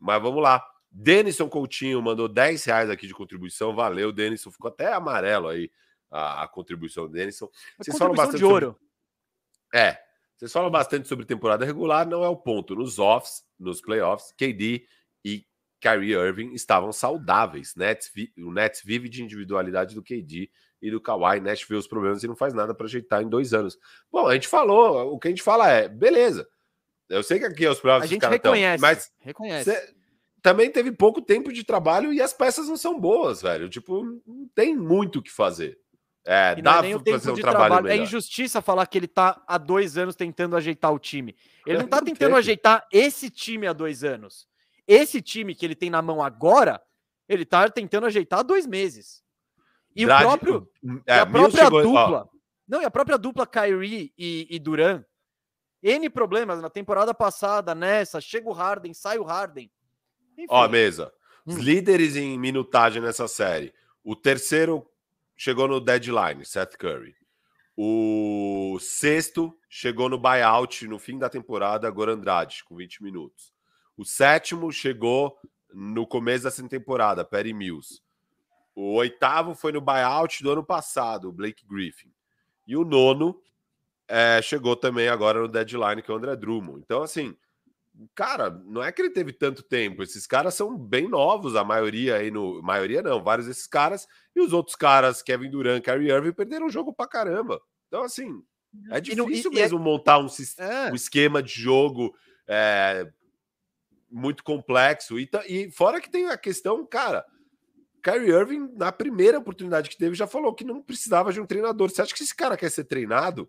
Mas 0.00 0.20
vamos 0.20 0.42
lá. 0.42 0.64
Denison 0.90 1.48
Coutinho 1.48 2.02
mandou 2.02 2.28
10 2.28 2.64
reais 2.64 2.90
aqui 2.90 3.06
de 3.06 3.14
contribuição. 3.14 3.74
Valeu, 3.74 4.12
Denison. 4.12 4.50
Ficou 4.50 4.68
até 4.68 4.92
amarelo 4.92 5.48
aí 5.48 5.70
a, 6.10 6.42
a 6.42 6.48
contribuição 6.48 7.06
do 7.06 7.12
Denison. 7.12 7.48
Vocês 7.78 7.96
falam 7.96 8.14
bastante 8.14 8.40
de 8.40 8.40
sobre- 8.46 8.66
ouro. 8.66 8.78
É, 9.74 9.98
vocês 10.36 10.52
falam 10.52 10.70
bastante 10.70 11.08
sobre 11.08 11.24
temporada 11.24 11.64
regular, 11.64 12.06
não 12.06 12.22
é 12.22 12.28
o 12.28 12.36
ponto. 12.36 12.74
Nos 12.74 12.98
offs, 12.98 13.44
nos 13.58 13.80
playoffs, 13.80 14.32
KD 14.32 14.86
e 15.24 15.46
Kyrie 15.80 16.12
Irving 16.12 16.52
estavam 16.52 16.92
saudáveis. 16.92 17.74
Nets 17.74 18.12
o 18.38 18.52
Nets 18.52 18.82
vive 18.84 19.08
de 19.08 19.22
individualidade 19.22 19.94
do 19.94 20.02
KD 20.02 20.50
e 20.82 20.90
do 20.90 21.00
Kawhi. 21.00 21.40
Nash 21.40 21.64
vê 21.66 21.76
os 21.76 21.86
problemas 21.86 22.22
e 22.22 22.28
não 22.28 22.36
faz 22.36 22.52
nada 22.52 22.74
para 22.74 22.86
ajeitar 22.86 23.22
em 23.22 23.28
dois 23.28 23.54
anos. 23.54 23.78
Bom, 24.10 24.26
a 24.26 24.34
gente 24.34 24.48
falou, 24.48 25.12
o 25.14 25.18
que 25.18 25.28
a 25.28 25.30
gente 25.30 25.42
fala 25.42 25.70
é, 25.70 25.88
beleza. 25.88 26.46
Eu 27.12 27.22
sei 27.22 27.38
que 27.38 27.44
aqui 27.44 27.64
é 27.66 27.70
os 27.70 27.78
A 27.78 27.80
playoffs 27.82 28.10
gente 28.10 28.20
tão, 28.20 28.30
reconhece. 28.30 28.80
mas 28.80 29.10
reconhece. 29.20 29.70
Cê- 29.70 29.94
também 30.42 30.70
teve 30.70 30.90
pouco 30.90 31.20
tempo 31.22 31.52
de 31.52 31.62
trabalho 31.62 32.12
e 32.12 32.20
as 32.20 32.32
peças 32.32 32.68
não 32.68 32.76
são 32.76 32.98
boas, 32.98 33.42
velho. 33.42 33.68
Tipo, 33.68 34.02
não 34.26 34.48
tem 34.54 34.76
muito 34.76 35.18
o 35.20 35.22
que 35.22 35.30
fazer. 35.30 35.78
É, 36.26 36.54
E 36.56 36.58
é 36.60 36.62
dá 36.62 36.80
nem 36.82 36.94
o 36.94 36.98
pra 36.98 37.04
tempo 37.04 37.18
fazer 37.18 37.30
um 37.30 37.34
de 37.34 37.40
trabalho 37.42 37.74
trabalho. 37.74 37.88
É 37.92 37.96
injustiça 37.96 38.60
falar 38.62 38.86
que 38.86 38.96
ele 38.98 39.08
tá 39.08 39.42
há 39.46 39.58
dois 39.58 39.96
anos 39.98 40.16
tentando 40.16 40.56
ajeitar 40.56 40.92
o 40.92 40.98
time. 40.98 41.36
Ele 41.66 41.78
não 41.78 41.86
tá 41.88 42.00
tentando 42.02 42.34
ajeitar 42.36 42.86
esse 42.92 43.28
time 43.30 43.66
há 43.66 43.72
dois 43.72 44.02
anos. 44.04 44.46
Esse 44.86 45.20
time 45.22 45.54
que 45.54 45.64
ele 45.64 45.74
tem 45.76 45.90
na 45.90 46.00
mão 46.02 46.22
agora, 46.22 46.80
ele 47.28 47.44
tá 47.44 47.68
tentando 47.68 48.06
ajeitar 48.06 48.40
há 48.40 48.42
dois 48.42 48.66
meses. 48.66 49.22
E 49.94 50.04
Drag- 50.06 50.22
o 50.24 50.28
próprio. 50.28 50.68
é, 51.06 51.16
e 51.16 51.20
a 51.20 51.26
própria 51.26 51.64
chegou- 51.64 51.82
dupla. 51.82 52.28
Não, 52.66 52.80
e 52.80 52.84
a 52.84 52.90
própria 52.90 53.18
dupla 53.18 53.46
Kyrie 53.46 54.12
e, 54.16 54.46
e 54.50 54.58
Duran. 54.58 55.04
N 55.82 56.08
problemas 56.10 56.60
na 56.62 56.70
temporada 56.70 57.12
passada, 57.12 57.74
nessa. 57.74 58.20
Chega 58.20 58.48
o 58.48 58.52
Harden, 58.52 58.94
sai 58.94 59.18
o 59.18 59.24
Harden. 59.24 59.70
Enfim, 60.36 60.46
Ó, 60.48 60.68
mesa. 60.68 61.12
Os 61.44 61.56
Hum. 61.56 61.58
líderes 61.60 62.14
em 62.16 62.38
minutagem 62.38 63.02
nessa 63.02 63.26
série. 63.26 63.74
O 64.04 64.14
terceiro 64.14 64.86
chegou 65.36 65.66
no 65.66 65.80
deadline, 65.80 66.44
Seth 66.44 66.76
Curry. 66.76 67.16
O 67.76 68.78
sexto 68.80 69.56
chegou 69.68 70.08
no 70.08 70.18
buyout 70.18 70.86
no 70.86 70.98
fim 70.98 71.18
da 71.18 71.28
temporada, 71.28 71.90
Goran 71.90 72.14
Andrade, 72.14 72.62
com 72.64 72.76
20 72.76 73.02
minutos. 73.02 73.52
O 73.96 74.04
sétimo 74.04 74.70
chegou 74.70 75.36
no 75.72 76.06
começo 76.06 76.44
dessa 76.44 76.66
temporada, 76.68 77.24
Perry 77.24 77.52
Mills. 77.54 78.02
O 78.74 78.94
oitavo 78.94 79.54
foi 79.54 79.72
no 79.72 79.80
buyout 79.80 80.42
do 80.42 80.52
ano 80.52 80.62
passado, 80.64 81.32
Blake 81.32 81.64
Griffin. 81.66 82.12
E 82.66 82.76
o 82.76 82.84
nono 82.84 83.40
é, 84.14 84.42
chegou 84.42 84.76
também 84.76 85.08
agora 85.08 85.40
no 85.40 85.48
deadline, 85.48 86.02
que 86.02 86.10
é 86.10 86.14
o 86.14 86.16
André 86.18 86.36
Drummond. 86.36 86.80
Então, 86.84 87.02
assim, 87.02 87.34
cara, 88.14 88.50
não 88.50 88.82
é 88.82 88.92
que 88.92 89.00
ele 89.00 89.10
teve 89.10 89.32
tanto 89.32 89.62
tempo. 89.62 90.02
Esses 90.02 90.26
caras 90.26 90.54
são 90.54 90.76
bem 90.76 91.08
novos, 91.08 91.56
a 91.56 91.64
maioria 91.64 92.16
aí 92.16 92.30
no. 92.30 92.60
Maioria 92.62 93.00
não, 93.02 93.22
vários 93.22 93.46
desses 93.46 93.66
caras. 93.66 94.06
E 94.36 94.40
os 94.40 94.52
outros 94.52 94.76
caras, 94.76 95.22
Kevin 95.22 95.50
Durant, 95.50 95.82
Kyrie 95.82 96.10
Irving, 96.10 96.32
perderam 96.32 96.66
o 96.66 96.70
jogo 96.70 96.92
pra 96.92 97.06
caramba. 97.06 97.60
Então, 97.88 98.02
assim, 98.02 98.42
é 98.90 98.98
E 98.98 99.14
não- 99.16 99.24
e- 99.26 99.30
difícil 99.30 99.52
e 99.52 99.58
é- 99.58 99.62
mesmo 99.62 99.78
montar 99.78 100.18
um, 100.18 100.26
É. 100.58 100.90
um 100.90 100.94
esquema 100.94 101.42
de 101.42 101.52
jogo 101.52 102.14
é, 102.46 103.06
muito 104.10 104.44
complexo. 104.44 105.18
E, 105.18 105.28
e 105.48 105.70
fora 105.70 106.00
que 106.00 106.10
tem 106.10 106.26
a 106.28 106.36
questão, 106.36 106.84
cara. 106.86 107.24
Kyrie 108.02 108.30
Irving, 108.30 108.68
na 108.76 108.90
primeira 108.90 109.38
oportunidade 109.38 109.88
que 109.88 109.96
teve, 109.96 110.14
já 110.16 110.26
falou 110.26 110.52
que 110.54 110.64
não 110.64 110.82
precisava 110.82 111.32
de 111.32 111.40
um 111.40 111.46
treinador. 111.46 111.88
Você 111.88 112.02
acha 112.02 112.12
que 112.12 112.22
esse 112.22 112.34
cara 112.34 112.56
quer 112.56 112.68
ser 112.70 112.84
treinado? 112.84 113.48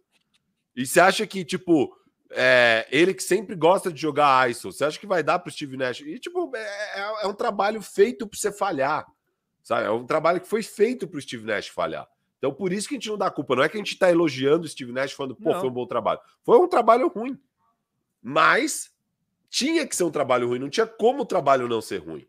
E 0.75 0.85
você 0.85 0.99
acha 0.99 1.27
que, 1.27 1.45
tipo, 1.45 1.95
é, 2.31 2.87
ele 2.91 3.13
que 3.13 3.23
sempre 3.23 3.55
gosta 3.55 3.91
de 3.91 4.01
jogar 4.01 4.49
ISO, 4.49 4.71
você 4.71 4.85
acha 4.85 4.99
que 4.99 5.07
vai 5.07 5.21
dar 5.21 5.39
para 5.39 5.49
o 5.49 5.51
Steve 5.51 5.77
Nash? 5.77 6.01
E, 6.01 6.19
tipo, 6.19 6.51
é, 6.55 6.59
é, 6.99 7.23
é 7.23 7.27
um 7.27 7.33
trabalho 7.33 7.81
feito 7.81 8.27
para 8.27 8.37
você 8.37 8.51
falhar, 8.51 9.05
sabe? 9.61 9.85
É 9.85 9.91
um 9.91 10.05
trabalho 10.05 10.41
que 10.41 10.47
foi 10.47 10.63
feito 10.63 11.07
para 11.07 11.17
o 11.17 11.21
Steve 11.21 11.45
Nash 11.45 11.67
falhar. 11.67 12.07
Então, 12.37 12.53
por 12.53 12.73
isso 12.73 12.89
que 12.89 12.95
a 12.95 12.97
gente 12.97 13.09
não 13.09 13.17
dá 13.17 13.31
culpa. 13.31 13.55
Não 13.55 13.63
é 13.63 13.69
que 13.69 13.77
a 13.77 13.79
gente 13.79 13.93
está 13.93 14.11
elogiando 14.11 14.65
o 14.65 14.69
Steve 14.69 14.91
Nash 14.91 15.13
falando, 15.13 15.35
pô, 15.35 15.51
não. 15.51 15.59
foi 15.61 15.69
um 15.69 15.73
bom 15.73 15.85
trabalho. 15.85 16.19
Foi 16.43 16.57
um 16.57 16.67
trabalho 16.67 17.07
ruim. 17.07 17.39
Mas 18.21 18.91
tinha 19.49 19.87
que 19.87 19.95
ser 19.95 20.03
um 20.03 20.11
trabalho 20.11 20.49
ruim. 20.49 20.59
Não 20.59 20.69
tinha 20.69 20.85
como 20.85 21.21
o 21.21 21.25
trabalho 21.25 21.69
não 21.69 21.81
ser 21.81 21.99
ruim. 21.99 22.27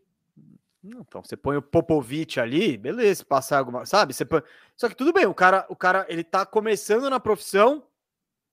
Então, 0.81 1.21
você 1.23 1.35
põe 1.35 1.57
o 1.57 1.61
Popovich 1.61 2.39
ali, 2.39 2.77
beleza, 2.77 3.25
passar 3.25 3.57
alguma, 3.57 3.85
sabe? 3.85 4.13
Você 4.13 4.23
põe... 4.23 4.41
Só 4.77 4.87
que 4.87 4.95
tudo 4.95 5.11
bem, 5.11 5.25
o 5.25 5.33
cara, 5.33 5.65
o 5.67 5.75
cara, 5.75 6.05
ele 6.07 6.23
tá 6.23 6.45
começando 6.45 7.09
na 7.09 7.19
profissão 7.19 7.83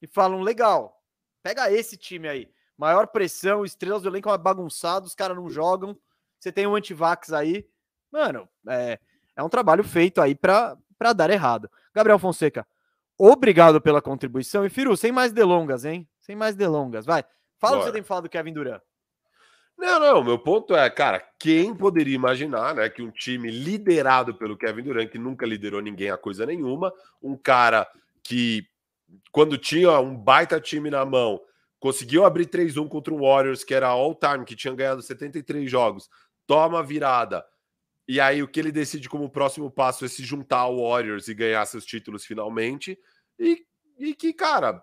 e 0.02 0.06
falam, 0.06 0.42
legal, 0.42 1.02
Pega 1.42 1.70
esse 1.70 1.96
time 1.96 2.28
aí. 2.28 2.48
Maior 2.78 3.08
pressão, 3.08 3.64
estrelas 3.64 4.02
do 4.02 4.08
elenco 4.08 4.30
é 4.30 4.38
bagunçado, 4.38 5.06
os 5.06 5.14
caras 5.14 5.36
não 5.36 5.50
jogam. 5.50 5.96
Você 6.38 6.52
tem 6.52 6.66
um 6.66 6.74
antivax 6.74 7.32
aí. 7.32 7.66
Mano, 8.10 8.48
é, 8.68 8.98
é 9.36 9.42
um 9.42 9.48
trabalho 9.48 9.82
feito 9.82 10.20
aí 10.20 10.34
para 10.34 10.76
dar 11.14 11.30
errado. 11.30 11.70
Gabriel 11.94 12.18
Fonseca, 12.18 12.66
obrigado 13.18 13.80
pela 13.80 14.00
contribuição. 14.00 14.64
E 14.64 14.70
Firu, 14.70 14.96
sem 14.96 15.10
mais 15.10 15.32
delongas, 15.32 15.84
hein? 15.84 16.08
Sem 16.20 16.36
mais 16.36 16.54
delongas, 16.54 17.04
vai. 17.04 17.24
Fala 17.58 17.76
o 17.76 17.78
que 17.80 17.86
você 17.86 17.92
tem 17.92 18.02
falado 18.02 18.24
do 18.24 18.30
Kevin 18.30 18.52
Durant. 18.52 18.80
Não, 19.76 19.98
não, 19.98 20.22
meu 20.22 20.38
ponto 20.38 20.76
é, 20.76 20.88
cara, 20.90 21.20
quem 21.38 21.74
poderia 21.74 22.14
imaginar, 22.14 22.74
né, 22.74 22.88
que 22.88 23.02
um 23.02 23.10
time 23.10 23.50
liderado 23.50 24.34
pelo 24.34 24.56
Kevin 24.56 24.82
Durant, 24.82 25.08
que 25.08 25.18
nunca 25.18 25.46
liderou 25.46 25.80
ninguém 25.80 26.10
a 26.10 26.16
coisa 26.16 26.46
nenhuma, 26.46 26.92
um 27.20 27.36
cara 27.36 27.88
que 28.22 28.68
quando 29.30 29.58
tinha 29.58 29.98
um 30.00 30.16
baita 30.16 30.60
time 30.60 30.90
na 30.90 31.04
mão, 31.04 31.40
conseguiu 31.78 32.24
abrir 32.24 32.46
3-1 32.46 32.88
contra 32.88 33.12
o 33.12 33.20
Warriors, 33.20 33.64
que 33.64 33.74
era 33.74 33.88
all-time, 33.88 34.44
que 34.44 34.54
tinha 34.54 34.74
ganhado 34.74 35.02
73 35.02 35.70
jogos, 35.70 36.08
toma 36.46 36.78
a 36.80 36.82
virada. 36.82 37.44
E 38.06 38.20
aí 38.20 38.42
o 38.42 38.48
que 38.48 38.60
ele 38.60 38.72
decide 38.72 39.08
como 39.08 39.30
próximo 39.30 39.70
passo 39.70 40.04
é 40.04 40.08
se 40.08 40.24
juntar 40.24 40.58
ao 40.58 40.78
Warriors 40.78 41.28
e 41.28 41.34
ganhar 41.34 41.64
seus 41.66 41.84
títulos 41.84 42.24
finalmente. 42.24 42.98
E, 43.38 43.64
e 43.98 44.14
que, 44.14 44.32
cara, 44.32 44.82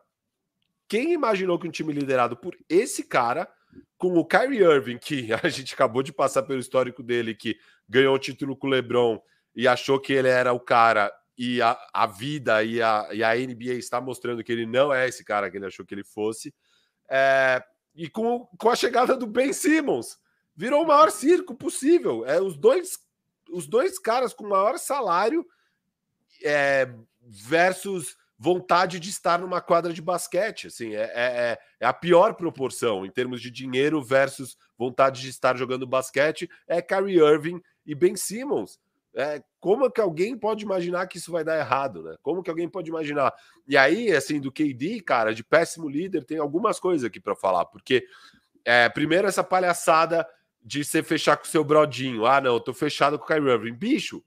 quem 0.88 1.14
imaginou 1.14 1.60
que 1.60 1.68
um 1.68 1.72
time 1.72 1.94
liderado 1.94 2.36
por 2.36 2.58
esse 2.68 3.04
cara, 3.04 3.48
com 3.98 4.18
o 4.18 4.26
Kyrie 4.26 4.64
Irving, 4.64 4.98
que 4.98 5.30
a 5.44 5.48
gente 5.50 5.74
acabou 5.74 6.02
de 6.02 6.12
passar 6.12 6.44
pelo 6.44 6.60
histórico 6.60 7.04
dele, 7.04 7.36
que 7.36 7.58
ganhou 7.88 8.16
o 8.16 8.20
título 8.20 8.56
com 8.56 8.68
o 8.68 8.70
LeBron 8.70 9.22
e 9.56 9.68
achou 9.68 10.00
que 10.00 10.14
ele 10.14 10.28
era 10.30 10.54
o 10.54 10.60
cara 10.60 11.12
e 11.40 11.62
a, 11.62 11.80
a 11.94 12.06
vida 12.06 12.62
e 12.66 12.82
a, 12.82 13.08
e 13.14 13.24
a 13.24 13.34
NBA 13.34 13.76
está 13.76 14.02
mostrando 14.02 14.44
que 14.44 14.52
ele 14.52 14.66
não 14.66 14.94
é 14.94 15.08
esse 15.08 15.24
cara 15.24 15.50
que 15.50 15.56
ele 15.56 15.68
achou 15.68 15.86
que 15.86 15.96
ele 15.96 16.04
fosse. 16.04 16.54
É, 17.10 17.64
e 17.96 18.10
com, 18.10 18.46
com 18.58 18.70
a 18.70 18.76
chegada 18.76 19.16
do 19.16 19.26
Ben 19.26 19.54
Simmons, 19.54 20.20
virou 20.54 20.84
o 20.84 20.88
maior 20.88 21.10
circo 21.10 21.56
possível. 21.56 22.26
É, 22.26 22.42
os, 22.42 22.58
dois, 22.58 23.00
os 23.54 23.66
dois 23.66 23.98
caras 23.98 24.34
com 24.34 24.50
maior 24.50 24.78
salário 24.78 25.48
é, 26.44 26.94
versus 27.22 28.18
vontade 28.38 29.00
de 29.00 29.10
estar 29.10 29.40
numa 29.40 29.62
quadra 29.62 29.94
de 29.94 30.02
basquete. 30.02 30.68
Assim, 30.68 30.94
é, 30.94 31.04
é, 31.04 31.60
é, 31.80 31.86
a 31.86 31.94
pior 31.94 32.34
proporção 32.34 33.06
em 33.06 33.10
termos 33.10 33.42
de 33.42 33.50
dinheiro 33.50 34.04
versus 34.04 34.58
vontade 34.78 35.22
de 35.22 35.30
estar 35.30 35.56
jogando 35.56 35.88
basquete. 35.88 36.50
É 36.68 36.82
Kyrie 36.82 37.20
Irving 37.20 37.62
e 37.86 37.96
Ben 37.96 38.18
Simmons. 38.18 38.78
É, 39.16 39.42
como 39.60 39.90
que 39.90 40.00
alguém 40.00 40.38
pode 40.38 40.64
imaginar 40.64 41.08
que 41.08 41.18
isso 41.18 41.32
vai 41.32 41.44
dar 41.44 41.58
errado, 41.58 42.04
né? 42.04 42.16
Como 42.22 42.44
que 42.44 42.50
alguém 42.50 42.70
pode 42.70 42.90
imaginar? 42.90 43.34
E 43.68 43.76
aí, 43.76 44.12
assim, 44.12 44.40
do 44.40 44.52
KD, 44.52 45.02
cara, 45.02 45.34
de 45.34 45.44
péssimo 45.44 45.90
líder, 45.90 46.24
tem 46.24 46.38
algumas 46.38 46.80
coisas 46.80 47.06
aqui 47.06 47.20
para 47.20 47.36
falar, 47.36 47.66
porque 47.66 48.06
é, 48.64 48.88
primeiro 48.90 49.28
essa 49.28 49.44
palhaçada 49.44 50.28
de 50.62 50.84
você 50.84 51.02
fechar 51.02 51.38
com 51.38 51.46
o 51.46 51.48
seu 51.48 51.64
brodinho. 51.64 52.26
Ah, 52.26 52.40
não, 52.40 52.54
eu 52.54 52.60
tô 52.60 52.74
fechado 52.74 53.18
com 53.18 53.26
o 53.26 53.28
Kyrie 53.28 53.52
Irving. 53.52 53.74
Bicho, 53.74 54.24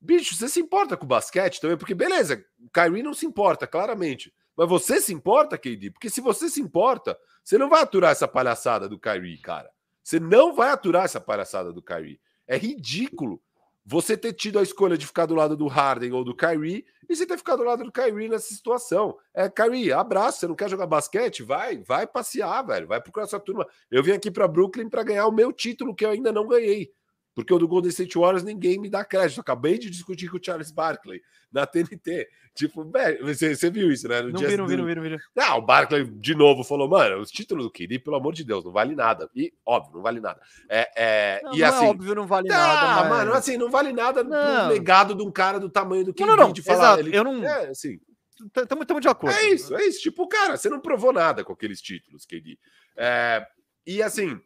bicho, 0.00 0.34
você 0.34 0.48
se 0.48 0.60
importa 0.60 0.96
com 0.96 1.04
o 1.04 1.08
basquete 1.08 1.60
também? 1.60 1.76
Porque 1.76 1.94
beleza, 1.94 2.44
o 2.60 2.70
Kyrie 2.70 3.02
não 3.02 3.14
se 3.14 3.26
importa, 3.26 3.66
claramente. 3.66 4.32
Mas 4.56 4.68
você 4.68 5.00
se 5.00 5.12
importa, 5.12 5.58
KD? 5.58 5.90
Porque 5.90 6.08
se 6.08 6.20
você 6.20 6.48
se 6.48 6.60
importa, 6.60 7.18
você 7.42 7.58
não 7.58 7.68
vai 7.68 7.82
aturar 7.82 8.12
essa 8.12 8.28
palhaçada 8.28 8.88
do 8.88 8.98
Kyrie, 8.98 9.38
cara. 9.38 9.68
Você 10.02 10.20
não 10.20 10.54
vai 10.54 10.70
aturar 10.70 11.04
essa 11.04 11.20
palhaçada 11.20 11.72
do 11.72 11.82
Kyrie. 11.82 12.20
É 12.46 12.56
ridículo 12.56 13.42
você 13.84 14.16
ter 14.16 14.32
tido 14.32 14.58
a 14.58 14.62
escolha 14.62 14.96
de 14.96 15.06
ficar 15.06 15.26
do 15.26 15.34
lado 15.34 15.56
do 15.56 15.66
Harden 15.66 16.12
ou 16.12 16.24
do 16.24 16.34
Kyrie 16.34 16.84
e 17.08 17.14
você 17.14 17.26
ter 17.26 17.36
ficado 17.36 17.58
do 17.58 17.64
lado 17.64 17.84
do 17.84 17.92
Kyrie 17.92 18.28
nessa 18.28 18.48
situação. 18.48 19.16
É, 19.34 19.48
Kyrie, 19.48 19.92
abraço, 19.92 20.40
você 20.40 20.48
não 20.48 20.54
quer 20.54 20.70
jogar 20.70 20.86
basquete? 20.86 21.42
Vai, 21.42 21.78
vai 21.78 22.06
passear, 22.06 22.62
velho, 22.62 22.86
vai 22.86 23.00
procurar 23.00 23.26
sua 23.26 23.40
turma. 23.40 23.66
Eu 23.90 24.02
vim 24.02 24.12
aqui 24.12 24.30
para 24.30 24.48
Brooklyn 24.48 24.88
para 24.88 25.02
ganhar 25.02 25.26
o 25.26 25.32
meu 25.32 25.52
título 25.52 25.94
que 25.94 26.04
eu 26.04 26.10
ainda 26.10 26.32
não 26.32 26.46
ganhei. 26.46 26.92
Porque 27.34 27.52
o 27.52 27.58
do 27.58 27.66
Golden 27.66 27.90
State 27.90 28.16
Warriors 28.16 28.44
ninguém 28.44 28.78
me 28.78 28.88
dá 28.88 29.04
crédito. 29.04 29.40
acabei 29.40 29.78
de 29.78 29.90
discutir 29.90 30.28
com 30.28 30.36
o 30.36 30.40
Charles 30.42 30.70
Barkley 30.70 31.20
na 31.52 31.66
TNT. 31.66 32.28
Tipo, 32.54 32.84
velho, 32.84 33.26
você, 33.26 33.56
você 33.56 33.68
viu 33.68 33.90
isso, 33.90 34.06
né? 34.06 34.22
No 34.22 34.30
não 34.30 34.40
vi, 34.40 34.56
não 34.56 34.66
vi, 34.66 34.76
não 34.76 34.86
vi, 34.86 34.94
não 34.94 35.02
vi. 35.02 35.16
Ah, 35.36 35.56
o 35.56 35.62
Barkley 35.62 36.04
de 36.04 36.36
novo 36.36 36.62
falou, 36.62 36.88
mano, 36.88 37.20
os 37.20 37.30
títulos 37.30 37.64
do 37.64 37.70
KD, 37.70 37.98
pelo 37.98 38.16
amor 38.16 38.32
de 38.32 38.44
Deus, 38.44 38.64
não 38.64 38.70
vale 38.70 38.94
nada. 38.94 39.28
E, 39.34 39.52
óbvio, 39.66 39.96
não 39.96 40.02
vale 40.02 40.20
nada. 40.20 40.40
É, 40.68 40.90
é, 40.96 41.40
não, 41.42 41.54
e 41.54 41.58
não 41.58 41.66
é 41.66 41.68
assim, 41.68 41.84
é 41.84 41.88
óbvio, 41.88 42.14
não 42.14 42.26
vale 42.28 42.48
nada. 42.48 42.80
Ah, 42.80 43.00
mas... 43.00 43.08
mano, 43.08 43.32
assim, 43.32 43.56
não 43.56 43.68
vale 43.68 43.92
nada 43.92 44.22
não. 44.22 44.68
legado 44.68 45.16
de 45.16 45.22
um 45.24 45.32
cara 45.32 45.58
do 45.58 45.68
tamanho 45.68 46.04
do 46.04 46.14
KD. 46.14 46.24
Não, 46.24 46.36
não, 46.36 46.44
não. 46.44 46.52
De 46.52 46.62
falar, 46.62 46.94
Exato. 46.94 47.00
Ele... 47.00 47.16
Eu 47.16 47.24
não... 47.24 47.44
É, 47.44 47.70
assim... 47.70 47.98
Estamos 48.56 49.00
de 49.00 49.08
acordo. 49.08 49.34
É 49.34 49.48
isso, 49.48 49.74
é 49.74 49.84
isso. 49.86 50.00
Tipo, 50.00 50.28
cara, 50.28 50.56
você 50.56 50.68
não 50.68 50.80
provou 50.80 51.12
nada 51.12 51.42
com 51.42 51.52
aqueles 51.52 51.80
títulos, 51.80 52.24
KD. 52.24 52.58
É, 52.96 53.44
e 53.86 54.02
assim, 54.02 54.40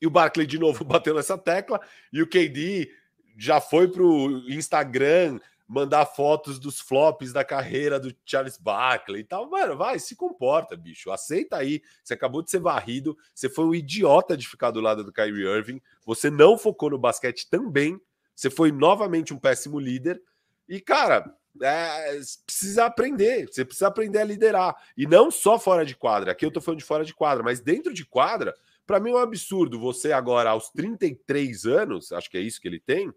e 0.00 0.06
o 0.06 0.10
Barkley 0.10 0.46
de 0.46 0.58
novo 0.58 0.84
bateu 0.84 1.14
nessa 1.14 1.36
tecla. 1.36 1.80
E 2.12 2.22
o 2.22 2.26
KD 2.26 2.90
já 3.36 3.60
foi 3.60 3.88
para 3.88 4.02
o 4.02 4.50
Instagram 4.50 5.38
mandar 5.68 6.06
fotos 6.06 6.58
dos 6.58 6.80
flops 6.80 7.30
da 7.30 7.44
carreira 7.44 8.00
do 8.00 8.14
Charles 8.24 8.56
Barkley 8.56 9.20
e 9.20 9.24
tal. 9.24 9.50
Mano, 9.50 9.76
vai, 9.76 9.98
se 9.98 10.16
comporta, 10.16 10.74
bicho. 10.74 11.10
Aceita 11.10 11.58
aí. 11.58 11.82
Você 12.02 12.14
acabou 12.14 12.42
de 12.42 12.50
ser 12.50 12.58
varrido. 12.58 13.16
Você 13.34 13.50
foi 13.50 13.66
um 13.66 13.74
idiota 13.74 14.34
de 14.34 14.48
ficar 14.48 14.70
do 14.70 14.80
lado 14.80 15.04
do 15.04 15.12
Kyrie 15.12 15.46
Irving. 15.46 15.80
Você 16.06 16.30
não 16.30 16.56
focou 16.56 16.88
no 16.88 16.98
basquete 16.98 17.50
também. 17.50 18.00
Você 18.34 18.48
foi 18.48 18.72
novamente 18.72 19.34
um 19.34 19.38
péssimo 19.38 19.78
líder. 19.78 20.22
E, 20.66 20.80
cara, 20.80 21.34
é, 21.62 22.18
precisa 22.46 22.86
aprender. 22.86 23.46
Você 23.46 23.62
precisa 23.62 23.88
aprender 23.88 24.20
a 24.20 24.24
liderar. 24.24 24.74
E 24.96 25.06
não 25.06 25.30
só 25.30 25.58
fora 25.58 25.84
de 25.84 25.94
quadra. 25.94 26.32
Aqui 26.32 26.46
eu 26.46 26.50
tô 26.50 26.62
falando 26.62 26.78
de 26.78 26.86
fora 26.86 27.04
de 27.04 27.12
quadra, 27.12 27.44
mas 27.44 27.60
dentro 27.60 27.92
de 27.92 28.06
quadra 28.06 28.54
para 28.88 28.98
mim 28.98 29.10
é 29.10 29.14
um 29.16 29.18
absurdo 29.18 29.78
você 29.78 30.12
agora, 30.12 30.48
aos 30.48 30.70
33 30.70 31.66
anos, 31.66 32.10
acho 32.10 32.30
que 32.30 32.38
é 32.38 32.40
isso 32.40 32.58
que 32.58 32.66
ele 32.66 32.80
tem, 32.80 33.12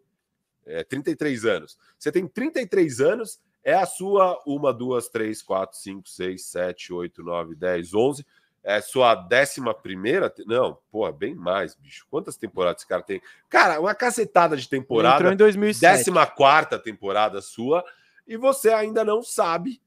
é, 0.66 0.84
33 0.84 1.46
anos. 1.46 1.80
Você 1.98 2.12
tem 2.12 2.28
33 2.28 3.00
anos, 3.00 3.40
é 3.64 3.74
a 3.74 3.86
sua 3.86 4.38
uma, 4.46 4.74
duas, 4.74 5.08
três, 5.08 5.42
quatro, 5.42 5.78
cinco, 5.78 6.10
seis, 6.10 6.46
sete, 6.46 6.92
oito, 6.92 7.24
nove, 7.24 7.56
dez, 7.56 7.94
onze. 7.94 8.26
É 8.62 8.82
sua 8.82 9.16
décima 9.16 9.74
primeira? 9.74 10.32
Não, 10.46 10.78
porra, 10.92 11.14
bem 11.14 11.34
mais, 11.34 11.74
bicho. 11.74 12.06
Quantas 12.12 12.36
temporadas 12.36 12.82
esse 12.82 12.88
cara 12.88 13.02
tem? 13.02 13.22
Cara, 13.50 13.80
uma 13.80 13.96
cacetada 13.96 14.58
de 14.58 14.68
temporada. 14.68 15.16
Entrou 15.16 15.32
em 15.32 15.38
2007. 15.38 15.98
Décima 15.98 16.28
quarta 16.28 16.78
temporada 16.78 17.42
sua. 17.42 17.84
E 18.28 18.36
você 18.36 18.72
ainda 18.72 19.06
não 19.06 19.24
sabe 19.24 19.82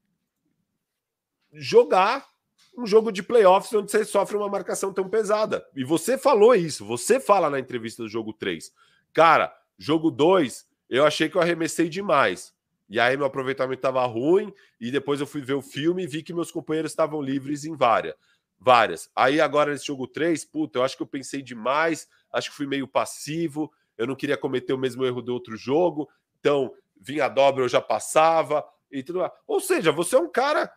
jogar 1.53 2.34
um 2.77 2.87
jogo 2.87 3.13
de 3.13 3.23
playoffs 3.23 3.73
onde 3.73 3.91
você 3.91 4.05
sofre 4.05 4.37
uma 4.37 4.49
marcação 4.49 4.93
tão 4.93 5.09
pesada. 5.09 5.67
E 5.75 5.85
você 5.85 6.19
falou 6.19 6.55
isso, 6.55 6.85
você 6.85 7.21
fala 7.21 7.49
na 7.49 7.59
entrevista 7.59 8.03
do 8.03 8.09
jogo 8.09 8.33
3. 8.33 8.73
Cara, 9.13 9.55
jogo 9.79 10.11
2, 10.11 10.67
eu 10.91 11.07
achei 11.07 11.29
que 11.29 11.37
eu 11.37 11.41
arremessei 11.41 11.89
demais. 11.89 12.53
E 12.89 13.01
aí 13.01 13.17
meu 13.17 13.27
aproveitamento 13.27 13.79
estava 13.79 14.05
ruim, 14.05 14.53
e 14.81 14.91
depois 14.91 15.21
eu 15.21 15.27
fui 15.27 15.41
ver 15.41 15.55
o 15.55 15.63
filme 15.63 16.05
e 16.05 16.07
vi 16.07 16.23
que 16.23 16.35
meus 16.35 16.51
companheiros 16.51 16.93
estavam 16.93 17.21
livres 17.21 17.65
em 17.65 17.75
várias. 17.75 18.15
Várias. 18.59 19.11
Aí 19.15 19.41
agora 19.41 19.73
nesse 19.73 19.87
jogo 19.87 20.07
3, 20.07 20.45
puta, 20.45 20.79
eu 20.79 20.85
acho 20.85 20.97
que 20.97 21.03
eu 21.03 21.07
pensei 21.07 21.43
demais, 21.43 22.09
acho 22.33 22.51
que 22.51 22.57
fui 22.57 22.67
meio 22.67 22.87
passivo, 22.87 23.73
eu 23.97 24.07
não 24.07 24.15
queria 24.15 24.37
cometer 24.37 24.73
o 24.73 24.79
mesmo 24.79 25.05
erro 25.05 25.23
do 25.23 25.33
outro 25.33 25.57
jogo, 25.57 26.09
então 26.39 26.73
vinha 27.01 27.27
a 27.27 27.29
dobra, 27.29 27.65
eu 27.65 27.69
já 27.69 27.81
passava 27.81 28.65
e 28.91 29.03
tudo 29.03 29.21
mais. 29.21 29.33
Ou 29.47 29.61
seja, 29.61 29.93
você 29.93 30.17
é 30.17 30.19
um 30.19 30.31
cara 30.31 30.71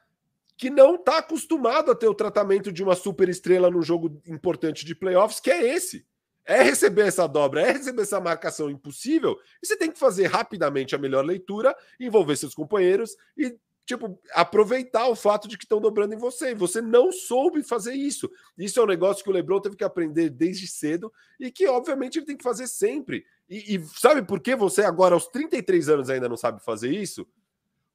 que 0.58 0.70
não 0.72 0.96
está 0.96 1.20
acostumado 1.20 1.92
a 1.92 1.96
ter 1.96 2.08
o 2.08 2.16
tratamento 2.16 2.72
de 2.72 2.84
uma 2.84 2.96
super 2.96 3.30
estrela 3.30 3.70
num 3.70 3.84
jogo 3.84 4.20
importante 4.26 4.84
de 4.84 4.96
playoffs, 4.96 5.40
que 5.40 5.52
é 5.52 5.76
esse. 5.76 6.06
É 6.44 6.64
receber 6.64 7.06
essa 7.06 7.28
dobra, 7.28 7.62
é 7.62 7.72
receber 7.74 8.02
essa 8.02 8.20
marcação 8.20 8.70
impossível, 8.70 9.38
e 9.62 9.68
você 9.68 9.76
tem 9.76 9.92
que 9.92 10.00
fazer 10.00 10.28
rapidamente 10.28 10.96
a 10.96 10.98
melhor 10.98 11.24
leitura, 11.24 11.76
envolver 12.00 12.38
seus 12.38 12.56
companheiros 12.56 13.16
e, 13.38 13.56
tipo, 13.86 14.20
aproveitar 14.34 15.08
o 15.10 15.16
fato 15.16 15.48
de 15.48 15.58
que 15.58 15.66
estão 15.66 15.82
dobrando 15.82 16.14
em 16.14 16.18
você. 16.18 16.52
E 16.52 16.56
você 16.56 16.82
não 16.82 17.12
soube 17.12 17.62
fazer 17.62 17.94
isso. 17.94 18.32
Isso 18.58 18.80
é 18.80 18.84
um 18.84 18.88
negócio 18.88 19.24
que 19.24 19.30
o 19.30 19.34
Lebron 19.34 19.60
teve 19.60 19.76
que 19.76 19.84
aprender 19.84 20.30
desde 20.30 20.68
cedo 20.68 21.12
e 21.38 21.52
que, 21.52 21.68
obviamente, 21.68 22.18
ele 22.18 22.26
tem 22.26 22.38
que 22.38 22.44
fazer 22.44 22.68
sempre. 22.68 23.26
E, 23.50 23.76
e 23.76 23.86
sabe 24.00 24.22
por 24.22 24.40
que 24.40 24.56
você 24.56 24.84
agora, 24.84 25.14
aos 25.14 25.28
33 25.28 25.90
anos, 25.90 26.10
ainda 26.10 26.30
não 26.30 26.38
sabe 26.38 26.64
fazer 26.64 26.90
isso? 26.90 27.28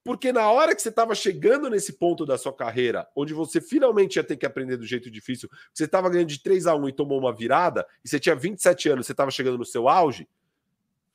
Porque 0.05 0.33
na 0.33 0.51
hora 0.51 0.75
que 0.75 0.83
você 0.83 0.89
estava 0.89 1.15
chegando 1.15 1.71
nesse 1.71 1.93
ponto 1.93 2.27
da 2.27 2.37
sua 2.37 2.53
carreira, 2.53 3.09
onde 3.15 3.33
você 3.33 3.61
finalmente 3.61 4.17
ia 4.17 4.25
ter 4.25 4.37
que 4.37 4.45
aprender 4.45 4.77
do 4.77 4.85
jeito 4.85 5.11
difícil, 5.11 5.49
você 5.73 5.85
estava 5.85 6.11
ganhando 6.11 6.29
de 6.29 6.43
3 6.43 6.67
a 6.67 6.75
1 6.75 6.89
e 6.89 6.93
tomou 6.93 7.19
uma 7.19 7.33
virada, 7.33 7.87
e 8.05 8.09
você 8.09 8.19
tinha 8.19 8.35
27 8.35 8.89
anos, 8.89 9.07
você 9.07 9.13
estava 9.13 9.31
chegando 9.31 9.59
no 9.59 9.65
seu 9.65 9.89
auge, 9.89 10.29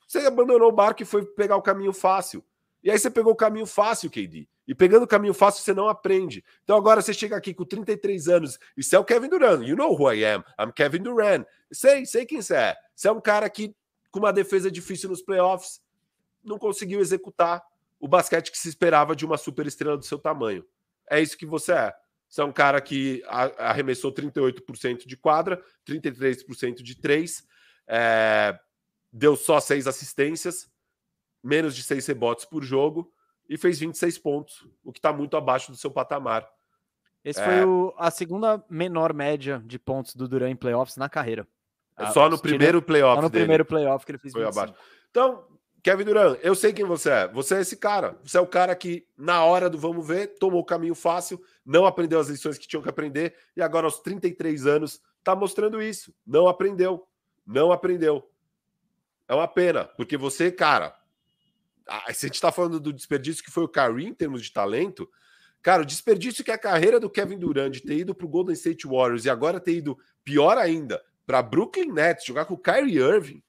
você 0.06 0.20
abandonou 0.20 0.68
o 0.68 0.72
barco 0.72 1.02
e 1.02 1.06
foi 1.06 1.24
pegar 1.24 1.56
o 1.56 1.62
caminho 1.62 1.92
fácil. 1.92 2.42
E 2.82 2.90
aí 2.90 2.98
você 2.98 3.10
pegou 3.10 3.32
o 3.32 3.36
caminho 3.36 3.66
fácil, 3.66 4.08
KD. 4.08 4.48
E 4.66 4.74
pegando 4.74 5.02
o 5.02 5.06
caminho 5.06 5.34
fácil, 5.34 5.62
você 5.62 5.74
não 5.74 5.88
aprende. 5.88 6.42
Então 6.64 6.76
agora 6.76 7.02
você 7.02 7.12
chega 7.12 7.36
aqui 7.36 7.52
com 7.52 7.64
33 7.64 8.28
anos 8.28 8.58
e 8.76 8.82
você 8.82 8.96
é 8.96 8.98
o 8.98 9.04
Kevin 9.04 9.28
Durant. 9.28 9.66
You 9.66 9.76
know 9.76 9.92
who 9.92 10.10
I 10.10 10.24
am. 10.24 10.44
I'm 10.58 10.72
Kevin 10.72 11.02
Durant. 11.02 11.44
Sei, 11.70 12.06
sei 12.06 12.24
quem 12.24 12.40
você 12.40 12.54
é. 12.54 12.76
Você 12.94 13.08
é 13.08 13.12
um 13.12 13.20
cara 13.20 13.50
que, 13.50 13.74
com 14.10 14.20
uma 14.20 14.32
defesa 14.32 14.70
difícil 14.70 15.10
nos 15.10 15.20
playoffs, 15.20 15.82
não 16.42 16.58
conseguiu 16.58 17.00
executar 17.00 17.62
o 18.00 18.08
basquete 18.08 18.50
que 18.50 18.58
se 18.58 18.68
esperava 18.68 19.14
de 19.14 19.24
uma 19.24 19.36
super 19.36 19.66
estrela 19.66 19.96
do 19.96 20.04
seu 20.04 20.18
tamanho. 20.18 20.64
É 21.10 21.20
isso 21.20 21.36
que 21.36 21.46
você 21.46 21.72
é. 21.72 21.94
Você 22.28 22.42
é 22.42 22.44
um 22.44 22.52
cara 22.52 22.80
que 22.80 23.22
arremessou 23.56 24.12
38% 24.12 25.06
de 25.06 25.16
quadra, 25.16 25.62
33% 25.88 26.82
de 26.82 27.00
três, 27.00 27.42
é, 27.88 28.58
deu 29.10 29.34
só 29.34 29.58
seis 29.60 29.86
assistências, 29.86 30.70
menos 31.42 31.74
de 31.74 31.82
seis 31.82 32.06
rebotes 32.06 32.44
por 32.44 32.62
jogo 32.62 33.10
e 33.48 33.56
fez 33.56 33.78
26 33.78 34.18
pontos, 34.18 34.68
o 34.84 34.92
que 34.92 34.98
está 34.98 35.12
muito 35.12 35.36
abaixo 35.36 35.72
do 35.72 35.78
seu 35.78 35.90
patamar. 35.90 36.46
Esse 37.24 37.40
é... 37.40 37.44
foi 37.44 37.64
o, 37.64 37.94
a 37.96 38.10
segunda 38.10 38.62
menor 38.68 39.14
média 39.14 39.62
de 39.64 39.78
pontos 39.78 40.14
do 40.14 40.28
Duran 40.28 40.50
em 40.50 40.56
playoffs 40.56 40.96
na 40.96 41.08
carreira. 41.08 41.48
Só 42.12 42.28
no 42.28 42.38
primeiro 42.38 42.80
playoff. 42.80 43.16
Só 43.16 43.22
no 43.22 43.30
dele. 43.30 43.44
primeiro 43.44 43.64
playoff 43.64 44.06
que 44.06 44.12
ele 44.12 44.18
fez 44.18 44.32
foi 44.32 44.44
abaixo. 44.44 44.72
Então, 45.10 45.44
Kevin 45.82 46.04
Durant, 46.04 46.38
eu 46.42 46.54
sei 46.54 46.72
quem 46.72 46.84
você 46.84 47.10
é. 47.10 47.28
Você 47.28 47.56
é 47.56 47.60
esse 47.60 47.76
cara. 47.76 48.18
Você 48.24 48.36
é 48.36 48.40
o 48.40 48.46
cara 48.46 48.74
que, 48.74 49.06
na 49.16 49.44
hora 49.44 49.70
do 49.70 49.78
vamos 49.78 50.06
ver, 50.06 50.38
tomou 50.38 50.60
o 50.60 50.64
caminho 50.64 50.94
fácil, 50.94 51.40
não 51.64 51.86
aprendeu 51.86 52.18
as 52.18 52.28
lições 52.28 52.58
que 52.58 52.66
tinham 52.66 52.82
que 52.82 52.88
aprender, 52.88 53.34
e 53.56 53.62
agora, 53.62 53.86
aos 53.86 54.00
33 54.00 54.66
anos, 54.66 55.00
tá 55.22 55.36
mostrando 55.36 55.80
isso. 55.80 56.12
Não 56.26 56.48
aprendeu. 56.48 57.06
Não 57.46 57.70
aprendeu. 57.70 58.28
É 59.28 59.34
uma 59.34 59.48
pena, 59.48 59.84
porque 59.84 60.16
você, 60.16 60.50
cara. 60.50 60.96
Se 62.12 62.26
a 62.26 62.28
gente 62.28 62.40
tá 62.40 62.52
falando 62.52 62.78
do 62.78 62.92
desperdício 62.92 63.42
que 63.42 63.50
foi 63.50 63.64
o 63.64 63.68
Kyrie 63.68 64.08
em 64.08 64.12
termos 64.12 64.42
de 64.42 64.52
talento, 64.52 65.08
cara, 65.62 65.82
o 65.82 65.86
desperdício 65.86 66.44
que 66.44 66.50
a 66.50 66.58
carreira 66.58 67.00
do 67.00 67.08
Kevin 67.08 67.38
Durant 67.38 67.72
de 67.72 67.80
ter 67.80 67.96
ido 67.96 68.14
pro 68.14 68.28
Golden 68.28 68.52
State 68.52 68.86
Warriors 68.86 69.24
e 69.24 69.30
agora 69.30 69.58
ter 69.58 69.76
ido, 69.76 69.96
pior 70.22 70.58
ainda, 70.58 71.02
para 71.26 71.40
Brooklyn 71.40 71.90
Nets, 71.90 72.26
jogar 72.26 72.44
com 72.44 72.54
o 72.54 72.58
Kyrie 72.58 72.98
Irving 72.98 73.42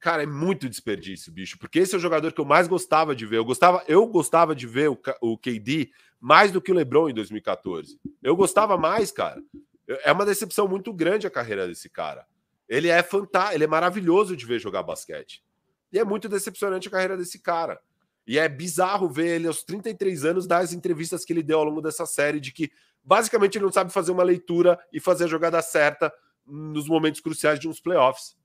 Cara, 0.00 0.22
é 0.22 0.26
muito 0.26 0.66
desperdício, 0.66 1.30
bicho, 1.30 1.58
porque 1.58 1.78
esse 1.78 1.94
é 1.94 1.98
o 1.98 2.00
jogador 2.00 2.32
que 2.32 2.40
eu 2.40 2.44
mais 2.44 2.66
gostava 2.66 3.14
de 3.14 3.26
ver. 3.26 3.36
Eu 3.36 3.44
gostava, 3.44 3.84
eu 3.86 4.06
gostava 4.06 4.56
de 4.56 4.66
ver 4.66 4.88
o, 4.88 4.98
o 5.20 5.36
KD 5.36 5.90
mais 6.18 6.50
do 6.50 6.60
que 6.60 6.72
o 6.72 6.74
LeBron 6.74 7.10
em 7.10 7.14
2014. 7.14 8.00
Eu 8.22 8.34
gostava 8.34 8.78
mais, 8.78 9.12
cara. 9.12 9.42
É 9.86 10.10
uma 10.10 10.24
decepção 10.24 10.66
muito 10.66 10.90
grande 10.92 11.26
a 11.26 11.30
carreira 11.30 11.68
desse 11.68 11.90
cara. 11.90 12.26
Ele 12.66 12.88
é 12.88 13.02
fantástico, 13.02 13.54
ele 13.54 13.64
é 13.64 13.66
maravilhoso 13.66 14.34
de 14.34 14.46
ver 14.46 14.58
jogar 14.58 14.82
basquete. 14.82 15.44
E 15.92 15.98
é 15.98 16.04
muito 16.04 16.28
decepcionante 16.30 16.88
a 16.88 16.90
carreira 16.90 17.16
desse 17.16 17.38
cara. 17.38 17.78
E 18.26 18.38
é 18.38 18.48
bizarro 18.48 19.08
ver 19.08 19.36
ele 19.36 19.48
aos 19.48 19.62
33 19.64 20.24
anos 20.24 20.46
dar 20.46 20.58
as 20.58 20.72
entrevistas 20.72 21.24
que 21.24 21.32
ele 21.32 21.42
deu 21.42 21.58
ao 21.58 21.64
longo 21.64 21.82
dessa 21.82 22.06
série 22.06 22.40
de 22.40 22.52
que 22.52 22.70
basicamente 23.02 23.58
ele 23.58 23.64
não 23.64 23.72
sabe 23.72 23.92
fazer 23.92 24.12
uma 24.12 24.22
leitura 24.22 24.78
e 24.92 25.00
fazer 25.00 25.24
a 25.24 25.28
jogada 25.28 25.60
certa 25.60 26.12
nos 26.46 26.88
momentos 26.88 27.20
cruciais 27.20 27.58
de 27.58 27.68
uns 27.68 27.80
playoffs. 27.80 28.36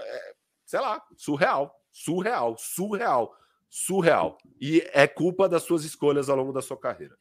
É, 0.00 0.34
sei 0.72 0.80
lá, 0.80 1.06
surreal, 1.18 1.78
surreal, 1.92 2.56
surreal, 2.56 3.38
surreal. 3.68 4.38
E 4.58 4.80
é 4.94 5.06
culpa 5.06 5.46
das 5.46 5.64
suas 5.64 5.84
escolhas 5.84 6.30
ao 6.30 6.36
longo 6.38 6.50
da 6.50 6.62
sua 6.62 6.78
carreira. 6.78 7.14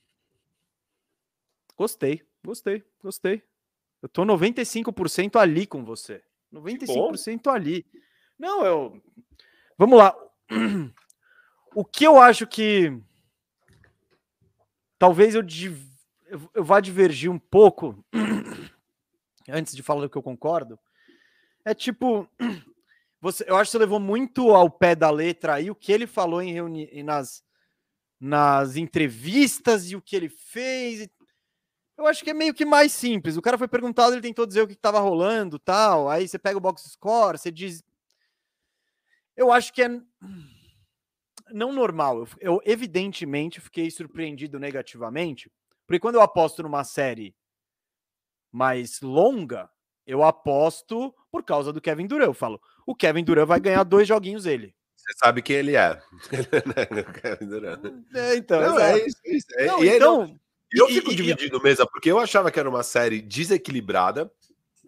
Gostei, 1.76 2.26
gostei, 2.41 2.82
gostei. 3.03 3.44
Eu 4.02 4.07
tô 4.07 4.23
95% 4.23 5.36
ali 5.38 5.68
com 5.68 5.84
você. 5.84 6.23
95% 6.53 7.53
ali. 7.53 7.86
Não, 8.40 8.65
eu. 8.65 9.03
Vamos 9.78 9.98
lá. 9.98 10.15
O 11.73 11.86
que 11.86 12.06
eu 12.06 12.19
acho 12.19 12.45
que. 12.45 13.02
Talvez 14.99 15.36
eu, 15.36 15.41
div... 15.41 15.82
eu 16.53 16.64
vá 16.65 16.82
divergir 16.82 17.32
um 17.32 17.40
pouco. 17.40 18.03
Antes 19.48 19.73
de 19.73 19.82
falar 19.82 20.02
do 20.02 20.10
que 20.10 20.18
eu 20.18 20.23
concordo. 20.23 20.78
É 21.64 21.73
tipo. 21.73 22.30
Você, 23.22 23.45
eu 23.48 23.56
acho 23.56 23.69
que 23.69 23.73
você 23.73 23.77
levou 23.77 23.99
muito 23.99 24.49
ao 24.49 24.69
pé 24.69 24.95
da 24.95 25.11
letra 25.11 25.53
aí 25.53 25.69
o 25.69 25.76
que 25.76 25.91
ele 25.91 26.07
falou 26.07 26.41
em 26.41 26.52
reuni 26.52 27.03
nas, 27.03 27.43
nas 28.19 28.76
entrevistas 28.76 29.91
e 29.91 29.95
o 29.95 30.02
que 30.02 30.15
ele 30.15 30.27
fez. 30.27 31.07
Eu 31.95 32.07
acho 32.07 32.23
que 32.23 32.31
é 32.31 32.34
meio 32.34 32.53
que 32.53 32.65
mais 32.65 32.91
simples. 32.91 33.38
O 33.38 33.41
cara 33.41 33.60
foi 33.60 33.68
perguntado, 33.68 34.14
ele 34.14 34.23
tentou 34.23 34.48
dizer 34.48 34.64
o 34.64 34.68
que 34.68 34.73
estava 34.73 34.99
rolando, 34.99 35.60
tal. 35.60 36.10
Aí 36.10 36.27
você 36.27 36.39
pega 36.39 36.57
o 36.57 36.61
box 36.61 36.81
score, 36.89 37.38
você 37.38 37.52
diz. 37.52 37.84
Eu 39.38 39.52
acho 39.52 39.72
que 39.72 39.84
é 39.84 40.02
não 41.52 41.72
normal. 41.72 42.19
Eu, 42.19 42.27
eu 42.39 42.61
evidentemente 42.65 43.61
fiquei 43.61 43.91
surpreendido 43.91 44.60
negativamente, 44.60 45.52
porque 45.85 45.99
quando 45.99 46.15
eu 46.15 46.22
aposto 46.22 46.64
numa 46.64 46.84
série 46.84 47.35
mais 48.52 48.99
longa, 48.99 49.69
eu 50.06 50.23
aposto 50.23 51.14
por 51.31 51.43
causa 51.43 51.72
do 51.72 51.81
Kevin 51.81 52.07
Durant. 52.07 52.27
Eu 52.27 52.34
falo, 52.34 52.60
o 52.86 52.95
Kevin 52.95 53.24
Durant 53.24 53.48
vai 53.48 53.60
ganhar 53.60 53.84
dois 53.84 54.08
joguinhos 54.08 54.45
ele. 54.45 54.74
Você 54.95 55.14
sabe 55.18 55.41
quem 55.41 55.56
ele 55.58 55.76
é. 55.76 55.99
Kevin 57.22 57.48
Durant. 57.48 57.80
É, 58.14 58.36
então. 58.36 58.62
Não, 58.62 58.80
é 58.80 58.98
isso. 59.06 59.18
isso. 59.26 59.48
É, 59.58 59.66
não, 59.66 59.84
então, 59.84 60.18
não... 60.28 60.40
Eu 60.72 60.90
e, 60.90 60.94
fico 60.94 61.12
e, 61.12 61.16
dividido 61.16 61.58
e... 61.58 61.64
mesa, 61.64 61.86
porque 61.86 62.10
eu 62.10 62.20
achava 62.20 62.49
que 62.49 62.60
era 62.60 62.70
uma 62.70 62.84
série 62.84 63.22
desequilibrada, 63.22 64.32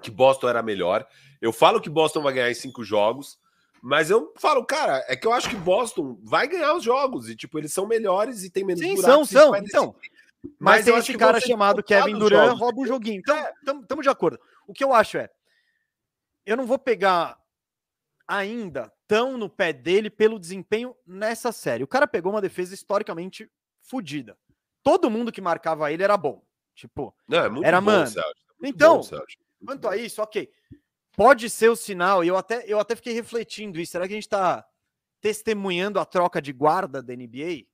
que 0.02 0.10
Boston 0.10 0.50
era 0.50 0.64
melhor. 0.64 1.06
Eu 1.42 1.52
falo 1.52 1.82
que 1.82 1.90
Boston 1.90 2.22
vai 2.22 2.34
ganhar 2.34 2.52
em 2.52 2.56
cinco 2.56 2.84
jogos, 2.84 3.38
mas 3.82 4.10
eu 4.10 4.34
falo, 4.38 4.64
cara, 4.66 5.04
é 5.10 5.16
que 5.16 5.28
eu 5.28 5.34
acho 5.34 5.50
que 5.50 5.58
Boston 5.58 6.18
vai 6.24 6.48
ganhar 6.48 6.74
os 6.74 6.84
jogos, 6.84 7.30
e 7.30 7.36
tipo, 7.36 7.58
eles 7.58 7.74
são 7.74 7.86
melhores 7.86 8.44
e 8.44 8.50
tem 8.50 8.64
menos 8.64 8.82
Sim, 8.82 8.96
são, 8.96 9.26
são. 9.26 9.54
Então, 9.58 9.94
mas, 10.42 10.78
mas 10.78 10.86
tem 10.86 10.96
esse 10.96 11.18
cara 11.18 11.40
chamado 11.40 11.84
Kevin 11.84 12.18
Durant 12.18 12.58
rouba 12.58 12.80
o 12.80 12.88
joguinho. 12.88 13.20
Então, 13.20 13.38
estamos 13.82 14.00
é. 14.00 14.04
de 14.04 14.10
acordo. 14.10 14.40
O 14.66 14.74
que 14.74 14.84
eu 14.84 14.94
acho 14.94 15.18
é, 15.18 15.30
eu 16.46 16.56
não 16.56 16.66
vou 16.66 16.80
pegar 16.80 17.38
ainda 18.28 18.92
tão 19.08 19.38
no 19.38 19.50
pé 19.50 19.74
dele 19.74 20.10
pelo 20.10 20.40
desempenho 20.40 20.96
nessa 21.06 21.52
série. 21.52 21.84
O 21.84 21.88
cara 21.88 22.08
pegou 22.08 22.32
uma 22.32 22.42
defesa 22.42 22.74
historicamente 22.74 23.50
fodida. 23.82 24.38
Todo 24.82 25.10
mundo 25.10 25.32
que 25.32 25.42
marcava 25.42 25.92
ele 25.92 26.04
era 26.04 26.18
bom. 26.18 26.44
Tipo, 26.76 27.16
Não, 27.28 27.64
é 27.64 27.68
era 27.68 27.80
bom, 27.80 27.86
mano. 27.86 28.12
É 28.20 28.68
então, 28.68 29.02
bom, 29.02 29.20
quanto 29.66 29.88
a 29.88 29.98
isso, 29.98 30.22
ok. 30.22 30.50
Pode 31.16 31.50
ser 31.50 31.70
o 31.70 31.76
sinal, 31.76 32.24
e 32.24 32.28
eu 32.28 32.36
até, 32.36 32.64
eu 32.66 32.80
até 32.80 32.96
fiquei 32.96 33.14
refletindo 33.14 33.80
isso. 33.80 33.92
Será 33.92 34.08
que 34.08 34.14
a 34.14 34.16
gente 34.16 34.30
tá 34.30 34.66
testemunhando 35.22 36.00
a 36.00 36.06
troca 36.06 36.42
de 36.42 36.52
guarda 36.52 37.04
da 37.04 37.16
NBA? 37.16 37.68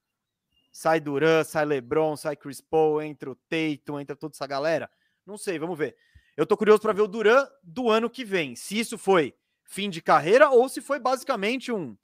Sai 0.71 0.99
Duran, 0.99 1.43
sai 1.43 1.65
LeBron, 1.65 2.17
sai 2.17 2.35
Chris 2.35 2.59
Paul, 2.59 3.01
entra 3.01 3.31
o 3.31 3.35
Tatum, 3.35 3.99
entra 3.99 4.15
toda 4.15 4.33
essa 4.35 4.45
galera. 4.45 4.89
Não 5.25 5.37
sei, 5.37 5.57
vamos 5.57 5.77
ver. 5.77 5.95
Eu 6.35 6.45
tô 6.45 6.57
curioso 6.57 6.81
para 6.81 6.93
ver 6.93 7.01
o 7.01 7.07
Duran 7.07 7.47
do 7.63 7.89
ano 7.89 8.09
que 8.09 8.25
vem. 8.25 8.55
Se 8.55 8.77
isso 8.77 8.97
foi 8.97 9.33
fim 9.69 9.89
de 9.89 10.01
carreira 10.01 10.49
ou 10.49 10.67
se 10.67 10.81
foi 10.81 10.99
basicamente 10.99 11.71
um. 11.71 11.95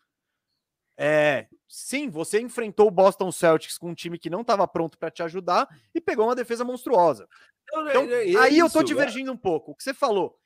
É, 0.97 1.47
sim, 1.67 2.09
você 2.09 2.39
enfrentou 2.39 2.87
o 2.87 2.91
Boston 2.91 3.31
Celtics 3.31 3.77
com 3.77 3.89
um 3.89 3.95
time 3.95 4.17
que 4.17 4.29
não 4.29 4.41
estava 4.41 4.65
pronto 4.65 4.97
para 4.97 5.11
te 5.11 5.21
ajudar 5.23 5.67
e 5.93 5.99
pegou 5.99 6.27
uma 6.27 6.35
defesa 6.35 6.63
monstruosa. 6.63 7.27
Então, 7.67 8.03
é, 8.09 8.31
é 8.31 8.37
aí 8.37 8.57
eu 8.57 8.69
tô 8.69 8.81
divergindo 8.81 9.31
um 9.31 9.37
pouco. 9.37 9.71
O 9.71 9.75
que 9.75 9.83
você 9.83 9.93
falou 9.93 10.37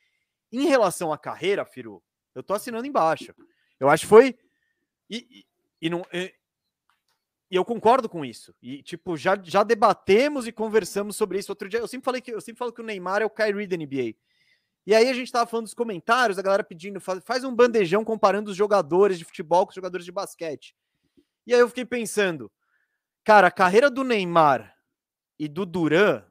em 0.51 0.65
relação 0.65 1.13
à 1.13 1.17
carreira, 1.17 1.65
Firu, 1.65 2.01
eu 2.33 2.41
tô 2.41 2.53
assinando 2.53 2.87
embaixo. 2.87 3.35
Eu 3.79 3.89
acho 3.89 4.03
que 4.03 4.09
foi. 4.09 4.35
E, 5.09 5.17
e, 5.29 5.45
e 5.83 5.89
não, 5.89 6.03
e, 6.11 6.33
e 7.51 7.55
eu 7.55 7.65
concordo 7.65 8.07
com 8.07 8.23
isso. 8.23 8.55
E, 8.61 8.81
tipo, 8.81 9.17
já, 9.17 9.37
já 9.43 9.61
debatemos 9.61 10.47
e 10.47 10.51
conversamos 10.51 11.15
sobre 11.15 11.37
isso 11.37 11.51
outro 11.51 11.67
dia. 11.67 11.79
Eu 11.79 11.87
sempre 11.87 12.05
falei 12.05 12.21
que 12.21 12.31
eu 12.31 12.41
sempre 12.41 12.59
falo 12.59 12.71
que 12.71 12.81
o 12.81 12.85
Neymar 12.85 13.21
é 13.21 13.25
o 13.25 13.29
Kyrie 13.29 13.67
da 13.67 13.77
NBA. 13.77 14.15
E 14.85 14.95
aí 14.95 15.07
a 15.09 15.13
gente 15.13 15.31
tava 15.31 15.49
falando 15.49 15.65
dos 15.65 15.73
comentários, 15.73 16.39
a 16.39 16.41
galera 16.41 16.63
pedindo, 16.63 16.99
faz, 16.99 17.23
faz 17.23 17.43
um 17.43 17.55
bandejão 17.55 18.03
comparando 18.03 18.51
os 18.51 18.57
jogadores 18.57 19.19
de 19.19 19.25
futebol 19.25 19.65
com 19.65 19.69
os 19.69 19.75
jogadores 19.75 20.05
de 20.05 20.11
basquete. 20.11 20.75
E 21.45 21.53
aí 21.53 21.59
eu 21.59 21.67
fiquei 21.67 21.85
pensando, 21.85 22.51
cara, 23.23 23.47
a 23.47 23.51
carreira 23.51 23.89
do 23.89 24.03
Neymar 24.03 24.75
e 25.37 25.47
do 25.47 25.65
Duran 25.65 26.23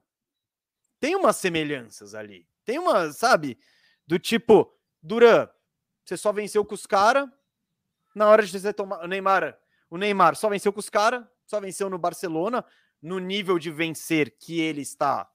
tem 1.00 1.14
umas 1.14 1.36
semelhanças 1.36 2.14
ali. 2.14 2.48
Tem 2.64 2.78
uma, 2.78 3.12
sabe, 3.12 3.58
do 4.06 4.18
tipo, 4.18 4.72
Duran, 5.02 5.48
você 6.04 6.16
só 6.16 6.32
venceu 6.32 6.64
com 6.64 6.74
os 6.74 6.86
caras, 6.86 7.28
na 8.14 8.28
hora 8.28 8.44
de 8.44 8.58
você 8.58 8.72
tomar. 8.72 9.04
O 9.04 9.06
Neymar, 9.06 9.58
o 9.88 9.96
Neymar 9.96 10.34
só 10.34 10.48
venceu 10.48 10.72
com 10.72 10.80
os 10.80 10.90
caras, 10.90 11.24
só 11.46 11.60
venceu 11.60 11.88
no 11.88 11.98
Barcelona, 11.98 12.64
no 13.00 13.18
nível 13.18 13.58
de 13.58 13.70
vencer 13.70 14.36
que 14.38 14.60
ele 14.60 14.82
está 14.82 15.30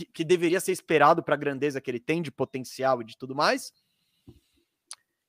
que, 0.00 0.06
que 0.06 0.24
deveria 0.24 0.60
ser 0.60 0.72
esperado 0.72 1.22
para 1.22 1.34
a 1.34 1.38
grandeza 1.38 1.80
que 1.80 1.90
ele 1.90 2.00
tem 2.00 2.22
de 2.22 2.30
potencial 2.30 3.00
e 3.00 3.04
de 3.04 3.16
tudo 3.16 3.34
mais. 3.34 3.72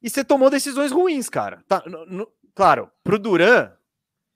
E 0.02 0.10
você 0.10 0.23
tomou 0.23 0.49
decisões 0.49 0.91
ruins, 0.91 1.30
cara. 1.30 1.64
Tá, 1.68 1.84
no, 1.85 2.06
no, 2.06 2.31
claro, 2.56 2.89
pro 3.03 3.19
Duran, 3.19 3.72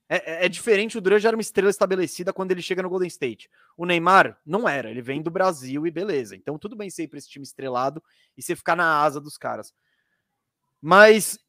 É, 0.08 0.18
é, 0.18 0.46
é, 0.46 0.50
diferente, 0.50 0.98
o 0.98 1.02
Duran 1.02 1.18
já 1.18 1.30
era 1.30 1.36
uma 1.36 1.42
estrela 1.42 1.70
estabelecida 1.72 2.32
quando 2.32 2.52
ele 2.52 2.62
chega 2.62 2.84
no 2.84 2.90
Golden 2.90 3.08
State. 3.08 3.50
O 3.76 3.86
Neymar 3.86 4.40
não 4.46 4.70
era, 4.70 4.92
ele 4.92 5.02
vem 5.02 5.22
do 5.22 5.32
Brasil 5.32 5.88
e 5.88 5.92
beleza. 5.92 6.36
Então 6.36 6.60
tudo 6.60 6.76
bem 6.76 6.92
ser 6.92 7.08
para 7.08 7.18
esse 7.18 7.30
time 7.30 7.44
estrelado 7.44 8.04
e 8.38 8.42
você 8.44 8.56
ficar 8.56 8.76
na 8.76 9.02
asa 9.02 9.20
dos 9.20 9.36
caras. 9.38 9.74
Mas 10.80 11.40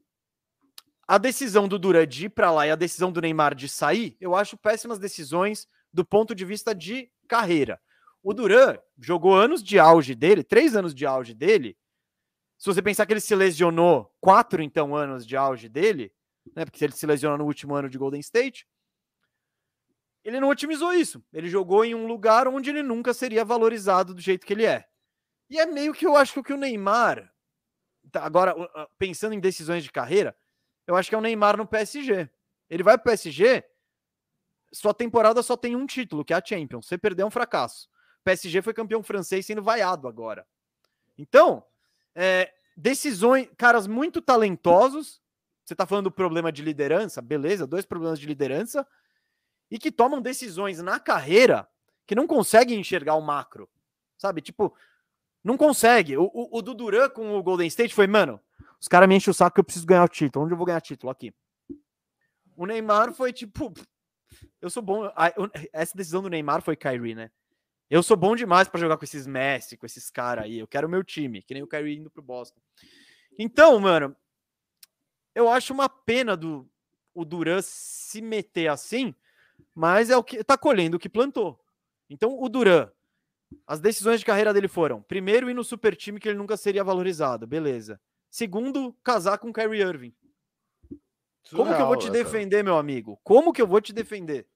a 1.06 1.18
decisão 1.18 1.68
do 1.68 1.78
Duran 1.78 2.06
de 2.06 2.26
ir 2.26 2.28
para 2.30 2.50
lá 2.50 2.66
e 2.66 2.70
a 2.70 2.76
decisão 2.76 3.12
do 3.12 3.20
Neymar 3.20 3.54
de 3.54 3.68
sair, 3.68 4.16
eu 4.18 4.34
acho 4.34 4.56
péssimas 4.56 4.98
decisões 4.98 5.68
do 5.92 6.04
ponto 6.04 6.34
de 6.34 6.44
vista 6.46 6.74
de 6.74 7.10
carreira. 7.28 7.78
O 8.26 8.34
Duran 8.34 8.76
jogou 8.98 9.36
anos 9.36 9.62
de 9.62 9.78
auge 9.78 10.12
dele, 10.12 10.42
três 10.42 10.74
anos 10.74 10.92
de 10.92 11.06
auge 11.06 11.32
dele. 11.32 11.78
Se 12.58 12.66
você 12.66 12.82
pensar 12.82 13.06
que 13.06 13.12
ele 13.12 13.20
se 13.20 13.36
lesionou 13.36 14.12
quatro, 14.20 14.60
então, 14.60 14.96
anos 14.96 15.24
de 15.24 15.36
auge 15.36 15.68
dele, 15.68 16.12
né? 16.52 16.64
Porque 16.64 16.82
ele 16.84 16.92
se 16.92 17.06
lesionou 17.06 17.38
no 17.38 17.44
último 17.44 17.76
ano 17.76 17.88
de 17.88 17.96
Golden 17.96 18.18
State. 18.18 18.66
Ele 20.24 20.40
não 20.40 20.48
otimizou 20.48 20.92
isso. 20.92 21.24
Ele 21.32 21.48
jogou 21.48 21.84
em 21.84 21.94
um 21.94 22.08
lugar 22.08 22.48
onde 22.48 22.68
ele 22.68 22.82
nunca 22.82 23.14
seria 23.14 23.44
valorizado 23.44 24.12
do 24.12 24.20
jeito 24.20 24.44
que 24.44 24.54
ele 24.54 24.66
é. 24.66 24.84
E 25.48 25.60
é 25.60 25.64
meio 25.64 25.94
que 25.94 26.04
eu 26.04 26.16
acho 26.16 26.42
que 26.42 26.52
o 26.52 26.56
Neymar, 26.56 27.32
tá, 28.10 28.24
agora 28.24 28.56
pensando 28.98 29.34
em 29.34 29.40
decisões 29.40 29.84
de 29.84 29.92
carreira, 29.92 30.36
eu 30.84 30.96
acho 30.96 31.08
que 31.08 31.14
é 31.14 31.18
o 31.18 31.20
Neymar 31.20 31.56
no 31.56 31.64
PSG. 31.64 32.28
Ele 32.68 32.82
vai 32.82 32.98
para 32.98 33.02
o 33.02 33.04
PSG, 33.04 33.62
sua 34.72 34.92
temporada 34.92 35.44
só 35.44 35.56
tem 35.56 35.76
um 35.76 35.86
título, 35.86 36.24
que 36.24 36.32
é 36.32 36.36
a 36.36 36.44
Champions. 36.44 36.88
Você 36.88 36.98
perdeu 36.98 37.22
é 37.22 37.28
um 37.28 37.30
fracasso. 37.30 37.88
PSG 38.26 38.60
foi 38.60 38.74
campeão 38.74 39.04
francês 39.04 39.46
sendo 39.46 39.62
vaiado 39.62 40.08
agora. 40.08 40.44
Então, 41.16 41.64
é, 42.12 42.52
decisões, 42.76 43.48
caras 43.56 43.86
muito 43.86 44.20
talentosos, 44.20 45.22
você 45.64 45.74
está 45.74 45.86
falando 45.86 46.06
do 46.06 46.10
problema 46.10 46.50
de 46.50 46.60
liderança, 46.60 47.22
beleza, 47.22 47.68
dois 47.68 47.86
problemas 47.86 48.18
de 48.18 48.26
liderança, 48.26 48.84
e 49.70 49.78
que 49.78 49.92
tomam 49.92 50.20
decisões 50.20 50.82
na 50.82 50.98
carreira 50.98 51.68
que 52.04 52.16
não 52.16 52.26
conseguem 52.26 52.80
enxergar 52.80 53.14
o 53.14 53.20
macro, 53.20 53.68
sabe? 54.18 54.40
Tipo, 54.40 54.74
não 55.42 55.56
consegue. 55.56 56.16
O, 56.16 56.24
o, 56.24 56.58
o 56.58 57.10
com 57.10 57.36
o 57.36 57.42
Golden 57.44 57.68
State 57.68 57.94
foi, 57.94 58.08
mano, 58.08 58.40
os 58.80 58.88
caras 58.88 59.08
me 59.08 59.14
enchem 59.14 59.30
o 59.30 59.34
saco 59.34 59.54
que 59.54 59.60
eu 59.60 59.64
preciso 59.64 59.86
ganhar 59.86 60.04
o 60.04 60.08
título. 60.08 60.44
Onde 60.44 60.54
eu 60.54 60.58
vou 60.58 60.66
ganhar 60.66 60.80
título? 60.80 61.12
Aqui. 61.12 61.32
O 62.56 62.66
Neymar 62.66 63.12
foi 63.12 63.32
tipo, 63.32 63.72
eu 64.60 64.68
sou 64.68 64.82
bom. 64.82 65.08
Essa 65.72 65.96
decisão 65.96 66.22
do 66.22 66.28
Neymar 66.30 66.60
foi 66.60 66.74
Kyrie, 66.74 67.14
né? 67.14 67.30
Eu 67.88 68.02
sou 68.02 68.16
bom 68.16 68.34
demais 68.34 68.68
para 68.68 68.80
jogar 68.80 68.96
com 68.96 69.04
esses 69.04 69.26
Messi, 69.26 69.76
com 69.76 69.86
esses 69.86 70.10
caras 70.10 70.44
aí. 70.44 70.58
Eu 70.58 70.66
quero 70.66 70.88
o 70.88 70.90
meu 70.90 71.04
time, 71.04 71.42
que 71.42 71.54
nem 71.54 71.62
o 71.62 71.68
Kyrie 71.68 71.98
indo 71.98 72.10
pro 72.10 72.22
Boston. 72.22 72.60
Então, 73.38 73.78
mano, 73.78 74.16
eu 75.34 75.48
acho 75.48 75.72
uma 75.72 75.88
pena 75.88 76.36
do 76.36 76.68
o 77.14 77.24
Duran 77.24 77.60
se 77.62 78.20
meter 78.20 78.68
assim, 78.68 79.14
mas 79.74 80.10
é 80.10 80.16
o 80.16 80.24
que 80.24 80.42
tá 80.42 80.58
colhendo 80.58 80.96
o 80.96 81.00
que 81.00 81.08
plantou. 81.08 81.58
Então, 82.10 82.36
o 82.40 82.48
Duran, 82.48 82.90
as 83.66 83.80
decisões 83.80 84.20
de 84.20 84.26
carreira 84.26 84.52
dele 84.52 84.68
foram: 84.68 85.02
primeiro, 85.02 85.48
ir 85.48 85.54
no 85.54 85.64
super 85.64 85.94
time 85.94 86.18
que 86.18 86.28
ele 86.28 86.38
nunca 86.38 86.56
seria 86.56 86.82
valorizado, 86.82 87.46
beleza. 87.46 88.00
Segundo, 88.28 88.92
casar 89.04 89.38
com 89.38 89.50
o 89.50 89.52
Kyrie 89.52 89.80
Irving. 89.80 90.14
Surreal, 91.44 91.64
Como 91.64 91.76
que 91.76 91.82
eu 91.82 91.86
vou 91.86 91.96
te 91.96 92.06
né, 92.06 92.12
defender, 92.12 92.64
meu 92.64 92.76
amigo? 92.76 93.18
Como 93.22 93.52
que 93.52 93.62
eu 93.62 93.66
vou 93.66 93.80
te 93.80 93.92
defender? 93.92 94.46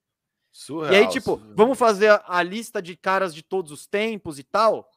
Surreal, 0.52 0.92
e 0.92 0.96
aí, 0.96 1.08
tipo, 1.08 1.36
surreal. 1.36 1.54
vamos 1.56 1.78
fazer 1.78 2.08
a, 2.10 2.24
a, 2.26 2.42
lista 2.42 2.82
de 2.82 2.96
caras 2.96 3.34
de 3.34 3.42
todos 3.42 3.70
os 3.70 3.86
tempos 3.86 4.38
e 4.38 4.42
tal. 4.42 4.90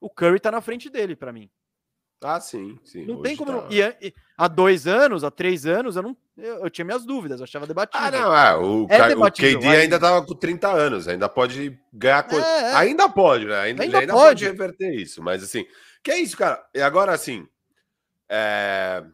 O 0.00 0.08
Curry 0.08 0.40
tá 0.40 0.50
na 0.50 0.60
frente 0.60 0.88
dele, 0.88 1.14
para 1.14 1.32
mim. 1.32 1.50
Ah, 2.22 2.40
sim, 2.40 2.78
sim. 2.82 3.04
Não 3.04 3.20
tem 3.20 3.36
como. 3.36 3.52
Tá... 3.52 3.58
Não... 3.58 3.70
E, 3.70 3.80
e, 4.00 4.14
há 4.36 4.48
dois 4.48 4.86
anos, 4.86 5.22
há 5.22 5.30
três 5.30 5.66
anos, 5.66 5.96
eu 5.96 6.02
não. 6.02 6.16
Eu, 6.36 6.64
eu 6.64 6.70
tinha 6.70 6.84
minhas 6.84 7.04
dúvidas, 7.04 7.38
eu 7.38 7.44
achava 7.44 7.66
debatível. 7.66 8.06
Ah, 8.06 8.10
não, 8.10 8.34
é. 8.34 8.56
O, 8.56 8.86
é 8.88 9.14
o 9.14 9.30
KD 9.30 9.66
ainda 9.68 10.00
tava 10.00 10.24
com 10.24 10.34
30 10.34 10.68
anos, 10.72 11.06
ainda 11.06 11.28
pode 11.28 11.78
ganhar 11.92 12.22
coisa. 12.22 12.46
É, 12.46 12.60
é. 12.60 12.74
Ainda 12.76 13.10
pode, 13.10 13.44
né? 13.44 13.60
Ainda, 13.60 13.82
ainda, 13.82 13.98
ainda 13.98 14.12
pode. 14.14 14.26
pode. 14.26 14.44
reverter 14.46 14.94
isso, 14.94 15.22
mas 15.22 15.42
assim. 15.42 15.66
Que 16.02 16.12
é 16.12 16.18
isso, 16.18 16.36
cara. 16.36 16.64
E 16.74 16.80
agora, 16.80 17.12
assim. 17.12 17.46
É... 18.28 19.04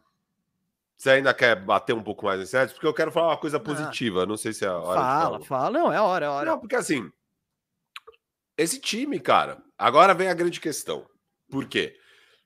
Você 1.01 1.09
ainda 1.13 1.33
quer 1.33 1.57
bater 1.57 1.95
um 1.95 2.03
pouco 2.03 2.27
mais 2.27 2.39
em 2.43 2.45
certo? 2.45 2.75
Porque 2.75 2.87
eu 2.87 2.93
quero 2.93 3.11
falar 3.11 3.29
uma 3.29 3.39
coisa 3.39 3.57
ah. 3.57 3.61
positiva. 3.61 4.25
Ah, 4.25 4.27
não 4.27 4.37
sei 4.37 4.53
se 4.53 4.67
é 4.67 4.69
a 4.69 4.77
hora. 4.77 5.01
Fala, 5.01 5.41
fala. 5.41 5.71
Não, 5.71 5.91
é 5.91 5.97
a 5.97 6.03
hora, 6.03 6.27
é 6.27 6.29
hora. 6.29 6.51
Não, 6.51 6.59
porque 6.59 6.77
assim. 6.77 7.11
Esse 8.55 8.79
time, 8.79 9.19
cara. 9.19 9.57
Agora 9.79 10.13
vem 10.13 10.29
a 10.29 10.35
grande 10.35 10.61
questão. 10.61 11.09
Por 11.51 11.67
quê? 11.67 11.99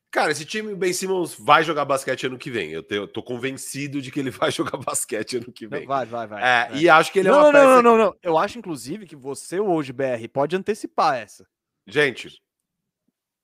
Cara, 0.08 0.30
esse 0.30 0.44
time, 0.44 0.72
o 0.72 0.76
Ben 0.76 0.92
Simmons 0.92 1.34
vai 1.36 1.64
jogar 1.64 1.84
basquete 1.84 2.28
ano 2.28 2.38
que 2.38 2.48
vem. 2.48 2.70
Eu, 2.70 2.84
te, 2.84 2.94
eu 2.94 3.08
tô 3.08 3.24
convencido 3.24 4.00
de 4.00 4.12
que 4.12 4.20
ele 4.20 4.30
vai 4.30 4.52
jogar 4.52 4.78
basquete 4.78 5.38
ano 5.38 5.52
que 5.52 5.66
vem. 5.66 5.84
Vai, 5.84 6.06
vai, 6.06 6.24
vai. 6.28 6.40
É, 6.40 6.68
é. 6.70 6.76
E 6.76 6.88
acho 6.88 7.10
que 7.10 7.18
ele 7.18 7.30
não, 7.30 7.38
é 7.38 7.40
uma 7.40 7.44
não, 7.46 7.52
peça... 7.52 7.66
não, 7.66 7.82
não, 7.82 8.04
não. 8.04 8.16
Eu 8.22 8.38
acho, 8.38 8.56
inclusive, 8.56 9.04
que 9.04 9.16
você, 9.16 9.58
o 9.58 9.68
hoje 9.68 9.92
BR, 9.92 10.28
pode 10.32 10.54
antecipar 10.54 11.16
essa. 11.16 11.44
Gente, 11.88 12.40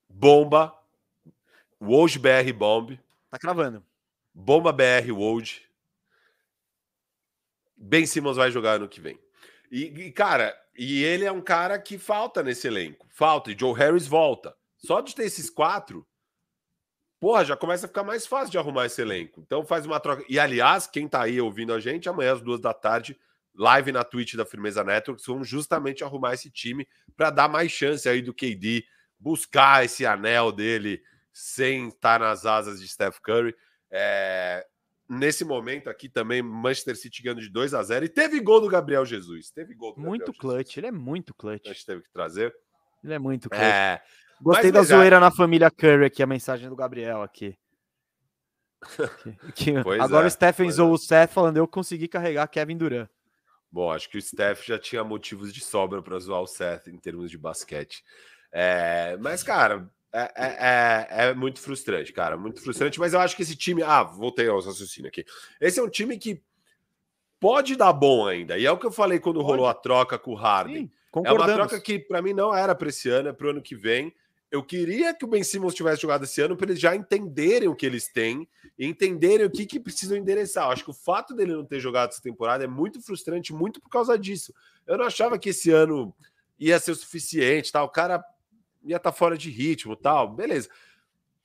bomba. 0.08 0.72
Woj 1.82 2.16
BR 2.16 2.52
Bomb. 2.56 2.96
Tá 3.28 3.38
cravando. 3.40 3.89
Bomba 4.34 4.72
BR 4.72 5.10
Woj. 5.12 5.62
Ben 7.76 8.06
Simmons 8.06 8.36
vai 8.36 8.50
jogar 8.50 8.72
ano 8.72 8.88
que 8.88 9.00
vem. 9.00 9.18
E, 9.70 9.84
e, 9.84 10.12
cara, 10.12 10.54
e 10.76 11.02
ele 11.02 11.24
é 11.24 11.32
um 11.32 11.40
cara 11.40 11.78
que 11.78 11.98
falta 11.98 12.42
nesse 12.42 12.66
elenco. 12.66 13.06
Falta. 13.10 13.50
E 13.50 13.58
Joe 13.58 13.74
Harris 13.74 14.06
volta. 14.06 14.54
Só 14.76 15.00
de 15.00 15.14
ter 15.14 15.24
esses 15.24 15.48
quatro 15.48 16.06
porra, 17.20 17.44
já 17.44 17.56
começa 17.56 17.84
a 17.84 17.88
ficar 17.88 18.02
mais 18.02 18.26
fácil 18.26 18.50
de 18.50 18.58
arrumar 18.58 18.86
esse 18.86 19.00
elenco. 19.00 19.42
Então 19.42 19.64
faz 19.64 19.84
uma 19.84 20.00
troca. 20.00 20.24
E 20.28 20.38
aliás, 20.38 20.86
quem 20.86 21.06
tá 21.06 21.22
aí 21.22 21.38
ouvindo 21.38 21.74
a 21.74 21.78
gente, 21.78 22.08
amanhã 22.08 22.32
às 22.32 22.40
duas 22.40 22.58
da 22.58 22.72
tarde, 22.72 23.16
live 23.54 23.92
na 23.92 24.02
Twitch 24.02 24.34
da 24.34 24.46
Firmeza 24.46 24.82
Networks, 24.82 25.26
vamos 25.26 25.46
justamente 25.46 26.02
arrumar 26.02 26.32
esse 26.32 26.50
time 26.50 26.88
para 27.14 27.28
dar 27.28 27.48
mais 27.48 27.70
chance 27.70 28.08
aí 28.08 28.22
do 28.22 28.32
KD 28.32 28.84
buscar 29.18 29.84
esse 29.84 30.06
anel 30.06 30.50
dele 30.50 31.02
sem 31.30 31.88
estar 31.88 32.20
nas 32.20 32.46
asas 32.46 32.80
de 32.80 32.88
Steph 32.88 33.18
Curry. 33.18 33.54
É... 33.90 34.66
Nesse 35.08 35.44
momento 35.44 35.90
aqui 35.90 36.08
também, 36.08 36.40
Manchester 36.40 36.96
City 36.96 37.22
ganhando 37.22 37.40
de 37.40 37.48
2 37.48 37.74
a 37.74 37.82
0 37.82 38.04
e 38.04 38.08
teve 38.08 38.38
gol 38.40 38.60
do 38.60 38.68
Gabriel 38.68 39.04
Jesus. 39.04 39.50
Teve 39.50 39.74
gol 39.74 39.94
Muito 39.96 40.32
clutch, 40.32 40.68
Jesus. 40.68 40.76
ele 40.76 40.86
é 40.86 40.92
muito 40.92 41.34
clutch. 41.34 41.66
A 41.66 41.72
gente 41.72 41.84
teve 41.84 42.02
que 42.02 42.12
trazer. 42.12 42.54
Ele 43.02 43.14
é 43.14 43.18
muito 43.18 43.50
clutch. 43.50 43.62
É... 43.62 44.00
Gostei 44.40 44.70
da 44.70 44.82
zoeira 44.82 45.20
na 45.20 45.30
família 45.30 45.70
Curry 45.70 46.06
aqui, 46.06 46.22
a 46.22 46.26
mensagem 46.26 46.68
do 46.68 46.76
Gabriel 46.76 47.22
aqui. 47.22 47.58
que, 49.54 49.76
agora 50.00 50.24
é, 50.24 50.28
o 50.28 50.30
Stephen 50.30 50.70
zoou 50.70 50.92
é. 50.92 50.94
o 50.94 50.98
Seth 50.98 51.30
falando: 51.30 51.58
eu 51.58 51.68
consegui 51.68 52.08
carregar 52.08 52.48
Kevin 52.48 52.78
Durant. 52.78 53.08
Bom, 53.70 53.92
acho 53.92 54.08
que 54.08 54.18
o 54.18 54.22
Steph 54.22 54.64
já 54.64 54.78
tinha 54.78 55.04
motivos 55.04 55.52
de 55.52 55.60
sobra 55.60 56.02
para 56.02 56.18
zoar 56.18 56.40
o 56.40 56.46
Seth 56.46 56.88
em 56.88 56.98
termos 56.98 57.30
de 57.30 57.38
basquete. 57.38 58.02
É, 58.50 59.16
mas, 59.18 59.42
cara, 59.42 59.88
é, 60.12 60.32
é, 60.36 61.24
é, 61.24 61.28
é, 61.28 61.34
muito 61.34 61.60
frustrante, 61.60 62.12
cara. 62.12 62.36
Muito 62.36 62.60
frustrante. 62.60 62.98
Mas 62.98 63.12
eu 63.12 63.20
acho 63.20 63.36
que 63.36 63.42
esse 63.42 63.56
time. 63.56 63.82
Ah, 63.82 64.02
voltei 64.02 64.48
ao 64.48 64.60
raciocínio 64.60 65.08
aqui. 65.08 65.24
Esse 65.60 65.78
é 65.78 65.82
um 65.82 65.88
time 65.88 66.18
que 66.18 66.42
pode 67.38 67.76
dar 67.76 67.92
bom 67.92 68.26
ainda. 68.26 68.58
E 68.58 68.66
é 68.66 68.70
o 68.70 68.78
que 68.78 68.86
eu 68.86 68.92
falei 68.92 69.18
quando 69.18 69.36
pode. 69.36 69.48
rolou 69.48 69.66
a 69.66 69.74
troca 69.74 70.18
com 70.18 70.32
o 70.32 70.34
Harden. 70.34 70.86
Sim, 70.86 71.22
é 71.24 71.32
uma 71.32 71.46
troca 71.46 71.80
que, 71.80 71.98
para 71.98 72.20
mim, 72.20 72.32
não 72.32 72.54
era 72.54 72.74
para 72.74 72.88
esse 72.88 73.08
ano, 73.08 73.28
é 73.28 73.32
para 73.32 73.46
o 73.46 73.50
ano 73.50 73.62
que 73.62 73.74
vem. 73.74 74.12
Eu 74.50 74.64
queria 74.64 75.14
que 75.14 75.24
o 75.24 75.28
Ben 75.28 75.44
Simmons 75.44 75.74
tivesse 75.74 76.02
jogado 76.02 76.24
esse 76.24 76.40
ano 76.40 76.56
para 76.56 76.70
eles 76.70 76.80
já 76.80 76.94
entenderem 76.94 77.68
o 77.68 77.74
que 77.74 77.86
eles 77.86 78.08
têm 78.08 78.48
e 78.76 78.84
entenderem 78.84 79.46
o 79.46 79.50
que, 79.50 79.64
que 79.64 79.78
precisam 79.78 80.16
endereçar. 80.16 80.64
Eu 80.64 80.72
acho 80.72 80.84
que 80.84 80.90
o 80.90 80.94
fato 80.94 81.34
dele 81.36 81.54
não 81.54 81.64
ter 81.64 81.78
jogado 81.78 82.10
essa 82.10 82.20
temporada 82.20 82.64
é 82.64 82.66
muito 82.66 83.00
frustrante, 83.00 83.52
muito 83.52 83.80
por 83.80 83.88
causa 83.88 84.18
disso. 84.18 84.52
Eu 84.88 84.98
não 84.98 85.04
achava 85.04 85.38
que 85.38 85.50
esse 85.50 85.70
ano 85.70 86.12
ia 86.58 86.80
ser 86.80 86.90
o 86.90 86.96
suficiente, 86.96 87.70
tal. 87.70 87.86
O 87.86 87.90
cara 87.90 88.24
ia 88.84 88.96
estar 88.96 89.10
tá 89.10 89.16
fora 89.16 89.36
de 89.36 89.50
ritmo, 89.50 89.96
tal. 89.96 90.28
Beleza. 90.34 90.68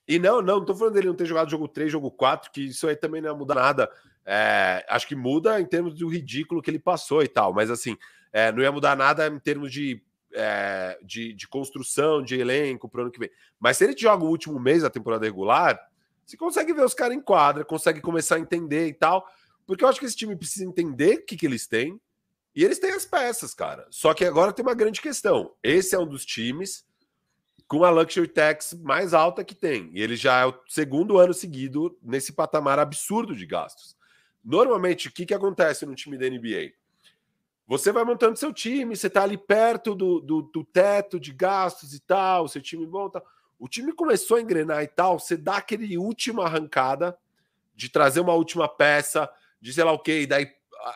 E 0.07 0.19
não, 0.19 0.41
não, 0.41 0.59
não 0.59 0.65
tô 0.65 0.75
falando 0.75 0.93
dele 0.93 1.07
não 1.07 1.15
ter 1.15 1.25
jogado 1.25 1.49
jogo 1.49 1.67
3, 1.67 1.91
jogo 1.91 2.11
4, 2.11 2.51
que 2.51 2.61
isso 2.67 2.87
aí 2.87 2.95
também 2.95 3.21
não 3.21 3.29
ia 3.29 3.35
mudar 3.35 3.55
nada. 3.55 3.89
É, 4.25 4.85
acho 4.89 5.07
que 5.07 5.15
muda 5.15 5.59
em 5.59 5.65
termos 5.65 5.95
do 5.95 6.07
ridículo 6.07 6.61
que 6.61 6.69
ele 6.69 6.79
passou 6.79 7.23
e 7.23 7.27
tal, 7.27 7.53
mas 7.53 7.69
assim, 7.69 7.95
é, 8.33 8.51
não 8.51 8.61
ia 8.61 8.71
mudar 8.71 8.95
nada 8.95 9.27
em 9.27 9.39
termos 9.39 9.71
de 9.71 10.01
é, 10.33 10.99
de, 11.01 11.33
de, 11.33 11.47
construção 11.47 12.21
de 12.21 12.35
elenco 12.35 12.89
para 12.89 12.99
o 12.99 13.01
ano 13.03 13.11
que 13.11 13.19
vem. 13.19 13.31
Mas 13.57 13.77
se 13.77 13.85
ele 13.85 13.95
joga 13.97 14.25
o 14.25 14.29
último 14.29 14.59
mês 14.59 14.83
da 14.83 14.89
temporada 14.89 15.25
regular, 15.25 15.79
você 16.25 16.35
consegue 16.35 16.73
ver 16.73 16.83
os 16.83 16.93
caras 16.93 17.15
em 17.15 17.21
quadra, 17.21 17.63
consegue 17.63 18.01
começar 18.01 18.35
a 18.35 18.39
entender 18.39 18.87
e 18.87 18.93
tal. 18.93 19.25
Porque 19.65 19.83
eu 19.83 19.87
acho 19.87 19.99
que 19.99 20.05
esse 20.05 20.15
time 20.15 20.35
precisa 20.35 20.65
entender 20.65 21.19
o 21.19 21.25
que, 21.25 21.37
que 21.37 21.45
eles 21.45 21.67
têm. 21.67 21.99
E 22.53 22.63
eles 22.63 22.79
têm 22.79 22.91
as 22.91 23.05
peças, 23.05 23.53
cara. 23.53 23.87
Só 23.89 24.13
que 24.13 24.25
agora 24.25 24.51
tem 24.51 24.65
uma 24.65 24.73
grande 24.73 25.01
questão. 25.01 25.53
Esse 25.63 25.95
é 25.95 25.99
um 25.99 26.07
dos 26.07 26.25
times 26.25 26.85
com 27.67 27.83
a 27.83 27.89
luxury 27.89 28.27
tax 28.27 28.73
mais 28.73 29.13
alta 29.13 29.43
que 29.43 29.55
tem. 29.55 29.89
E 29.93 30.01
ele 30.01 30.15
já 30.15 30.41
é 30.41 30.45
o 30.45 30.53
segundo 30.67 31.17
ano 31.17 31.33
seguido 31.33 31.97
nesse 32.01 32.33
patamar 32.33 32.79
absurdo 32.79 33.35
de 33.35 33.45
gastos. 33.45 33.95
Normalmente, 34.43 35.07
o 35.07 35.11
que, 35.11 35.25
que 35.25 35.33
acontece 35.33 35.85
no 35.85 35.95
time 35.95 36.17
da 36.17 36.29
NBA? 36.29 36.73
Você 37.67 37.91
vai 37.91 38.03
montando 38.03 38.37
seu 38.37 38.53
time, 38.53 38.95
você 38.95 39.07
está 39.07 39.23
ali 39.23 39.37
perto 39.37 39.95
do, 39.95 40.19
do, 40.19 40.41
do, 40.43 40.63
teto 40.63 41.19
de 41.19 41.33
gastos 41.33 41.95
e 41.95 41.99
tal, 41.99 42.47
seu 42.47 42.61
time 42.61 42.85
monta. 42.85 43.23
O 43.57 43.67
time 43.67 43.91
começou 43.91 44.37
a 44.37 44.41
engrenar 44.41 44.83
e 44.83 44.87
tal, 44.87 45.17
você 45.17 45.35
dá 45.35 45.57
aquele 45.57 45.97
última 45.97 46.45
arrancada 46.45 47.17
de 47.75 47.89
trazer 47.89 48.19
uma 48.19 48.33
última 48.33 48.69
peça, 48.69 49.27
de 49.59 49.73
sei 49.73 49.83
lá 49.83 49.91
o 49.91 49.99
quê, 49.99 50.21
e 50.21 50.27
daí 50.27 50.47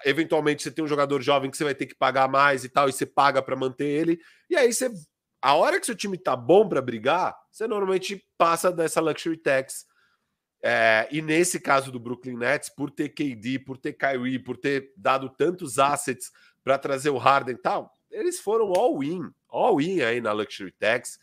eventualmente 0.05 0.61
você 0.61 0.69
tem 0.69 0.83
um 0.83 0.87
jogador 0.87 1.21
jovem 1.21 1.49
que 1.49 1.57
você 1.57 1.63
vai 1.63 1.73
ter 1.73 1.87
que 1.87 1.95
pagar 1.95 2.27
mais 2.29 2.63
e 2.63 2.69
tal, 2.69 2.87
e 2.87 2.93
você 2.93 3.05
paga 3.05 3.41
para 3.41 3.55
manter 3.55 3.87
ele. 3.87 4.21
E 4.47 4.55
aí 4.55 4.71
você. 4.71 4.91
A 5.41 5.56
hora 5.56 5.80
que 5.80 5.86
seu 5.86 5.95
time 5.95 6.18
tá 6.18 6.36
bom 6.36 6.68
para 6.68 6.82
brigar, 6.82 7.38
você 7.52 7.68
normalmente 7.68 8.26
passa 8.38 8.72
dessa 8.72 8.99
luxury 8.99 9.38
tax. 9.38 9.86
É, 10.61 11.07
e 11.10 11.22
nesse 11.22 11.60
caso 11.60 11.91
do 11.91 11.99
Brooklyn 11.99 12.36
Nets, 12.36 12.70
por 12.70 12.91
ter 12.91 13.10
KD, 13.10 13.60
por 13.60 13.78
ter 13.78 13.94
Kyrie, 13.94 14.40
por 14.40 14.57
ter 14.57 14.94
dado 14.98 15.30
tantos 15.30 15.80
assets 15.80 16.32
para 16.64 16.78
trazer 16.78 17.10
o 17.10 17.18
Harden 17.18 17.56
e 17.56 17.57
tal, 17.57 17.94
eles 18.11 18.40
foram 18.40 18.74
all-in, 18.74 19.32
all-in 19.48 20.02
aí 20.02 20.20
na 20.20 20.34
luxury 20.34 20.74
tax. 20.74 21.18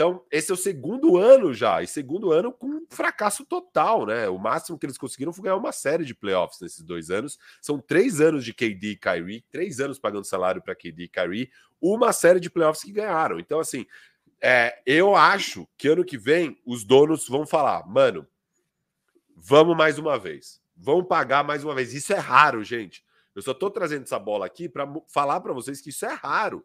Então, 0.00 0.24
esse 0.30 0.50
é 0.50 0.54
o 0.54 0.56
segundo 0.56 1.18
ano 1.18 1.52
já, 1.52 1.82
e 1.82 1.86
segundo 1.86 2.32
ano 2.32 2.50
com 2.50 2.86
fracasso 2.88 3.44
total, 3.44 4.06
né? 4.06 4.30
O 4.30 4.38
máximo 4.38 4.78
que 4.78 4.86
eles 4.86 4.96
conseguiram 4.96 5.30
foi 5.30 5.44
ganhar 5.44 5.56
uma 5.56 5.72
série 5.72 6.06
de 6.06 6.14
playoffs 6.14 6.58
nesses 6.58 6.82
dois 6.82 7.10
anos. 7.10 7.38
São 7.60 7.78
três 7.78 8.18
anos 8.18 8.42
de 8.42 8.54
KD 8.54 8.92
e 8.92 8.96
Kyrie, 8.96 9.44
três 9.52 9.78
anos 9.78 9.98
pagando 9.98 10.24
salário 10.24 10.62
para 10.62 10.74
KD 10.74 11.02
e 11.02 11.08
Kyrie, 11.08 11.50
uma 11.78 12.14
série 12.14 12.40
de 12.40 12.48
playoffs 12.48 12.82
que 12.82 12.92
ganharam. 12.92 13.38
Então, 13.38 13.60
assim, 13.60 13.84
é, 14.40 14.80
eu 14.86 15.14
acho 15.14 15.68
que 15.76 15.88
ano 15.88 16.02
que 16.02 16.16
vem 16.16 16.58
os 16.64 16.82
donos 16.82 17.28
vão 17.28 17.46
falar, 17.46 17.86
mano, 17.86 18.26
vamos 19.36 19.76
mais 19.76 19.98
uma 19.98 20.18
vez, 20.18 20.62
vamos 20.74 21.08
pagar 21.08 21.44
mais 21.44 21.62
uma 21.62 21.74
vez. 21.74 21.92
Isso 21.92 22.14
é 22.14 22.18
raro, 22.18 22.64
gente. 22.64 23.04
Eu 23.34 23.42
só 23.42 23.52
tô 23.52 23.70
trazendo 23.70 24.04
essa 24.04 24.18
bola 24.18 24.46
aqui 24.46 24.66
para 24.66 24.90
falar 25.08 25.42
para 25.42 25.52
vocês 25.52 25.78
que 25.78 25.90
isso 25.90 26.06
é 26.06 26.14
raro. 26.14 26.64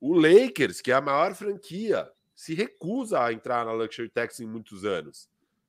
O 0.00 0.14
Lakers, 0.14 0.80
que 0.80 0.90
é 0.90 0.94
a 0.94 1.02
maior 1.02 1.34
franquia 1.34 2.10
se 2.42 2.54
recusa 2.54 3.22
a 3.22 3.32
entrar 3.32 3.64
na 3.64 3.70
Luxury 3.70 4.08
Tax 4.08 4.40
em 4.40 4.46
muitos 4.46 4.84
anos. 4.84 5.28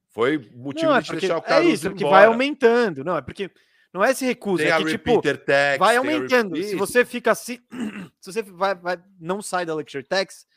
Foi 0.10 0.40
motivo 0.56 0.90
não, 0.90 0.98
é 0.98 1.02
de 1.02 1.12
deixar 1.12 1.36
o 1.36 1.38
é 1.38 1.42
Caruso 1.42 1.70
É 1.70 1.72
isso, 1.72 1.90
porque 1.92 2.04
vai 2.04 2.26
aumentando. 2.26 3.04
Não, 3.04 3.16
é 3.16 3.22
porque 3.22 3.52
não 3.94 4.04
é 4.04 4.12
se 4.12 4.26
recusa, 4.26 4.64
tem 4.64 4.72
é 4.72 4.78
que 4.80 4.86
tipo, 4.86 5.22
tax, 5.22 5.78
vai 5.78 5.98
aumentando. 5.98 6.56
Se 6.58 6.76
você 6.76 7.06
fica 7.06 7.30
assim, 7.30 7.60
se 8.20 8.34
você 8.34 8.42
vai, 8.42 8.74
vai, 8.74 8.98
não 9.20 9.40
sai 9.40 9.68
da 9.68 9.76
Luxury 9.76 10.04
Tax, 10.04 10.48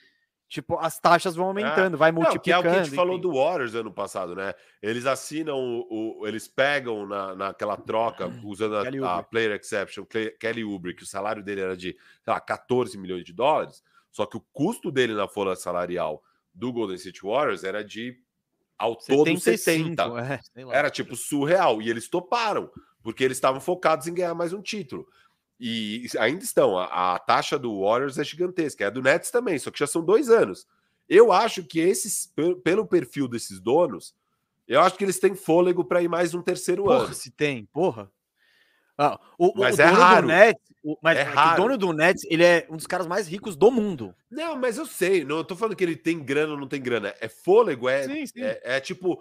Tipo, 0.48 0.78
as 0.78 0.96
taxas 1.00 1.34
vão 1.34 1.46
aumentando, 1.46 1.98
vai 1.98 2.12
multiplicando. 2.12 2.38
Não, 2.38 2.42
que 2.42 2.52
é 2.52 2.58
o 2.58 2.62
que 2.62 2.68
a 2.68 2.78
gente 2.78 2.86
enfim. 2.86 2.96
falou 2.96 3.18
do 3.18 3.34
Warriors 3.34 3.74
ano 3.74 3.92
passado, 3.92 4.36
né? 4.36 4.54
Eles 4.80 5.04
assinam, 5.04 5.58
o, 5.58 6.20
o 6.20 6.26
eles 6.28 6.46
pegam 6.46 7.04
na, 7.04 7.34
naquela 7.34 7.76
troca, 7.76 8.28
usando 8.46 8.76
a, 8.76 9.18
a, 9.18 9.22
player 9.24 9.50
exception, 9.50 10.04
Kelly 10.38 10.62
Oubre, 10.62 10.94
que 10.94 11.02
o 11.02 11.06
salário 11.06 11.42
dele 11.42 11.62
era 11.62 11.76
de, 11.76 11.96
sei 12.22 12.32
lá, 12.32 12.40
14 12.40 12.96
milhões 12.96 13.24
de 13.24 13.32
dólares, 13.32 13.82
só 14.16 14.24
que 14.24 14.38
o 14.38 14.44
custo 14.50 14.90
dele 14.90 15.12
na 15.12 15.28
folha 15.28 15.54
salarial 15.54 16.22
do 16.54 16.72
Golden 16.72 16.96
State 16.96 17.20
Warriors 17.22 17.64
era 17.64 17.84
de 17.84 18.18
ao 18.78 18.98
75, 18.98 19.94
todo 19.94 20.16
70. 20.16 20.42
É, 20.54 20.62
era 20.74 20.88
tipo 20.88 21.14
surreal. 21.14 21.82
E 21.82 21.90
eles 21.90 22.08
toparam, 22.08 22.70
porque 23.02 23.22
eles 23.22 23.36
estavam 23.36 23.60
focados 23.60 24.06
em 24.06 24.14
ganhar 24.14 24.34
mais 24.34 24.54
um 24.54 24.62
título. 24.62 25.06
E 25.60 26.06
ainda 26.18 26.42
estão. 26.42 26.78
A, 26.78 27.16
a, 27.16 27.18
taxa 27.18 27.58
do 27.58 27.82
Warriors 27.82 28.16
é 28.16 28.24
gigantesca. 28.24 28.86
É 28.86 28.90
do 28.90 29.02
Nets 29.02 29.30
também, 29.30 29.58
só 29.58 29.70
que 29.70 29.78
já 29.78 29.86
são 29.86 30.02
dois 30.02 30.30
anos. 30.30 30.66
Eu 31.06 31.30
acho 31.30 31.62
que 31.62 31.78
esses, 31.78 32.32
pelo 32.64 32.86
perfil 32.86 33.28
desses 33.28 33.60
donos, 33.60 34.14
eu 34.66 34.80
acho 34.80 34.96
que 34.96 35.04
eles 35.04 35.20
têm 35.20 35.34
fôlego 35.34 35.84
para 35.84 36.00
ir 36.00 36.08
mais 36.08 36.32
um 36.32 36.40
terceiro 36.40 36.84
porra, 36.84 37.04
ano. 37.04 37.12
Se 37.14 37.30
tem, 37.30 37.66
porra. 37.66 38.10
Ah, 38.96 39.20
o, 39.38 39.52
mas 39.56 39.78
o 39.78 39.82
é 39.82 39.84
raro. 39.84 40.26
Nets, 40.26 40.72
o, 40.86 40.96
mas 41.02 41.18
é, 41.18 41.22
é 41.22 41.24
raro. 41.24 41.52
o 41.52 41.56
dono 41.64 41.76
do 41.76 41.92
Nets, 41.92 42.24
ele 42.30 42.44
é 42.44 42.64
um 42.70 42.76
dos 42.76 42.86
caras 42.86 43.08
mais 43.08 43.26
ricos 43.26 43.56
do 43.56 43.72
mundo. 43.72 44.14
Não, 44.30 44.56
mas 44.56 44.78
eu 44.78 44.86
sei. 44.86 45.24
Não 45.24 45.38
eu 45.38 45.44
tô 45.44 45.56
falando 45.56 45.74
que 45.74 45.82
ele 45.82 45.96
tem 45.96 46.22
grana 46.22 46.52
ou 46.52 46.60
não 46.60 46.68
tem 46.68 46.80
grana. 46.80 47.12
É 47.20 47.28
fôlego, 47.28 47.88
é, 47.88 48.04
sim, 48.04 48.26
sim. 48.26 48.40
é, 48.40 48.60
é 48.62 48.80
tipo. 48.80 49.20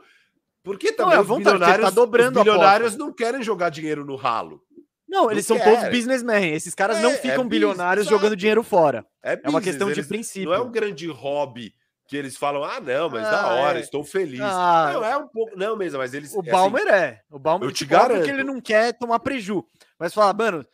Porque 0.63 0.91
também 0.91 1.15
não, 1.15 1.21
é 1.21 1.25
os 1.25 1.37
bilionários, 1.37 1.89
tá 1.89 1.89
dobrando 1.89 2.39
os 2.39 2.43
bilionários 2.43 2.95
não 2.95 3.11
querem 3.11 3.41
jogar 3.41 3.69
dinheiro 3.69 4.05
no 4.05 4.15
ralo. 4.15 4.61
Não, 5.09 5.31
eles 5.31 5.47
não 5.47 5.57
são 5.57 5.63
querem. 5.63 5.79
todos 5.79 5.97
businessmen. 5.97 6.53
Esses 6.53 6.75
caras 6.75 6.97
é, 6.97 7.01
não 7.01 7.11
ficam 7.11 7.43
é 7.43 7.47
bilionários 7.47 8.05
business, 8.05 8.21
jogando 8.21 8.35
dinheiro 8.35 8.61
fora. 8.61 9.03
É, 9.23 9.39
é 9.43 9.49
uma 9.49 9.61
questão 9.61 9.87
eles, 9.87 10.03
de 10.03 10.07
princípio. 10.07 10.49
Não 10.49 10.53
é 10.55 10.61
um 10.61 10.71
grande 10.71 11.07
hobby 11.07 11.73
que 12.07 12.15
eles 12.15 12.37
falam, 12.37 12.63
ah, 12.63 12.79
não, 12.79 13.09
mas 13.09 13.25
ah, 13.25 13.31
da 13.31 13.47
hora, 13.47 13.79
é. 13.79 13.81
estou 13.81 14.03
feliz. 14.03 14.39
Ah, 14.41 14.91
não, 14.93 15.03
é 15.03 15.17
um 15.17 15.27
pouco. 15.27 15.57
Não 15.57 15.75
mesmo, 15.75 15.97
mas 15.97 16.13
eles. 16.13 16.33
O 16.35 16.41
é 16.45 16.51
Balmer 16.51 16.87
assim, 16.87 16.95
é. 16.95 17.21
O 17.31 17.39
Balmer 17.39 17.67
eu 17.67 17.73
te 17.73 17.85
garanto 17.85 18.23
que 18.23 18.29
ele 18.29 18.43
não 18.43 18.61
quer 18.61 18.93
tomar 18.93 19.19
preju. 19.19 19.65
Mas 19.97 20.13
fala, 20.13 20.33
mano, 20.33 20.65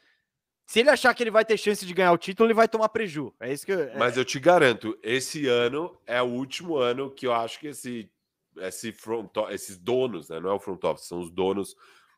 se 0.71 0.79
ele 0.79 0.89
achar 0.89 1.13
que 1.13 1.21
ele 1.21 1.29
vai 1.29 1.43
ter 1.43 1.57
chance 1.57 1.85
de 1.85 1.93
ganhar 1.93 2.13
o 2.13 2.17
título, 2.17 2.47
ele 2.47 2.53
vai 2.53 2.65
tomar 2.65 2.87
preju. 2.87 3.33
É 3.41 3.51
isso 3.51 3.65
que 3.65 3.73
eu, 3.73 3.81
é... 3.81 3.97
Mas 3.97 4.15
eu 4.15 4.23
te 4.23 4.39
garanto, 4.39 4.97
esse 5.03 5.45
ano 5.45 5.93
é 6.07 6.21
o 6.21 6.27
último 6.27 6.77
ano 6.77 7.11
que 7.11 7.27
eu 7.27 7.33
acho 7.33 7.59
que 7.59 7.67
esse, 7.67 8.09
esse 8.55 8.93
front, 8.93 9.29
esses 9.49 9.77
donos, 9.77 10.29
né? 10.29 10.39
Não 10.39 10.49
é 10.49 10.53
o 10.53 10.59
front 10.61 10.81
office, 10.85 11.09
são 11.09 11.19
os 11.19 11.29
donos 11.29 11.75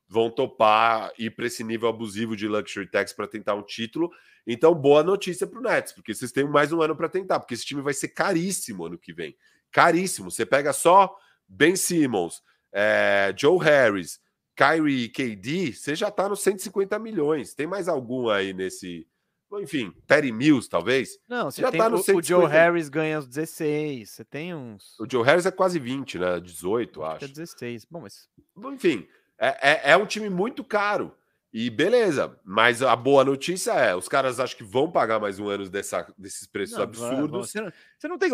vão 0.08 0.30
topar 0.30 1.12
ir 1.18 1.32
para 1.32 1.48
esse 1.48 1.64
nível 1.64 1.90
abusivo 1.90 2.36
de 2.36 2.48
luxury 2.48 2.86
tax 2.86 3.12
para 3.12 3.26
tentar 3.26 3.56
um 3.56 3.64
título. 3.64 4.12
Então, 4.46 4.76
boa 4.76 5.02
notícia 5.02 5.48
para 5.48 5.58
o 5.58 5.64
Nets, 5.64 5.92
porque 5.92 6.14
vocês 6.14 6.32
têm 6.32 6.48
mais 6.48 6.72
um 6.72 6.80
ano 6.80 6.96
para 6.96 7.10
tentar, 7.10 7.40
porque 7.40 7.56
esse 7.56 7.66
time 7.66 7.82
vai 7.82 7.96
ser 7.96 8.10
caríssimo 8.10 8.86
ano 8.86 9.00
que 9.00 9.12
vem. 9.12 9.36
Caríssimo. 9.72 10.30
Você 10.30 10.46
pega 10.46 10.72
só 10.74 11.18
Ben 11.48 11.76
Simmons, 11.76 12.44
é, 12.72 13.34
Joe 13.36 13.58
Harris, 13.58 14.22
Kyrie 14.56 15.06
e 15.06 15.10
KD, 15.10 15.74
você 15.74 15.96
já 15.96 16.10
está 16.10 16.30
nos 16.30 16.42
150 16.42 16.98
milhões. 17.00 17.54
Tem 17.54 17.68
mais 17.68 17.88
algum 17.88 18.30
aí 18.30 18.54
nesse. 18.54 19.08
Enfim, 19.54 19.94
Perry 20.08 20.32
Mills, 20.32 20.68
talvez? 20.68 21.20
Não, 21.30 21.52
você 21.52 21.62
já 21.62 21.70
tem, 21.70 21.80
tá 21.80 21.88
no 21.88 21.98
o, 21.98 22.18
o 22.18 22.24
Joe 22.24 22.48
Harris 22.48 22.90
ganha 22.90 23.20
os 23.20 23.28
16. 23.28 24.10
Você 24.10 24.26
tem 24.26 24.54
uns. 24.54 25.00
O 25.00 25.06
Joe 25.10 25.24
Harris 25.24 25.46
é 25.46 25.52
quase 25.52 25.78
20, 25.78 26.18
né? 26.18 26.40
18, 26.40 27.04
acho. 27.04 27.16
acho. 27.16 27.26
É 27.26 27.28
16. 27.28 27.86
Bom, 27.86 28.02
mas. 28.02 28.28
Enfim, 28.74 29.08
é, 29.38 29.90
é, 29.90 29.92
é 29.92 29.98
um 29.98 30.06
time 30.06 30.30
muito 30.30 30.64
caro. 30.64 31.16
E 31.54 31.70
beleza, 31.70 32.36
mas 32.44 32.82
a 32.82 32.96
boa 32.96 33.24
notícia 33.24 33.74
é: 33.74 33.96
os 33.96 34.08
caras 34.08 34.40
acho 34.40 34.58
que 34.58 34.64
vão 34.64 34.90
pagar 34.90 35.20
mais 35.20 35.38
um 35.38 35.48
ano 35.48 35.70
dessa, 35.70 36.12
desses 36.18 36.48
preços 36.48 36.76
não, 36.76 36.84
absurdos. 36.84 37.52
Você 37.52 37.62
não, 37.62 37.72
você 37.96 38.08
não, 38.08 38.18
tem 38.18 38.32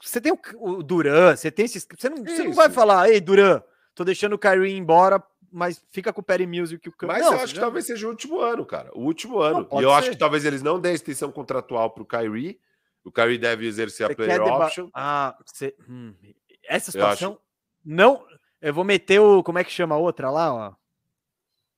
Você 0.00 0.20
tem 0.20 0.32
o, 0.32 0.38
o 0.54 0.82
Duran, 0.82 1.34
você 1.34 1.50
tem 1.50 1.64
esses. 1.64 1.84
Você 1.98 2.08
não, 2.08 2.18
você 2.18 2.44
não 2.44 2.52
vai 2.52 2.70
falar, 2.70 3.10
ei, 3.10 3.20
Duran, 3.20 3.60
tô 3.92 4.04
deixando 4.04 4.34
o 4.34 4.38
Kyrie 4.38 4.76
embora, 4.76 5.20
mas 5.54 5.80
fica 5.92 6.12
com 6.12 6.20
o 6.20 6.24
Perry 6.24 6.48
Music. 6.48 6.88
O... 6.88 6.92
Mas 7.06 7.22
não, 7.22 7.32
eu 7.32 7.38
acho 7.38 7.46
já... 7.46 7.54
que 7.54 7.60
talvez 7.60 7.86
seja 7.86 8.06
o 8.06 8.10
último 8.10 8.40
ano, 8.40 8.66
cara. 8.66 8.90
O 8.92 9.02
último 9.02 9.38
ano. 9.38 9.68
e 9.70 9.76
eu 9.76 9.88
ser. 9.88 9.94
acho 9.94 10.10
que 10.10 10.18
talvez 10.18 10.44
eles 10.44 10.62
não 10.62 10.80
dêem 10.80 10.96
extensão 10.96 11.30
contratual 11.30 11.90
para 11.90 12.02
o 12.02 12.06
Kyrie. 12.06 12.58
O 13.04 13.12
Kyrie 13.12 13.38
deve 13.38 13.64
exercer 13.64 14.08
você 14.08 14.12
a 14.12 14.16
player 14.16 14.42
option. 14.42 14.88
Ah, 14.92 15.38
você... 15.46 15.76
Hum. 15.88 16.12
essa 16.64 16.90
situação 16.90 17.32
acho... 17.32 17.40
não. 17.84 18.26
Eu 18.60 18.74
vou 18.74 18.82
meter 18.82 19.20
o. 19.20 19.44
Como 19.44 19.58
é 19.58 19.64
que 19.64 19.70
chama 19.70 19.94
a 19.94 19.98
outra 19.98 20.28
lá, 20.28 20.52
ó? 20.52 20.74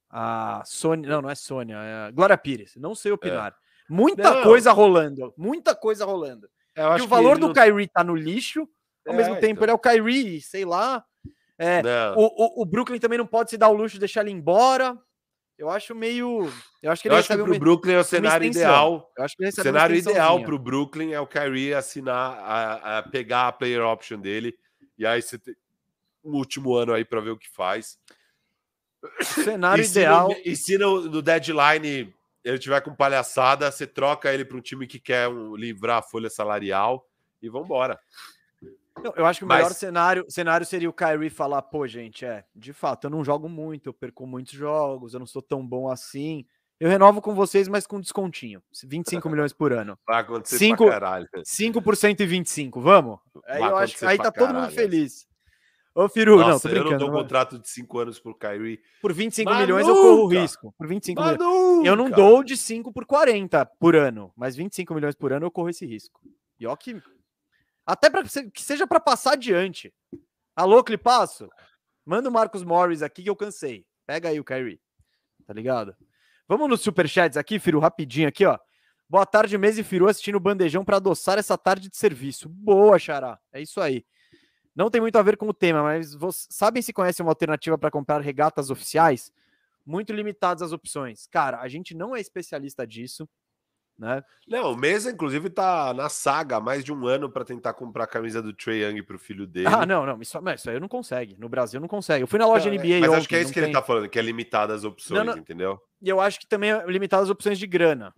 A 0.08 0.62
Sônia. 0.64 1.10
Não, 1.10 1.20
não 1.20 1.30
é 1.30 1.34
Sônia. 1.34 1.76
É 1.76 2.12
Glória 2.12 2.38
Pires. 2.38 2.76
Não 2.76 2.94
sei 2.94 3.12
opinar. 3.12 3.52
É. 3.52 3.92
Muita 3.92 4.30
não. 4.30 4.42
coisa 4.42 4.72
rolando. 4.72 5.34
Muita 5.36 5.74
coisa 5.74 6.06
rolando. 6.06 6.48
e 6.76 7.02
o 7.02 7.08
valor 7.08 7.38
do 7.38 7.48
não... 7.48 7.52
Kyrie 7.52 7.88
tá 7.88 8.02
no 8.02 8.14
lixo. 8.14 8.66
Ao 9.06 9.12
é, 9.12 9.16
mesmo 9.16 9.34
tempo, 9.34 9.62
então. 9.62 9.64
ele 9.64 9.72
é 9.72 9.74
o 9.74 9.78
Kyrie, 9.78 10.40
sei 10.40 10.64
lá. 10.64 11.04
É, 11.58 11.82
o, 12.16 12.60
o, 12.60 12.62
o, 12.62 12.64
Brooklyn 12.66 12.98
também 12.98 13.18
não 13.18 13.26
pode 13.26 13.50
se 13.50 13.56
dar 13.56 13.68
o 13.68 13.72
luxo 13.72 13.94
de 13.94 14.00
deixar 14.00 14.20
ele 14.20 14.30
embora. 14.30 14.98
Eu 15.58 15.70
acho 15.70 15.94
meio. 15.94 16.52
Eu 16.82 16.92
acho 16.92 17.00
que, 17.00 17.08
ele 17.08 17.14
eu 17.14 17.18
acho 17.18 17.28
que 17.28 17.34
pro 17.34 17.44
uma, 17.44 17.58
Brooklyn 17.58 17.94
é 17.94 18.00
o 18.00 18.04
cenário 18.04 18.46
ideal. 18.46 19.10
Eu 19.16 19.24
acho 19.24 19.36
que 19.36 19.46
o 19.46 19.52
cenário 19.52 19.96
ideal 19.96 20.42
pro 20.42 20.58
Brooklyn 20.58 21.12
é 21.12 21.20
o 21.20 21.26
Kyrie 21.26 21.72
assinar, 21.72 22.38
a, 22.38 22.98
a, 22.98 23.02
pegar 23.02 23.48
a 23.48 23.52
player 23.52 23.82
option 23.82 24.20
dele. 24.20 24.54
E 24.98 25.06
aí 25.06 25.22
você 25.22 25.38
tem 25.38 25.56
um 26.22 26.36
último 26.36 26.74
ano 26.74 26.92
aí 26.92 27.04
para 27.04 27.20
ver 27.20 27.30
o 27.30 27.38
que 27.38 27.48
faz. 27.48 27.98
Cenário 29.22 29.82
e 29.82 29.86
ideal. 29.86 30.30
Se 30.30 30.36
no, 30.36 30.42
e 30.44 30.56
se 30.56 30.78
no, 30.78 31.00
no, 31.02 31.22
deadline 31.22 32.14
ele 32.44 32.58
tiver 32.58 32.80
com 32.82 32.94
palhaçada, 32.94 33.70
você 33.70 33.86
troca 33.86 34.32
ele 34.32 34.44
para 34.44 34.56
um 34.56 34.60
time 34.60 34.86
que 34.86 34.98
quer 34.98 35.28
um, 35.28 35.56
livrar 35.56 35.98
a 35.98 36.02
folha 36.02 36.28
salarial 36.28 37.08
e 37.40 37.48
vambora. 37.48 37.98
Não, 39.02 39.12
eu 39.16 39.26
acho 39.26 39.40
que 39.40 39.44
o 39.44 39.48
Mas... 39.48 39.58
melhor 39.58 39.72
cenário, 39.72 40.24
cenário 40.28 40.66
seria 40.66 40.88
o 40.88 40.92
Kyrie 40.92 41.30
falar: 41.30 41.62
pô, 41.62 41.86
gente, 41.86 42.24
é, 42.24 42.44
de 42.54 42.72
fato, 42.72 43.04
eu 43.04 43.10
não 43.10 43.24
jogo 43.24 43.48
muito, 43.48 43.88
eu 43.88 43.94
perco 43.94 44.26
muitos 44.26 44.52
jogos, 44.52 45.14
eu 45.14 45.20
não 45.20 45.26
sou 45.26 45.42
tão 45.42 45.66
bom 45.66 45.88
assim. 45.88 46.44
Eu 46.78 46.90
renovo 46.90 47.22
com 47.22 47.34
vocês, 47.34 47.68
mas 47.68 47.86
com 47.86 47.98
descontinho. 47.98 48.62
25 48.84 49.30
milhões 49.30 49.52
por 49.52 49.72
ano. 49.72 49.98
Vai 50.06 50.20
acontecer 50.20 50.58
5, 50.58 50.84
pra 50.84 50.92
caralho. 50.92 51.26
5% 51.38 52.20
e 52.20 52.26
25, 52.26 52.80
vamos? 52.80 53.18
Aí, 53.46 53.62
eu 53.62 53.76
acho, 53.76 54.06
aí 54.06 54.18
tá 54.18 54.30
todo 54.30 54.52
mundo 54.52 54.70
feliz. 54.70 55.26
Ô, 55.96 56.10
Firu, 56.10 56.36
Nossa, 56.36 56.50
não, 56.50 56.60
tô 56.60 56.68
brincando. 56.68 56.88
Eu 56.88 56.90
não 56.90 56.98
dou 56.98 57.08
um 57.08 57.22
contrato 57.22 57.58
de 57.58 57.70
5 57.70 57.98
anos 57.98 58.20
pro 58.20 58.34
Kyrie. 58.34 58.78
Por 59.00 59.14
25 59.14 59.50
mas 59.50 59.60
milhões 59.60 59.88
eu 59.88 59.94
corro 59.94 60.24
o 60.24 60.26
risco. 60.26 60.74
Por 60.76 60.86
25 60.86 61.18
mas 61.18 61.38
milhões. 61.38 61.86
Eu 61.86 61.96
não 61.96 62.10
dou 62.10 62.44
de 62.44 62.54
5 62.54 62.92
por 62.92 63.06
40 63.06 63.64
por 63.80 63.96
ano, 63.96 64.30
mas 64.36 64.54
25 64.54 64.92
milhões 64.92 65.14
por 65.14 65.32
ano 65.32 65.46
eu 65.46 65.50
corro 65.50 65.70
esse 65.70 65.86
risco. 65.86 66.20
E 66.60 66.66
ó 66.66 66.76
que. 66.76 67.00
Até 67.86 68.10
para 68.10 68.22
que 68.24 68.62
seja 68.62 68.86
para 68.86 68.98
passar 68.98 69.34
adiante. 69.34 69.94
Alô, 70.54 70.82
Clipasso? 70.82 71.48
Manda 72.04 72.28
o 72.28 72.32
Marcos 72.32 72.64
Morris 72.64 73.02
aqui 73.02 73.22
que 73.22 73.30
eu 73.30 73.36
cansei. 73.36 73.86
Pega 74.04 74.28
aí 74.28 74.40
o 74.40 74.44
Kyrie. 74.44 74.80
Tá 75.46 75.52
ligado? 75.54 75.96
Vamos 76.48 76.68
nos 76.68 76.80
superchats 76.80 77.36
aqui, 77.36 77.58
Firu, 77.58 77.78
rapidinho 77.78 78.28
aqui, 78.28 78.44
ó. 78.44 78.58
Boa 79.08 79.24
tarde, 79.24 79.56
Mês 79.56 79.78
e 79.78 79.84
Firu 79.84 80.08
assistindo 80.08 80.36
o 80.36 80.40
Bandejão 80.40 80.84
para 80.84 80.96
adoçar 80.96 81.38
essa 81.38 81.56
tarde 81.56 81.88
de 81.88 81.96
serviço. 81.96 82.48
Boa, 82.48 82.98
Xará. 82.98 83.38
É 83.52 83.60
isso 83.60 83.80
aí. 83.80 84.04
Não 84.74 84.90
tem 84.90 85.00
muito 85.00 85.16
a 85.16 85.22
ver 85.22 85.36
com 85.36 85.48
o 85.48 85.54
tema, 85.54 85.82
mas 85.82 86.12
vocês 86.14 86.48
sabem 86.50 86.82
se 86.82 86.92
conhece 86.92 87.22
uma 87.22 87.30
alternativa 87.30 87.78
para 87.78 87.90
comprar 87.90 88.20
regatas 88.20 88.68
oficiais? 88.68 89.32
muito 89.86 90.12
limitadas 90.12 90.62
as 90.62 90.72
opções. 90.72 91.28
Cara, 91.28 91.60
a 91.60 91.68
gente 91.68 91.94
não 91.94 92.14
é 92.14 92.20
especialista 92.20 92.84
disso, 92.84 93.28
né? 93.98 94.22
Não, 94.46 94.72
o 94.72 94.76
Mesa, 94.76 95.10
inclusive, 95.10 95.48
tá 95.50 95.92
na 95.94 96.08
saga 96.08 96.56
há 96.56 96.60
mais 96.60 96.84
de 96.84 96.92
um 96.92 97.06
ano 97.06 97.30
para 97.30 97.44
tentar 97.44 97.72
comprar 97.74 98.04
a 98.04 98.06
camisa 98.06 98.42
do 98.42 98.52
Trey 98.52 98.82
Young 98.84 99.02
pro 99.02 99.18
filho 99.18 99.46
dele. 99.46 99.66
Ah, 99.68 99.86
não, 99.86 100.04
não, 100.06 100.20
isso, 100.20 100.40
mas 100.42 100.60
isso 100.60 100.70
aí 100.70 100.78
não 100.78 100.88
consegue. 100.88 101.36
No 101.38 101.48
Brasil 101.48 101.80
não 101.80 101.88
consegue. 101.88 102.22
Eu 102.22 102.26
fui 102.26 102.38
na 102.38 102.46
loja 102.46 102.66
Não, 102.70 102.74
é, 102.74 102.78
NBA 102.78 103.00
Mas 103.00 103.08
ontem, 103.08 103.18
acho 103.18 103.28
que 103.28 103.36
é 103.36 103.38
isso 103.38 103.48
não 103.48 103.54
que 103.54 103.60
tem- 103.60 103.68
ele 103.70 103.72
tá 103.72 103.82
falando, 103.82 104.08
que 104.08 104.18
é 104.18 104.22
limitado 104.22 104.72
as 104.72 104.84
opções, 104.84 105.18
Não, 105.18 105.32
não. 105.32 105.38
entendeu? 105.38 105.80
E 106.02 106.08
eu 106.08 106.20
acho 106.20 106.38
que 106.38 106.46
também 106.46 106.70
é 106.72 106.84
limitado 106.86 107.22
as 107.22 107.30
opções 107.30 107.58
de 107.58 107.66
grana. 107.66 108.12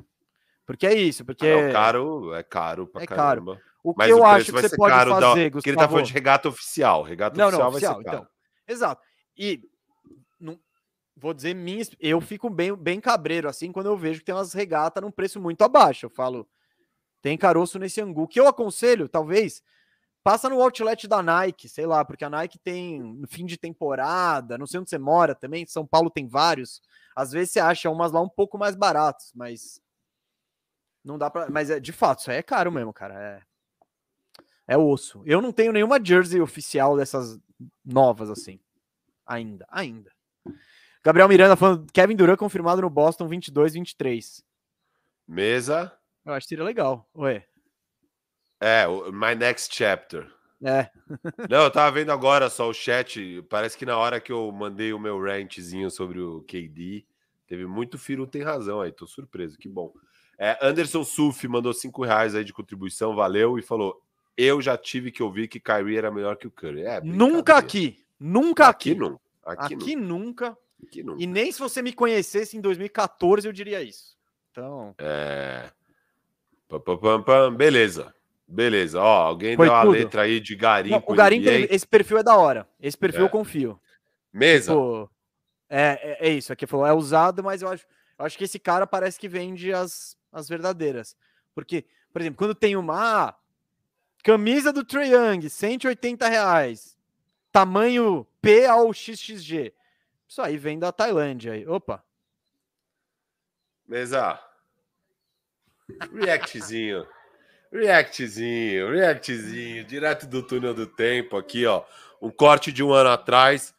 Porque 0.66 0.86
é 0.86 0.92
isso, 0.94 1.24
porque 1.24 1.46
É 1.46 1.72
caro, 1.72 2.34
é 2.34 2.42
caro 2.42 2.86
pra 2.86 3.02
É 3.02 3.06
caro. 3.06 3.20
caramba. 3.20 3.60
o 3.82 3.92
que 3.94 3.98
Mas 3.98 4.10
eu 4.10 4.18
o 4.18 4.24
acho 4.26 4.44
que 4.46 4.52
você 4.52 4.76
pode 4.76 4.92
caro 4.92 5.10
da- 5.14 5.20
fazer, 5.28 5.50
Porque 5.50 5.70
ele 5.70 5.76
Gustavo... 5.76 5.78
tá 5.78 5.88
falando 5.88 6.06
de 6.06 6.12
regata 6.12 6.48
oficial. 6.48 7.02
Regata 7.02 7.38
Não, 7.38 7.46
oficial 7.46 7.64
não, 7.64 7.70
vai 7.70 7.76
oficial, 7.78 7.96
ser 7.98 8.04
caro. 8.04 8.16
então. 8.18 8.28
Exato. 8.74 9.02
E 9.38 9.60
não, 9.62 9.68
vou 11.18 11.34
dizer 11.34 11.54
minha, 11.54 11.84
eu 12.00 12.20
fico 12.20 12.48
bem, 12.48 12.74
bem 12.74 13.00
cabreiro 13.00 13.48
assim 13.48 13.72
quando 13.72 13.86
eu 13.86 13.96
vejo 13.96 14.20
que 14.20 14.26
tem 14.26 14.34
umas 14.34 14.52
regatas 14.52 15.02
num 15.02 15.10
preço 15.10 15.40
muito 15.40 15.62
abaixo. 15.62 16.06
Eu 16.06 16.10
falo, 16.10 16.48
tem 17.20 17.36
caroço 17.36 17.78
nesse 17.78 18.00
angu. 18.00 18.22
O 18.22 18.28
que 18.28 18.40
eu 18.40 18.46
aconselho, 18.46 19.08
talvez, 19.08 19.62
passa 20.22 20.48
no 20.48 20.60
outlet 20.60 21.06
da 21.08 21.22
Nike, 21.22 21.68
sei 21.68 21.86
lá, 21.86 22.04
porque 22.04 22.24
a 22.24 22.30
Nike 22.30 22.58
tem 22.58 23.02
no 23.02 23.26
fim 23.26 23.46
de 23.46 23.56
temporada, 23.56 24.58
não 24.58 24.66
sei 24.66 24.80
onde 24.80 24.90
você 24.90 24.98
mora 24.98 25.34
também, 25.34 25.66
São 25.66 25.86
Paulo 25.86 26.10
tem 26.10 26.26
vários. 26.26 26.80
Às 27.14 27.32
vezes 27.32 27.52
você 27.52 27.60
acha 27.60 27.90
umas 27.90 28.12
lá 28.12 28.20
um 28.20 28.28
pouco 28.28 28.58
mais 28.58 28.76
baratos, 28.76 29.32
mas 29.34 29.80
não 31.04 31.18
dá 31.18 31.30
para, 31.30 31.50
mas 31.50 31.70
é 31.70 31.80
de 31.80 31.92
fato, 31.92 32.20
isso 32.20 32.30
aí 32.30 32.36
é 32.38 32.42
caro 32.42 32.70
mesmo, 32.70 32.92
cara. 32.92 33.14
É 33.14 33.48
é 34.68 34.76
osso. 34.76 35.22
Eu 35.24 35.40
não 35.40 35.50
tenho 35.50 35.72
nenhuma 35.72 35.98
jersey 35.98 36.42
oficial 36.42 36.94
dessas 36.94 37.40
novas 37.82 38.28
assim. 38.28 38.60
Ainda, 39.26 39.66
ainda. 39.70 40.12
Gabriel 41.04 41.28
Miranda 41.28 41.56
falando 41.56 41.90
Kevin 41.92 42.16
Durant 42.16 42.38
confirmado 42.38 42.82
no 42.82 42.90
Boston 42.90 43.28
22 43.28 43.74
23. 43.74 44.44
Mesa. 45.26 45.92
Eu 46.24 46.32
acho 46.32 46.44
que 46.44 46.48
seria 46.50 46.64
legal. 46.64 47.08
Ué. 47.16 47.46
É, 48.60 48.86
o 48.86 49.12
My 49.12 49.34
Next 49.34 49.74
Chapter. 49.74 50.30
É. 50.62 50.90
Não, 51.48 51.62
eu 51.64 51.70
tava 51.70 51.92
vendo 51.92 52.10
agora 52.10 52.50
só 52.50 52.68
o 52.68 52.74
chat. 52.74 53.42
Parece 53.48 53.76
que 53.76 53.86
na 53.86 53.96
hora 53.96 54.20
que 54.20 54.32
eu 54.32 54.50
mandei 54.50 54.92
o 54.92 54.98
meu 54.98 55.20
rantzinho 55.20 55.90
sobre 55.90 56.20
o 56.20 56.42
KD, 56.42 57.06
teve 57.46 57.66
muito 57.66 57.98
Firu 57.98 58.26
tem 58.26 58.42
razão 58.42 58.80
aí. 58.80 58.90
Tô 58.90 59.06
surpreso, 59.06 59.56
que 59.56 59.68
bom. 59.68 59.92
É, 60.36 60.58
Anderson 60.60 61.04
Suf 61.04 61.46
mandou 61.48 61.72
cinco 61.72 62.04
reais 62.04 62.34
aí 62.34 62.44
de 62.44 62.52
contribuição, 62.52 63.14
valeu, 63.14 63.58
e 63.58 63.62
falou: 63.62 64.00
Eu 64.36 64.60
já 64.60 64.76
tive 64.76 65.10
que 65.10 65.22
ouvir 65.22 65.48
que 65.48 65.60
Kyrie 65.60 65.96
era 65.96 66.10
melhor 66.10 66.36
que 66.36 66.46
o 66.46 66.50
Curry. 66.50 66.82
É, 66.82 67.00
Nunca 67.00 67.56
aqui. 67.56 68.04
Nunca 68.18 68.68
Aqui 68.68 68.90
aqui. 68.92 69.00
não. 69.00 69.20
Aqui, 69.44 69.74
Aqui 69.74 69.96
nunca. 69.96 70.56
E 71.18 71.26
nem 71.26 71.50
se 71.52 71.58
você 71.58 71.82
me 71.82 71.92
conhecesse 71.92 72.56
em 72.56 72.60
2014 72.60 73.46
eu 73.46 73.52
diria 73.52 73.82
isso. 73.82 74.16
Então, 74.50 74.94
É. 74.98 75.70
Pam, 76.68 76.80
pam, 76.80 76.98
pam, 76.98 77.22
pam. 77.22 77.54
Beleza. 77.54 78.14
Beleza. 78.46 79.00
Ó, 79.00 79.22
alguém 79.26 79.56
Foi 79.56 79.66
deu 79.66 79.74
a 79.74 79.82
tudo. 79.82 79.92
letra 79.92 80.22
aí 80.22 80.40
de 80.40 80.54
garimpo. 80.56 80.96
não, 80.96 81.04
o 81.06 81.14
Garimpo, 81.16 81.48
NBA. 81.50 81.74
esse 81.74 81.86
perfil 81.86 82.18
é 82.18 82.22
da 82.22 82.36
hora. 82.36 82.68
Esse 82.80 82.96
perfil 82.96 83.22
É. 83.22 83.24
eu 83.24 83.28
confio. 83.30 83.80
Mesa. 84.32 84.72
Pô, 84.72 85.08
é, 85.68 86.16
é, 86.20 86.28
é 86.28 86.32
isso. 86.32 86.52
Aqui 86.52 86.66
falou, 86.66 86.86
é 86.86 86.92
usado, 86.92 87.42
mas 87.42 87.62
eu 87.62 87.68
acho, 87.68 87.86
eu 88.18 88.24
acho 88.24 88.36
que 88.38 88.44
esse 88.44 88.58
cara 88.58 88.86
parece 88.86 89.18
que 89.18 89.28
vende 89.28 89.72
as, 89.72 90.16
as 90.32 90.48
verdadeiras. 90.48 91.16
Porque, 91.54 91.84
por 92.12 92.20
exemplo, 92.22 92.38
quando 92.38 92.54
tem 92.54 92.76
uma 92.76 93.28
ah, 93.28 93.34
camisa 94.22 94.72
do 94.72 94.84
Trae 94.84 95.10
Young, 95.12 95.48
180 95.48 96.28
reais, 96.28 96.96
tamanho 97.52 98.26
P 98.40 98.64
ao 98.66 98.92
XXG. 98.92 99.72
Isso 100.28 100.42
aí 100.42 100.56
vem 100.58 100.78
da 100.78 100.92
Tailândia. 100.92 101.52
aí. 101.54 101.66
Opa, 101.66 102.04
Mesa. 103.86 104.38
Reactzinho. 106.12 107.06
Reactzinho, 107.72 108.90
reactzinho, 108.90 109.84
direto 109.84 110.26
do 110.26 110.42
túnel 110.46 110.74
do 110.74 110.86
tempo 110.86 111.36
aqui, 111.36 111.66
ó. 111.66 111.84
Um 112.20 112.30
corte 112.30 112.72
de 112.72 112.82
um 112.82 112.92
ano 112.92 113.10
atrás. 113.10 113.74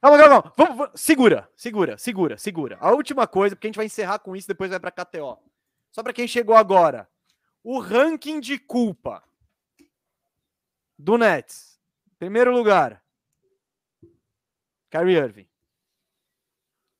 Calma, 0.00 0.18
calma, 0.18 0.42
calma. 0.42 0.54
Vamos, 0.56 0.76
vamos- 0.76 1.00
Segura, 1.00 1.48
segura, 1.56 1.98
segura, 1.98 2.38
segura. 2.38 2.76
A 2.80 2.90
última 2.92 3.26
coisa, 3.26 3.54
porque 3.54 3.66
a 3.66 3.68
gente 3.68 3.76
vai 3.76 3.86
encerrar 3.86 4.18
com 4.20 4.34
isso, 4.36 4.48
depois 4.48 4.70
vai 4.70 4.78
para 4.80 4.90
KTO. 4.92 5.38
Só 5.92 6.02
para 6.02 6.12
quem 6.12 6.26
chegou 6.26 6.56
agora. 6.56 7.08
O 7.62 7.78
ranking 7.78 8.40
de 8.40 8.58
culpa 8.58 9.22
do 10.98 11.16
Nets. 11.18 11.80
Primeiro 12.18 12.52
lugar. 12.52 13.04
Kyrie 14.90 15.16
Irving. 15.16 15.48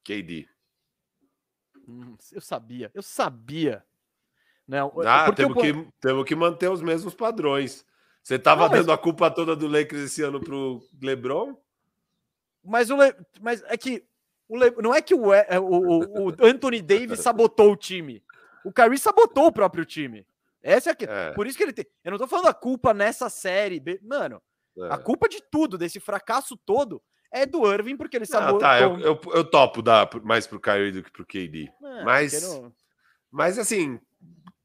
KD. 0.05 0.49
Hum, 1.89 2.17
eu 2.33 2.41
sabia, 2.41 2.91
eu 2.95 3.03
sabia. 3.03 3.85
Não, 4.67 4.93
Ah, 5.05 5.25
porque 5.27 5.43
temos, 5.43 5.57
eu- 5.65 5.85
que, 5.85 5.93
temos 6.01 6.25
que 6.25 6.35
manter 6.35 6.69
os 6.71 6.81
mesmos 6.81 7.15
padrões. 7.15 7.85
Você 8.23 8.39
tava 8.39 8.63
Não, 8.65 8.71
mas- 8.71 8.81
dando 8.81 8.93
a 8.93 8.99
culpa 8.99 9.31
toda 9.31 9.57
do 9.57 9.67
Lakers 9.67 10.03
esse 10.03 10.23
ano 10.23 10.41
pro 10.41 10.81
LeBron? 11.03 11.57
Mas, 12.65 12.89
o 12.91 12.97
Le- 12.97 13.17
mas 13.41 13.63
é 13.65 13.77
que 13.77 14.05
o 14.49 14.57
Le- 14.57 14.71
não 14.81 14.95
é 14.95 15.03
que 15.03 15.15
o, 15.15 15.35
E- 15.35 15.59
o, 15.59 16.29
o- 16.29 16.47
Anthony 16.47 16.81
Davis 16.81 17.19
sabotou 17.27 17.73
o 17.73 17.77
time. 17.77 18.23
O 18.65 18.73
Kyrie 18.73 18.99
sabotou 18.99 19.47
o 19.47 19.53
próprio 19.53 19.85
time. 19.85 20.25
Essa 20.63 20.91
é 20.91 20.93
a 20.93 20.95
que... 20.95 21.05
É. 21.05 21.33
Por 21.33 21.49
isso 21.49 21.59
que 21.59 21.65
ele 21.65 21.73
tem. 21.73 21.85
Eu 22.05 22.13
não 22.13 22.19
tô 22.19 22.29
falando 22.29 22.47
a 22.47 22.55
culpa 22.55 22.95
nessa 22.95 23.29
série. 23.29 23.83
Mano, 24.01 24.41
a 24.89 24.95
É. 24.95 24.99
culpa 24.99 25.29
de 25.29 25.43
tudo, 25.43 25.77
desse 25.77 25.99
fracasso 25.99 26.57
todo, 26.57 27.03
é 27.33 27.47
do 27.47 27.71
Irving, 27.73 27.97
porque 27.97 28.17
ele 28.17 28.25
Ah, 28.25 28.27
sabotou. 28.27 28.59
tá, 28.61 28.81
eu, 28.81 28.99
eu, 29.01 29.21
eu 29.35 29.45
topo 29.45 29.81
dar 29.83 30.09
mais 30.23 30.47
pro 30.47 30.61
Kyrie 30.61 30.93
do 30.93 31.03
que 31.03 31.11
pro 31.11 31.25
KD. 31.27 31.71
É, 31.83 32.05
mas- 32.05 32.43
não- 32.43 32.73
Mas 33.31 33.59
assim, 33.59 33.99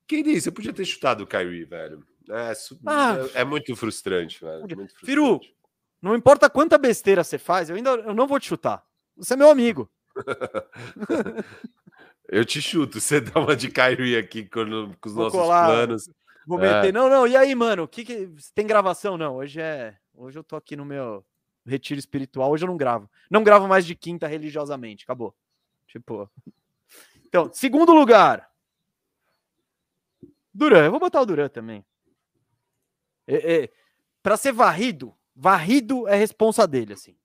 KD, 0.07 0.41
você 0.41 0.51
podia 0.51 0.73
ter 0.73 0.83
chutado 0.85 1.23
o 1.23 1.27
Kyrie, 1.27 1.63
velho. 1.65 2.03
É, 2.29 2.51
Ah. 2.85 3.15
é, 3.33 3.41
é 3.41 3.45
muito 3.45 3.73
frustrante, 3.75 4.41
velho. 4.43 4.65
Firu. 5.03 5.39
Não 6.01 6.13
importa 6.15 6.49
quanta 6.49 6.77
besteira 6.77 7.23
você 7.23 7.37
faz, 7.37 7.69
eu 7.69 7.75
ainda 7.77 7.91
eu 7.91 8.13
não 8.13 8.27
vou 8.27 8.39
te 8.39 8.47
chutar. 8.47 8.83
Você 9.15 9.33
é 9.33 9.37
meu 9.37 9.49
amigo. 9.49 9.89
Eu 12.29 12.43
te 12.43 12.61
chuto, 12.61 12.99
você 12.99 13.21
dá 13.21 13.39
uma 13.39 13.55
de 13.55 13.69
Kyrie 13.71 14.17
aqui 14.17 14.43
com, 14.43 14.93
com 14.99 15.07
os 15.09 15.13
Vou 15.13 15.23
nossos 15.25 15.39
colar. 15.39 15.67
planos. 15.67 16.09
Vou 16.45 16.59
É. 16.61 16.75
meter. 16.81 16.93
Não, 16.93 17.09
não. 17.09 17.25
E 17.25 17.37
aí, 17.37 17.55
mano? 17.55 17.83
O 17.83 17.87
que, 17.87 18.03
que 18.03 18.29
tem 18.53 18.67
gravação? 18.67 19.17
Não. 19.17 19.35
Hoje 19.37 19.61
é. 19.61 19.95
Hoje 20.13 20.37
eu 20.37 20.43
tô 20.43 20.55
aqui 20.57 20.75
no 20.75 20.83
meu 20.85 21.23
retiro 21.69 21.99
espiritual. 21.99 22.51
Hoje 22.51 22.63
eu 22.63 22.67
não 22.67 22.77
gravo. 22.77 23.09
Não 23.29 23.43
gravo 23.43 23.67
mais 23.67 23.85
de 23.85 23.95
quinta 23.95 24.27
religiosamente. 24.27 25.03
Acabou. 25.03 25.35
Tipo. 25.87 26.29
Então, 27.25 27.51
segundo 27.51 27.93
lugar. 27.93 28.49
Duran. 30.53 30.85
Eu 30.85 30.91
vou 30.91 30.99
botar 30.99 31.21
o 31.21 31.25
Duran 31.25 31.49
também. 31.49 31.85
É, 33.27 33.63
é, 33.63 33.69
para 34.23 34.37
ser 34.37 34.53
varrido, 34.53 35.13
varrido 35.35 36.07
é 36.07 36.15
responsa 36.15 36.65
dele, 36.65 36.93
assim. 36.93 37.15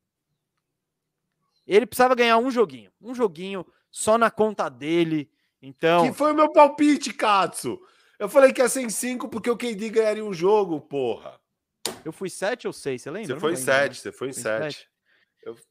Ele 1.67 1.87
precisava 1.87 2.15
ganhar 2.15 2.39
um 2.39 2.51
joguinho. 2.51 2.91
Um 3.01 3.15
joguinho 3.15 3.65
só 3.91 4.19
na 4.19 4.31
conta 4.31 4.69
dele. 4.69 5.31
Então. 5.61 6.05
Que 6.05 6.13
foi 6.13 6.33
o 6.33 6.35
meu 6.35 6.51
palpite, 6.53 7.15
Katsu. 7.15 7.81
Eu 8.19 8.29
falei 8.29 8.53
que 8.53 8.61
ia 8.61 8.69
ser 8.69 8.83
em 8.83 8.91
5 8.91 9.29
porque 9.29 9.51
o 9.51 9.57
KD 9.57 9.91
ganharia 9.91 10.25
um 10.25 10.33
jogo, 10.33 10.81
porra. 10.81 11.41
Eu 12.05 12.13
fui 12.13 12.29
sete 12.31 12.67
ou 12.67 12.73
seis, 12.73 13.03
você 13.03 13.11
lembra? 13.11 13.27
Você 13.27 13.33
Eu 13.33 13.37
não 13.37 13.41
foi 13.41 13.53
em 13.53 13.57
lembro, 13.57 13.73
né? 13.73 13.79
7, 13.83 13.97
você 14.01 14.13
foi 14.13 14.29
em 14.29 14.33
Foi 14.33 14.41
em 14.41 14.45
7. 14.71 14.89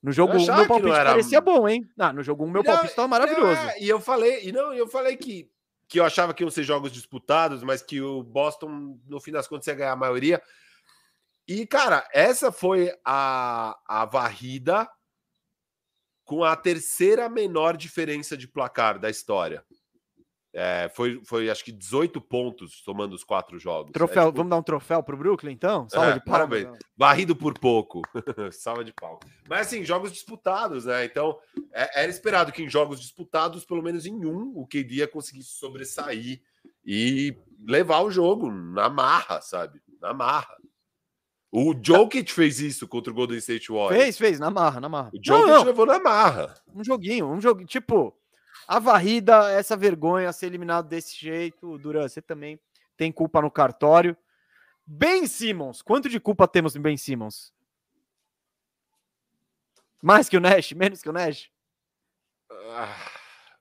No 0.03 0.11
jogo 0.11 0.33
Eu 0.33 0.39
1, 0.39 0.41
um, 0.43 0.45
meu 0.45 0.55
não 0.57 0.67
palpite 0.67 0.91
era- 0.95 1.09
parecia 1.11 1.41
bom, 1.41 1.67
hein? 1.67 1.89
Ah, 1.97 2.11
no 2.11 2.21
jogo 2.21 2.43
1, 2.43 2.47
um, 2.47 2.51
meu 2.51 2.63
Não, 2.63 2.71
palpite 2.73 2.95
tava 2.95 3.07
maravilhoso. 3.07 3.61
É, 3.61 3.81
e 3.81 3.88
eu 3.88 3.99
falei, 4.01 4.43
e 4.47 4.51
não, 4.51 4.73
eu 4.73 4.88
falei 4.88 5.15
que, 5.15 5.49
que 5.88 5.99
eu 5.99 6.05
achava 6.05 6.33
que 6.33 6.43
iam 6.43 6.49
ser 6.51 6.63
jogos 6.63 6.91
disputados, 6.91 7.63
mas 7.63 7.81
que 7.81 8.01
o 8.01 8.21
Boston, 8.21 8.99
no 9.07 9.19
fim 9.21 9.31
das 9.31 9.47
contas, 9.47 9.67
ia 9.67 9.73
ganhar 9.75 9.93
a 9.93 9.95
maioria. 9.95 10.41
E, 11.47 11.65
cara, 11.65 12.07
essa 12.13 12.51
foi 12.51 12.93
a, 13.05 13.77
a 13.88 14.05
varrida 14.05 14.89
com 16.25 16.43
a 16.43 16.55
terceira 16.55 17.27
menor 17.29 17.75
diferença 17.75 18.38
de 18.38 18.47
placar 18.47 18.99
da 18.99 19.09
história. 19.09 19.65
É, 20.53 20.91
foi, 20.93 21.21
foi, 21.23 21.49
acho 21.49 21.63
que 21.63 21.71
18 21.71 22.19
pontos 22.19 22.81
somando 22.83 23.15
os 23.15 23.23
quatro 23.23 23.57
jogos. 23.57 23.93
Troféu, 23.93 24.23
É, 24.23 24.25
tipo, 24.25 24.37
vamos 24.37 24.49
dar 24.49 24.57
um 24.57 24.63
troféu 24.63 25.01
pro 25.01 25.15
Brooklyn, 25.15 25.53
então? 25.53 25.87
Salva 25.87 26.09
É, 26.09 26.13
de 26.15 26.19
palmas. 26.25 26.31
parabéns. 26.49 26.77
Varrido 26.97 27.33
por 27.35 27.57
pouco. 27.57 28.01
Salva 28.51 28.83
de 28.83 28.91
pau. 28.91 29.17
Mas 29.47 29.67
assim, 29.67 29.85
jogos 29.85 30.11
disputados, 30.11 30.83
né? 30.85 31.05
Então, 31.05 31.37
é- 31.71 32.01
era 32.03 32.09
esperado 32.11 32.51
que 32.51 32.61
em 32.63 32.69
jogos 32.69 32.99
disputados, 32.99 33.63
pelo 33.63 33.81
menos 33.81 34.05
em 34.05 34.25
um, 34.25 34.51
o 34.57 34.67
KD 34.67 34.95
ia 34.95 35.07
conseguir 35.07 35.43
sobressair 35.43 36.41
e 36.85 37.33
levar 37.65 38.01
o 38.01 38.11
jogo 38.11 38.51
na 38.51 38.89
marra, 38.89 39.39
sabe? 39.39 39.79
Na 40.01 40.13
marra. 40.13 40.57
O 41.49 41.73
Jokic 41.81 42.31
fez 42.31 42.59
isso 42.59 42.87
contra 42.87 43.11
o 43.11 43.15
Golden 43.15 43.37
State 43.37 43.69
Warriors. 43.71 44.03
Fez, 44.03 44.17
fez, 44.17 44.39
na 44.39 44.49
marra, 44.49 44.79
na 44.79 44.87
marra. 44.89 45.09
O 45.13 45.17
Não, 45.17 45.21
Jokic 45.23 45.49
não, 45.49 45.63
levou 45.63 45.85
na 45.85 45.99
marra. 45.99 46.55
um 46.73 46.83
joguinho, 46.83 47.27
um 47.27 47.41
joguinho. 47.41 47.67
Tipo, 47.67 48.13
a 48.76 48.80
varrida, 48.80 49.52
essa 49.52 49.76
vergonha, 49.76 50.31
ser 50.31 50.45
eliminado 50.48 50.88
desse 50.88 51.15
jeito. 51.19 51.77
Duran, 51.77 52.07
você 52.07 52.22
também 52.22 52.60
tem 52.95 53.11
culpa 53.11 53.41
no 53.41 53.52
cartório. 53.52 54.15
Ben 54.85 55.27
Simmons, 55.27 55.81
quanto 55.81 56.07
de 56.10 56.19
culpa 56.19 56.48
temos 56.48 56.76
em 56.76 56.81
Ben 56.81 56.95
Simmons? 56.98 57.53
Mais 60.02 60.27
que 60.30 60.38
o 60.38 60.39
Nash? 60.39 60.72
Menos 60.73 61.02
que 61.02 61.10
o 61.10 61.14
Nash? 61.14 61.49
Ah, 62.49 62.95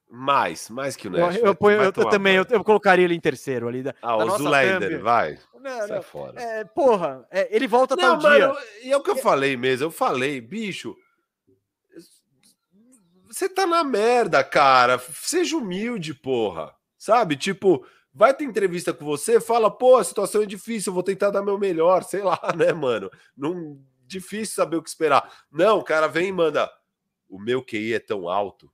mais, 0.09 0.71
mais 0.71 0.97
que 0.97 1.09
o 1.09 1.15
Eu, 1.17 1.27
Nash. 1.27 1.37
eu, 1.37 1.43
vai- 1.47 1.55
ponho- 1.55 1.77
vai 1.79 1.87
eu 1.87 1.93
tomar 1.93 2.11
também, 2.11 2.37
eu, 2.37 2.47
eu 2.49 2.65
colocaria 2.65 3.05
ele 3.05 3.15
em 3.15 3.21
terceiro 3.21 3.69
ali. 3.69 3.83
Da, 3.83 3.95
Ah, 4.01 4.17
da 4.17 4.25
o 4.25 4.31
Zulander, 4.39 5.01
vai. 5.03 5.39
Não, 5.61 5.79
Sai 5.87 5.89
não, 5.97 6.03
fora. 6.03 6.41
é, 6.41 6.65
porra, 6.65 7.27
é, 7.31 7.55
ele 7.55 7.67
volta 7.67 7.95
Não, 7.95 8.19
tal 8.19 8.31
dia. 8.31 8.49
mano, 8.49 8.59
e 8.83 8.91
é 8.91 8.97
o 8.97 9.03
que 9.03 9.11
eu 9.11 9.17
falei 9.17 9.57
mesmo. 9.57 9.87
Eu 9.87 9.91
falei, 9.91 10.41
bicho. 10.41 10.97
Você 13.41 13.49
tá 13.49 13.67
na 13.67 13.83
merda, 13.83 14.45
cara. 14.45 14.99
Seja 14.99 15.57
humilde, 15.57 16.13
porra. 16.13 16.77
Sabe? 16.99 17.37
Tipo, 17.37 17.87
vai 18.13 18.35
ter 18.35 18.45
entrevista 18.45 18.93
com 18.93 19.03
você, 19.03 19.41
fala, 19.41 19.71
pô, 19.71 19.97
a 19.97 20.05
situação 20.05 20.43
é 20.43 20.47
difícil, 20.47 20.91
eu 20.91 20.95
vou 20.95 21.03
tentar 21.03 21.31
dar 21.31 21.43
meu 21.43 21.59
melhor, 21.59 22.05
sei 22.05 22.23
lá, 22.23 22.39
né, 22.55 22.71
mano? 22.75 23.11
Não 23.35 23.83
difícil 24.05 24.55
saber 24.55 24.77
o 24.77 24.83
que 24.83 24.91
esperar. 24.91 25.47
Não, 25.51 25.79
o 25.79 25.83
cara 25.83 26.07
vem 26.07 26.29
e 26.29 26.33
manda. 26.33 26.71
O 27.31 27.39
meu 27.39 27.65
QI 27.65 27.95
é 27.95 27.99
tão 27.99 28.29
alto 28.29 28.71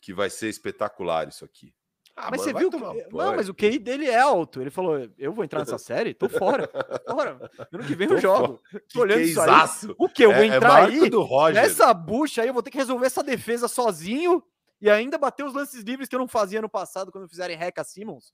que 0.00 0.14
vai 0.14 0.30
ser 0.30 0.48
espetacular 0.48 1.26
isso 1.26 1.44
aqui. 1.44 1.74
Ah, 2.22 2.28
mas 2.30 2.40
mano, 2.40 2.52
você 2.52 2.58
viu 2.58 2.70
que. 2.70 2.78
tomar 2.78 2.94
Não, 2.94 3.36
mas 3.36 3.48
o 3.48 3.54
QI 3.54 3.78
dele 3.78 4.06
é 4.08 4.18
alto. 4.20 4.60
Ele 4.60 4.70
falou: 4.70 5.08
eu 5.18 5.32
vou 5.32 5.44
entrar 5.44 5.60
nessa 5.60 5.78
série? 5.78 6.14
Tô 6.14 6.28
fora. 6.28 6.66
Tô 6.68 7.14
fora. 7.14 7.50
Ano 7.72 7.84
que 7.84 7.94
vem 7.94 8.08
eu 8.08 8.14
Tô 8.16 8.20
jogo. 8.20 8.60
Que 8.70 8.94
Tô 8.94 9.00
olhando 9.00 9.20
isso 9.22 9.40
aí. 9.40 9.50
O 9.98 10.08
que? 10.08 10.24
Eu 10.24 10.32
vou 10.32 10.42
É- 10.42 10.48
é 10.48 10.56
entrar 10.56 10.86
que 10.88 10.94
aí. 10.94 11.00
o 11.00 11.10
do 11.10 11.22
Roger. 11.22 11.60
Nessa 11.62 11.92
bucha 11.94 12.42
aí, 12.42 12.48
eu 12.48 12.54
vou 12.54 12.62
ter 12.62 12.70
que 12.70 12.78
resolver 12.78 13.06
essa 13.06 13.22
defesa 13.22 13.68
sozinho 13.68 14.42
e 14.80 14.88
ainda 14.90 15.18
bater 15.18 15.44
os 15.44 15.54
lances 15.54 15.82
livres 15.82 16.08
que 16.08 16.14
eu 16.14 16.20
não 16.20 16.28
fazia 16.28 16.60
no 16.62 16.68
passado 16.68 17.10
quando 17.12 17.28
fizerem 17.28 17.56
Reca 17.56 17.82
Simmons. 17.84 18.32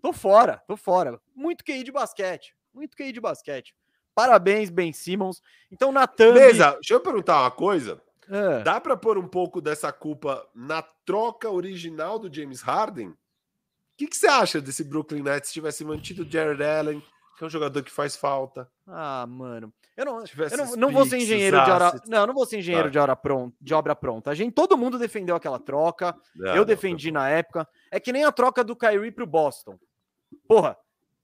Tô 0.00 0.12
fora, 0.12 0.62
tô 0.66 0.76
fora. 0.76 1.20
Muito 1.34 1.64
QI 1.64 1.82
de 1.84 1.92
basquete. 1.92 2.54
Muito 2.74 2.96
QI 2.96 3.12
de 3.12 3.20
basquete. 3.20 3.74
Parabéns, 4.14 4.68
Ben 4.68 4.92
Simmons. 4.92 5.40
Então, 5.70 5.90
na 5.90 6.06
thumb... 6.06 6.34
Beleza, 6.34 6.72
deixa 6.72 6.94
eu 6.94 7.00
perguntar 7.00 7.40
uma 7.40 7.50
coisa. 7.50 8.00
Ah, 8.30 8.62
Dá 8.62 8.80
pra 8.80 8.96
pôr 8.96 9.18
um 9.18 9.26
pouco 9.28 9.60
dessa 9.60 9.92
culpa 9.92 10.46
na 10.54 10.82
troca 11.04 11.50
original 11.50 12.18
do 12.18 12.32
James 12.32 12.60
Harden? 12.62 13.08
O 13.08 13.16
que, 13.96 14.06
que 14.06 14.16
você 14.16 14.26
acha 14.26 14.60
desse 14.60 14.84
Brooklyn 14.84 15.22
Nets 15.22 15.48
se 15.48 15.54
tivesse 15.54 15.84
mantido 15.84 16.22
o 16.22 16.30
Jared 16.30 16.62
Allen, 16.62 17.00
que 17.36 17.44
é 17.44 17.46
um 17.46 17.50
jogador 17.50 17.82
que 17.82 17.90
faz 17.90 18.16
falta? 18.16 18.68
ah, 18.86 19.26
mano. 19.28 19.72
Eu 19.94 20.06
não, 20.06 20.24
Tivesse 20.24 20.54
eu 20.58 20.64
não, 20.64 20.74
não 20.76 20.90
vou 20.90 21.04
ser 21.04 21.18
engenheiro 21.18 21.62
de 21.62 21.70
hora... 21.70 21.92
Não, 22.08 22.26
não 22.26 22.32
vou 22.32 22.46
ser 22.46 22.58
engenheiro 22.58 22.88
Tá. 22.88 22.92
de, 22.92 22.98
hora 22.98 23.14
pronta, 23.14 23.54
de 23.60 23.74
obra 23.74 23.94
pronta. 23.94 24.30
A 24.30 24.34
gente, 24.34 24.54
todo 24.54 24.78
mundo 24.78 24.98
defendeu 24.98 25.36
aquela 25.36 25.58
troca. 25.58 26.16
Não, 26.34 26.56
eu 26.56 26.64
defendi 26.64 27.12
não. 27.12 27.20
na 27.20 27.28
época. 27.28 27.68
É 27.90 28.00
que 28.00 28.10
nem 28.10 28.24
a 28.24 28.32
troca 28.32 28.64
do 28.64 28.74
Kyrie 28.74 29.10
pro 29.12 29.26
Boston. 29.26 29.78
Porra, 30.48 30.78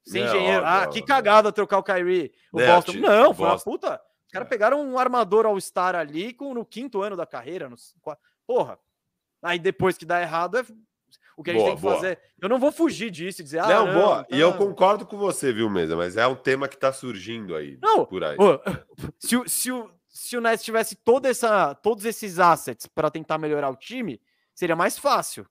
sem 0.05 0.23
Não, 0.23 0.29
engenheiro. 0.29 0.63
Ah, 0.67 0.87
que 0.87 1.01
não. 1.01 1.07
cagada 1.07 1.51
trocar 1.51 1.79
o 1.79 1.83
Kyrie. 1.83 2.31
O 2.53 2.61
Não, 2.61 2.67
Boston. 2.67 2.93
Não, 2.93 3.33
foi 3.35 3.47
uma 3.47 3.53
Boston. 3.55 3.71
puta. 3.71 4.01
Os 4.29 4.33
caras 4.33 4.47
É. 4.47 4.49
pegaram 4.49 4.81
um 4.81 4.99
armador 4.99 5.47
All-Star 5.47 5.97
ali 5.97 6.33
com, 6.35 6.53
no 6.55 6.65
quinto 6.65 7.03
ano 7.03 7.17
da 7.17 7.27
carreira. 7.27 7.69
Qua- 8.01 8.19
porra. 8.47 8.79
Aí 9.43 9.59
depois 9.59 9.97
que 9.97 10.05
dá 10.05 10.21
errado, 10.21 10.59
é 10.59 10.65
o 11.37 11.43
que 11.43 11.51
a 11.51 11.55
gente 11.55 11.63
Boa, 11.63 11.71
tem 11.71 11.77
que 11.77 11.83
boa. 11.83 11.95
fazer. 11.95 12.19
Eu 12.41 12.49
não 12.49 12.59
vou 12.59 12.71
fugir 12.71 13.11
disso 13.11 13.41
e 13.41 13.45
dizer, 13.45 13.61
ah, 13.61 13.67
não, 13.69 13.87
não, 13.87 13.95
boa. 13.95 14.27
E 14.31 14.39
eu 14.39 14.53
tá. 14.53 14.59
concordo 14.59 15.07
com 15.07 15.17
você, 15.17 15.53
viu, 15.53 15.71
Mesa? 15.71 15.97
Mas 15.97 16.17
é 16.17 16.27
um 16.27 16.35
tema 16.37 16.69
que 16.69 16.77
tá 16.77 16.93
surgindo 16.93 17.57
aí. 17.57 17.79
Não, 17.83 18.05
Por 18.05 18.23
aí. 18.23 18.37
Se, 19.19 19.37
o- 19.37 19.49
se, 19.49 19.73
o, 19.73 19.91
se 20.09 20.37
o 20.37 20.41
Nets 20.41 20.65
tivesse 20.65 20.95
toda 20.97 21.29
essa, 21.29 21.75
todos 21.77 22.05
esses 22.05 22.39
assets 22.39 22.87
para 22.87 23.11
tentar 23.11 23.39
melhorar 23.39 23.71
o 23.71 23.77
time, 23.77 24.21
seria 24.55 24.77
mais 24.77 24.99
fácil. 24.99 25.47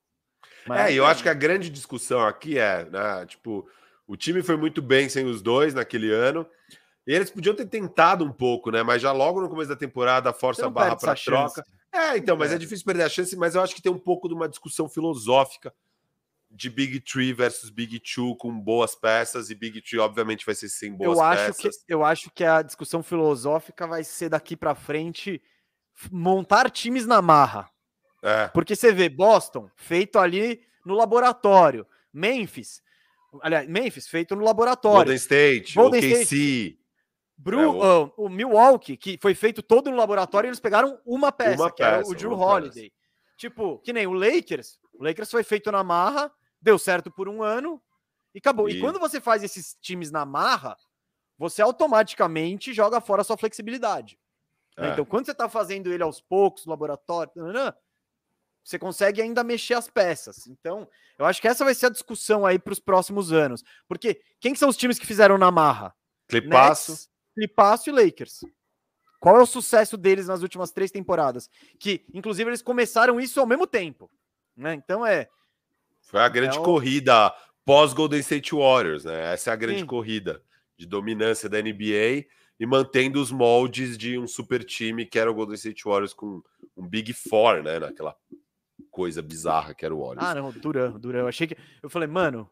É, 0.70 0.92
e 0.92 0.98
eu 0.98 1.06
acho 1.06 1.24
que 1.24 1.30
a 1.30 1.34
grande 1.34 1.70
discussão 1.70 2.20
aqui 2.26 2.60
é, 2.60 2.84
né, 2.86 3.26
tipo, 3.26 3.68
o 4.06 4.18
time 4.18 4.44
foi 4.44 4.58
muito 4.58 4.82
bem 4.82 5.08
sem 5.08 5.26
os 5.26 5.42
dois 5.42 5.74
naquele 5.74 6.12
ano. 6.12 6.46
E 7.08 7.14
eles 7.14 7.30
podiam 7.32 7.56
ter 7.56 7.66
tentado 7.66 8.26
um 8.26 8.32
pouco, 8.32 8.70
né? 8.70 8.84
Mas 8.84 9.02
já 9.02 9.12
logo 9.14 9.40
no 9.42 9.50
começo 9.50 9.70
da 9.70 9.76
temporada 9.78 10.34
força 10.34 10.68
a 10.68 10.70
barra 10.70 10.96
para 10.98 11.16
chance. 11.16 11.26
troca. 11.56 11.66
É, 11.92 12.18
então, 12.18 12.36
mas 12.36 12.52
É. 12.52 12.56
é 12.56 12.58
difícil 12.58 12.86
perder 12.86 13.04
a 13.04 13.10
chance, 13.10 13.34
mas 13.38 13.56
eu 13.56 13.62
acho 13.62 13.74
que 13.74 13.82
tem 13.82 13.92
um 13.92 13.98
pouco 13.98 14.28
de 14.28 14.34
uma 14.34 14.50
discussão 14.50 14.90
filosófica 14.90 15.74
de 16.52 16.70
Big 16.70 17.00
Tree 17.00 17.32
versus 17.34 17.70
Big 17.70 18.00
Two 18.00 18.36
com 18.36 18.52
boas 18.60 18.94
peças, 18.94 19.50
e 19.50 19.56
Big 19.56 19.82
Tree, 19.82 20.00
obviamente, 20.00 20.46
vai 20.46 20.54
ser 20.56 20.68
sem 20.70 20.94
boas 20.94 21.18
eu 21.18 21.24
acho 21.24 21.54
que 21.54 21.64
peças. 21.64 21.84
eu 21.88 22.04
acho 22.06 22.32
que 22.32 22.44
a 22.44 22.62
discussão 22.62 23.02
filosófica 23.02 23.88
vai 23.88 24.04
ser 24.04 24.30
daqui 24.30 24.56
para 24.58 24.76
frente 24.76 25.42
montar 26.12 26.70
times 26.70 27.06
na 27.06 27.22
marra. 27.22 27.70
É, 28.22 28.48
Porque 28.50 28.76
você 28.76 28.92
vê 28.92 29.08
Boston 29.10 29.70
feito 29.76 30.18
ali 30.20 30.62
no 30.86 30.94
laboratório, 30.96 31.86
Memphis, 32.12 32.82
aliás, 33.42 33.68
Memphis 33.68 34.08
feito 34.08 34.36
no 34.36 34.44
laboratório, 34.44 34.98
Golden 35.00 35.16
State, 35.16 35.76
Golden 35.76 36.00
OKC, 36.22 36.78
Bru, 37.38 37.60
É, 37.60 37.68
o- 37.68 37.84
ah, 37.84 38.12
o 38.18 38.30
Milwaukee 38.30 38.98
que 38.98 39.18
foi 39.22 39.36
feito 39.36 39.62
todo 39.62 39.92
no 39.92 39.98
laboratório, 39.98 40.48
eles 40.48 40.60
pegaram 40.60 41.00
uma 41.06 41.32
peça, 41.32 41.62
Uma 41.64 41.72
que 41.72 41.84
era 41.84 41.98
peça, 42.00 42.10
o 42.12 42.16
Drew 42.16 42.34
Holiday. 42.34 42.92
Tipo, 43.38 43.78
que 43.80 43.94
nem 43.94 44.08
o 44.08 44.14
Lakers, 44.14 44.80
o 44.94 45.04
Lakers 45.04 45.30
foi 45.30 45.44
feito 45.44 45.72
na 45.72 45.84
marra, 45.84 46.32
deu 46.60 46.80
certo 46.80 47.12
por 47.12 47.30
um 47.30 47.44
ano 47.44 47.82
e 48.34 48.40
acabou. 48.40 48.68
E, 48.68 48.78
E- 48.78 48.82
quando 48.82 49.00
você 49.00 49.22
faz 49.22 49.44
esses 49.44 49.76
times 49.80 50.10
na 50.10 50.26
marra, 50.26 50.76
você 51.38 51.62
automaticamente 51.62 52.74
joga 52.74 53.00
fora 53.00 53.22
a 53.22 53.26
sua 53.26 53.38
flexibilidade. 53.38 54.20
É. 54.76 54.90
Então, 54.90 55.06
quando 55.06 55.26
você 55.26 55.32
está 55.32 55.48
fazendo 55.48 55.94
ele 55.94 56.02
aos 56.02 56.20
poucos, 56.20 56.66
no 56.66 56.72
laboratório, 56.72 57.32
você 58.64 58.78
consegue 58.78 59.22
ainda 59.22 59.44
mexer 59.44 59.76
as 59.76 59.88
peças. 59.88 60.48
Então, 60.48 60.88
eu 61.18 61.26
acho 61.26 61.40
que 61.42 61.48
essa 61.48 61.64
vai 61.64 61.74
ser 61.74 61.86
a 61.86 61.90
discussão 61.92 62.46
aí 62.46 62.60
para 62.60 62.74
os 62.74 62.80
próximos 62.80 63.32
anos. 63.32 63.64
Porque 63.88 64.22
quem 64.40 64.54
que 64.54 64.60
são 64.60 64.70
os 64.70 64.76
times 64.78 65.00
que 65.00 65.06
fizeram 65.06 65.38
na 65.38 65.50
marra? 65.52 65.96
Clipasso. 66.28 66.92
Nets, 66.92 67.10
Clipasso 67.38 67.90
e 67.90 67.94
Lakers. 67.94 68.42
Qual 69.20 69.38
é 69.38 69.42
o 69.42 69.46
sucesso 69.46 69.96
deles 69.96 70.28
nas 70.28 70.42
últimas 70.42 70.72
três 70.72 70.90
temporadas? 70.90 71.50
Que, 71.80 72.04
inclusive, 72.14 72.50
eles 72.50 72.62
começaram 72.64 73.20
isso 73.20 73.40
ao 73.40 73.46
mesmo 73.46 73.68
tempo. 73.68 74.10
Né? 74.56 74.74
Então 74.74 75.06
é. 75.06 75.28
Foi 76.02 76.20
a 76.22 76.30
grande 76.30 76.58
É 76.58 76.60
o- 76.60 76.64
corrida 76.64 77.32
pós 77.64 77.94
Golden 77.94 78.20
State 78.22 78.56
Warriors, 78.56 79.06
né? 79.06 79.34
Essa 79.34 79.52
é 79.52 79.54
a 79.54 79.58
grande 79.58 79.82
Sim. 79.82 79.86
corrida 79.86 80.42
de 80.76 80.86
dominância 80.88 81.48
da 81.50 81.60
NBA 81.62 82.26
e 82.60 82.66
mantendo 82.66 83.22
os 83.22 83.32
moldes 83.32 83.98
de 83.98 84.18
um 84.18 84.26
super 84.28 84.64
time 84.64 85.06
que 85.06 85.20
era 85.20 85.30
o 85.30 85.34
Golden 85.34 85.56
State 85.56 85.84
Warriors 85.84 86.14
com 86.14 86.42
um 86.76 86.88
Big 86.88 87.14
Four, 87.14 87.62
né? 87.62 87.78
Naquela 87.80 88.16
coisa 88.90 89.22
bizarra 89.22 89.74
que 89.76 89.86
era 89.86 89.94
o 89.94 90.00
Warriors. 90.00 90.26
Ah, 90.28 90.34
não, 90.34 90.52
Duran, 90.52 90.92
Duran. 91.00 91.20
Eu 91.20 91.28
achei 91.28 91.46
que. 91.46 91.58
Eu 91.84 91.90
falei, 91.90 92.08
mano, 92.08 92.50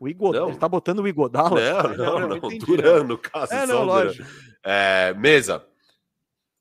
o 0.00 0.08
Igodala. 0.08 0.44
Não. 0.46 0.50
Ele 0.52 0.58
tá 0.58 0.68
botando 0.68 1.00
o 1.00 1.08
Igodala? 1.08 1.50
não, 1.96 2.20
não, 2.20 2.28
não, 2.28 2.36
entendi, 2.36 2.58
Duran, 2.64 3.04
no 3.04 3.18
caso. 3.18 3.52
É, 3.54 3.66
só 3.66 3.72
não, 3.72 3.84
lógico. 3.84 4.28
É, 4.64 5.14
mesa. 5.14 5.64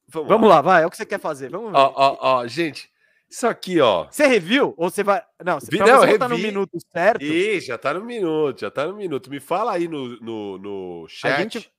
Vamos, 0.07 0.29
Vamos 0.29 0.49
lá, 0.49 0.61
vai. 0.61 0.83
É 0.83 0.85
o 0.85 0.89
que 0.89 0.97
você 0.97 1.05
quer 1.05 1.19
fazer. 1.19 1.49
Vamos 1.49 1.71
ver. 1.71 1.77
Ó, 1.77 1.93
ó, 1.95 2.17
ó, 2.19 2.47
gente, 2.47 2.89
isso 3.29 3.47
aqui, 3.47 3.81
ó. 3.81 4.05
Você 4.09 4.27
reviu? 4.27 4.73
Ou 4.77 4.89
você 4.89 5.03
vai. 5.03 5.21
Não, 5.43 5.59
Vi- 5.59 5.77
pra 5.77 5.87
não, 5.87 5.99
você 5.99 6.07
botar 6.11 6.29
no 6.29 6.37
minuto 6.37 6.77
certo. 6.91 7.23
Ih, 7.23 7.59
já 7.59 7.77
tá 7.77 7.93
no 7.93 8.05
minuto, 8.05 8.61
já 8.61 8.71
tá 8.71 8.85
no 8.85 8.95
minuto. 8.95 9.29
Me 9.29 9.39
fala 9.39 9.73
aí 9.73 9.87
no, 9.87 10.19
no, 10.21 10.57
no 10.59 11.05
chat 11.09 11.37
gente 11.41 11.71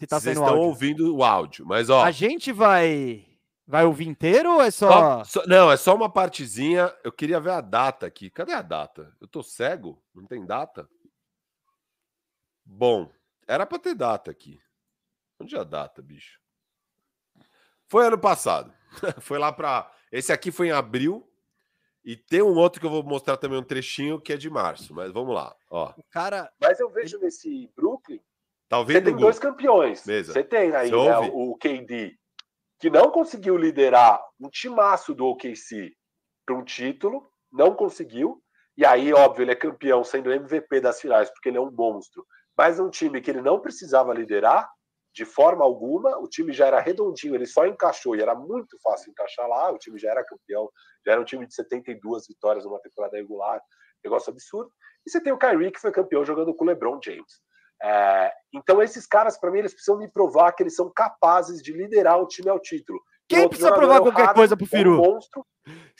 Se 0.00 0.06
tá 0.06 0.18
vocês 0.18 0.36
estão 0.36 0.48
áudio. 0.54 0.62
ouvindo 0.68 1.14
o 1.14 1.22
áudio. 1.22 1.64
Mas, 1.66 1.90
ó, 1.90 2.02
A 2.02 2.10
gente 2.10 2.50
vai. 2.52 3.26
Vai 3.66 3.86
ouvir 3.86 4.06
inteiro 4.08 4.54
ou 4.54 4.62
é 4.62 4.70
só. 4.70 5.22
Só- 5.24 5.24
só- 5.24 5.46
não, 5.46 5.70
é 5.72 5.76
só 5.78 5.94
uma 5.94 6.10
partezinha. 6.10 6.92
Eu 7.02 7.10
queria 7.12 7.40
ver 7.40 7.52
a 7.52 7.60
data 7.62 8.04
aqui. 8.06 8.28
Cadê 8.28 8.52
a 8.52 8.60
data? 8.60 9.10
Eu 9.20 9.26
tô 9.26 9.42
cego? 9.42 10.02
Não 10.14 10.26
tem 10.26 10.44
data? 10.44 10.86
Bom, 12.64 13.10
era 13.46 13.66
pra 13.66 13.78
ter 13.78 13.94
data 13.94 14.30
aqui. 14.30 14.60
Onde 15.40 15.54
é 15.56 15.60
a 15.60 15.64
data, 15.64 16.00
bicho? 16.00 16.40
Foi 17.86 18.06
ano 18.06 18.18
passado. 18.18 18.72
foi 19.20 19.38
lá 19.38 19.52
pra. 19.52 19.90
Esse 20.10 20.32
aqui 20.32 20.50
foi 20.50 20.68
em 20.68 20.72
abril. 20.72 21.28
E 22.04 22.16
tem 22.16 22.42
um 22.42 22.56
outro 22.56 22.80
que 22.80 22.86
eu 22.86 22.90
vou 22.90 23.02
mostrar 23.02 23.38
também 23.38 23.58
um 23.58 23.62
trechinho 23.62 24.20
que 24.20 24.32
é 24.32 24.36
de 24.36 24.50
março. 24.50 24.94
Mas 24.94 25.10
vamos 25.10 25.34
lá. 25.34 25.56
Ó, 25.70 25.92
O 25.96 26.04
cara. 26.10 26.52
Mas 26.60 26.78
eu 26.78 26.90
vejo 26.90 27.18
nesse 27.18 27.70
Brooklyn, 27.74 28.20
tá 28.68 28.82
você 28.82 29.00
tem 29.00 29.16
dois 29.16 29.38
campeões. 29.38 30.04
Mesa. 30.04 30.32
Você 30.32 30.44
tem 30.44 30.74
aí 30.74 30.90
Você 30.90 31.20
né, 31.20 31.30
o 31.32 31.56
KD, 31.56 32.18
que 32.78 32.90
não 32.90 33.10
conseguiu 33.10 33.56
liderar 33.56 34.22
um 34.38 34.50
timaço 34.50 35.14
do 35.14 35.26
OKC 35.26 35.96
para 36.44 36.54
um 36.54 36.64
título, 36.64 37.26
não 37.50 37.74
conseguiu. 37.74 38.42
E 38.76 38.84
aí, 38.84 39.12
óbvio, 39.12 39.44
ele 39.44 39.52
é 39.52 39.56
campeão 39.56 40.04
sendo 40.04 40.32
MVP 40.32 40.80
das 40.80 41.00
finais, 41.00 41.30
porque 41.30 41.48
ele 41.48 41.56
é 41.56 41.60
um 41.60 41.70
monstro. 41.70 42.26
Mas 42.56 42.78
um 42.78 42.90
time 42.90 43.20
que 43.20 43.30
ele 43.30 43.42
não 43.42 43.60
precisava 43.60 44.12
liderar 44.14 44.70
de 45.12 45.24
forma 45.24 45.64
alguma, 45.64 46.18
o 46.18 46.28
time 46.28 46.52
já 46.52 46.66
era 46.66 46.80
redondinho, 46.80 47.36
ele 47.36 47.46
só 47.46 47.64
encaixou 47.66 48.16
e 48.16 48.20
era 48.20 48.34
muito 48.34 48.76
fácil 48.82 49.10
encaixar 49.12 49.46
lá, 49.46 49.70
o 49.70 49.78
time 49.78 49.96
já 49.96 50.10
era 50.10 50.24
campeão, 50.24 50.68
já 51.06 51.12
era 51.12 51.20
um 51.20 51.24
time 51.24 51.46
de 51.46 51.54
72 51.54 52.26
vitórias 52.26 52.64
numa 52.64 52.80
temporada 52.80 53.16
regular, 53.16 53.62
negócio 54.02 54.32
absurdo. 54.32 54.70
E 55.06 55.10
você 55.10 55.20
tem 55.20 55.32
o 55.32 55.38
Kyrie, 55.38 55.70
que 55.70 55.80
foi 55.80 55.92
campeão 55.92 56.24
jogando 56.24 56.52
com 56.52 56.64
o 56.64 56.66
LeBron 56.66 56.98
James. 57.02 57.40
É, 57.80 58.32
então, 58.52 58.82
esses 58.82 59.06
caras, 59.06 59.38
para 59.38 59.52
mim, 59.52 59.60
eles 59.60 59.72
precisam 59.72 59.98
me 59.98 60.10
provar 60.10 60.52
que 60.52 60.62
eles 60.62 60.74
são 60.74 60.90
capazes 60.90 61.62
de 61.62 61.72
liderar 61.72 62.18
o 62.18 62.26
time 62.26 62.48
ao 62.50 62.58
título. 62.58 63.00
Quem 63.28 63.48
precisa 63.48 63.72
provar 63.72 63.96
é 63.96 64.00
o 64.00 64.02
qualquer 64.02 64.26
Harden, 64.26 64.34
coisa 64.34 64.56
pro 64.56 64.64
é 64.64 64.66
um 64.66 64.68
Firu? 64.68 64.96
monstro, 64.96 65.46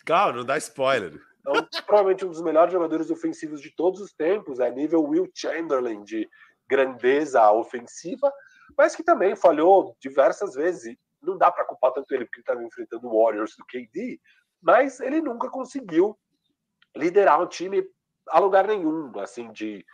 Calma, 0.04 0.38
não 0.38 0.44
dá 0.44 0.58
spoiler. 0.58 1.18
Um- 1.52 1.82
provavelmente 1.86 2.24
um 2.24 2.30
dos 2.30 2.42
melhores 2.42 2.72
jogadores 2.72 3.10
ofensivos 3.10 3.60
de 3.60 3.70
todos 3.74 4.00
os 4.00 4.12
tempos, 4.12 4.60
é 4.60 4.70
nível 4.70 5.02
Will 5.04 5.30
Chamberlain 5.34 6.02
de 6.04 6.28
grandeza 6.68 7.50
ofensiva, 7.52 8.32
mas 8.76 8.96
que 8.96 9.02
também 9.02 9.36
falhou 9.36 9.96
diversas 10.00 10.54
vezes. 10.54 10.96
Não 11.22 11.36
dá 11.36 11.50
para 11.50 11.64
culpar 11.64 11.92
tanto 11.92 12.12
ele, 12.14 12.24
porque 12.24 12.38
ele 12.38 12.42
estava 12.42 12.62
enfrentando 12.62 13.06
o 13.06 13.22
Warriors 13.22 13.56
do 13.56 13.64
KD, 13.66 14.20
mas 14.62 15.00
ele 15.00 15.20
nunca 15.20 15.50
conseguiu 15.50 16.18
liderar 16.96 17.40
um 17.40 17.46
time 17.46 17.86
a 18.28 18.38
lugar 18.38 18.66
nenhum, 18.66 19.12
assim, 19.18 19.52
de 19.52 19.84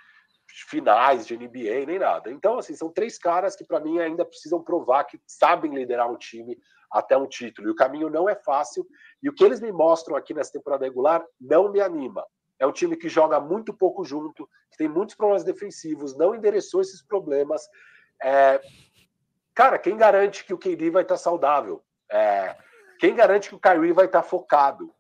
finais 0.68 1.27
de 1.27 1.36
NBA, 1.36 1.86
nem 1.86 1.98
nada. 1.98 2.31
Então, 2.31 2.59
assim, 2.59 2.74
são 2.74 2.90
três 2.90 3.18
caras 3.18 3.56
que, 3.56 3.64
para 3.64 3.81
mim, 3.81 3.98
ainda 3.98 4.24
precisam 4.24 4.62
provar 4.62 5.05
que 5.05 5.20
sabem 5.27 5.74
liderar 5.74 6.10
um 6.10 6.16
time 6.16 6.56
até 6.90 7.16
um 7.16 7.26
título. 7.26 7.68
E 7.68 7.70
o 7.70 7.74
caminho 7.74 8.10
não 8.10 8.28
é 8.28 8.34
fácil. 8.34 8.86
E 9.22 9.28
o 9.28 9.32
que 9.32 9.44
eles 9.44 9.60
me 9.60 9.70
mostram 9.70 10.16
aqui 10.16 10.34
nessa 10.34 10.52
temporada 10.52 10.84
regular 10.84 11.24
não 11.40 11.70
me 11.70 11.80
anima. 11.80 12.24
É 12.58 12.66
um 12.66 12.72
time 12.72 12.96
que 12.96 13.08
joga 13.08 13.40
muito 13.40 13.72
pouco 13.72 14.04
junto, 14.04 14.48
que 14.70 14.76
tem 14.76 14.88
muitos 14.88 15.14
problemas 15.14 15.44
defensivos, 15.44 16.16
não 16.16 16.34
endereçou 16.34 16.80
esses 16.80 17.02
problemas. 17.02 17.66
É... 18.22 18.60
Cara, 19.54 19.78
quem 19.78 19.96
garante 19.96 20.44
que 20.44 20.52
o 20.52 20.58
KD 20.58 20.90
vai 20.90 21.02
estar 21.02 21.16
saudável? 21.16 21.82
É... 22.10 22.56
Quem 23.00 23.14
garante 23.14 23.48
que 23.48 23.54
o 23.54 23.58
Kyrie 23.58 23.92
vai 23.92 24.04
estar 24.04 24.22
focado? 24.22 24.92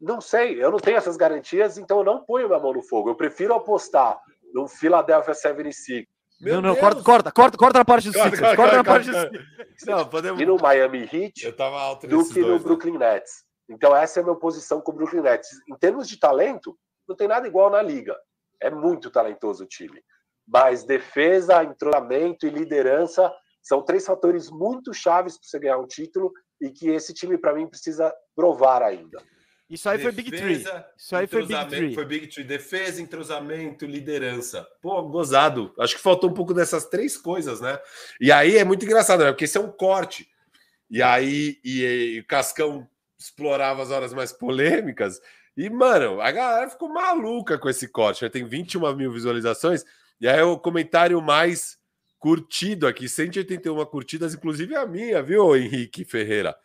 Não 0.00 0.20
sei, 0.20 0.62
eu 0.62 0.70
não 0.70 0.78
tenho 0.78 0.96
essas 0.96 1.16
garantias, 1.16 1.76
então 1.76 1.98
eu 1.98 2.04
não 2.04 2.24
ponho 2.24 2.46
minha 2.46 2.60
mão 2.60 2.72
no 2.72 2.82
fogo. 2.82 3.10
Eu 3.10 3.16
prefiro 3.16 3.52
apostar 3.52 4.20
no 4.52 4.68
Philadelphia 4.68 5.34
76. 5.34 6.06
Meu 6.40 6.60
não, 6.60 6.70
não, 6.70 6.76
corta, 6.76 7.02
corta, 7.02 7.32
corta, 7.32 7.56
corta 7.56 7.78
na 7.78 7.84
parte 7.84 8.10
do 8.10 8.14
corta, 8.14 8.30
Sixers, 8.30 8.56
corta, 8.56 8.76
corta, 8.76 8.76
na 8.76 8.84
parte 8.84 9.10
do 9.10 9.86
Não, 9.86 10.08
podemos... 10.08 10.40
E 10.40 10.46
no 10.46 10.56
Miami 10.56 11.08
Heat 11.10 11.44
eu 11.44 11.56
tava 11.56 11.80
alto 11.80 12.06
do 12.06 12.28
que 12.28 12.40
no 12.40 12.46
dois, 12.46 12.60
né? 12.60 12.66
Brooklyn 12.66 12.98
né? 12.98 13.14
Nets. 13.14 13.44
Então 13.68 13.94
essa 13.96 14.20
é 14.20 14.22
a 14.22 14.24
minha 14.24 14.36
posição 14.36 14.80
com 14.80 14.92
o 14.92 14.94
Brooklyn 14.94 15.22
Nets. 15.22 15.48
Em 15.68 15.76
termos 15.76 16.08
de 16.08 16.18
talento, 16.18 16.76
não 17.08 17.16
tem 17.16 17.28
nada 17.28 17.46
igual 17.46 17.70
na 17.70 17.80
liga. 17.80 18.16
É 18.60 18.70
muito 18.70 19.10
talentoso 19.10 19.64
o 19.64 19.66
time. 19.66 20.02
Mas 20.46 20.84
defesa, 20.84 21.64
entrosamento 21.64 22.46
e 22.46 22.50
liderança 22.50 23.32
são 23.62 23.82
três 23.82 24.04
fatores 24.04 24.50
muito 24.50 24.92
chaves 24.92 25.38
para 25.38 25.48
você 25.48 25.58
ganhar 25.58 25.78
um 25.78 25.86
título 25.86 26.32
e 26.60 26.70
que 26.70 26.88
esse 26.90 27.14
time, 27.14 27.38
para 27.38 27.54
mim, 27.54 27.66
precisa 27.66 28.14
provar 28.36 28.82
ainda. 28.82 29.22
Isso 29.68 29.88
aí 29.88 29.96
defesa, 29.96 30.12
foi 30.12 30.22
Big 30.22 30.36
Three. 30.36 30.64
Isso 30.96 31.16
aí 31.16 31.26
foi 31.26 31.46
Big 31.46 31.66
Three. 31.66 31.94
Foi 31.94 32.04
Big 32.04 32.26
Three. 32.28 32.44
Defesa, 32.44 33.00
entrosamento, 33.00 33.86
liderança. 33.86 34.66
Pô, 34.82 35.02
gozado. 35.08 35.72
Acho 35.78 35.96
que 35.96 36.02
faltou 36.02 36.30
um 36.30 36.34
pouco 36.34 36.52
dessas 36.52 36.84
três 36.86 37.16
coisas, 37.16 37.60
né? 37.60 37.78
E 38.20 38.30
aí 38.30 38.58
é 38.58 38.64
muito 38.64 38.84
engraçado, 38.84 39.24
né? 39.24 39.32
Porque 39.32 39.44
esse 39.44 39.56
é 39.56 39.60
um 39.60 39.70
corte. 39.70 40.28
E 40.90 41.02
aí 41.02 41.58
e, 41.64 42.16
e, 42.16 42.20
o 42.20 42.26
Cascão 42.26 42.86
explorava 43.18 43.82
as 43.82 43.90
horas 43.90 44.12
mais 44.12 44.32
polêmicas. 44.32 45.20
E, 45.56 45.70
mano, 45.70 46.20
a 46.20 46.30
galera 46.30 46.68
ficou 46.68 46.88
maluca 46.88 47.58
com 47.58 47.68
esse 47.68 47.88
corte. 47.88 48.20
Já 48.20 48.30
tem 48.30 48.44
21 48.44 48.94
mil 48.94 49.12
visualizações. 49.12 49.84
E 50.20 50.28
aí 50.28 50.42
o 50.42 50.58
comentário 50.58 51.20
mais 51.22 51.78
curtido 52.18 52.86
aqui, 52.86 53.08
181 53.08 53.84
curtidas, 53.86 54.34
inclusive 54.34 54.74
a 54.74 54.86
minha, 54.86 55.22
viu, 55.22 55.54
Henrique 55.56 56.04
Ferreira? 56.04 56.56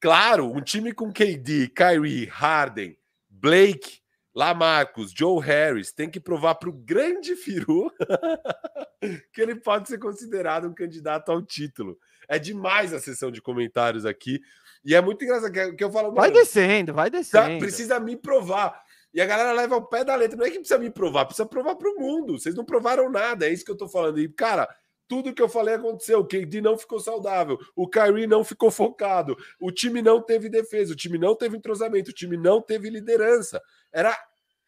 Claro, 0.00 0.50
um 0.50 0.62
time 0.62 0.92
com 0.92 1.12
KD, 1.12 1.68
Kyrie, 1.68 2.24
Harden, 2.26 2.96
Blake, 3.28 4.00
Lamarcus, 4.34 5.12
Joe 5.14 5.42
Harris 5.42 5.92
tem 5.92 6.08
que 6.08 6.20
provar 6.20 6.54
para 6.54 6.70
o 6.70 6.72
grande 6.72 7.34
Firu 7.36 7.92
que 9.32 9.40
ele 9.40 9.56
pode 9.56 9.88
ser 9.88 9.98
considerado 9.98 10.68
um 10.68 10.74
candidato 10.74 11.30
ao 11.30 11.42
título. 11.42 11.98
É 12.28 12.38
demais 12.38 12.94
a 12.94 13.00
sessão 13.00 13.30
de 13.30 13.42
comentários 13.42 14.06
aqui. 14.06 14.40
E 14.84 14.94
é 14.94 15.00
muito 15.00 15.22
engraçado 15.24 15.76
que 15.76 15.84
eu 15.84 15.90
falo. 15.90 16.12
Vai 16.12 16.30
descendo, 16.30 16.94
vai 16.94 17.10
descendo. 17.10 17.58
Precisa 17.58 18.00
me 18.00 18.16
provar. 18.16 18.82
E 19.12 19.20
a 19.20 19.26
galera 19.26 19.52
leva 19.52 19.76
o 19.76 19.86
pé 19.86 20.04
da 20.04 20.14
letra. 20.14 20.38
Não 20.38 20.46
é 20.46 20.50
que 20.50 20.58
precisa 20.58 20.78
me 20.78 20.88
provar, 20.88 21.26
precisa 21.26 21.46
provar 21.46 21.74
para 21.74 21.90
o 21.90 21.98
mundo. 21.98 22.38
Vocês 22.38 22.54
não 22.54 22.64
provaram 22.64 23.10
nada, 23.10 23.46
é 23.46 23.52
isso 23.52 23.64
que 23.64 23.70
eu 23.70 23.74
estou 23.74 23.88
falando. 23.88 24.20
E, 24.20 24.28
cara, 24.28 24.68
tudo 25.10 25.34
que 25.34 25.42
eu 25.42 25.48
falei 25.48 25.74
aconteceu. 25.74 26.20
O 26.20 26.24
KD 26.24 26.60
não 26.60 26.78
ficou 26.78 27.00
saudável, 27.00 27.58
o 27.74 27.88
Kyrie 27.88 28.28
não 28.28 28.44
ficou 28.44 28.70
focado, 28.70 29.36
o 29.60 29.72
time 29.72 30.00
não 30.00 30.22
teve 30.22 30.48
defesa, 30.48 30.92
o 30.92 30.96
time 30.96 31.18
não 31.18 31.34
teve 31.34 31.56
entrosamento, 31.56 32.12
o 32.12 32.14
time 32.14 32.36
não 32.36 32.62
teve 32.62 32.88
liderança. 32.88 33.60
Era 33.92 34.16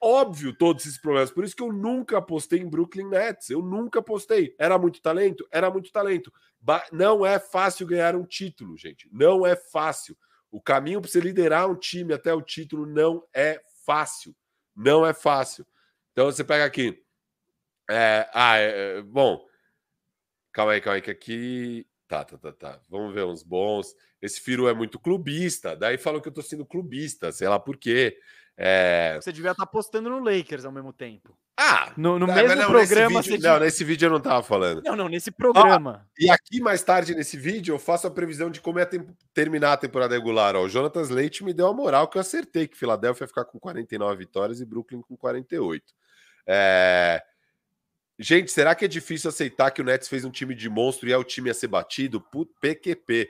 óbvio 0.01 0.53
todos 0.53 0.85
esses 0.85 0.99
problemas. 0.99 1.31
Por 1.31 1.45
isso 1.45 1.55
que 1.55 1.63
eu 1.63 1.73
nunca 1.73 2.19
apostei 2.19 2.59
em 2.59 2.69
Brooklyn 2.69 3.09
Nets. 3.09 3.51
Eu 3.51 3.63
nunca 3.63 4.01
apostei. 4.01 4.53
Era 4.59 4.77
muito 4.77 5.01
talento? 5.01 5.47
Era 5.49 5.71
muito 5.71 5.93
talento. 5.93 6.33
Ba 6.61 6.85
não 6.91 7.25
é 7.25 7.39
fácil 7.39 7.87
ganhar 7.87 8.17
um 8.17 8.25
título, 8.25 8.77
gente. 8.77 9.09
Não 9.13 9.47
é 9.47 9.55
fácil. 9.55 10.19
O 10.51 10.61
caminho 10.61 11.01
para 11.01 11.09
você 11.09 11.21
liderar 11.21 11.71
um 11.71 11.77
time 11.77 12.13
até 12.13 12.35
o 12.35 12.43
título 12.43 12.85
não 12.85 13.25
é 13.33 13.63
fácil. 13.87 14.35
Não 14.75 15.07
é 15.07 15.15
fácil. 15.15 15.65
Então 16.11 16.27
você 16.27 16.43
pega 16.43 16.65
aqui. 16.65 17.01
É, 17.89 18.29
ah, 18.35 18.59
é, 18.59 18.99
é 18.99 19.03
bom. 19.03 19.52
Calma 20.53 20.73
aí, 20.73 20.81
calma 20.81 20.97
aí, 20.97 21.03
que 21.03 21.11
aqui. 21.11 21.87
Tá, 22.07 22.25
tá, 22.25 22.37
tá, 22.37 22.53
tá. 22.53 22.81
Vamos 22.91 23.15
ver 23.15 23.25
uns 23.25 23.43
bons. 23.43 23.95
Esse 24.21 24.41
Firu 24.41 24.69
é 24.69 24.75
muito 24.75 24.99
clubista. 24.99 25.75
Daí 25.75 25.97
falam 25.97 26.21
que 26.21 26.29
eu 26.29 26.33
tô 26.33 26.43
sendo 26.43 26.67
clubista, 26.67 27.33
sei 27.33 27.49
lá 27.49 27.59
por 27.59 27.77
quê. 27.77 28.19
É... 28.57 29.19
Você 29.21 29.33
devia 29.33 29.53
estar 29.53 29.65
tá 29.65 29.71
postando 29.71 30.11
no 30.11 30.19
Lakers 30.19 30.65
ao 30.65 30.73
mesmo 30.73 30.93
tempo. 30.93 31.37
Ah! 31.57 31.93
No, 31.97 32.19
no 32.19 32.27
mesmo 32.27 32.55
não, 32.55 32.71
programa. 32.71 33.19
Nesse 33.19 33.31
vídeo, 33.31 33.49
Não, 33.49 33.61
nesse 33.61 33.85
vídeo 33.85 34.07
eu 34.07 34.11
não 34.11 34.21
tava 34.21 34.43
falando. 34.43 34.83
Não, 34.85 34.95
não, 34.95 35.09
nesse 35.09 35.31
programa. 35.31 36.07
e 36.19 36.31
aqui 36.31 36.61
mais 36.61 36.83
tarde 36.83 37.15
nesse 37.15 37.37
vídeo 37.37 37.75
eu 37.75 37.79
faço 37.79 38.07
a 38.07 38.11
previsão 38.11 38.51
de 38.51 38.61
como 38.61 38.79
é 38.79 38.89
terminar 39.33 39.73
a 39.73 39.77
temporada 39.77 40.15
regular. 40.15 40.55
Ó, 40.55 40.65
o 40.65 40.69
Jonathan 40.69 41.03
Leite 41.03 41.43
me 41.43 41.55
deu 41.55 41.67
a 41.69 41.73
moral 41.73 42.09
que 42.09 42.19
eu 42.19 42.21
acertei 42.21 42.69
que 42.69 42.77
Filadélfia 42.77 43.25
ia 43.25 43.29
ficar 43.29 43.45
com 43.45 43.59
49 43.59 44.17
vitórias 44.17 44.61
e 44.61 44.67
Brooklyn 44.67 45.01
com 45.01 45.17
48. 45.17 45.95
É... 46.47 47.23
Gente, 48.23 48.53
será 48.53 48.73
que 48.73 48.85
é 48.85 48.89
difícil 48.89 49.29
aceitar 49.29 49.73
que 49.73 49.81
o 49.81 49.85
Nets 49.85 50.07
fez 50.07 50.25
um 50.25 50.31
time 50.31 50.55
de 50.55 50.71
monstro 50.71 51.09
e 51.09 51.13
é 51.13 51.17
o 51.17 51.25
time 51.25 51.51
a 51.51 51.55
ser 51.55 51.67
batido? 51.67 52.25
PQP. 52.61 53.29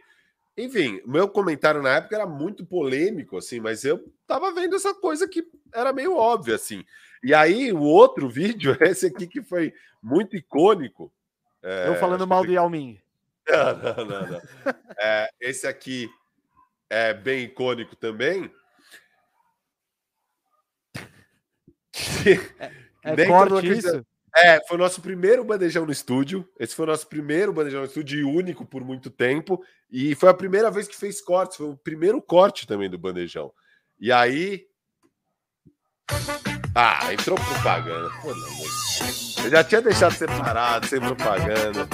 Enfim, 0.54 1.00
meu 1.06 1.26
comentário 1.30 1.80
na 1.80 1.96
época 1.96 2.14
era 2.14 2.26
muito 2.26 2.66
polêmico, 2.66 3.38
assim, 3.38 3.58
mas 3.58 3.84
eu 3.86 4.04
tava 4.26 4.52
vendo 4.52 4.76
essa 4.76 4.92
coisa 4.94 5.26
que 5.26 5.48
era 5.72 5.94
meio 5.94 6.14
óbvia, 6.14 6.56
assim. 6.56 6.84
E 7.24 7.32
aí, 7.32 7.72
o 7.72 7.80
outro 7.80 8.28
vídeo, 8.30 8.76
esse 8.82 9.06
aqui 9.06 9.26
que 9.26 9.40
foi 9.40 9.72
muito 10.02 10.36
icônico. 10.36 11.10
É, 11.62 11.88
eu 11.88 11.94
falando 11.94 12.26
mal 12.26 12.44
do 12.44 12.52
Yao 12.52 12.68
Ming. 12.68 13.00
Não, 13.48 13.76
não, 13.76 14.04
não. 14.04 14.26
não. 14.28 14.40
é, 15.00 15.28
esse 15.40 15.66
aqui 15.66 16.08
é 16.88 17.12
bem 17.12 17.44
icônico 17.44 17.96
também. 17.96 18.52
É, 23.04 23.20
é 23.20 23.26
corte 23.26 23.66
isso? 23.66 24.06
É, 24.34 24.66
foi 24.66 24.76
o 24.76 24.80
nosso 24.80 25.02
primeiro 25.02 25.44
bandejão 25.44 25.84
no 25.84 25.92
estúdio. 25.92 26.48
Esse 26.58 26.74
foi 26.74 26.86
o 26.86 26.88
nosso 26.88 27.06
primeiro 27.06 27.52
bandejão 27.52 27.80
no 27.80 27.86
estúdio 27.86 28.20
e 28.20 28.24
único 28.24 28.64
por 28.64 28.82
muito 28.82 29.10
tempo. 29.10 29.62
E 29.90 30.14
foi 30.14 30.30
a 30.30 30.34
primeira 30.34 30.70
vez 30.70 30.88
que 30.88 30.96
fez 30.96 31.20
cortes. 31.20 31.58
Foi 31.58 31.66
o 31.66 31.76
primeiro 31.76 32.20
corte 32.20 32.66
também 32.66 32.88
do 32.88 32.98
bandejão. 32.98 33.52
E 34.00 34.10
aí. 34.10 34.66
Ah, 36.74 37.12
entrou 37.12 37.36
propaganda. 37.36 38.10
Pô, 38.22 38.34
não, 38.34 39.44
Eu 39.44 39.50
já 39.50 39.62
tinha 39.62 39.82
deixado 39.82 40.12
separado, 40.14 40.86
sem 40.86 40.98
propaganda. 40.98 41.88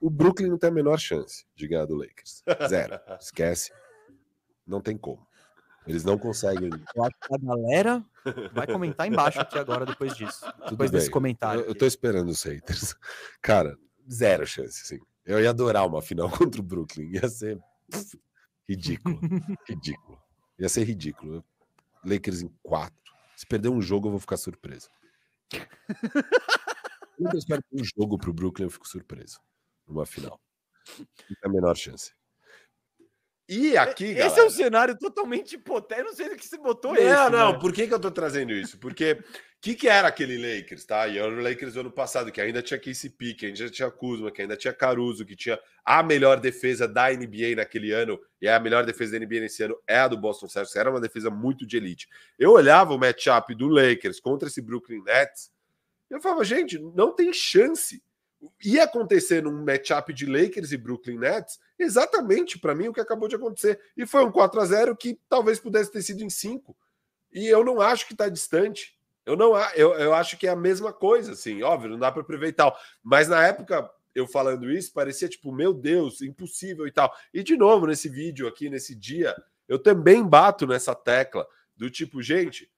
O 0.00 0.10
Brooklyn 0.10 0.48
não 0.48 0.58
tem 0.58 0.70
a 0.70 0.72
menor 0.72 0.98
chance 0.98 1.46
de 1.54 1.68
ganhar 1.68 1.86
do 1.86 1.96
Lakers. 1.96 2.42
Zero. 2.68 3.00
Esquece. 3.20 3.72
Não 4.66 4.80
tem 4.80 4.96
como. 4.98 5.25
Eles 5.86 6.04
não 6.04 6.18
conseguem. 6.18 6.70
Eu 6.94 7.04
acho 7.04 7.16
que 7.20 7.34
a 7.34 7.38
galera 7.38 8.04
vai 8.52 8.66
comentar 8.66 9.06
embaixo 9.06 9.40
aqui 9.40 9.58
agora 9.58 9.86
depois 9.86 10.16
disso. 10.16 10.40
Tudo 10.58 10.70
depois 10.70 10.90
bem. 10.90 10.98
desse 11.00 11.10
comentário. 11.10 11.60
Eu, 11.62 11.68
eu 11.68 11.74
tô 11.74 11.86
esperando 11.86 12.28
os 12.28 12.42
haters. 12.42 12.94
Cara, 13.40 13.78
zero 14.10 14.46
chance, 14.46 14.86
sim. 14.86 14.98
Eu 15.24 15.40
ia 15.40 15.50
adorar 15.50 15.86
uma 15.86 16.02
final 16.02 16.28
contra 16.36 16.60
o 16.60 16.64
Brooklyn. 16.64 17.10
Ia 17.12 17.28
ser 17.28 17.58
ridículo. 18.68 19.18
ridículo. 19.68 20.18
Ia 20.58 20.68
ser 20.68 20.84
ridículo. 20.84 21.44
Lakers 22.04 22.42
em 22.42 22.50
quatro. 22.62 22.96
Se 23.36 23.46
perder 23.46 23.68
um 23.68 23.80
jogo, 23.80 24.08
eu 24.08 24.12
vou 24.12 24.20
ficar 24.20 24.36
surpreso. 24.36 24.88
Quando 27.16 27.34
eu 27.34 27.38
espero 27.38 27.62
um 27.72 27.84
jogo 27.84 28.18
pro 28.18 28.32
Brooklyn, 28.32 28.66
eu 28.66 28.70
fico 28.70 28.88
surpreso. 28.88 29.40
Numa 29.86 30.06
final. 30.06 30.40
Não 30.98 31.06
tem 31.26 31.36
a 31.44 31.48
menor 31.48 31.76
chance. 31.76 32.12
E 33.48 33.76
aqui, 33.76 34.06
Esse 34.06 34.14
galera... 34.14 34.40
é 34.40 34.44
um 34.44 34.50
cenário 34.50 34.98
totalmente 34.98 35.54
hipotético. 35.54 36.00
Eu 36.00 36.10
não 36.10 36.16
sei 36.16 36.28
do 36.28 36.36
que 36.36 36.44
você 36.44 36.58
botou 36.58 36.94
não, 36.94 37.00
esse. 37.00 37.14
Não, 37.14 37.30
não. 37.30 37.52
Né? 37.52 37.58
Por 37.60 37.72
que, 37.72 37.86
que 37.86 37.94
eu 37.94 38.00
tô 38.00 38.10
trazendo 38.10 38.52
isso? 38.52 38.76
Porque 38.78 39.12
o 39.12 39.24
que, 39.60 39.74
que 39.74 39.88
era 39.88 40.08
aquele 40.08 40.36
Lakers, 40.36 40.84
tá? 40.84 41.06
E 41.06 41.18
era 41.18 41.28
o 41.28 41.40
Lakers 41.40 41.74
do 41.74 41.80
ano 41.80 41.90
passado, 41.90 42.32
que 42.32 42.40
ainda 42.40 42.60
tinha 42.60 42.78
KCP, 42.78 43.34
que 43.34 43.46
ainda 43.46 43.70
tinha 43.70 43.90
Kuzma, 43.90 44.32
que 44.32 44.42
ainda 44.42 44.56
tinha 44.56 44.72
Caruso, 44.72 45.24
que 45.24 45.36
tinha 45.36 45.58
a 45.84 46.02
melhor 46.02 46.40
defesa 46.40 46.88
da 46.88 47.08
NBA 47.10 47.54
naquele 47.56 47.92
ano, 47.92 48.18
e 48.40 48.48
a 48.48 48.58
melhor 48.58 48.84
defesa 48.84 49.18
da 49.18 49.24
NBA 49.24 49.40
nesse 49.40 49.62
ano 49.62 49.76
é 49.86 49.98
a 49.98 50.08
do 50.08 50.18
Boston 50.18 50.48
Celtics. 50.48 50.74
Era 50.74 50.90
uma 50.90 51.00
defesa 51.00 51.30
muito 51.30 51.64
de 51.64 51.76
elite. 51.76 52.08
Eu 52.36 52.50
olhava 52.52 52.94
o 52.94 52.98
matchup 52.98 53.54
do 53.54 53.68
Lakers 53.68 54.18
contra 54.18 54.48
esse 54.48 54.60
Brooklyn 54.60 55.02
Nets, 55.04 55.52
e 56.10 56.14
eu 56.14 56.20
falava, 56.20 56.44
gente, 56.44 56.78
não 56.78 57.14
tem 57.14 57.32
chance 57.32 58.02
ia 58.64 58.84
acontecer 58.84 59.42
num 59.42 59.64
matchup 59.64 60.12
de 60.12 60.26
Lakers 60.26 60.72
e 60.72 60.76
Brooklyn 60.76 61.18
Nets, 61.18 61.58
exatamente 61.78 62.58
para 62.58 62.74
mim 62.74 62.88
o 62.88 62.92
que 62.92 63.00
acabou 63.00 63.28
de 63.28 63.36
acontecer. 63.36 63.80
E 63.96 64.06
foi 64.06 64.24
um 64.24 64.32
4 64.32 64.60
a 64.60 64.64
0 64.64 64.96
que 64.96 65.18
talvez 65.28 65.58
pudesse 65.58 65.92
ter 65.92 66.02
sido 66.02 66.22
em 66.22 66.30
5. 66.30 66.76
E 67.32 67.46
eu 67.46 67.64
não 67.64 67.80
acho 67.80 68.06
que 68.06 68.12
está 68.12 68.28
distante. 68.28 68.96
Eu 69.24 69.36
não 69.36 69.56
eu, 69.74 69.94
eu 69.94 70.14
acho 70.14 70.38
que 70.38 70.46
é 70.46 70.50
a 70.50 70.56
mesma 70.56 70.92
coisa, 70.92 71.32
assim, 71.32 71.62
óbvio, 71.62 71.90
não 71.90 71.98
dá 71.98 72.12
para 72.12 72.22
prever 72.22 72.48
e 72.48 72.52
tal. 72.52 72.76
Mas 73.02 73.28
na 73.28 73.44
época, 73.44 73.90
eu 74.14 74.26
falando 74.26 74.70
isso, 74.70 74.92
parecia 74.92 75.28
tipo, 75.28 75.52
meu 75.52 75.74
Deus, 75.74 76.22
impossível 76.22 76.86
e 76.86 76.92
tal. 76.92 77.12
E 77.34 77.42
de 77.42 77.56
novo, 77.56 77.86
nesse 77.86 78.08
vídeo 78.08 78.46
aqui, 78.46 78.70
nesse 78.70 78.94
dia, 78.94 79.34
eu 79.68 79.78
também 79.78 80.24
bato 80.24 80.66
nessa 80.66 80.94
tecla 80.94 81.46
do 81.76 81.90
tipo, 81.90 82.22
gente, 82.22 82.70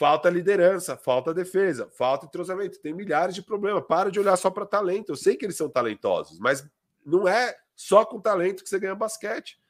falta 0.00 0.30
liderança, 0.30 0.96
falta 0.96 1.34
defesa, 1.34 1.86
falta 1.90 2.24
entrosamento. 2.24 2.80
Tem 2.80 2.94
milhares 2.94 3.34
de 3.34 3.42
problemas. 3.42 3.84
Para 3.86 4.10
de 4.10 4.18
olhar 4.18 4.34
só 4.38 4.48
para 4.48 4.64
talento. 4.64 5.12
Eu 5.12 5.16
sei 5.16 5.36
que 5.36 5.44
eles 5.44 5.58
são 5.58 5.68
talentosos, 5.68 6.38
mas 6.38 6.66
não 7.04 7.28
é 7.28 7.54
só 7.76 8.02
com 8.06 8.18
talento 8.18 8.62
que 8.62 8.70
você 8.70 8.78
ganha 8.78 8.94
basquete. 8.94 9.60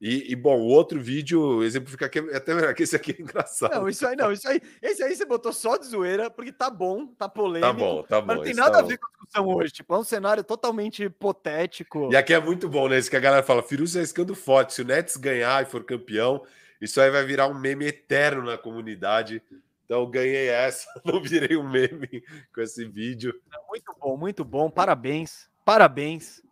E, 0.00 0.32
e, 0.32 0.36
bom, 0.36 0.58
o 0.58 0.66
outro 0.66 1.00
vídeo 1.00 1.62
exemplifica 1.62 2.06
aqui, 2.06 2.18
até 2.18 2.74
que 2.74 2.82
esse 2.82 2.96
aqui 2.96 3.12
é 3.16 3.22
engraçado. 3.22 3.76
Não, 3.76 3.88
isso 3.88 4.04
aí 4.04 4.16
não, 4.16 4.32
isso 4.32 4.46
aí, 4.48 4.60
esse 4.82 5.04
aí 5.04 5.14
você 5.14 5.24
botou 5.24 5.52
só 5.52 5.76
de 5.76 5.86
zoeira, 5.86 6.28
porque 6.28 6.52
tá 6.52 6.68
bom, 6.68 7.06
tá 7.06 7.28
polêmico. 7.28 7.72
Tá 7.72 7.72
bom, 7.72 8.02
tá 8.02 8.20
bom. 8.20 8.26
Mas 8.26 8.36
não 8.36 8.42
tem 8.42 8.54
nada 8.54 8.72
tá 8.72 8.78
a 8.80 8.82
ver 8.82 8.98
com 8.98 9.06
a 9.06 9.10
discussão 9.10 9.46
hoje, 9.46 9.72
tipo, 9.72 9.94
é 9.94 9.98
um 9.98 10.04
cenário 10.04 10.42
totalmente 10.42 11.04
hipotético. 11.04 12.10
E 12.12 12.16
aqui 12.16 12.34
é 12.34 12.40
muito 12.40 12.68
bom, 12.68 12.88
né? 12.88 12.98
Isso 12.98 13.08
que 13.08 13.16
a 13.16 13.20
galera 13.20 13.44
fala, 13.44 13.62
Firuza 13.62 14.00
é 14.00 14.02
escando 14.02 14.34
forte, 14.34 14.74
se 14.74 14.82
o 14.82 14.84
Nets 14.84 15.16
ganhar 15.16 15.62
e 15.62 15.66
for 15.66 15.84
campeão, 15.84 16.42
isso 16.80 17.00
aí 17.00 17.10
vai 17.10 17.24
virar 17.24 17.46
um 17.46 17.54
meme 17.54 17.86
eterno 17.86 18.42
na 18.42 18.58
comunidade. 18.58 19.42
Então 19.86 20.10
ganhei 20.10 20.48
essa, 20.48 20.88
não 21.06 21.22
virei 21.22 21.56
um 21.56 21.68
meme 21.68 22.22
com 22.52 22.60
esse 22.60 22.84
vídeo. 22.84 23.32
Muito 23.68 23.94
bom, 23.98 24.16
muito 24.16 24.44
bom, 24.44 24.68
parabéns, 24.68 25.48
parabéns. 25.64 26.42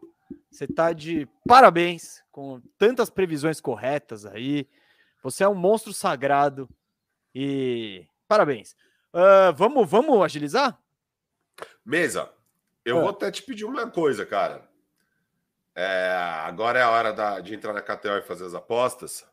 Você 0.50 0.68
tá 0.68 0.92
de 0.92 1.28
parabéns 1.46 2.22
com 2.30 2.62
tantas 2.78 3.10
previsões 3.10 3.60
corretas 3.60 4.24
aí. 4.24 4.68
Você 5.22 5.42
é 5.42 5.48
um 5.48 5.54
monstro 5.54 5.92
sagrado 5.92 6.68
e 7.34 8.06
parabéns. 8.28 8.76
Uh, 9.12 9.52
vamos, 9.56 9.90
vamos 9.90 10.22
agilizar? 10.22 10.78
Mesa, 11.84 12.32
eu 12.84 13.00
vou 13.00 13.10
até 13.10 13.32
te 13.32 13.42
pedir 13.42 13.64
uma 13.64 13.90
coisa, 13.90 14.24
cara. 14.24 14.68
É, 15.74 16.14
agora 16.44 16.78
é 16.78 16.82
a 16.82 16.90
hora 16.90 17.12
da, 17.12 17.40
de 17.40 17.52
entrar 17.52 17.72
na 17.72 17.82
KTO 17.82 18.18
e 18.18 18.22
fazer 18.22 18.44
as 18.44 18.54
apostas. 18.54 19.26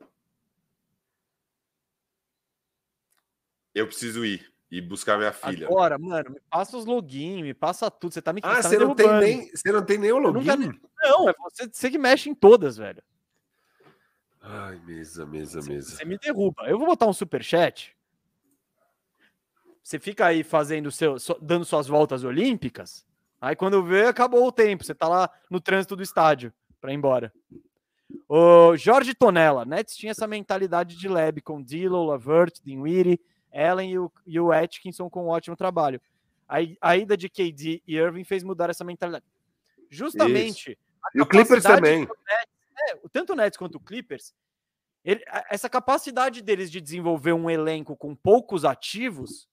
Eu 3.73 3.87
preciso 3.87 4.25
ir 4.25 4.51
e 4.69 4.79
buscar 4.79 5.17
minha 5.17 5.33
filha. 5.33 5.67
Agora, 5.67 5.97
mano, 5.99 6.31
me 6.31 6.39
passa 6.49 6.77
os 6.77 6.85
login, 6.85 7.43
me 7.43 7.53
passa 7.53 7.91
tudo. 7.91 8.13
Você 8.13 8.21
tá 8.21 8.31
me 8.31 8.39
Ah, 8.43 8.55
tá 8.55 8.61
você, 8.61 8.77
não 8.77 8.95
tem 8.95 9.19
nem, 9.19 9.49
você 9.49 9.71
não 9.71 9.85
tem 9.85 9.97
nem 9.97 10.11
o 10.11 10.17
login? 10.17 10.45
Nunca... 10.45 10.79
Não, 11.03 11.33
você, 11.43 11.69
você 11.71 11.89
que 11.91 11.97
mexe 11.97 12.29
em 12.29 12.35
todas, 12.35 12.77
velho. 12.77 13.03
Ai, 14.41 14.79
mesa, 14.85 15.25
mesa, 15.25 15.61
você, 15.61 15.69
mesa. 15.69 15.95
Você 15.95 16.05
me 16.05 16.17
derruba. 16.17 16.63
Eu 16.67 16.77
vou 16.77 16.87
botar 16.87 17.05
um 17.05 17.13
super 17.13 17.43
chat. 17.43 17.95
Você 19.83 19.99
fica 19.99 20.25
aí 20.25 20.43
fazendo 20.43 20.89
seu, 20.89 21.17
dando 21.41 21.65
suas 21.65 21.87
voltas 21.87 22.23
olímpicas. 22.23 23.05
Aí 23.41 23.55
quando 23.55 23.83
vê, 23.83 24.05
acabou 24.05 24.47
o 24.47 24.51
tempo. 24.51 24.85
Você 24.85 24.95
tá 24.95 25.07
lá 25.07 25.29
no 25.49 25.59
trânsito 25.59 25.95
do 25.95 26.03
estádio 26.03 26.53
para 26.79 26.91
ir 26.91 26.95
embora. 26.95 27.33
O 28.27 28.75
Jorge 28.77 29.13
Tonella, 29.13 29.65
Nets 29.65 29.95
tinha 29.95 30.11
essa 30.11 30.27
mentalidade 30.27 30.97
de 30.97 31.07
lab 31.07 31.41
com 31.41 31.61
Dilo, 31.61 32.05
Lavert, 32.05 32.61
Dinwiddie, 32.63 33.19
Allen 33.53 33.91
e 33.91 33.99
o, 33.99 34.11
e 34.25 34.39
o 34.39 34.51
Atkinson 34.51 35.09
com 35.09 35.25
um 35.25 35.29
ótimo 35.29 35.55
trabalho. 35.55 36.01
A, 36.47 36.57
a 36.81 36.97
ida 36.97 37.15
de 37.15 37.29
KD 37.29 37.81
e 37.87 37.95
Irving 37.95 38.23
fez 38.23 38.43
mudar 38.43 38.69
essa 38.69 38.83
mentalidade. 38.83 39.25
Justamente. 39.89 40.77
E 41.13 41.21
o 41.21 41.25
Clippers 41.25 41.63
também. 41.63 42.01
Nets, 42.01 42.11
é, 42.89 42.95
tanto 43.11 43.33
o 43.33 43.35
Nets 43.35 43.57
quanto 43.57 43.75
o 43.75 43.79
Clippers, 43.79 44.33
ele, 45.03 45.23
essa 45.49 45.69
capacidade 45.69 46.41
deles 46.41 46.71
de 46.71 46.79
desenvolver 46.79 47.33
um 47.33 47.49
elenco 47.49 47.95
com 47.95 48.15
poucos 48.15 48.63
ativos 48.63 49.49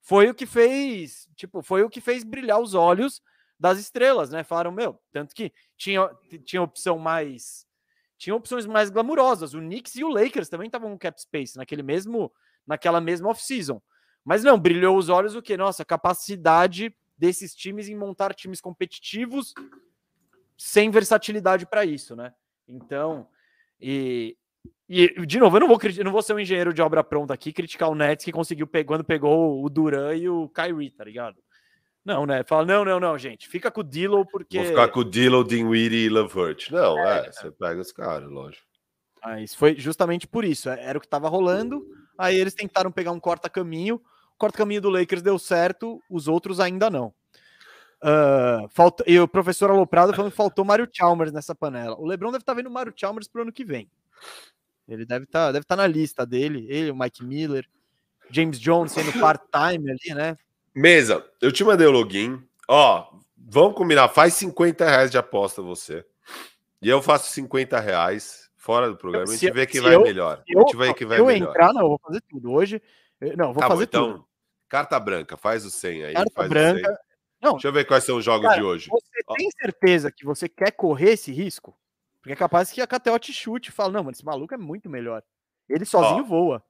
foi 0.00 0.28
o 0.28 0.34
que 0.34 0.46
fez, 0.46 1.28
tipo, 1.36 1.62
foi 1.62 1.82
o 1.82 1.90
que 1.90 2.00
fez 2.00 2.24
brilhar 2.24 2.60
os 2.60 2.74
olhos 2.74 3.22
das 3.58 3.78
estrelas, 3.78 4.30
né? 4.30 4.42
Falaram, 4.42 4.72
meu, 4.72 5.00
tanto 5.12 5.34
que 5.34 5.52
tinha, 5.76 6.10
tinha 6.44 6.62
opção 6.62 6.98
mais 6.98 7.66
tinha 8.18 8.36
opções 8.36 8.66
mais 8.66 8.88
glamurosas. 8.88 9.52
O 9.52 9.58
Knicks 9.58 9.96
e 9.96 10.04
o 10.04 10.08
Lakers 10.08 10.48
também 10.48 10.66
estavam 10.66 10.92
com 10.92 10.98
cap 10.98 11.20
space 11.20 11.56
naquele 11.56 11.82
mesmo 11.82 12.32
naquela 12.66 13.00
mesma 13.00 13.28
off-season. 13.28 13.80
Mas 14.24 14.44
não, 14.44 14.58
brilhou 14.58 14.96
os 14.96 15.08
olhos 15.08 15.34
o 15.34 15.42
que? 15.42 15.56
Nossa, 15.56 15.84
capacidade 15.84 16.94
desses 17.16 17.54
times 17.54 17.88
em 17.88 17.96
montar 17.96 18.34
times 18.34 18.60
competitivos 18.60 19.54
sem 20.56 20.90
versatilidade 20.90 21.66
para 21.66 21.84
isso, 21.84 22.14
né? 22.14 22.32
Então, 22.68 23.26
e, 23.80 24.36
e 24.88 25.26
de 25.26 25.38
novo, 25.38 25.56
eu 25.56 25.60
não 25.60 25.68
vou 25.68 25.78
eu 25.82 26.04
não 26.04 26.12
vou 26.12 26.22
ser 26.22 26.34
um 26.34 26.38
engenheiro 26.38 26.72
de 26.72 26.80
obra 26.80 27.02
pronta 27.02 27.34
aqui 27.34 27.52
criticar 27.52 27.88
o 27.88 27.94
Nets 27.94 28.24
que 28.24 28.32
conseguiu 28.32 28.68
quando 28.86 29.04
pegou 29.04 29.64
o 29.64 29.68
Duran 29.68 30.14
e 30.14 30.28
o 30.28 30.48
Kyrie, 30.48 30.90
tá 30.90 31.04
ligado? 31.04 31.36
Não, 32.04 32.26
né? 32.26 32.42
Fala, 32.42 32.64
não, 32.64 32.84
não, 32.84 32.98
não, 32.98 33.16
gente. 33.16 33.48
Fica 33.48 33.70
com 33.70 33.80
o 33.80 33.84
Dilo 33.84 34.26
porque. 34.26 34.58
Vou 34.58 34.66
ficar 34.66 34.88
com 34.88 35.00
o 35.00 35.04
Dilo, 35.04 35.44
Dinwiddie 35.44 36.06
e 36.06 36.08
Lavert. 36.08 36.70
Não, 36.70 36.98
é, 36.98 37.26
é, 37.26 37.32
você 37.32 37.50
pega 37.50 37.80
os 37.80 37.92
caras, 37.92 38.28
lógico. 38.28 38.66
Mas 39.22 39.54
foi 39.54 39.76
justamente 39.76 40.26
por 40.26 40.44
isso. 40.44 40.68
É, 40.68 40.84
era 40.84 40.98
o 40.98 41.00
que 41.00 41.06
estava 41.06 41.28
rolando. 41.28 41.86
Aí 42.18 42.36
eles 42.36 42.54
tentaram 42.54 42.90
pegar 42.90 43.12
um 43.12 43.20
corta-caminho. 43.20 43.96
O 43.96 44.38
corta-caminho 44.38 44.80
do 44.80 44.90
Lakers 44.90 45.22
deu 45.22 45.38
certo, 45.38 46.02
os 46.10 46.28
outros 46.28 46.60
ainda 46.60 46.90
não. 46.90 47.12
Uh, 48.02 48.68
falta... 48.70 49.04
E 49.06 49.18
o 49.18 49.28
professor 49.28 49.70
Aloprado 49.70 50.12
falando 50.12 50.32
que 50.32 50.36
faltou 50.36 50.64
Mário 50.64 50.88
Chalmers 50.92 51.32
nessa 51.32 51.54
panela. 51.54 51.96
O 51.98 52.04
Lebron 52.04 52.32
deve 52.32 52.42
estar 52.42 52.52
tá 52.52 52.56
vendo 52.56 52.66
o 52.66 52.72
Mário 52.72 52.92
Chalmers 52.94 53.28
pro 53.28 53.42
ano 53.42 53.52
que 53.52 53.64
vem. 53.64 53.88
Ele 54.88 55.06
deve 55.06 55.24
estar 55.24 55.46
tá, 55.46 55.52
deve 55.52 55.64
tá 55.64 55.76
na 55.76 55.86
lista 55.86 56.26
dele. 56.26 56.66
Ele, 56.68 56.90
o 56.90 56.96
Mike 56.96 57.24
Miller, 57.24 57.68
James 58.30 58.58
Jones 58.58 58.92
sendo 58.92 59.12
part-time 59.20 59.90
ali, 59.90 60.14
né? 60.14 60.36
Mesa, 60.74 61.24
eu 61.40 61.52
te 61.52 61.62
mandei 61.62 61.86
o 61.86 61.90
login. 61.90 62.42
Ó, 62.66 63.06
vamos 63.36 63.76
combinar. 63.76 64.08
Faz 64.08 64.34
50 64.34 64.84
reais 64.84 65.10
de 65.10 65.18
aposta 65.18 65.62
você. 65.62 66.04
E 66.80 66.88
eu 66.88 67.00
faço 67.00 67.30
50 67.32 67.78
reais 67.78 68.41
fora 68.62 68.88
do 68.88 68.96
programa. 68.96 69.24
a 69.24 69.36
gente 69.36 69.50
vê 69.50 69.66
quem 69.66 69.80
vai 69.80 69.96
eu, 69.96 70.02
melhor. 70.02 70.42
Eu, 70.46 70.60
a 70.60 70.62
gente 70.62 70.76
vê 70.76 70.94
quem 70.94 71.06
vai 71.06 71.18
eu 71.18 71.26
melhor. 71.26 71.50
entrar, 71.50 71.72
não, 71.72 71.82
eu 71.82 71.88
vou 71.88 71.98
fazer 71.98 72.22
tudo. 72.22 72.52
Hoje, 72.52 72.80
não, 73.36 73.52
vou 73.52 73.60
tá 73.60 73.68
fazer 73.68 73.86
bom, 73.86 73.88
então, 73.88 74.12
tudo. 74.12 74.28
Carta 74.68 75.00
branca, 75.00 75.36
faz 75.36 75.64
o 75.66 75.70
100 75.70 76.04
aí. 76.04 76.14
Carta 76.14 76.48
branca. 76.48 77.00
Não, 77.42 77.52
Deixa 77.52 77.66
eu 77.66 77.72
ver 77.72 77.84
quais 77.84 78.04
são 78.04 78.16
os 78.16 78.24
jogos 78.24 78.46
cara, 78.46 78.56
de 78.56 78.62
hoje. 78.62 78.88
Você 78.88 79.20
Ó. 79.26 79.34
tem 79.34 79.50
certeza 79.50 80.12
que 80.12 80.24
você 80.24 80.48
quer 80.48 80.70
correr 80.70 81.10
esse 81.10 81.32
risco? 81.32 81.76
Porque 82.20 82.32
é 82.32 82.36
capaz 82.36 82.70
que 82.70 82.80
a 82.80 82.86
KTO 82.86 83.18
te 83.18 83.32
chute 83.32 83.70
e 83.70 83.72
fala: 83.72 83.90
não, 83.90 84.04
mano, 84.04 84.12
esse 84.12 84.24
maluco 84.24 84.54
é 84.54 84.56
muito 84.56 84.88
melhor. 84.88 85.24
Ele 85.68 85.84
sozinho 85.84 86.22
Ó, 86.22 86.26
voa. 86.26 86.64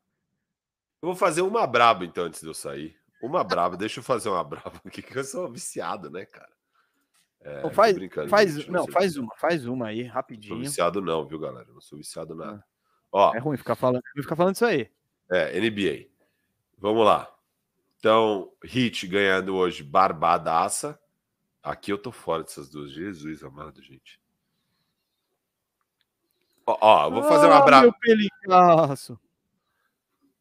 Eu 1.02 1.08
vou 1.08 1.14
fazer 1.14 1.42
uma 1.42 1.66
braba 1.66 2.06
então 2.06 2.24
antes 2.24 2.40
de 2.40 2.46
eu 2.46 2.54
sair. 2.54 2.96
Uma 3.22 3.44
braba, 3.44 3.76
deixa 3.76 4.00
eu 4.00 4.04
fazer 4.04 4.30
uma 4.30 4.42
braba 4.42 4.80
aqui, 4.84 5.02
que 5.02 5.16
eu 5.16 5.24
sou 5.24 5.52
viciado, 5.52 6.10
né, 6.10 6.24
cara? 6.24 6.50
É, 7.44 7.62
não, 7.62 7.70
faz, 7.70 7.96
faz, 8.28 8.68
não, 8.68 8.86
faz 8.86 9.16
uma, 9.16 9.34
faz 9.36 9.66
uma 9.66 9.88
aí, 9.88 10.04
rapidinho. 10.04 10.54
Não 10.54 10.62
sou 10.62 10.70
viciado, 10.70 11.02
não, 11.02 11.26
viu, 11.26 11.38
galera? 11.38 11.66
Não 11.72 11.80
sou 11.80 11.98
viciado 11.98 12.34
nada. 12.34 12.64
Ah. 12.64 12.72
Ó, 13.10 13.34
é 13.34 13.38
ruim 13.38 13.56
ficar 13.56 13.74
falando, 13.74 14.02
ficar 14.16 14.36
falando 14.36 14.54
isso 14.54 14.64
aí. 14.64 14.90
É, 15.30 15.60
NBA. 15.60 16.08
Vamos 16.78 17.04
lá. 17.04 17.32
Então, 17.98 18.52
Hit 18.64 19.06
ganhando 19.06 19.54
hoje 19.54 19.82
barbadaça. 19.82 20.98
Aqui 21.62 21.92
eu 21.92 21.98
tô 21.98 22.10
fora 22.10 22.42
dessas 22.42 22.68
duas. 22.68 22.90
Jesus 22.90 23.44
amado, 23.44 23.80
gente. 23.82 24.20
Ó, 26.66 26.76
ó 26.80 27.10
vou 27.10 27.22
fazer 27.24 27.46
uma 27.46 27.58
ah, 27.58 27.62
brava. 27.62 27.94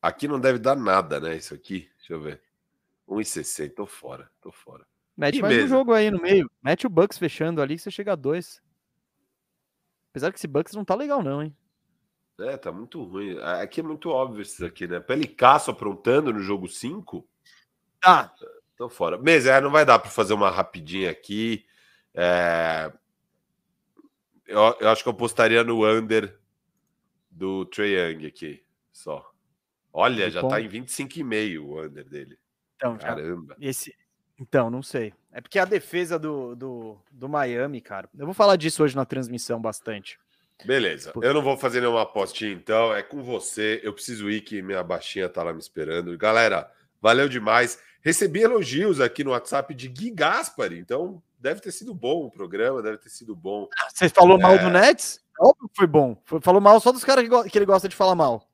Aqui 0.02 0.28
não 0.28 0.40
deve 0.40 0.57
dar 0.57 0.76
nada, 0.76 1.19
né? 1.19 1.36
Isso 1.36 1.53
aqui. 1.53 1.90
Deixa 1.98 2.14
eu 2.14 2.22
ver. 2.22 2.41
1,60. 3.07 3.76
Tô 3.76 3.86
fora. 3.86 4.32
Tô 4.41 4.52
fora. 4.52 4.86
Mete 5.15 5.38
e 5.38 5.41
mais 5.41 5.55
mesmo. 5.55 5.67
um 5.67 5.69
jogo 5.79 5.93
aí 5.93 6.09
no 6.09 6.21
meio. 6.21 6.49
Mete 6.63 6.88
o 6.88 6.89
Bucks 6.89 7.17
fechando 7.17 7.61
ali 7.61 7.75
que 7.75 7.81
você 7.81 7.91
chega 7.91 8.13
a 8.13 8.15
dois. 8.15 8.61
Apesar 10.11 10.31
que 10.31 10.38
esse 10.38 10.47
Bucks 10.47 10.73
não 10.73 10.83
tá 10.83 10.95
legal, 10.95 11.23
não, 11.23 11.41
hein? 11.41 11.55
É, 12.39 12.57
tá 12.57 12.71
muito 12.71 13.03
ruim. 13.03 13.38
Aqui 13.39 13.81
é 13.81 13.83
muito 13.83 14.09
óbvio 14.09 14.41
isso 14.41 14.65
aqui, 14.65 14.88
né? 14.88 14.99
Pelicasso 14.99 15.71
aprontando 15.71 16.33
no 16.33 16.39
jogo 16.39 16.67
5. 16.67 17.27
Tá. 17.99 18.33
Tô 18.75 18.89
fora. 18.89 19.17
Mas 19.17 19.45
é, 19.45 19.61
não 19.61 19.69
vai 19.69 19.85
dar 19.85 19.99
para 19.99 20.09
fazer 20.09 20.33
uma 20.33 20.49
rapidinha 20.49 21.11
aqui. 21.11 21.65
É... 22.13 22.91
Eu, 24.47 24.75
eu, 24.79 24.89
acho 24.89 25.03
que 25.03 25.07
eu 25.07 25.13
apostaria 25.13 25.63
no 25.63 25.85
under 25.85 26.38
do 27.29 27.65
Trae 27.65 27.93
Young 27.93 28.25
aqui, 28.25 28.63
só. 28.91 29.31
Olha, 29.93 30.29
já 30.29 30.45
tá 30.45 30.59
em 30.59 30.67
25,5 30.67 31.59
o 31.59 31.81
under 31.81 32.09
dele. 32.09 32.38
Então, 32.75 32.97
Caramba. 32.97 33.55
Já, 33.59 33.69
esse, 33.69 33.95
então, 34.41 34.72
não 34.72 34.81
sei. 34.81 35.13
É 35.31 35.39
porque 35.39 35.59
a 35.59 35.65
defesa 35.65 36.18
do, 36.18 36.55
do, 36.55 36.97
do 37.11 37.30
Miami, 37.30 37.80
cara. 37.80 38.09
Eu 38.18 38.26
vou 38.26 38.34
falar 38.34 38.55
disso 38.55 38.84
hoje 38.84 38.95
na 38.95 39.05
transmissão 39.05 39.61
bastante. 39.61 40.19
Beleza. 40.65 41.13
Eu 41.22 41.34
não 41.34 41.43
vou 41.43 41.55
fazer 41.55 41.80
nenhuma 41.80 42.01
apostinha, 42.01 42.51
então. 42.51 42.91
É 42.93 43.03
com 43.03 43.22
você. 43.22 43.80
Eu 43.84 43.93
preciso 43.93 44.31
ir, 44.31 44.41
que 44.41 44.63
minha 44.63 44.81
baixinha 44.81 45.30
tá 45.30 45.43
lá 45.43 45.53
me 45.53 45.59
esperando. 45.59 46.18
Galera, 46.18 46.72
valeu 46.99 47.30
demais. 47.30 47.80
Recebi 48.01 48.41
elogios 48.41 48.99
aqui 48.99 49.23
no 49.23 49.30
WhatsApp 49.30 49.76
de 49.76 49.88
Gui 49.88 50.09
Gaspari, 50.09 50.80
então 50.80 51.22
deve 51.39 51.61
ter 51.61 51.72
sido 51.72 51.93
bom 51.93 52.26
o 52.26 52.31
programa, 52.31 52.81
deve 52.81 52.97
ter 52.97 53.09
sido 53.09 53.35
bom. 53.35 53.69
Você 53.93 54.09
falou 54.09 54.39
é... 54.39 54.41
mal 54.41 54.57
do 54.57 54.72
Nets? 54.72 55.22
Óbvio 55.39 55.69
que 55.69 55.76
foi 55.76 55.88
bom. 55.88 56.18
Falou 56.41 56.59
mal 56.59 56.80
só 56.80 56.91
dos 56.91 57.03
caras 57.03 57.27
que, 57.27 57.49
que 57.49 57.57
ele 57.57 57.65
gosta 57.65 57.88
de 57.88 57.95
falar 57.95 58.15
mal. 58.15 58.51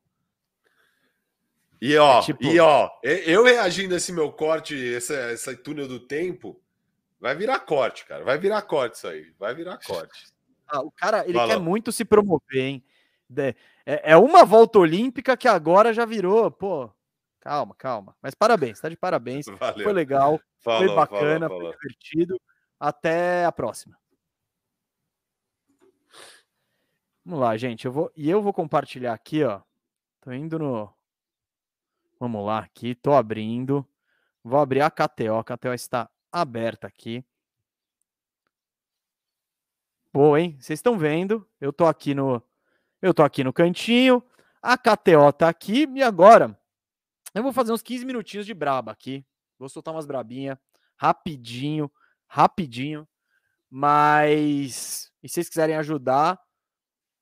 E 1.82 1.96
ó, 1.98 2.20
é 2.20 2.22
tipo... 2.24 2.44
e 2.44 2.60
ó, 2.60 2.90
eu 3.04 3.44
reagindo 3.44 3.94
a 3.94 3.98
esse 3.98 4.12
meu 4.12 4.32
corte, 4.32 4.96
essa, 4.96 5.14
essa 5.14 5.56
túnel 5.56 5.88
do 5.88 6.00
tempo, 6.00 6.60
vai 7.20 7.36
virar 7.36 7.60
corte, 7.60 8.06
cara. 8.06 8.24
Vai 8.24 8.38
virar 8.38 8.62
corte 8.64 8.96
isso 8.96 9.08
aí. 9.08 9.32
Vai 9.40 9.54
virar 9.54 9.78
corte. 9.86 10.28
Ah, 10.70 10.82
o 10.82 10.92
cara, 10.92 11.24
ele 11.26 11.40
quer 11.48 11.58
muito 11.58 11.94
se 11.94 12.04
promover, 12.04 12.58
hein? 12.58 12.84
É, 13.86 14.12
é 14.12 14.18
uma 14.18 14.44
volta 14.44 14.80
olímpica 14.80 15.38
que 15.38 15.48
agora 15.48 15.94
já 15.94 16.04
virou, 16.04 16.52
pô. 16.52 16.92
Calma, 17.40 17.74
calma. 17.74 18.14
Mas 18.22 18.36
parabéns, 18.36 18.78
tá 18.82 18.90
de 18.90 18.98
parabéns. 18.98 19.46
Valeu. 19.58 19.84
Foi 19.86 19.94
legal, 19.94 20.42
falou, 20.60 20.86
foi 20.86 20.94
bacana, 20.94 21.48
falou, 21.48 21.62
falou. 21.62 21.74
foi 21.74 21.90
divertido. 21.90 22.42
Até 22.78 23.46
a 23.46 23.52
próxima. 23.54 23.98
Vamos 27.24 27.40
lá, 27.40 27.56
gente. 27.56 27.86
Eu 27.86 27.92
vou 27.94 28.12
e 28.14 28.30
eu 28.30 28.42
vou 28.42 28.52
compartilhar 28.52 29.14
aqui, 29.14 29.46
ó. 29.46 29.62
Tô 30.20 30.34
indo 30.34 30.60
no 30.60 30.94
Vamos 32.20 32.46
lá, 32.46 32.60
aqui, 32.60 32.96
tô 32.96 33.14
abrindo. 33.14 33.88
Vou 34.44 34.60
abrir 34.60 34.82
a 34.82 34.90
KTO. 34.90 35.36
A 35.38 35.44
KTO 35.44 35.74
está 35.74 36.10
aberta 36.32 36.88
aqui. 36.88 37.24
Boa, 40.12 40.40
hein? 40.42 40.58
Vocês 40.60 40.80
estão 40.80 40.98
vendo? 40.98 41.48
Eu 41.62 41.72
tô 41.72 41.86
aqui 41.86 42.16
no 42.16 42.42
eu 43.02 43.14
tô 43.14 43.22
aqui 43.22 43.44
no 43.44 43.54
cantinho. 43.54 44.24
A 44.62 44.78
KTO 44.78 45.32
tá 45.32 45.48
aqui 45.48 45.88
e 45.94 46.02
agora 46.02 46.60
eu 47.36 47.44
vou 47.44 47.54
fazer 47.54 47.72
uns 47.72 47.84
15 47.84 48.06
minutinhos 48.06 48.46
de 48.46 48.54
braba 48.54 48.92
aqui. 48.92 49.24
Vou 49.60 49.70
soltar 49.70 49.94
umas 49.94 50.08
brabinhas 50.08 50.58
rapidinho, 50.96 51.92
rapidinho. 52.28 53.08
Mas 53.70 55.12
e 55.22 55.30
se 55.30 55.36
vocês 55.36 55.50
quiserem 55.50 55.76
ajudar, 55.76 56.42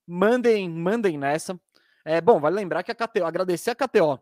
Mandem, 0.07 0.69
mandem 0.69 1.17
nessa. 1.17 1.59
É, 2.03 2.22
bom, 2.22 2.39
vale 2.39 2.55
lembrar 2.55 2.84
que 2.84 2.91
a 2.91 2.95
KTO, 2.95 3.26
agradecer 3.26 3.72
a 3.72 3.76
KTO 3.76 4.19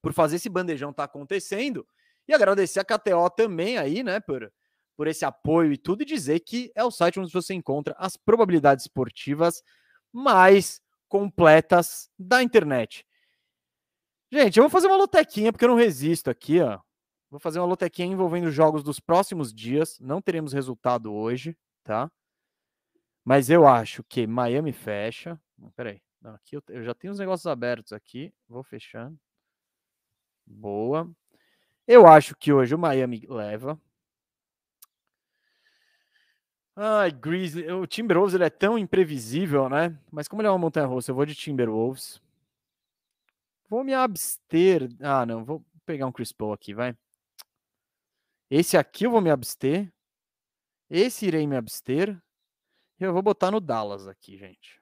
por 0.00 0.12
fazer 0.12 0.36
esse 0.36 0.48
bandejão 0.48 0.92
tá 0.92 1.04
acontecendo 1.04 1.86
e 2.26 2.34
agradecer 2.34 2.80
a 2.80 2.84
KTO 2.84 3.30
também 3.34 3.78
aí, 3.78 4.02
né, 4.02 4.20
por, 4.20 4.52
por 4.96 5.06
esse 5.06 5.24
apoio 5.24 5.72
e 5.72 5.78
tudo 5.78 6.02
e 6.02 6.06
dizer 6.06 6.40
que 6.40 6.70
é 6.74 6.84
o 6.84 6.90
site 6.90 7.18
onde 7.18 7.32
você 7.32 7.54
encontra 7.54 7.94
as 7.98 8.16
probabilidades 8.16 8.84
esportivas 8.84 9.62
mais 10.12 10.80
completas 11.08 12.10
da 12.18 12.42
internet. 12.42 13.06
Gente, 14.30 14.58
eu 14.58 14.62
vou 14.62 14.70
fazer 14.70 14.88
uma 14.88 14.96
lotequinha 14.96 15.52
porque 15.52 15.64
eu 15.64 15.70
não 15.70 15.76
resisto 15.76 16.28
aqui, 16.28 16.60
ó. 16.60 16.78
Vou 17.30 17.40
fazer 17.40 17.58
uma 17.58 17.66
lotequinha 17.66 18.08
envolvendo 18.08 18.50
jogos 18.50 18.82
dos 18.82 19.00
próximos 19.00 19.52
dias. 19.52 19.98
Não 20.00 20.20
teremos 20.20 20.52
resultado 20.52 21.12
hoje, 21.12 21.56
tá? 21.82 22.10
Mas 23.24 23.50
eu 23.50 23.66
acho 23.66 24.02
que 24.04 24.26
Miami 24.26 24.72
fecha. 24.72 25.40
Peraí. 25.76 26.00
Não, 26.20 26.34
aqui 26.34 26.56
eu, 26.56 26.62
eu 26.68 26.82
já 26.82 26.94
tenho 26.94 27.12
os 27.12 27.18
negócios 27.18 27.46
abertos 27.46 27.92
aqui. 27.92 28.32
Vou 28.48 28.62
fechando. 28.62 29.18
Boa. 30.48 31.10
Eu 31.86 32.06
acho 32.06 32.34
que 32.36 32.52
hoje 32.52 32.74
o 32.74 32.78
Miami 32.78 33.24
leva. 33.28 33.80
Ai, 36.74 37.10
Grizzly. 37.10 37.70
O 37.72 37.86
Timberwolves 37.86 38.34
ele 38.34 38.44
é 38.44 38.50
tão 38.50 38.78
imprevisível, 38.78 39.68
né? 39.68 39.98
Mas 40.10 40.28
como 40.28 40.40
ele 40.40 40.48
é 40.48 40.50
uma 40.50 40.58
montanha 40.58 40.86
russa, 40.86 41.10
eu 41.10 41.14
vou 41.14 41.26
de 41.26 41.34
Timberwolves. 41.34 42.20
Vou 43.68 43.84
me 43.84 43.92
abster. 43.94 44.88
Ah, 45.00 45.26
não. 45.26 45.44
Vou 45.44 45.64
pegar 45.84 46.06
um 46.06 46.12
Chris 46.12 46.32
Paul 46.32 46.52
aqui, 46.52 46.72
vai. 46.74 46.96
Esse 48.50 48.76
aqui 48.76 49.04
eu 49.06 49.10
vou 49.10 49.20
me 49.20 49.30
abster. 49.30 49.92
Esse 50.88 51.26
irei 51.26 51.46
me 51.46 51.56
abster. 51.56 52.20
Eu 52.98 53.12
vou 53.12 53.22
botar 53.22 53.50
no 53.50 53.60
Dallas 53.60 54.06
aqui, 54.06 54.36
gente. 54.38 54.80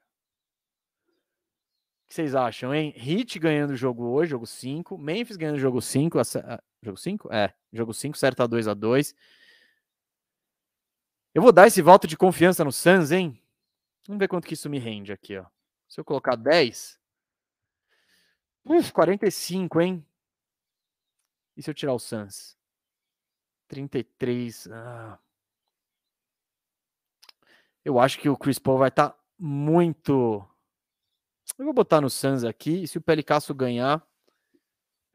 Que 2.09 2.15
vocês 2.15 2.35
acham, 2.35 2.75
hein? 2.75 2.93
Hit 2.97 3.39
ganhando 3.39 3.71
o 3.71 3.77
jogo 3.77 4.05
hoje, 4.05 4.31
jogo 4.31 4.47
5. 4.47 4.97
Memphis 4.97 5.37
ganhando 5.37 5.57
o 5.57 5.61
jogo 5.61 5.83
5. 5.83 6.19
Jogo 6.83 6.97
5? 6.97 7.33
É, 7.33 7.55
jogo 7.73 7.93
5, 7.93 8.17
certo 8.17 8.43
a 8.43 8.47
2 8.47 8.69
a 8.69 8.75
2 8.75 9.15
Eu 11.35 11.43
vou 11.43 11.53
dar 11.53 11.67
esse 11.67 11.83
voto 11.83 12.07
de 12.07 12.17
confiança 12.17 12.65
no 12.65 12.71
Suns, 12.71 13.11
hein? 13.11 13.43
Vamos 14.07 14.21
ver 14.21 14.29
quanto 14.29 14.47
que 14.47 14.55
isso 14.55 14.71
me 14.71 14.79
rende 14.79 15.13
aqui, 15.13 15.37
ó. 15.37 15.47
Se 15.89 16.01
eu 16.01 16.05
colocar 16.05 16.37
10. 16.37 16.99
Uf, 18.65 18.93
45, 18.93 19.81
hein? 19.81 20.07
E 21.57 21.63
se 21.63 21.71
eu 21.71 21.75
tirar 21.75 21.93
o 21.93 21.99
Suns? 21.99 22.57
33. 23.69 24.69
Ah. 24.71 25.19
Eu 27.85 27.99
acho 27.99 28.19
que 28.19 28.29
o 28.29 28.37
Chris 28.37 28.59
Paul 28.59 28.79
vai 28.79 28.89
estar 28.89 29.11
tá 29.11 29.19
muito. 29.39 30.45
Eu 31.59 31.65
vou 31.65 31.75
botar 31.75 32.01
no 32.01 32.11
Suns 32.11 32.45
aqui. 32.45 32.83
E 32.83 32.89
se 32.89 32.99
o 32.99 33.03
Pelicasso 33.03 33.55
ganhar, 33.55 34.07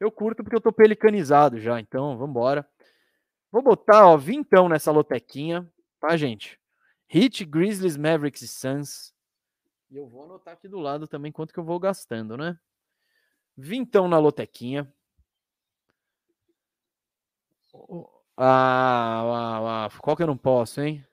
eu 0.00 0.10
curto 0.10 0.42
porque 0.42 0.56
eu 0.56 0.60
tô 0.60 0.72
pelicanizado 0.72 1.60
já. 1.60 1.78
Então, 1.78 2.16
vamos 2.16 2.30
embora. 2.30 2.68
Vou 3.50 3.62
botar, 3.62 4.06
ó, 4.06 4.16
vintão 4.16 4.68
nessa 4.68 4.90
lotequinha, 4.90 5.70
tá, 6.00 6.16
gente? 6.16 6.58
Hit, 7.06 7.44
Grizzlies, 7.44 7.96
Mavericks 7.96 8.42
e 8.42 8.48
Suns. 8.48 9.14
E 9.90 9.96
eu 9.96 10.08
vou 10.08 10.24
anotar 10.24 10.54
aqui 10.54 10.66
do 10.66 10.78
lado 10.78 11.06
também 11.06 11.30
quanto 11.30 11.52
que 11.52 11.60
eu 11.60 11.64
vou 11.64 11.78
gastando, 11.78 12.36
né? 12.36 12.58
Vintão 13.56 14.08
na 14.08 14.18
lotequinha. 14.18 14.90
Ah, 18.36 19.22
ah, 19.24 19.86
ah, 19.86 19.90
qual 20.00 20.16
que 20.16 20.22
eu 20.22 20.26
não 20.26 20.36
posso, 20.36 20.80
hein? 20.80 21.06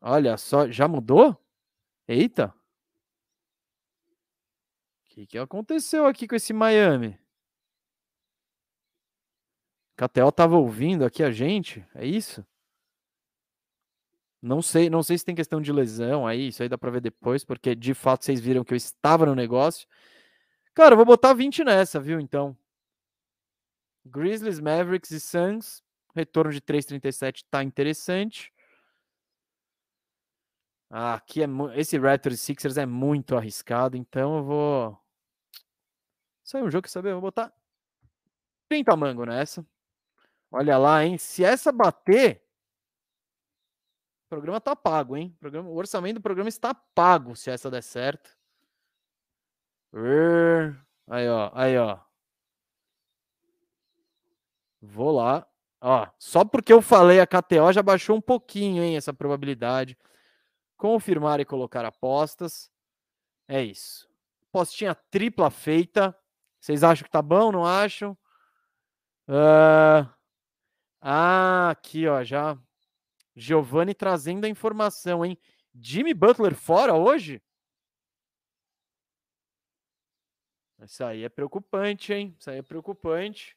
Olha 0.00 0.36
só, 0.36 0.70
já 0.70 0.86
mudou? 0.88 1.36
Eita! 2.06 2.54
Que, 5.20 5.26
que 5.26 5.38
aconteceu 5.38 6.06
aqui 6.06 6.26
com 6.26 6.34
esse 6.34 6.52
Miami? 6.52 7.18
Catel 9.94 10.32
tava 10.32 10.56
ouvindo 10.56 11.04
aqui 11.04 11.22
a 11.22 11.30
gente, 11.30 11.86
é 11.94 12.06
isso? 12.06 12.46
Não 14.40 14.62
sei, 14.62 14.88
não 14.88 15.02
sei 15.02 15.18
se 15.18 15.24
tem 15.26 15.34
questão 15.34 15.60
de 15.60 15.70
lesão 15.72 16.26
aí, 16.26 16.48
isso 16.48 16.62
aí 16.62 16.70
dá 16.70 16.78
para 16.78 16.90
ver 16.90 17.02
depois, 17.02 17.44
porque 17.44 17.74
de 17.74 17.92
fato 17.92 18.24
vocês 18.24 18.40
viram 18.40 18.64
que 18.64 18.72
eu 18.72 18.76
estava 18.76 19.26
no 19.26 19.34
negócio. 19.34 19.86
Cara, 20.72 20.94
eu 20.94 20.96
vou 20.96 21.04
botar 21.04 21.34
20 21.34 21.64
nessa, 21.64 22.00
viu? 22.00 22.18
Então, 22.18 22.56
Grizzlies, 24.06 24.58
Mavericks 24.58 25.10
e 25.10 25.20
Suns, 25.20 25.82
retorno 26.14 26.50
de 26.50 26.62
3.37 26.62 27.44
tá 27.50 27.62
interessante. 27.62 28.50
Ah, 30.88 31.14
aqui 31.14 31.42
é 31.42 31.46
esse 31.76 31.98
Raptors 31.98 32.40
Sixers 32.40 32.78
é 32.78 32.86
muito 32.86 33.36
arriscado, 33.36 33.96
então 33.98 34.38
eu 34.38 34.44
vou. 34.44 34.99
Aí 36.54 36.60
é 36.60 36.64
um 36.64 36.70
jogo 36.70 36.82
que 36.82 36.90
saber, 36.90 37.12
vou 37.12 37.20
botar 37.20 37.52
30 38.68 38.96
mango 38.96 39.24
nessa. 39.24 39.64
Olha 40.50 40.76
lá, 40.78 41.04
hein? 41.04 41.16
Se 41.18 41.44
essa 41.44 41.70
bater, 41.70 42.42
o 44.26 44.28
programa 44.30 44.60
tá 44.60 44.74
pago, 44.74 45.16
hein? 45.16 45.32
O, 45.36 45.38
programa, 45.40 45.68
o 45.68 45.76
orçamento 45.76 46.14
do 46.14 46.22
programa 46.22 46.48
está 46.48 46.74
pago 46.74 47.36
se 47.36 47.50
essa 47.50 47.70
der 47.70 47.82
certo. 47.82 48.36
Aí, 51.08 51.28
ó, 51.28 51.50
aí, 51.54 51.76
ó. 51.78 51.98
Vou 54.80 55.12
lá. 55.12 55.46
Ó, 55.80 56.06
só 56.18 56.44
porque 56.44 56.72
eu 56.72 56.82
falei 56.82 57.20
a 57.20 57.26
KTO 57.26 57.72
já 57.72 57.82
baixou 57.82 58.16
um 58.16 58.20
pouquinho, 58.20 58.82
hein, 58.82 58.96
essa 58.96 59.14
probabilidade 59.14 59.96
confirmar 60.80 61.38
e 61.40 61.44
colocar 61.44 61.84
apostas. 61.84 62.70
É 63.46 63.62
isso. 63.62 64.08
Postinha 64.50 64.94
tripla 64.94 65.50
feita. 65.50 66.16
Vocês 66.60 66.84
acham 66.84 67.04
que 67.04 67.10
tá 67.10 67.22
bom? 67.22 67.50
Não 67.50 67.64
acham? 67.64 68.16
Uh... 69.28 70.08
Ah, 71.00 71.70
aqui, 71.70 72.06
ó, 72.06 72.22
já. 72.22 72.58
Giovanni 73.34 73.94
trazendo 73.94 74.44
a 74.44 74.48
informação, 74.48 75.24
hein? 75.24 75.38
Jimmy 75.74 76.12
Butler 76.12 76.54
fora 76.54 76.94
hoje? 76.94 77.42
Isso 80.82 81.04
aí 81.04 81.24
é 81.24 81.28
preocupante, 81.28 82.12
hein? 82.12 82.36
Isso 82.38 82.50
aí 82.50 82.58
é 82.58 82.62
preocupante. 82.62 83.56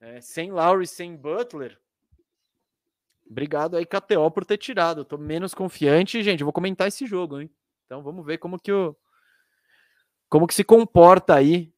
É, 0.00 0.20
sem 0.20 0.50
Lowry, 0.50 0.86
sem 0.86 1.16
Butler, 1.16 1.78
Obrigado 3.28 3.76
aí, 3.76 3.84
KTO, 3.84 4.30
por 4.30 4.44
ter 4.44 4.58
tirado. 4.58 5.00
Eu 5.00 5.04
tô 5.04 5.18
menos 5.18 5.54
confiante. 5.54 6.22
Gente, 6.22 6.40
eu 6.40 6.44
vou 6.44 6.52
comentar 6.52 6.86
esse 6.86 7.04
jogo, 7.04 7.40
hein? 7.40 7.50
Então 7.84 8.00
vamos 8.02 8.24
ver 8.24 8.38
como 8.38 8.60
que 8.60 8.72
o. 8.72 8.96
Como 10.28 10.46
que 10.46 10.54
se 10.54 10.62
comporta 10.64 11.34
aí 11.34 11.73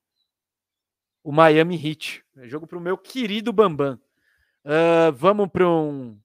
o 1.26 1.32
Miami 1.32 1.74
Heat. 1.74 2.24
É 2.36 2.46
jogo 2.46 2.68
pro 2.68 2.80
meu 2.80 2.96
querido 2.96 3.52
Bambam. 3.52 3.98
Uh, 4.64 5.10
vamos 5.12 5.48
para 5.48 5.68
um. 5.68 6.16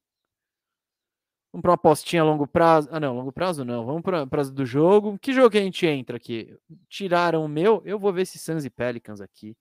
Vamos 1.51 1.63
para 1.63 1.71
uma 1.71 1.75
apostinha 1.75 2.21
a 2.21 2.25
longo 2.25 2.45
prazo. 2.45 2.87
Ah, 2.91 2.99
não, 2.99 3.15
longo 3.15 3.31
prazo 3.31 3.65
não. 3.65 3.83
Vamos 3.83 4.03
para 4.03 4.27
prazo 4.27 4.53
do 4.53 4.63
jogo. 4.63 5.17
Que 5.17 5.33
jogo 5.33 5.49
que 5.49 5.57
a 5.57 5.61
gente 5.61 5.87
entra 5.87 6.17
aqui? 6.17 6.55
Tiraram 6.87 7.43
o 7.43 7.47
meu. 7.47 7.81
Eu 7.83 7.97
vou 7.97 8.13
ver 8.13 8.21
esse 8.21 8.37
Suns 8.37 8.63
e 8.63 8.69
Pelicans 8.69 9.21
aqui. 9.21 9.57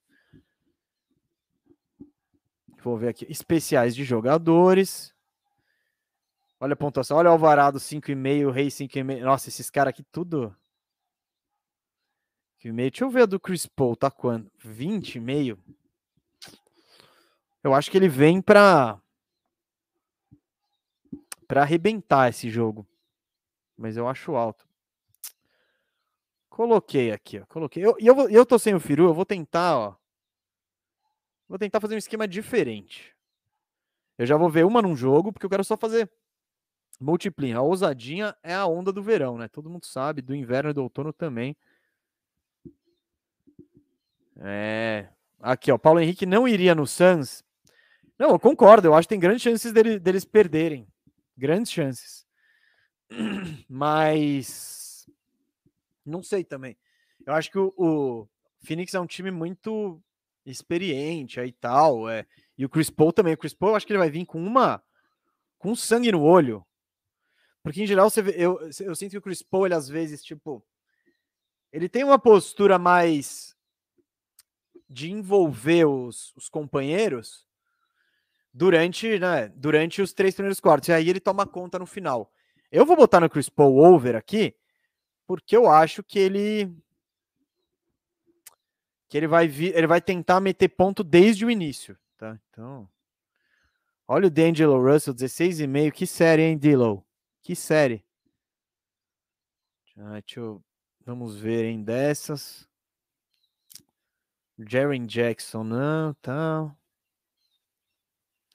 Vou 2.82 2.98
ver 2.98 3.08
aqui. 3.08 3.26
Especiais 3.26 3.94
de 3.96 4.04
jogadores. 4.04 5.14
Olha 6.60 6.74
a 6.74 6.76
pontuação, 6.76 7.16
olha 7.16 7.30
o 7.30 7.32
Alvarado 7.32 7.78
5,5, 7.78 8.50
Rei 8.50 8.68
5,5. 8.68 9.22
Nossa, 9.22 9.48
esses 9.48 9.70
caras 9.70 9.92
aqui 9.92 10.02
tudo. 10.02 10.54
5,5. 12.62 12.76
Deixa 12.76 13.04
eu 13.04 13.10
ver 13.10 13.22
a 13.22 13.26
do 13.26 13.40
Chris 13.40 13.66
Paul, 13.66 13.96
tá 13.96 14.10
quando? 14.10 14.50
20,5. 14.64 15.58
Eu 17.62 17.74
acho 17.74 17.90
que 17.90 17.96
ele 17.96 18.08
vem 18.08 18.40
pra 18.40 19.00
para 21.46 21.62
arrebentar 21.62 22.28
esse 22.28 22.48
jogo. 22.48 22.86
Mas 23.76 23.96
eu 23.96 24.06
acho 24.06 24.36
alto. 24.36 24.68
Coloquei 26.48 27.10
aqui, 27.10 27.40
ó. 27.40 27.46
Coloquei. 27.46 27.84
Eu, 27.84 27.96
e 27.98 28.06
eu, 28.06 28.28
eu 28.28 28.46
tô 28.46 28.58
sem 28.58 28.74
o 28.74 28.78
Firu, 28.78 29.06
eu 29.06 29.14
vou 29.14 29.24
tentar, 29.24 29.76
ó. 29.76 29.96
Vou 31.48 31.58
tentar 31.58 31.80
fazer 31.80 31.96
um 31.96 31.98
esquema 31.98 32.28
diferente. 32.28 33.16
Eu 34.16 34.26
já 34.26 34.36
vou 34.36 34.48
ver 34.48 34.64
uma 34.64 34.80
num 34.80 34.94
jogo, 34.94 35.32
porque 35.32 35.44
eu 35.44 35.50
quero 35.50 35.64
só 35.64 35.76
fazer 35.76 36.08
multiplica. 37.00 37.58
A 37.58 37.62
ousadinha 37.62 38.36
é 38.42 38.54
a 38.54 38.66
onda 38.66 38.92
do 38.92 39.02
verão, 39.02 39.38
né? 39.38 39.48
Todo 39.48 39.70
mundo 39.70 39.86
sabe, 39.86 40.22
do 40.22 40.34
inverno 40.34 40.70
e 40.70 40.74
do 40.74 40.82
outono 40.82 41.12
também. 41.12 41.56
É. 44.40 45.08
Aqui, 45.40 45.70
ó. 45.70 45.78
Paulo 45.78 46.00
Henrique 46.00 46.26
não 46.26 46.48
iria 46.48 46.74
no 46.74 46.86
Suns. 46.86 47.44
Não, 48.18 48.30
eu 48.30 48.38
concordo. 48.38 48.88
Eu 48.88 48.94
acho 48.94 49.06
que 49.06 49.14
tem 49.14 49.20
grandes 49.20 49.42
chances 49.42 49.72
dele- 49.72 49.98
deles 49.98 50.24
perderem. 50.24 50.86
Grandes 51.36 51.72
chances. 51.72 52.26
Mas. 53.68 55.08
Não 56.04 56.22
sei 56.22 56.44
também. 56.44 56.76
Eu 57.26 57.34
acho 57.34 57.50
que 57.50 57.58
o, 57.58 57.72
o 57.76 58.28
Phoenix 58.62 58.94
é 58.94 59.00
um 59.00 59.06
time 59.06 59.30
muito 59.30 60.02
experiente 60.44 61.38
aí 61.40 61.48
e 61.48 61.52
tal. 61.52 62.08
É, 62.08 62.26
e 62.56 62.64
o 62.64 62.68
Chris 62.68 62.90
Paul 62.90 63.12
também. 63.12 63.34
O 63.34 63.38
Chris 63.38 63.54
Paul, 63.54 63.72
eu 63.72 63.76
acho 63.76 63.86
que 63.86 63.92
ele 63.92 63.98
vai 63.98 64.10
vir 64.10 64.26
com 64.26 64.42
uma. 64.42 64.82
com 65.58 65.74
sangue 65.74 66.12
no 66.12 66.22
olho. 66.22 66.64
Porque, 67.62 67.82
em 67.82 67.86
geral, 67.86 68.08
você 68.08 68.22
vê, 68.22 68.34
eu, 68.36 68.58
eu 68.80 68.94
sinto 68.96 69.10
que 69.10 69.18
o 69.18 69.22
Chris 69.22 69.42
Paul, 69.42 69.66
ele 69.66 69.74
às 69.74 69.88
vezes, 69.88 70.22
tipo. 70.22 70.64
Ele 71.72 71.88
tem 71.88 72.02
uma 72.02 72.18
postura 72.18 72.78
mais 72.78 73.54
de 74.90 75.12
envolver 75.12 75.84
os, 75.84 76.34
os 76.34 76.48
companheiros 76.48 77.46
durante, 78.52 79.20
né, 79.20 79.48
durante 79.54 80.02
os 80.02 80.12
três 80.12 80.34
primeiros 80.34 80.58
quartos. 80.58 80.88
E 80.88 80.92
aí 80.92 81.08
ele 81.08 81.20
toma 81.20 81.46
conta 81.46 81.78
no 81.78 81.86
final. 81.86 82.32
Eu 82.72 82.84
vou 82.84 82.96
botar 82.96 83.20
no 83.20 83.30
Chris 83.30 83.48
Paul 83.48 83.78
over 83.78 84.16
aqui, 84.16 84.54
porque 85.26 85.56
eu 85.56 85.70
acho 85.70 86.02
que 86.02 86.18
ele 86.18 86.74
que 89.08 89.16
ele 89.16 89.26
vai 89.26 89.48
vir, 89.48 89.74
ele 89.76 89.88
vai 89.88 90.00
tentar 90.00 90.40
meter 90.40 90.68
ponto 90.68 91.02
desde 91.02 91.44
o 91.44 91.50
início, 91.50 91.98
tá? 92.16 92.38
Então, 92.48 92.88
olha 94.06 94.28
o 94.28 94.30
D'Angelo 94.30 94.80
Russell, 94.80 95.12
16,5, 95.12 95.90
que 95.90 96.06
série, 96.06 96.42
hein, 96.42 96.56
Dillow? 96.56 97.04
Que 97.42 97.56
série. 97.56 98.04
Ah, 99.96 100.22
eu, 100.36 100.62
vamos 101.04 101.36
ver, 101.36 101.64
hein, 101.64 101.82
dessas. 101.82 102.69
Jaren 104.68 105.06
Jackson, 105.06 105.64
não, 105.64 106.14
tal. 106.14 106.76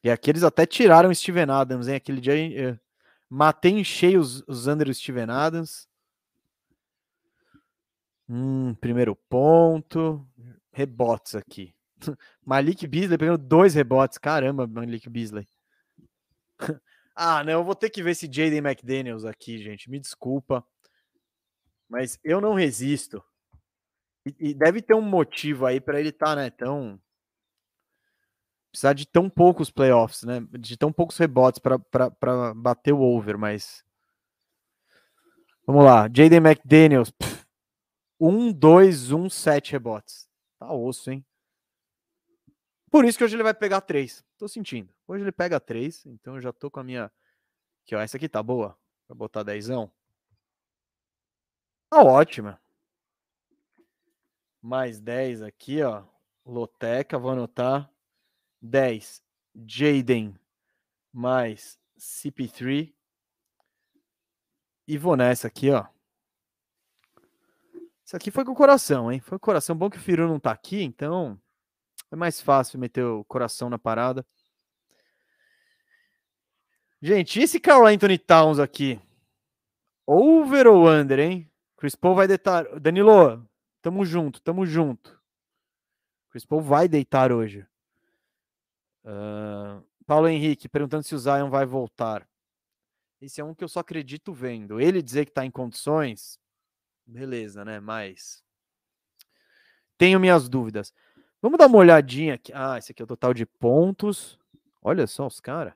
E 0.03 0.09
aqui 0.09 0.29
eles 0.29 0.43
até 0.43 0.65
tiraram 0.65 1.09
o 1.09 1.15
Steven 1.15 1.49
Adams, 1.49 1.87
hein? 1.87 1.95
Aquele 1.95 2.21
dia 2.21 2.35
eh, 2.35 2.79
matei 3.29 3.71
em 3.71 3.83
cheio 3.83 4.19
os, 4.19 4.43
os 4.47 4.67
under 4.67 4.93
Steven 4.93 5.29
Adams. 5.29 5.87
Hum, 8.29 8.75
primeiro 8.75 9.15
ponto. 9.15 10.27
Rebotes 10.71 11.35
aqui. 11.35 11.73
Malik 12.45 12.85
Beasley 12.85 13.17
pegando 13.17 13.37
dois 13.39 13.73
rebotes. 13.73 14.17
Caramba, 14.17 14.67
Malik 14.67 15.09
Beasley. 15.09 15.47
ah, 17.15 17.43
não, 17.43 17.53
eu 17.53 17.63
vou 17.63 17.75
ter 17.75 17.89
que 17.89 18.03
ver 18.03 18.11
esse 18.11 18.27
Jaden 18.31 18.59
McDaniels 18.59 19.25
aqui, 19.25 19.57
gente. 19.57 19.89
Me 19.89 19.99
desculpa. 19.99 20.63
Mas 21.89 22.19
eu 22.23 22.39
não 22.41 22.53
resisto. 22.53 23.23
E, 24.25 24.49
e 24.49 24.53
deve 24.53 24.81
ter 24.81 24.95
um 24.95 25.01
motivo 25.01 25.65
aí 25.65 25.79
para 25.79 25.99
ele 25.99 26.09
estar, 26.09 26.27
tá, 26.27 26.35
né, 26.35 26.49
tão 26.49 26.99
precisar 28.75 28.93
de 28.93 29.07
tão 29.07 29.29
poucos 29.29 29.71
playoffs, 29.71 30.23
né? 30.23 30.45
De 30.51 30.75
tão 30.75 30.91
poucos 30.91 31.17
rebotes 31.17 31.59
para 31.59 31.79
bater 32.53 32.91
o 32.91 32.99
over, 32.99 33.37
mas 33.37 33.85
vamos 35.65 35.85
lá, 35.85 36.09
Jaden 36.13 36.39
McDaniels, 36.39 37.13
1 38.19 38.51
2 38.51 39.11
1 39.13 39.29
7 39.29 39.71
rebotes. 39.71 40.27
Tá 40.59 40.73
osso, 40.73 41.09
hein? 41.09 41.25
Por 42.91 43.05
isso 43.05 43.17
que 43.17 43.23
hoje 43.23 43.35
ele 43.35 43.43
vai 43.43 43.53
pegar 43.53 43.81
3. 43.81 44.23
Tô 44.37 44.47
sentindo. 44.47 44.93
Hoje 45.07 45.23
ele 45.23 45.31
pega 45.31 45.59
3, 45.59 46.05
então 46.07 46.35
eu 46.35 46.41
já 46.41 46.51
tô 46.51 46.69
com 46.69 46.79
a 46.79 46.83
minha 46.83 47.11
aqui, 47.83 47.95
ó, 47.95 48.01
essa 48.01 48.17
aqui 48.17 48.27
tá 48.27 48.43
boa. 48.43 48.77
Vou 49.07 49.17
botar 49.17 49.43
10. 49.43 49.67
Tá 51.89 52.03
ótima. 52.03 52.59
Mais 54.65 54.99
10 54.99 55.43
aqui, 55.43 55.83
ó. 55.83 56.03
Loteca, 56.43 57.19
vou 57.19 57.29
anotar. 57.29 57.87
10. 58.59 59.23
Jaden 59.63 60.35
mais 61.13 61.79
CP3. 61.99 62.91
E 64.87 64.97
vou 64.97 65.15
nessa 65.15 65.45
aqui, 65.45 65.69
ó. 65.69 65.85
Isso 68.03 68.15
aqui 68.15 68.31
foi 68.31 68.43
com 68.43 68.53
o 68.53 68.55
coração, 68.55 69.11
hein? 69.11 69.19
Foi 69.19 69.37
com 69.37 69.43
o 69.43 69.45
coração. 69.45 69.77
Bom 69.77 69.87
que 69.87 69.97
o 69.97 70.01
Firu 70.01 70.27
não 70.27 70.39
tá 70.39 70.49
aqui, 70.49 70.81
então 70.81 71.39
é 72.09 72.15
mais 72.15 72.41
fácil 72.41 72.79
meter 72.79 73.03
o 73.03 73.23
coração 73.23 73.69
na 73.69 73.77
parada. 73.77 74.25
Gente, 76.99 77.39
e 77.39 77.43
esse 77.43 77.59
Carl 77.59 77.85
Anthony 77.85 78.17
Towns 78.17 78.57
aqui? 78.57 78.99
Over 80.07 80.65
ou 80.65 80.89
under, 80.89 81.19
hein? 81.19 81.51
Chris 81.77 81.93
Paul 81.95 82.15
vai 82.15 82.27
deitar. 82.27 82.79
Danilo, 82.79 83.47
tamo 83.85 84.03
junto, 84.03 84.41
tamo 84.41 84.65
junto. 84.65 85.21
Chris 86.31 86.43
Paul 86.43 86.59
vai 86.59 86.87
deitar 86.87 87.31
hoje. 87.31 87.67
Uh, 89.03 89.85
Paulo 90.07 90.27
Henrique 90.27 90.67
perguntando 90.67 91.03
se 91.03 91.13
o 91.13 91.19
Zion 91.19 91.51
vai 91.51 91.67
voltar. 91.67 92.27
Esse 93.21 93.41
é 93.41 93.43
um 93.43 93.53
que 93.53 93.63
eu 93.63 93.67
só 93.67 93.81
acredito 93.81 94.33
vendo. 94.33 94.81
Ele 94.81 95.03
dizer 95.03 95.25
que 95.25 95.29
está 95.29 95.45
em 95.45 95.51
condições, 95.51 96.39
beleza, 97.05 97.63
né? 97.63 97.79
Mas 97.79 98.43
tenho 99.99 100.19
minhas 100.19 100.49
dúvidas. 100.49 100.91
Vamos 101.39 101.59
dar 101.59 101.67
uma 101.67 101.77
olhadinha 101.77 102.33
aqui. 102.33 102.51
Ah, 102.55 102.79
esse 102.79 102.91
aqui 102.91 103.03
é 103.03 103.05
o 103.05 103.07
total 103.07 103.35
de 103.35 103.45
pontos. 103.45 104.39
Olha 104.81 105.05
só 105.05 105.27
os 105.27 105.39
caras. 105.39 105.75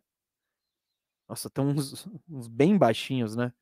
Nossa, 1.27 1.47
estão 1.47 1.67
uns, 1.67 2.07
uns, 2.27 2.47
bem 2.47 2.75
baixinhos, 2.75 3.35
né? 3.35 3.53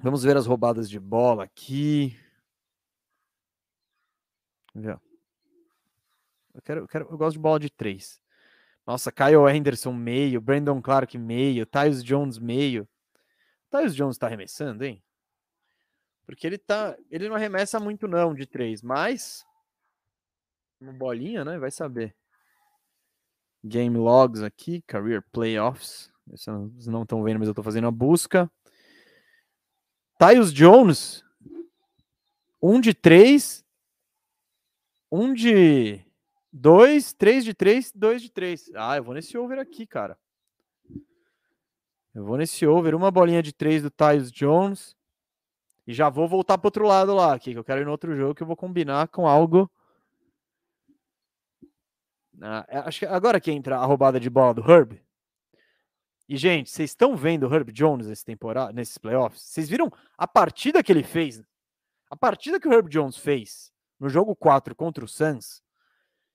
Vamos 0.00 0.22
ver 0.22 0.36
as 0.36 0.46
roubadas 0.46 0.88
de 0.88 1.00
bola 1.00 1.44
aqui. 1.44 2.16
Eu, 6.54 6.62
quero, 6.62 6.80
eu, 6.82 6.88
quero, 6.88 7.08
eu 7.10 7.18
gosto 7.18 7.32
de 7.32 7.40
bola 7.40 7.58
de 7.58 7.68
três. 7.68 8.20
Nossa, 8.86 9.10
Kyle 9.10 9.48
Anderson 9.48 9.92
meio, 9.92 10.40
Brandon 10.40 10.80
Clark 10.80 11.18
meio, 11.18 11.66
Tyus 11.66 12.02
Jones 12.02 12.38
meio. 12.38 12.88
Tyus 13.70 13.94
Jones 13.94 14.16
tá 14.16 14.26
arremessando, 14.26 14.84
hein? 14.84 15.02
Porque 16.24 16.46
ele 16.46 16.58
tá. 16.58 16.96
Ele 17.10 17.28
não 17.28 17.34
arremessa 17.34 17.80
muito, 17.80 18.06
não, 18.06 18.34
de 18.34 18.46
três, 18.46 18.82
mas. 18.82 19.44
Uma 20.80 20.92
bolinha, 20.92 21.44
né? 21.44 21.58
Vai 21.58 21.70
saber. 21.70 22.14
Game 23.64 23.96
logs 23.96 24.42
aqui, 24.42 24.80
career 24.82 25.24
playoffs. 25.32 26.12
Vocês 26.26 26.86
não 26.86 27.02
estão 27.02 27.22
vendo, 27.24 27.40
mas 27.40 27.48
eu 27.48 27.54
tô 27.54 27.62
fazendo 27.62 27.88
a 27.88 27.90
busca. 27.90 28.50
Tyus 30.18 30.52
Jones. 30.52 31.24
Um 32.60 32.80
de 32.80 32.92
três. 32.92 33.64
Um 35.10 35.32
de 35.32 36.04
2, 36.52 37.12
3 37.14 37.44
de 37.44 37.54
3, 37.54 37.92
2 37.94 38.22
de 38.22 38.30
3. 38.30 38.70
Ah, 38.74 38.96
eu 38.96 39.04
vou 39.04 39.14
nesse 39.14 39.38
over 39.38 39.58
aqui, 39.58 39.86
cara. 39.86 40.18
Eu 42.14 42.24
vou 42.24 42.36
nesse 42.36 42.66
over. 42.66 42.94
Uma 42.94 43.10
bolinha 43.10 43.42
de 43.42 43.52
3 43.52 43.82
do 43.82 43.90
Tyus 43.90 44.30
Jones. 44.30 44.96
E 45.86 45.94
já 45.94 46.10
vou 46.10 46.28
voltar 46.28 46.58
para 46.58 46.66
outro 46.66 46.86
lado 46.86 47.14
lá, 47.14 47.32
aqui, 47.32 47.52
que 47.52 47.58
eu 47.58 47.64
quero 47.64 47.80
ir 47.80 47.84
no 47.84 47.90
outro 47.90 48.14
jogo, 48.14 48.34
que 48.34 48.42
eu 48.42 48.46
vou 48.46 48.56
combinar 48.56 49.08
com 49.08 49.26
algo. 49.26 49.70
Ah, 52.42 52.66
acho 52.84 53.00
que 53.00 53.06
agora 53.06 53.40
que 53.40 53.50
entra 53.50 53.78
a 53.78 53.84
roubada 53.86 54.20
de 54.20 54.28
bola 54.28 54.52
do 54.52 54.70
Herb. 54.70 55.00
E, 56.28 56.36
gente, 56.36 56.70
vocês 56.70 56.90
estão 56.90 57.16
vendo 57.16 57.48
o 57.48 57.54
Herb 57.54 57.72
Jones 57.72 58.06
nesse 58.06 58.24
temporada, 58.24 58.72
nesses 58.72 58.98
playoffs? 58.98 59.42
Vocês 59.42 59.68
viram 59.68 59.90
a 60.16 60.28
partida 60.28 60.82
que 60.82 60.92
ele 60.92 61.02
fez? 61.02 61.42
A 62.10 62.16
partida 62.16 62.60
que 62.60 62.68
o 62.68 62.72
Herb 62.72 62.88
Jones 62.88 63.16
fez 63.16 63.72
no 63.98 64.08
jogo 64.08 64.36
4 64.36 64.74
contra 64.74 65.04
o 65.04 65.08
Suns 65.08 65.62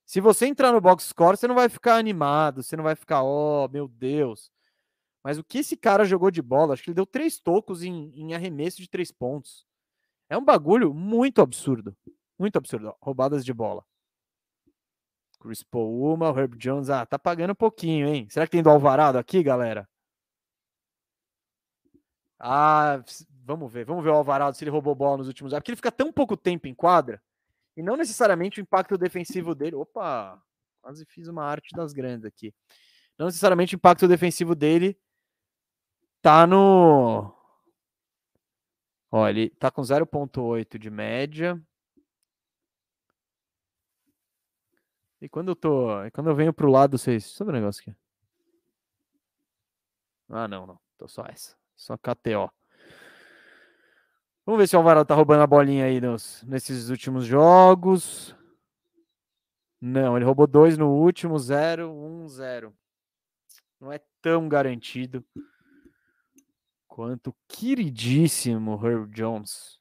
se 0.06 0.20
você 0.20 0.45
entrar 0.45 0.72
no 0.72 0.82
box 0.82 1.06
score, 1.06 1.38
você 1.38 1.48
não 1.48 1.56
vai 1.56 1.70
ficar 1.70 1.95
animado, 1.95 2.61
você 2.61 2.76
não 2.76 2.84
vai 2.84 2.95
ficar, 2.95 3.24
oh, 3.24 3.68
meu 3.70 3.88
Deus. 3.88 4.52
Mas 5.24 5.38
o 5.38 5.44
que 5.44 5.60
esse 5.60 5.78
cara 5.78 6.03
jogou 6.03 6.30
de 6.30 6.41
bola, 6.41 6.74
acho 6.74 6.84
que 6.84 6.90
ele 6.90 6.95
deu 6.95 7.06
três 7.06 7.40
tocos 7.40 7.84
em, 7.84 8.11
em 8.14 8.34
arremesso 8.34 8.82
de 8.82 8.90
três 8.90 9.11
pontos. 9.11 9.65
É 10.30 10.38
um 10.38 10.44
bagulho 10.44 10.94
muito 10.94 11.41
absurdo. 11.41 11.95
Muito 12.38 12.57
absurdo. 12.57 12.94
Roubadas 13.02 13.45
de 13.45 13.53
bola. 13.53 13.86
Chris 15.44 15.61
Paul, 15.61 16.14
uma, 16.14 16.32
o 16.32 16.40
Herb 16.40 16.57
Jones. 16.57 16.90
Ah, 16.90 17.06
tá 17.06 17.20
pagando 17.20 17.52
um 17.52 17.56
pouquinho, 17.56 18.07
hein? 18.07 18.28
Será 18.30 18.45
que 18.48 18.52
tem 18.53 18.64
do 18.64 18.70
Alvarado 18.70 19.18
aqui, 19.18 19.44
galera? 19.44 19.88
Ah, 22.40 23.03
vamos 23.44 23.72
ver. 23.72 23.84
Vamos 23.84 24.03
ver 24.06 24.11
o 24.11 24.15
Alvarado 24.15 24.56
se 24.56 24.64
ele 24.64 24.72
roubou 24.72 24.95
bola 24.95 25.18
nos 25.18 25.28
últimos 25.28 25.52
anos. 25.52 25.61
Porque 25.61 25.72
ele 25.72 25.76
fica 25.76 25.91
tão 25.91 26.14
pouco 26.14 26.38
tempo 26.38 26.65
em 26.68 26.74
quadra 26.74 27.22
e 27.76 27.84
não 27.84 27.98
necessariamente 27.98 28.60
o 28.60 28.64
impacto 28.64 28.98
defensivo 28.98 29.53
dele. 29.53 29.76
Opa, 29.76 30.41
quase 30.82 31.06
fiz 31.06 31.28
uma 31.28 31.44
arte 31.44 31.76
das 31.76 31.91
grandes 31.91 32.26
aqui. 32.26 32.53
Não 33.18 33.26
necessariamente 33.26 33.76
o 33.76 33.78
impacto 33.78 34.07
defensivo 34.07 34.56
dele 34.56 34.98
tá 36.22 36.48
no. 36.48 37.36
Ó, 39.11 39.28
ele 39.28 39.49
tá 39.49 39.70
com 39.70 39.82
0.8 39.82 40.78
de 40.80 40.90
média. 40.90 41.61
E 45.23 45.29
quando 45.29 45.51
eu 45.51 45.55
tô. 45.55 45.87
Quando 46.11 46.29
eu 46.29 46.35
venho 46.35 46.53
pro 46.53 46.69
lado, 46.69 46.97
vocês. 46.97 47.25
Sobre 47.25 47.53
o 47.53 47.55
negócio 47.57 47.81
aqui. 47.81 47.97
Ah, 50.27 50.49
não, 50.49 50.67
não. 50.67 50.77
Tô 50.97 51.07
só 51.07 51.23
essa. 51.25 51.55
Só 51.77 51.95
KTO. 51.97 52.51
Vamos 54.45 54.59
ver 54.59 54.67
se 54.67 54.75
o 54.75 54.79
Alvarado 54.79 55.07
tá 55.07 55.15
roubando 55.15 55.41
a 55.41 55.47
bolinha 55.47 55.85
aí 55.85 56.01
nos, 56.01 56.43
nesses 56.43 56.89
últimos 56.89 57.23
jogos. 57.23 58.35
Não, 59.79 60.17
ele 60.17 60.25
roubou 60.25 60.45
dois 60.45 60.77
no 60.77 60.89
último, 60.89 61.39
0, 61.39 61.89
1, 61.89 62.27
0. 62.27 62.77
Não 63.79 63.93
é 63.93 64.01
tão 64.21 64.49
garantido 64.49 65.25
quanto 66.85 67.29
o 67.29 67.35
queridíssimo 67.47 68.77
Herb 68.85 69.09
Jones. 69.09 69.79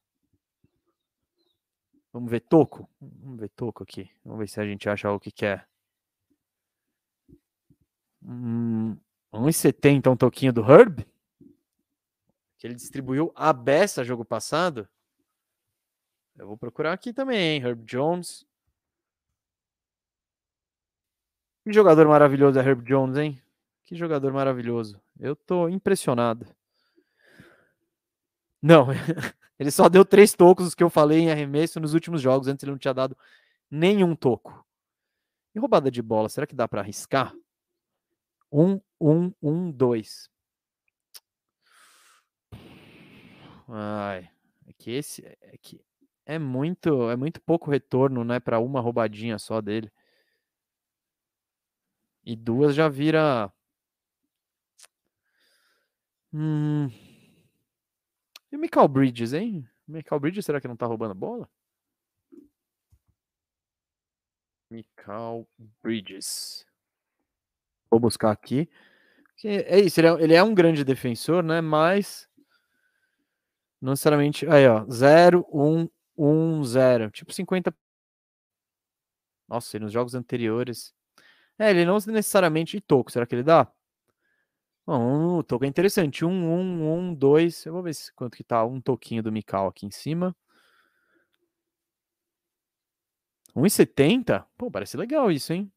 Vamos 2.12 2.30
ver 2.30 2.40
toco? 2.40 2.88
Vamos 3.00 3.40
ver 3.40 3.48
toco 3.48 3.82
aqui. 3.82 4.10
Vamos 4.24 4.40
ver 4.40 4.48
se 4.48 4.60
a 4.60 4.64
gente 4.64 4.88
acha 4.88 5.10
o 5.10 5.18
que 5.18 5.32
quer. 5.32 5.66
Hum, 8.22 8.96
1,70 9.32 10.10
um 10.10 10.16
toquinho 10.16 10.52
do 10.52 10.60
Herb? 10.60 11.06
Que 12.58 12.66
ele 12.66 12.74
distribuiu 12.74 13.32
a 13.34 13.52
beça 13.52 14.04
jogo 14.04 14.24
passado. 14.24 14.88
Eu 16.36 16.46
vou 16.46 16.56
procurar 16.56 16.92
aqui 16.92 17.12
também, 17.12 17.56
hein? 17.56 17.62
Herb 17.62 17.84
Jones. 17.84 18.46
Que 21.64 21.72
jogador 21.72 22.06
maravilhoso 22.06 22.58
é 22.58 22.62
Herb 22.62 22.82
Jones, 22.84 23.16
hein? 23.16 23.42
Que 23.84 23.94
jogador 23.94 24.32
maravilhoso. 24.32 25.00
Eu 25.18 25.34
tô 25.34 25.68
impressionado. 25.68 26.46
Não, 28.60 28.88
ele 29.62 29.70
só 29.70 29.88
deu 29.88 30.04
três 30.04 30.34
tocos, 30.34 30.66
os 30.66 30.74
que 30.74 30.82
eu 30.82 30.90
falei 30.90 31.20
em 31.20 31.30
arremesso 31.30 31.78
nos 31.78 31.94
últimos 31.94 32.20
jogos. 32.20 32.48
Antes 32.48 32.64
ele 32.64 32.72
não 32.72 32.78
tinha 32.78 32.92
dado 32.92 33.16
nenhum 33.70 34.16
toco. 34.16 34.66
E 35.54 35.58
roubada 35.60 35.88
de 35.88 36.02
bola, 36.02 36.28
será 36.28 36.46
que 36.48 36.54
dá 36.54 36.66
para 36.66 36.80
arriscar? 36.80 37.32
Um, 38.50 38.80
um, 39.00 39.32
um, 39.40 39.70
dois. 39.70 40.28
Ai, 43.68 44.28
é 44.66 44.72
que 44.76 44.90
esse 44.90 45.24
é 45.24 45.56
que 45.62 45.80
é 46.26 46.38
muito, 46.40 47.08
é 47.08 47.16
muito 47.16 47.40
pouco 47.40 47.70
retorno, 47.70 48.24
né, 48.24 48.40
para 48.40 48.58
uma 48.58 48.80
roubadinha 48.80 49.38
só 49.38 49.60
dele. 49.60 49.92
E 52.24 52.34
duas 52.34 52.74
já 52.74 52.88
vira. 52.88 53.52
Hum. 56.32 56.90
E 58.52 58.56
o 58.56 58.58
Michael 58.58 58.86
Bridges, 58.88 59.32
hein? 59.32 59.66
O 59.88 59.92
Michael 59.92 60.20
Bridges, 60.20 60.44
será 60.44 60.60
que 60.60 60.68
não 60.68 60.76
tá 60.76 60.84
roubando 60.86 61.14
bola? 61.14 61.48
Michael 64.70 65.48
Bridges. 65.82 66.66
Vou 67.90 67.98
buscar 67.98 68.30
aqui. 68.30 68.68
É 69.44 69.80
isso, 69.80 70.00
ele 70.00 70.06
é, 70.06 70.22
ele 70.22 70.34
é 70.34 70.42
um 70.42 70.54
grande 70.54 70.84
defensor, 70.84 71.42
né? 71.42 71.60
Mas. 71.60 72.28
Não 73.80 73.92
necessariamente. 73.92 74.46
Aí, 74.48 74.66
ó. 74.68 74.86
0, 74.90 75.46
1, 75.52 75.88
1, 76.16 76.64
0. 76.64 77.10
Tipo 77.10 77.32
50. 77.32 77.74
Nossa, 79.48 79.76
e 79.76 79.80
nos 79.80 79.92
jogos 79.92 80.14
anteriores. 80.14 80.94
É, 81.58 81.70
ele 81.70 81.84
não 81.84 81.98
necessariamente. 82.06 82.76
E 82.76 82.80
toco, 82.80 83.10
será 83.10 83.26
que 83.26 83.34
ele 83.34 83.42
dá? 83.42 83.70
O 84.86 85.42
toco 85.44 85.64
é 85.64 85.68
interessante. 85.68 86.24
1, 86.24 86.28
1, 86.28 87.10
1, 87.10 87.14
2. 87.14 87.66
Eu 87.66 87.72
vou 87.72 87.82
ver 87.82 87.94
se, 87.94 88.12
quanto 88.14 88.36
que 88.36 88.44
tá 88.44 88.64
um 88.64 88.80
toquinho 88.80 89.22
do 89.22 89.32
Mikal 89.32 89.68
aqui 89.68 89.86
em 89.86 89.90
cima. 89.90 90.34
1,70? 93.54 94.44
Pô, 94.56 94.70
parece 94.70 94.96
legal 94.96 95.30
isso, 95.30 95.52
hein? 95.52 95.70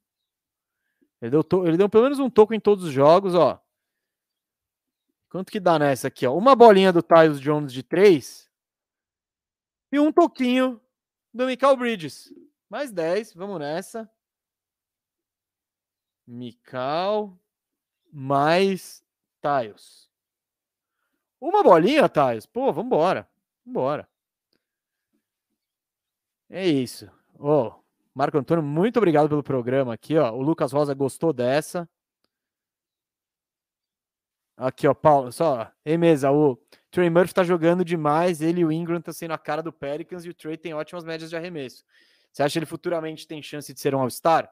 Ele 1.22 1.32
deu, 1.32 1.44
to... 1.44 1.68
ele 1.68 1.77
deu 1.77 1.90
pelo 1.90 2.03
menos 2.03 2.19
um 2.19 2.30
toco 2.30 2.53
em 2.53 2.60
todos 2.60 2.84
os 2.84 2.91
jogos, 2.91 3.36
ó. 3.36 3.61
Quanto 5.30 5.52
que 5.52 5.60
dá 5.60 5.77
nessa 5.77 6.07
aqui, 6.07 6.26
ó? 6.26 6.36
Uma 6.36 6.56
bolinha 6.56 6.94
do 6.94 7.03
Tyus 7.03 7.40
Jones 7.40 7.73
de 7.73 7.84
3 7.84 8.49
e 9.91 9.99
um 9.99 10.11
toquinho 10.11 10.82
do 11.34 11.45
Michael 11.45 11.77
Bridges. 11.77 12.34
Mais 12.69 12.91
10, 12.91 13.34
vamos 13.34 13.60
nessa. 13.60 14.10
Mical 16.26 17.38
mais 18.15 19.03
Tyus. 19.41 20.09
Uma 21.39 21.61
bolinha, 21.61 22.07
Tyus. 22.07 22.45
Pô, 22.45 22.71
vambora. 22.71 23.27
Vambora. 23.65 24.07
É 26.49 26.65
isso. 26.65 27.11
Ô, 27.37 27.49
oh, 27.49 27.73
Marco 28.13 28.37
Antônio, 28.37 28.63
muito 28.63 28.97
obrigado 28.97 29.27
pelo 29.27 29.43
programa 29.43 29.93
aqui, 29.93 30.17
ó. 30.17 30.31
O 30.31 30.41
Lucas 30.41 30.71
Rosa 30.71 30.93
gostou 30.93 31.33
dessa. 31.33 31.89
Aqui, 34.55 34.87
ó, 34.87 34.93
Paulo, 34.93 35.33
só, 35.33 35.69
ei 35.83 35.97
mesa, 35.97 36.31
o 36.31 36.57
Trey 36.89 37.09
Murphy 37.09 37.33
tá 37.33 37.43
jogando 37.43 37.83
demais, 37.83 38.41
ele 38.41 38.61
e 38.61 38.65
o 38.65 38.71
Ingram 38.71 39.01
tá 39.01 39.11
sendo 39.11 39.31
a 39.33 39.37
cara 39.37 39.61
do 39.61 39.73
Pelicans 39.73 40.23
e 40.23 40.29
o 40.29 40.33
Trey 40.33 40.55
tem 40.55 40.73
ótimas 40.73 41.03
médias 41.03 41.29
de 41.29 41.35
arremesso. 41.35 41.83
Você 42.31 42.41
acha 42.41 42.53
que 42.53 42.59
ele 42.59 42.65
futuramente 42.65 43.27
tem 43.27 43.43
chance 43.43 43.73
de 43.73 43.79
ser 43.81 43.93
um 43.93 43.99
All-Star? 43.99 44.49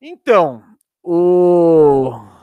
Então, 0.00 0.62
o 1.02 2.35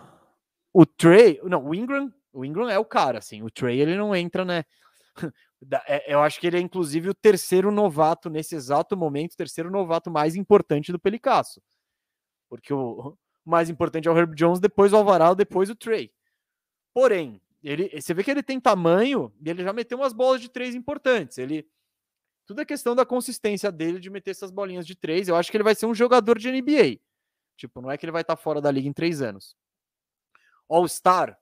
o 0.74 0.86
Trey, 0.86 1.40
não, 1.44 1.66
o 1.66 1.76
Ingram, 1.76 2.12
o 2.32 2.44
Ingram 2.44 2.70
é 2.70 2.80
o 2.80 2.86
cara, 2.86 3.20
assim, 3.20 3.42
o 3.44 3.50
Trey 3.50 3.80
ele 3.80 3.96
não 3.96 4.16
entra, 4.16 4.44
né? 4.44 4.66
É, 5.88 6.14
eu 6.14 6.20
acho 6.20 6.42
que 6.42 6.48
ele 6.48 6.58
é 6.58 6.60
inclusive 6.60 7.08
o 7.08 7.14
terceiro 7.14 7.72
novato 7.72 8.30
nesse 8.30 8.54
exato 8.54 8.98
momento, 8.98 9.32
o 9.32 9.38
terceiro 9.38 9.72
novato 9.72 10.12
mais 10.12 10.36
importante 10.36 10.92
do 10.92 11.00
Pelicasso. 11.00 11.62
Porque 12.50 12.74
o, 12.74 13.18
mais 13.46 13.70
importante 13.70 14.06
é 14.08 14.12
o 14.12 14.18
Herb 14.18 14.36
Jones, 14.36 14.60
depois 14.60 14.92
o 14.92 14.98
Alvarado, 14.98 15.38
depois 15.38 15.70
o 15.70 15.76
Trey. 15.76 16.12
Porém, 16.94 17.42
ele, 17.64 17.90
você 17.90 18.14
vê 18.14 18.26
que 18.26 18.32
ele 18.32 18.44
tem 18.44 18.60
tamanho 18.60 19.34
e 19.40 19.50
ele 19.50 19.64
já 19.64 19.72
meteu 19.72 19.98
umas 19.98 20.12
bolas 20.12 20.42
de 20.42 20.50
três 20.50 20.76
importantes. 20.76 21.38
Ele 21.38 21.66
tudo 22.46 22.60
é 22.60 22.66
questão 22.66 22.94
da 22.94 23.06
consistência 23.06 23.72
dele 23.72 24.00
de 24.00 24.10
meter 24.10 24.32
essas 24.32 24.52
bolinhas 24.52 24.86
de 24.86 24.96
três. 24.96 25.28
Eu 25.28 25.36
acho 25.36 25.50
que 25.50 25.56
ele 25.56 25.64
vai 25.64 25.76
ser 25.76 25.86
um 25.86 25.94
jogador 25.94 26.38
de 26.38 26.52
NBA. 26.52 27.00
Tipo, 27.56 27.82
não 27.82 27.90
é 27.90 27.98
que 27.98 28.06
ele 28.06 28.12
vai 28.12 28.22
estar 28.22 28.36
fora 28.36 28.60
da 28.60 28.70
liga 28.70 28.88
em 28.88 28.94
três 28.94 29.22
anos. 29.22 29.56
All-Star, 30.74 31.40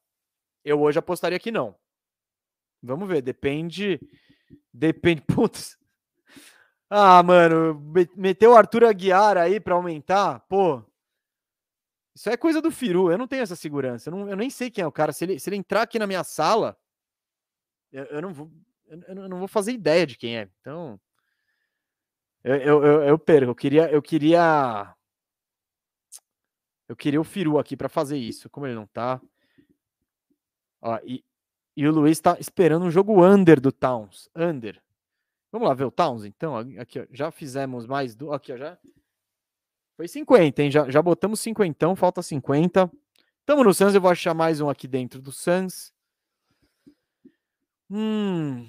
eu 0.64 0.82
hoje 0.82 1.00
apostaria 1.00 1.40
que 1.40 1.52
não. 1.52 1.76
Vamos 2.82 3.08
ver, 3.08 3.22
depende. 3.22 4.00
Depende. 4.74 5.22
Putz. 5.28 5.78
Ah, 6.90 7.24
mano, 7.24 7.82
meteu 8.18 8.52
o 8.52 8.56
Arthur 8.56 8.84
Aguiar 8.84 9.38
aí 9.38 9.60
para 9.60 9.76
aumentar, 9.76 10.42
pô. 10.42 10.84
Isso 12.14 12.30
é 12.30 12.36
coisa 12.36 12.62
do 12.62 12.70
Firu, 12.70 13.10
eu 13.10 13.18
não 13.18 13.28
tenho 13.28 13.44
essa 13.44 13.56
segurança. 13.56 14.10
Eu, 14.10 14.12
não, 14.12 14.30
eu 14.30 14.36
nem 14.36 14.50
sei 14.50 14.70
quem 14.70 14.84
é 14.84 14.88
o 14.88 14.92
cara. 14.92 15.14
Se 15.14 15.24
ele, 15.24 15.40
se 15.40 15.50
ele 15.50 15.56
entrar 15.56 15.84
aqui 15.84 15.98
na 15.98 16.06
minha 16.06 16.24
sala, 16.24 16.78
eu, 17.92 18.04
eu 18.06 18.22
não 18.22 18.34
vou. 18.34 18.52
Eu, 19.08 19.30
não 19.30 19.40
vou 19.40 19.48
fazer 19.48 19.72
ideia 19.72 20.06
de 20.06 20.18
quem 20.18 20.38
é. 20.38 20.50
Então. 20.60 21.00
Eu, 22.44 22.56
eu, 22.56 22.86
eu, 22.86 23.04
eu 23.04 23.20
perco. 23.20 23.52
Eu 23.52 23.56
queria. 23.56 23.90
Eu 23.90 24.02
queria. 24.02 24.94
Eu 26.92 26.96
queria 26.98 27.22
o 27.22 27.24
Firu 27.24 27.58
aqui 27.58 27.78
para 27.78 27.88
fazer 27.88 28.18
isso. 28.18 28.50
Como 28.50 28.68
ele 28.68 28.76
não 28.76 28.86
tá. 28.86 29.22
Ó, 30.82 31.00
e, 31.06 31.24
e 31.74 31.88
o 31.88 31.92
Luiz 31.92 32.18
está 32.18 32.38
esperando 32.38 32.84
um 32.84 32.92
jogo 32.92 33.26
under 33.26 33.62
do 33.62 33.72
Towns. 33.72 34.30
Under. 34.36 34.84
Vamos 35.54 35.70
lá 35.70 35.74
ver 35.74 35.86
o 35.86 35.92
Towns, 35.92 36.26
então. 36.26 36.58
Aqui, 36.78 37.00
ó, 37.00 37.08
já 37.10 37.32
fizemos 37.32 37.86
mais 37.86 38.14
do. 38.14 38.34
Aqui, 38.34 38.52
ó, 38.52 38.58
já. 38.58 38.78
Foi 39.96 40.06
50, 40.06 40.64
hein? 40.64 40.70
Já, 40.70 40.90
já 40.90 41.02
botamos 41.02 41.40
50, 41.40 41.96
falta 41.96 42.22
50. 42.22 42.92
Tamo 43.46 43.64
no 43.64 43.74
Suns, 43.74 43.96
eu 43.96 44.02
vou 44.02 44.12
achar 44.12 44.34
mais 44.34 44.60
um 44.60 44.70
aqui 44.70 44.86
dentro 44.86 45.22
do 45.22 45.32
Suns. 45.32 45.94
Hum. 47.90 48.68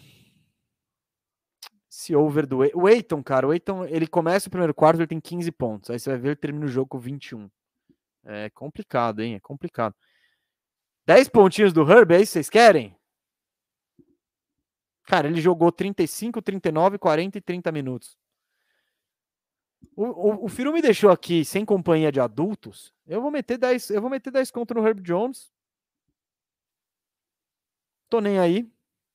Over 2.17 2.47
do 2.47 2.59
o 2.59 2.89
Eiton, 2.89 3.21
cara, 3.21 3.49
o 3.49 3.53
Eiton, 3.53 3.85
ele 3.85 4.07
começa 4.07 4.47
o 4.47 4.51
primeiro 4.51 4.75
quarto, 4.75 5.01
ele 5.01 5.09
tem 5.09 5.21
15 5.21 5.51
pontos. 5.51 5.91
Aí 5.91 5.99
você 5.99 6.11
vai 6.11 6.19
ver, 6.21 6.29
ele 6.29 6.37
termina 6.37 6.67
o 6.67 6.69
jogo 6.69 6.87
com 6.87 7.01
21. 7.01 7.51
É 8.25 8.51
complicado, 8.51 9.21
hein? 9.21 9.35
É 9.35 9.41
complicado. 9.41 9.95
10 11.07 11.29
pontinhos 11.29 11.73
do 11.73 11.83
Herb, 11.83 12.13
é 12.13 12.21
isso 12.21 12.31
que 12.31 12.33
vocês 12.35 12.51
querem? 12.51 12.97
Cara, 15.05 15.29
ele 15.29 15.41
jogou 15.41 15.73
35, 15.73 16.41
39, 16.41 16.99
40 16.99 17.39
e 17.39 17.41
30 17.41 17.73
minutos. 17.73 18.17
O, 19.97 20.05
o, 20.05 20.45
o 20.45 20.49
Firu 20.49 20.73
me 20.73 20.81
deixou 20.81 21.11
aqui 21.11 21.45
sem 21.45 21.65
companhia 21.65 22.13
de 22.13 22.21
adultos. 22.21 22.95
Eu 23.07 23.21
vou 23.21 23.31
meter 23.31 23.59
10, 23.59 23.91
eu 23.91 24.01
vou 24.01 24.09
meter 24.09 24.31
10 24.31 24.51
conto 24.51 24.75
no 24.75 24.87
Herb 24.87 25.03
Jones. 25.03 25.53
Tô 28.09 28.21
nem 28.21 28.39
aí. 28.39 28.71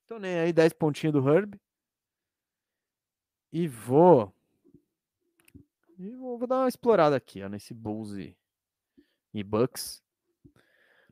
Tô 0.07 0.19
nem 0.19 0.39
aí, 0.39 0.53
10 0.53 0.73
pontinhos 0.73 1.13
do 1.13 1.29
Herb. 1.29 1.59
E 3.51 3.67
vou. 3.67 4.33
E 5.97 6.15
vou, 6.15 6.37
vou 6.37 6.47
dar 6.47 6.59
uma 6.59 6.67
explorada 6.67 7.15
aqui, 7.15 7.41
ó, 7.41 7.49
nesse 7.49 7.73
Bulls 7.73 8.15
e, 9.39 9.43
Bucks. 9.43 10.03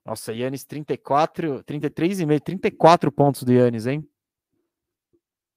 Nossa, 0.03 0.34
Yannis 0.34 0.64
34, 0.64 1.64
33 1.64 2.19
e 2.19 2.26
meio, 2.26 2.41
34 2.41 3.11
pontos 3.11 3.43
do 3.43 3.52
Yannis, 3.52 3.88
hein? 3.88 4.07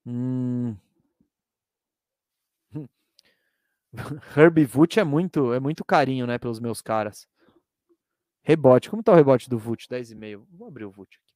Hum. 0.07 0.77
Herbie 4.37 4.65
Vult 4.65 4.99
é 4.99 5.05
muito, 5.05 5.53
é 5.53 5.61
muito 5.61 5.85
carinho, 5.85 6.27
né, 6.27 6.39
pelos 6.39 6.61
meus 6.61 6.81
caras. 6.81 7.29
Rebote. 8.43 8.89
Como 8.89 9.03
tá 9.03 9.13
o 9.13 9.15
rebote 9.15 9.49
do 9.49 9.59
Vult? 9.59 9.87
10,5. 9.89 10.47
Vou 10.51 10.69
abrir 10.69 10.85
o 10.85 10.91
Vult 10.91 11.17
aqui. 11.17 11.35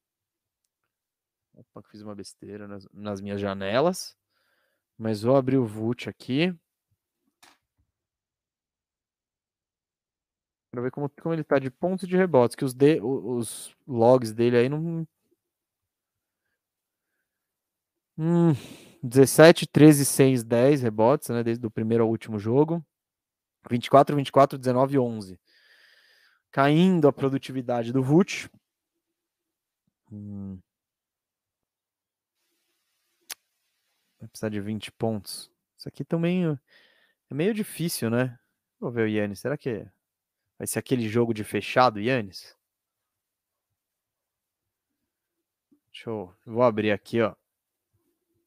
Opa, 1.55 1.83
fiz 1.91 2.01
uma 2.01 2.15
besteira 2.15 2.67
nas, 2.67 2.89
nas 2.93 3.21
minhas 3.21 3.41
janelas. 3.41 4.17
Mas 4.97 5.23
vou 5.23 5.37
abrir 5.37 5.59
o 5.59 5.67
Vult 5.67 6.09
aqui. 6.09 6.55
Pra 10.73 10.81
ver 10.81 10.91
como, 10.91 11.09
como 11.21 11.35
ele 11.35 11.45
tá 11.45 11.59
de 11.59 11.71
pontos 11.71 12.09
de 12.09 12.17
rebotes. 12.17 12.57
Que 12.57 12.65
os, 12.65 12.73
de, 12.73 12.99
os 13.03 13.77
logs 13.87 14.33
dele 14.33 14.57
aí 14.57 14.69
não. 14.71 15.07
Hum, 18.17 18.53
17, 19.03 19.67
13, 19.67 20.07
6, 20.07 20.43
10 20.43 20.81
rebotes, 20.81 21.29
né? 21.29 21.43
Desde 21.43 21.67
o 21.67 21.71
primeiro 21.71 22.05
ao 22.05 22.09
último 22.11 22.39
jogo. 22.39 22.83
24, 23.71 24.17
24, 24.17 24.59
19 24.59 24.99
11. 24.99 25.39
Caindo 26.51 27.07
a 27.07 27.13
produtividade 27.13 27.93
do 27.93 28.03
Vult. 28.03 28.49
Hum. 30.11 30.59
Vai 34.19 34.29
precisar 34.29 34.49
de 34.49 34.61
20 34.61 34.91
pontos. 34.93 35.51
Isso 35.77 35.87
aqui 35.87 36.03
também 36.03 36.47
é 37.31 37.35
meio 37.35 37.53
difícil, 37.53 38.09
né? 38.09 38.39
Vou 38.81 38.91
ver 38.91 39.03
o 39.03 39.09
Yannis. 39.09 39.41
Será 39.41 39.59
que 39.59 39.87
vai 40.63 40.67
ser 40.69 40.79
aquele 40.79 41.09
jogo 41.09 41.35
de 41.35 41.43
fechado, 41.43 41.99
Yannis? 41.99 42.57
Deixa 45.91 46.09
eu. 46.09 46.33
Vou 46.47 46.63
abrir 46.63 46.93
aqui, 46.93 47.21
ó. 47.21 47.35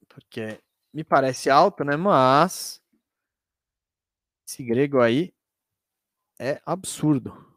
Porque 0.08 0.62
me 0.94 1.04
parece 1.04 1.50
alto, 1.50 1.84
né? 1.84 1.98
Mas. 1.98 2.82
Esse 4.48 4.64
grego 4.64 5.02
aí 5.02 5.34
é 6.40 6.62
absurdo. 6.66 7.54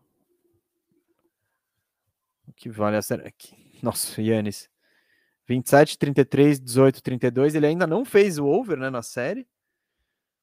O 2.45 2.53
que 2.53 2.69
vale 2.69 2.97
a 2.97 3.03
ser 3.03 3.25
aqui? 3.25 3.79
Nossa, 3.81 4.21
Yannis. 4.21 4.69
27, 5.47 5.97
33, 5.97 6.59
18, 6.59 7.01
32. 7.01 7.55
Ele 7.55 7.67
ainda 7.67 7.87
não 7.87 8.05
fez 8.05 8.39
o 8.39 8.47
over 8.47 8.77
né, 8.77 8.91
na 8.91 9.03
série. 9.03 9.47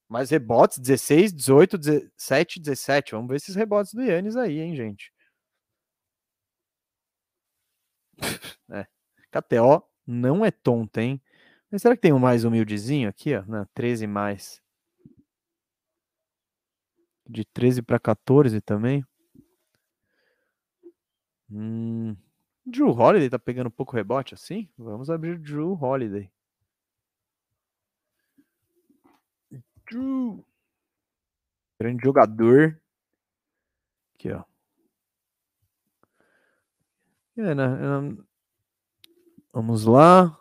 Mas 0.07 0.29
rebotes 0.29 0.77
16, 0.79 1.33
18, 1.33 1.77
17, 1.77 2.59
17. 2.59 3.11
Vamos 3.13 3.29
ver 3.29 3.37
esses 3.37 3.55
rebotes 3.55 3.93
do 3.93 4.01
Yannis 4.03 4.35
aí, 4.35 4.59
hein, 4.59 4.75
gente. 4.75 5.11
é. 8.71 8.85
KTO 9.31 9.83
não 10.05 10.45
é 10.45 10.51
tonto, 10.51 10.99
hein? 10.99 11.21
Mas 11.71 11.81
será 11.81 11.95
que 11.95 12.01
tem 12.01 12.13
um 12.13 12.19
mais 12.19 12.43
humildezinho 12.43 13.09
aqui, 13.09 13.35
ó? 13.35 13.43
Não, 13.47 13.65
13 13.73 14.07
mais. 14.07 14.61
De 17.27 17.43
13 17.43 17.81
para 17.81 17.99
14 17.99 18.61
também. 18.61 19.03
Hum. 21.49 22.15
Drew 22.65 22.89
Holiday 22.89 23.29
tá 23.29 23.37
pegando 23.37 23.69
pouco 23.69 23.95
rebote 23.95 24.33
assim? 24.33 24.69
Vamos 24.77 25.09
abrir 25.09 25.37
Drew 25.39 25.73
Holiday. 25.73 26.31
Drew. 29.89 30.45
Grande 31.79 32.03
jogador. 32.03 32.81
Aqui, 34.15 34.31
ó. 34.31 34.43
Né? 37.35 37.53
Vamos 39.51 39.85
lá. 39.85 40.39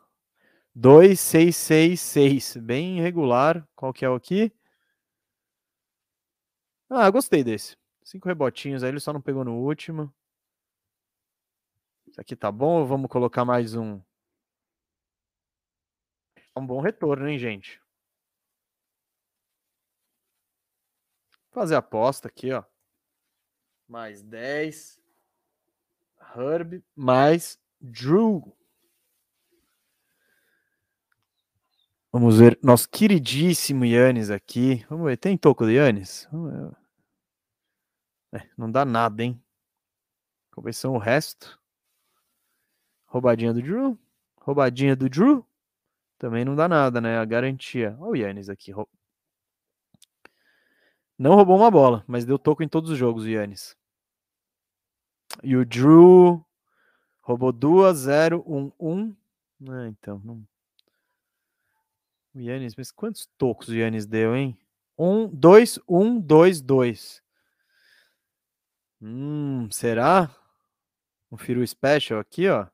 2, 0.75 1.19
6, 1.19 1.57
6, 1.57 2.01
6. 2.01 2.57
Bem 2.59 3.01
regular. 3.01 3.67
Qual 3.75 3.93
que 3.93 4.05
é 4.05 4.09
o 4.09 4.15
aqui? 4.15 4.53
Ah, 6.89 7.11
gostei 7.11 7.43
desse. 7.43 7.77
Cinco 8.03 8.29
rebotinhos 8.29 8.83
aí, 8.83 8.91
ele 8.91 9.01
só 9.01 9.13
não 9.13 9.21
pegou 9.21 9.45
no 9.45 9.55
último. 9.55 10.13
Isso 12.07 12.21
aqui 12.21 12.37
tá 12.37 12.53
bom 12.53 12.81
ou 12.81 12.87
vamos 12.87 13.11
colocar 13.11 13.45
mais 13.45 13.75
um? 13.75 14.01
É 16.55 16.61
um 16.61 16.67
bom 16.67 16.81
retorno, 16.81 17.29
hein, 17.29 17.39
gente? 17.39 17.84
Fazer 21.55 21.77
aposta 21.77 22.27
aqui, 22.27 22.53
ó. 22.53 22.65
Mais 23.87 24.21
10. 24.23 25.01
Herb, 26.35 26.83
mais 26.97 27.61
Drew. 27.81 28.53
Vamos 32.11 32.41
ver 32.41 32.59
nosso 32.61 32.89
queridíssimo 32.89 33.85
Yannis 33.85 34.31
aqui. 34.31 34.85
Vamos 34.91 35.07
ver, 35.07 35.17
tem 35.17 35.39
toco 35.39 35.65
de 35.65 35.75
Yannis? 35.75 36.29
É, 38.33 38.51
não 38.59 38.69
dá 38.69 38.85
nada, 38.85 39.23
hein? 39.23 39.41
Conversão 40.51 40.95
o 40.95 40.99
resto. 40.99 41.61
Roubadinha 43.07 43.55
do 43.55 43.63
Drew. 43.63 43.97
Roubadinha 44.41 44.97
do 44.97 45.09
Drew. 45.09 45.47
Também 46.19 46.45
não 46.45 46.57
dá 46.57 46.67
nada, 46.67 47.01
né? 47.01 47.19
A 47.19 47.25
garantia. 47.25 47.97
Olha 48.01 48.11
o 48.11 48.17
Yannis 48.17 48.49
aqui. 48.49 48.73
Não 51.19 51.35
roubou 51.35 51.57
uma 51.57 51.71
bola, 51.71 52.05
mas 52.07 52.25
deu 52.25 52.39
toco 52.39 52.63
em 52.63 52.69
todos 52.69 52.91
os 52.91 52.99
jogos, 52.99 53.27
Yannis. 53.27 53.77
E 55.43 55.57
o 55.57 55.65
Drew 55.65 56.45
roubou 57.21 57.53
2, 57.53 57.97
0, 57.97 58.45
1, 58.47 58.73
1. 58.79 59.17
Ah, 59.69 59.89
então, 59.89 60.21
não. 60.25 60.47
O 62.35 62.41
Yannis, 62.41 62.75
mas 62.77 62.91
quantos 62.91 63.27
tocos 63.39 63.69
o 63.69 63.75
Yannis 63.75 64.07
deu, 64.07 64.35
hein? 64.35 64.59
1, 64.99 65.29
2, 65.29 65.79
1, 65.89 66.21
2, 66.21 66.61
2. 66.61 67.23
Hum, 69.01 69.71
será? 69.71 70.35
Um 71.31 71.37
Firu 71.37 71.67
Special 71.67 72.19
aqui, 72.19 72.49
ó. 72.49 72.67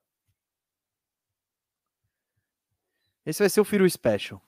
Esse 3.24 3.40
vai 3.40 3.50
ser 3.50 3.60
o 3.60 3.64
Firu 3.64 3.88
Special. 3.88 4.40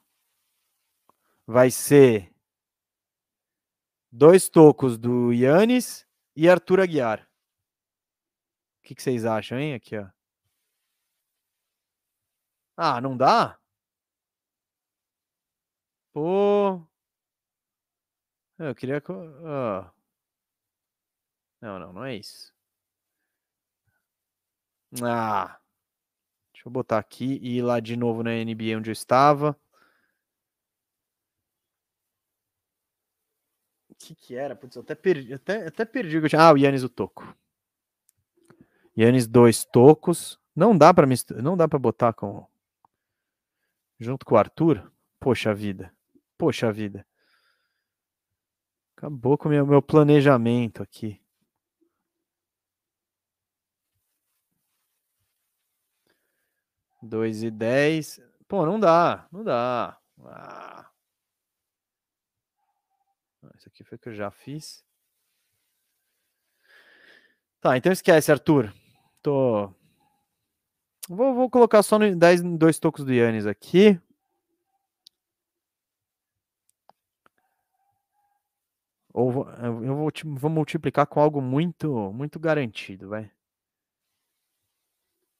Vai 1.47 1.70
ser 1.70 2.32
dois 4.12 4.48
tocos 4.48 4.98
do 4.98 5.32
Yannis 5.32 6.06
e 6.36 6.48
Arthur 6.48 6.80
Aguiar. 6.80 7.26
O 8.80 8.82
que, 8.84 8.94
que 8.94 9.02
vocês 9.02 9.24
acham, 9.24 9.59
hein? 9.59 9.74
Aqui, 9.74 9.97
ó. 9.97 10.09
Ah, 12.76 13.01
não 13.01 13.16
dá? 13.16 13.59
Pô. 16.12 16.86
Eu 18.59 18.74
queria. 18.74 19.02
Oh. 19.09 19.90
Não, 21.60 21.78
não, 21.78 21.93
não 21.93 22.05
é 22.05 22.16
isso. 22.16 22.52
Ah. 25.02 25.59
Deixa 26.52 26.68
eu 26.68 26.72
botar 26.72 26.98
aqui 26.98 27.39
e 27.43 27.59
ir 27.59 27.62
lá 27.62 27.80
de 27.80 27.97
novo 27.97 28.22
na 28.22 28.30
NBA 28.30 28.76
onde 28.76 28.90
eu 28.90 28.93
estava. 28.93 29.59
Que 34.03 34.15
que 34.15 34.35
era? 34.35 34.57
Putz, 34.57 34.77
eu 34.77 34.83
até 34.83 34.95
perdi, 34.95 35.33
até, 35.33 35.66
até 35.66 35.85
perdi. 35.85 36.19
Ah, 36.37 36.53
o 36.53 36.57
Yannis 36.57 36.83
o 36.83 36.89
toco. 36.89 37.37
Yannis 38.97 39.27
dois 39.27 39.65
tocos. 39.65 40.39
Não 40.55 40.77
dá 40.77 40.93
para 40.93 41.07
não 41.43 41.57
dá 41.57 41.66
para 41.66 41.79
botar 41.79 42.12
com 42.12 42.47
junto 43.99 44.27
com 44.27 44.35
o 44.35 44.39
Arthur. 44.39 44.93
Poxa 45.20 45.55
vida. 45.55 45.95
Poxa 46.37 46.73
vida. 46.73 47.07
Acabou 48.97 49.39
com 49.39 49.49
o 49.49 49.53
meu, 49.53 49.66
meu 49.66 49.83
planejamento 49.83 50.83
aqui. 50.83 51.23
2 57.03 57.43
e 57.43 57.51
10. 57.51 58.20
Pô, 58.47 58.65
não 58.65 58.79
dá, 58.79 59.27
não 59.33 59.43
dá. 59.43 59.99
Ah. 60.24 60.91
Isso 63.62 63.68
aqui 63.68 63.84
foi 63.84 63.94
o 63.94 63.98
que 64.01 64.09
eu 64.09 64.14
já 64.14 64.28
fiz. 64.28 64.84
Tá, 67.60 67.76
então 67.76 67.93
esquece, 67.93 68.32
Arthur. 68.32 68.74
Tô. 69.22 69.72
Vou, 71.09 71.32
vou 71.32 71.48
colocar 71.48 71.80
só 71.84 71.97
no 71.97 72.16
10, 72.16 72.43
dois 72.59 72.80
tocos 72.80 73.05
do 73.05 73.12
Yannis 73.12 73.47
aqui. 73.47 74.01
Ou 79.12 79.48
eu 79.84 79.94
vou, 79.94 80.10
vou 80.24 80.51
multiplicar 80.51 81.06
com 81.06 81.20
algo 81.20 81.40
muito, 81.40 82.12
muito 82.12 82.40
garantido, 82.40 83.10
vai. 83.10 83.30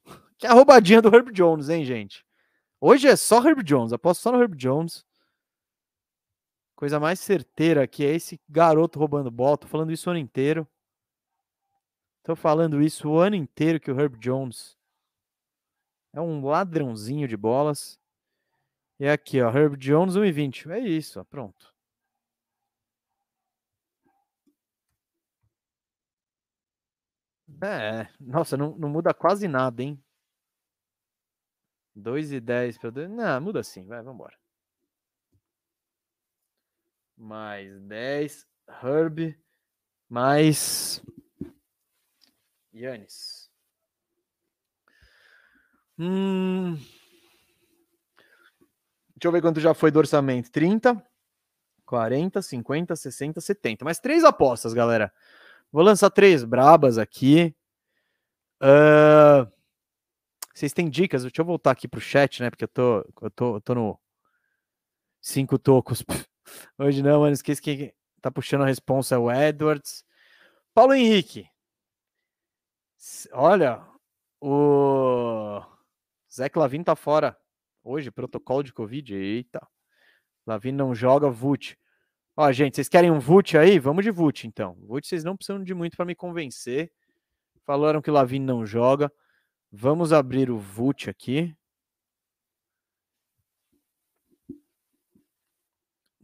Que 0.39 0.47
a 0.47 0.53
roubadinha 0.53 1.03
do 1.03 1.13
Herb 1.13 1.33
Jones, 1.33 1.69
hein, 1.69 1.85
gente? 1.85 2.25
Hoje 2.81 3.09
é 3.09 3.17
só 3.17 3.45
Herb 3.45 3.65
Jones, 3.65 3.93
aposto 3.93 4.21
só 4.21 4.31
no 4.31 4.41
Herb 4.41 4.57
Jones. 4.57 5.05
Coisa 6.83 6.99
mais 6.99 7.21
certeira 7.21 7.87
que 7.87 8.05
é 8.05 8.13
esse 8.13 8.41
garoto 8.49 8.99
roubando 8.99 9.31
bola. 9.31 9.57
Tô 9.57 9.69
falando 9.69 9.93
isso 9.93 10.09
o 10.09 10.11
ano 10.11 10.19
inteiro. 10.19 10.67
Tô 12.25 12.35
falando 12.35 12.83
isso 12.83 13.09
o 13.09 13.21
ano 13.21 13.37
inteiro 13.37 13.79
que 13.79 13.89
o 13.89 14.01
Herb 14.01 14.19
Jones 14.19 14.77
é 16.13 16.21
um 16.21 16.45
ladrãozinho 16.45 17.29
de 17.29 17.37
bolas. 17.37 18.01
E 18.99 19.07
aqui, 19.07 19.41
ó, 19.41 19.49
Herb 19.57 19.77
Jones 19.77 20.17
1,20. 20.17 20.73
É 20.73 20.81
isso, 20.81 21.21
ó, 21.21 21.25
pronto. 21.25 21.73
É, 27.63 28.09
nossa, 28.19 28.57
não, 28.57 28.77
não 28.77 28.89
muda 28.89 29.15
quase 29.15 29.47
nada, 29.47 29.85
hein? 29.85 30.03
2 31.95 32.33
e 32.33 32.41
10 32.41 32.77
para 32.77 32.91
2. 32.91 33.09
Não, 33.09 33.41
muda 33.41 33.63
sim, 33.63 33.87
vai, 33.87 34.03
vambora. 34.03 34.42
Mais 37.17 37.81
10, 37.83 38.47
Herb, 38.83 39.37
mais 40.09 41.03
Yannis. 42.75 43.51
Hum. 45.99 46.75
Deixa 49.15 49.29
eu 49.29 49.33
ver 49.33 49.41
quanto 49.41 49.61
já 49.61 49.73
foi 49.73 49.91
do 49.91 49.99
orçamento. 49.99 50.51
30, 50.51 51.01
40, 51.87 52.43
50, 52.43 52.97
60, 52.97 53.41
70. 53.41 53.85
Mais 53.85 54.01
três 54.01 54.25
apostas, 54.25 54.73
galera. 54.75 55.13
Vou 55.71 55.83
lançar 55.83 56.11
três 56.11 56.43
brabas 56.43 56.99
aqui. 56.99 57.55
Uh, 58.61 59.51
vocês 60.55 60.73
têm 60.73 60.89
dicas? 60.91 61.23
Deixa 61.23 61.41
eu 61.41 61.45
voltar 61.45 61.71
aqui 61.71 61.87
pro 61.87 62.01
chat, 62.01 62.43
né? 62.43 62.51
Porque 62.51 62.65
eu 62.65 62.69
tô, 62.69 62.99
eu 63.23 63.31
tô, 63.31 63.57
eu 63.57 63.61
tô 63.61 63.75
no 63.75 64.01
cinco 65.21 65.59
tocos. 65.59 66.05
Hoje 66.79 67.03
não, 67.03 67.21
mano. 67.21 67.33
Esqueci 67.33 67.61
que 67.61 67.95
tá 68.21 68.31
puxando 68.31 68.63
a 68.63 68.67
responsa 68.67 69.15
é 69.15 69.19
o 69.19 69.31
Edwards. 69.31 70.05
Paulo 70.75 70.95
Henrique. 70.95 71.47
Olha, 73.33 73.85
o 74.41 75.61
Zé 76.33 76.49
Clavin 76.49 76.83
tá 76.83 76.95
fora 76.97 77.37
hoje, 77.85 78.11
protocolo 78.11 78.63
de 78.63 78.73
Covid. 78.73 79.15
Eita. 79.15 79.67
Lavin 80.47 80.73
não 80.73 80.95
joga, 80.95 81.29
Vult. 81.31 81.77
Ó, 82.37 82.51
gente, 82.51 82.77
vocês 82.77 82.89
querem 82.89 83.11
um 83.11 83.19
Vult 83.19 83.57
aí? 83.57 83.79
Vamos 83.79 84.05
de 84.05 84.11
Vult, 84.11 84.47
então. 84.47 84.75
Vult 84.81 85.07
vocês 85.07 85.23
não 85.23 85.37
precisam 85.37 85.63
de 85.63 85.75
muito 85.75 85.97
para 85.97 86.07
me 86.07 86.15
convencer. 86.15 86.91
Falaram 87.65 88.01
que 88.03 88.11
o 88.11 88.15
Lavin 88.15 88.41
não 88.41 88.65
joga. 88.65 89.13
Vamos 89.71 90.13
abrir 90.13 90.51
o 90.51 90.59
Vult 90.59 91.09
aqui. 91.09 91.55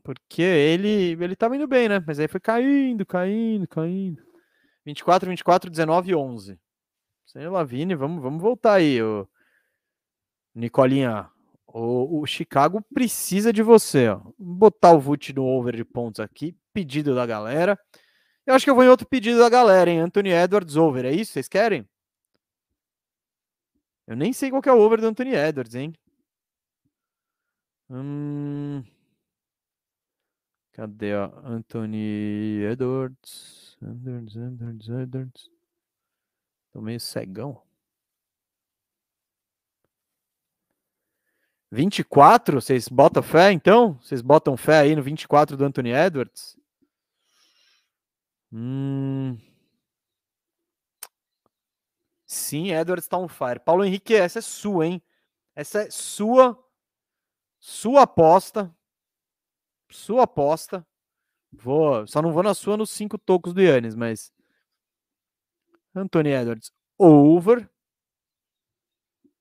Porque 0.08 0.40
ele 0.40 1.22
ele 1.22 1.36
tava 1.36 1.54
indo 1.54 1.66
bem, 1.68 1.86
né? 1.86 2.02
Mas 2.06 2.18
aí 2.18 2.26
foi 2.26 2.40
caindo, 2.40 3.04
caindo, 3.04 3.68
caindo. 3.68 4.22
24, 4.86 5.28
24, 5.28 5.70
19 5.70 6.14
11. 6.14 6.58
Sem 7.26 7.46
Lavine, 7.46 7.94
vamos, 7.94 8.22
vamos 8.22 8.40
voltar 8.40 8.76
aí, 8.76 9.02
o 9.02 9.28
Nicolinha. 10.54 11.30
O, 11.66 12.22
o, 12.22 12.26
Chicago 12.26 12.82
precisa 12.94 13.52
de 13.52 13.62
você. 13.62 14.08
Ó. 14.08 14.22
Botar 14.38 14.92
o 14.94 14.98
Vult 14.98 15.30
no 15.34 15.44
over 15.44 15.76
de 15.76 15.84
pontos 15.84 16.20
aqui. 16.20 16.56
Pedido 16.72 17.14
da 17.14 17.26
galera. 17.26 17.78
Eu 18.46 18.54
acho 18.54 18.64
que 18.64 18.70
eu 18.70 18.74
vou 18.74 18.84
em 18.84 18.88
outro 18.88 19.06
pedido 19.06 19.38
da 19.38 19.50
galera, 19.50 19.90
hein? 19.90 20.00
Anthony 20.00 20.30
Edwards 20.30 20.74
over. 20.74 21.04
É 21.04 21.12
isso? 21.12 21.32
Vocês 21.32 21.48
querem? 21.48 21.86
Eu 24.06 24.16
nem 24.16 24.32
sei 24.32 24.48
qual 24.48 24.62
é 24.64 24.72
o 24.72 24.80
over 24.80 25.02
do 25.02 25.06
Anthony 25.08 25.34
Edwards, 25.34 25.74
hein? 25.74 25.92
Hum... 27.90 28.82
Cadê, 30.78 31.12
ó? 31.12 31.32
Anthony 31.42 32.62
Edwards. 32.62 33.76
Edwards, 33.82 34.36
Edwards, 34.36 34.88
Edwards. 34.88 35.50
Tô 36.70 36.80
meio 36.80 37.00
cegão. 37.00 37.60
24? 41.72 42.60
Vocês 42.60 42.86
botam 42.86 43.24
fé, 43.24 43.50
então? 43.50 43.94
Vocês 43.94 44.22
botam 44.22 44.56
fé 44.56 44.78
aí 44.78 44.94
no 44.94 45.02
24 45.02 45.56
do 45.56 45.64
Anthony 45.64 45.90
Edwards? 45.90 46.56
Hum... 48.52 49.36
Sim, 52.24 52.70
Edwards 52.70 53.08
tá 53.08 53.18
on 53.18 53.26
fire. 53.26 53.58
Paulo 53.58 53.84
Henrique, 53.84 54.14
essa 54.14 54.38
é 54.38 54.42
sua, 54.42 54.86
hein? 54.86 55.02
Essa 55.56 55.80
é 55.82 55.90
sua 55.90 56.56
sua 57.58 58.02
aposta. 58.02 58.72
Sua 59.90 60.24
aposta. 60.24 60.86
Vou, 61.50 62.06
só 62.06 62.20
não 62.20 62.32
vou 62.32 62.42
na 62.42 62.54
sua 62.54 62.76
nos 62.76 62.90
cinco 62.90 63.16
tocos 63.18 63.54
do 63.54 63.60
Yannis, 63.62 63.94
mas 63.94 64.32
Anthony 65.94 66.30
Edwards 66.30 66.70
over. 66.98 67.68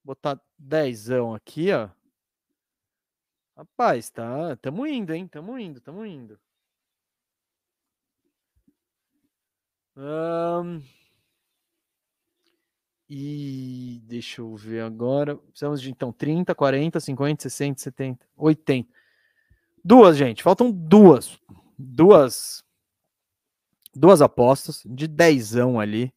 Botar 0.03 0.39
dezão 0.57 1.35
aqui, 1.35 1.71
ó. 1.71 1.89
Rapaz, 3.57 4.09
tá, 4.09 4.55
tamo 4.57 4.85
indo, 4.87 5.13
hein? 5.13 5.27
Tamo 5.27 5.57
indo, 5.59 5.81
tamo 5.81 6.05
indo. 6.05 6.39
Um, 9.97 10.79
e 13.09 13.99
deixa 14.05 14.41
eu 14.41 14.55
ver 14.55 14.81
agora. 14.81 15.35
Precisamos 15.35 15.81
de 15.81 15.89
então 15.89 16.11
30, 16.11 16.53
40, 16.53 16.99
50, 16.99 17.43
60, 17.43 17.81
70, 17.81 18.27
80. 18.35 18.89
Duas, 19.87 20.17
gente. 20.17 20.43
Faltam 20.43 20.69
duas. 20.69 21.39
Duas. 21.79 22.61
Duas 23.95 24.21
apostas 24.21 24.83
de 24.85 25.07
dezão 25.07 25.79
ali. 25.79 26.13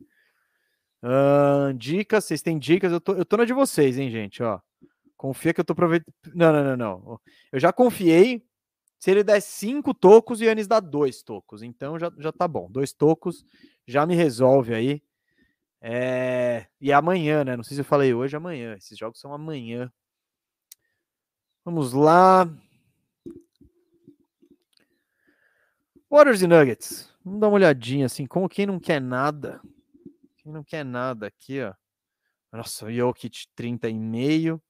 Uh, 1.00 1.72
dicas, 1.74 2.24
vocês 2.24 2.42
têm 2.42 2.58
dicas? 2.58 2.90
Eu 2.90 3.00
tô, 3.00 3.14
eu 3.14 3.24
tô 3.24 3.36
na 3.36 3.44
de 3.44 3.52
vocês, 3.52 3.96
hein, 3.96 4.10
gente? 4.10 4.42
Ó, 4.42 4.58
confia 5.16 5.54
que 5.54 5.60
eu 5.60 5.64
tô 5.64 5.72
aproveitando. 5.72 6.12
Não, 6.34 6.52
não, 6.52 6.64
não, 6.64 6.76
não. 6.76 7.20
Eu 7.52 7.60
já 7.60 7.72
confiei. 7.72 8.44
Se 8.98 9.12
ele 9.12 9.22
der 9.22 9.40
cinco 9.40 9.94
tocos, 9.94 10.40
o 10.40 10.44
Yannis 10.44 10.66
dá 10.66 10.80
dois 10.80 11.22
tocos. 11.22 11.62
Então 11.62 11.96
já, 11.96 12.10
já 12.18 12.32
tá 12.32 12.48
bom. 12.48 12.68
Dois 12.68 12.92
tocos 12.92 13.44
já 13.86 14.04
me 14.04 14.16
resolve 14.16 14.74
aí. 14.74 15.00
É... 15.80 16.66
E 16.80 16.90
é 16.90 16.94
amanhã, 16.94 17.44
né? 17.44 17.56
Não 17.56 17.62
sei 17.62 17.76
se 17.76 17.82
eu 17.82 17.84
falei 17.84 18.12
hoje, 18.12 18.36
amanhã. 18.36 18.74
Esses 18.74 18.98
jogos 18.98 19.20
são 19.20 19.32
amanhã. 19.32 19.92
Vamos 21.64 21.92
lá. 21.92 22.50
Warriors 26.10 26.42
e 26.42 26.46
Nuggets. 26.48 27.08
Vamos 27.24 27.40
dar 27.40 27.46
uma 27.46 27.54
olhadinha 27.54 28.06
assim, 28.06 28.26
como 28.26 28.48
quem 28.48 28.66
não 28.66 28.80
quer 28.80 29.00
nada. 29.00 29.60
Quem 30.38 30.52
não 30.52 30.64
quer 30.64 30.84
nada 30.84 31.28
aqui, 31.28 31.62
ó. 31.62 31.72
Nossa, 32.52 32.86
o 32.86 32.92
Jokic 32.92 33.46
30 33.54 33.88
e 33.88 33.94
meio. 33.94 34.60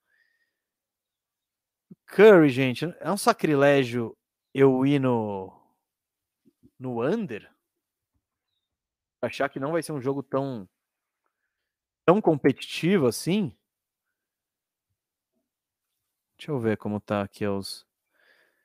Curry, 2.06 2.50
gente, 2.50 2.84
é 3.00 3.10
um 3.10 3.16
sacrilégio 3.16 4.14
eu 4.52 4.84
ir 4.84 4.98
no 4.98 5.50
no 6.78 7.02
under. 7.02 7.50
Achar 9.22 9.48
que 9.48 9.58
não 9.58 9.72
vai 9.72 9.82
ser 9.82 9.92
um 9.92 10.00
jogo 10.00 10.22
tão 10.22 10.68
tão 12.04 12.20
competitivo 12.20 13.06
assim. 13.06 13.56
Deixa 16.36 16.50
eu 16.50 16.58
ver 16.58 16.76
como 16.76 17.00
tá 17.00 17.22
aqui 17.22 17.46
os 17.46 17.86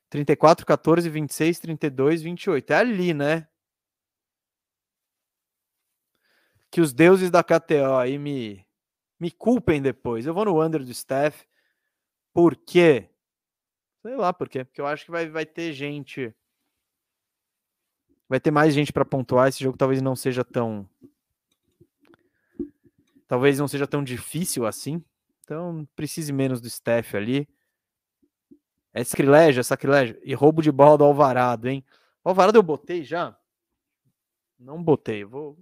34, 0.10 0.66
14, 0.66 1.10
26, 1.10 1.60
32, 1.60 2.22
28. 2.22 2.72
É 2.72 2.76
ali, 2.76 3.14
né? 3.14 3.48
Que 6.72 6.82
os 6.82 6.94
deuses 6.94 7.32
da 7.32 7.44
KTO 7.44 7.96
aí 8.00 8.18
me, 8.18 8.66
me 9.20 9.32
culpem 9.32 9.82
depois. 9.82 10.26
Eu 10.26 10.34
vou 10.34 10.46
no 10.46 10.64
under 10.64 10.84
do 10.84 10.94
Steph. 10.94 11.44
Por 12.34 12.56
quê? 12.56 13.10
Sei 14.02 14.16
lá 14.16 14.34
por 14.34 14.50
quê. 14.50 14.64
Porque 14.64 14.82
eu 14.82 14.88
acho 14.88 15.06
que 15.06 15.12
vai, 15.12 15.30
vai 15.30 15.46
ter 15.46 15.74
gente. 15.74 16.34
Vai 18.28 18.40
ter 18.40 18.52
mais 18.52 18.74
gente 18.74 18.92
para 18.92 19.06
pontuar. 19.06 19.48
Esse 19.48 19.64
jogo 19.64 19.78
talvez 19.78 20.02
não 20.02 20.16
seja 20.16 20.44
tão 20.44 20.90
talvez 23.28 23.60
não 23.60 23.68
seja 23.68 23.88
tão 23.88 24.04
difícil 24.04 24.66
assim. 24.66 25.04
Então, 25.44 25.88
precise 25.96 26.32
menos 26.34 26.62
do 26.62 26.70
Steph 26.70 27.16
ali. 27.16 27.48
É 28.96 29.04
sacrilégio, 29.04 29.60
é 29.60 29.64
sacrilégio. 29.64 30.18
E 30.24 30.34
roubo 30.34 30.62
de 30.62 30.72
bola 30.72 30.98
do 30.98 31.04
Alvarado, 31.04 31.68
hein? 31.68 31.86
O 32.24 32.30
Alvarado 32.30 32.58
eu 32.58 32.64
botei 32.64 33.04
já? 33.04 33.38
Não 34.58 34.82
botei. 34.82 35.26
Vou, 35.26 35.60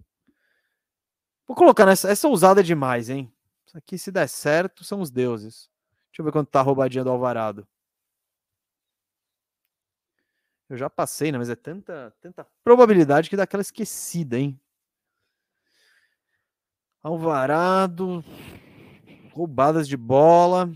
vou 1.47 1.57
colocar 1.57 1.83
nessa. 1.83 2.11
Essa 2.11 2.27
ousada 2.27 2.59
é 2.59 2.63
demais, 2.63 3.09
hein? 3.09 3.33
Isso 3.65 3.75
aqui, 3.75 3.97
se 3.97 4.11
der 4.11 4.29
certo, 4.29 4.83
são 4.83 5.01
os 5.01 5.09
deuses. 5.09 5.67
Deixa 6.11 6.21
eu 6.21 6.25
ver 6.25 6.31
quanto 6.31 6.51
tá 6.51 6.59
a 6.59 6.61
roubadinha 6.61 7.03
do 7.03 7.09
Alvarado. 7.09 7.67
Eu 10.69 10.77
já 10.77 10.87
passei, 10.87 11.31
né? 11.31 11.39
Mas 11.39 11.49
é 11.49 11.55
tanta, 11.55 12.15
tanta 12.21 12.45
probabilidade 12.63 13.31
que 13.31 13.35
dá 13.35 13.43
aquela 13.43 13.61
esquecida, 13.61 14.37
hein? 14.37 14.61
Alvarado, 17.01 18.23
roubadas 19.31 19.87
de 19.87 19.97
bola. 19.97 20.71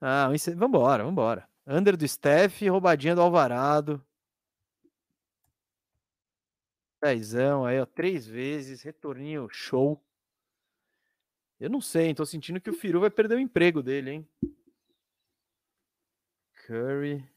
Ah, 0.00 0.30
isso... 0.34 0.54
vambora, 0.56 1.04
vambora. 1.04 1.48
Under 1.66 1.96
do 1.96 2.06
Steph, 2.06 2.62
roubadinha 2.62 3.14
do 3.14 3.20
Alvarado. 3.20 4.04
Dezão 7.02 7.64
aí, 7.64 7.80
ó, 7.80 7.86
três 7.86 8.26
vezes, 8.26 8.82
retorninho 8.82 9.48
show. 9.50 10.02
Eu 11.60 11.70
não 11.70 11.80
sei, 11.80 12.06
hein? 12.06 12.14
Tô 12.14 12.24
sentindo 12.24 12.60
que 12.60 12.70
o 12.70 12.74
Firu 12.74 13.00
vai 13.00 13.10
perder 13.10 13.36
o 13.36 13.40
emprego 13.40 13.82
dele, 13.82 14.10
hein? 14.10 14.28
Curry 16.66 17.28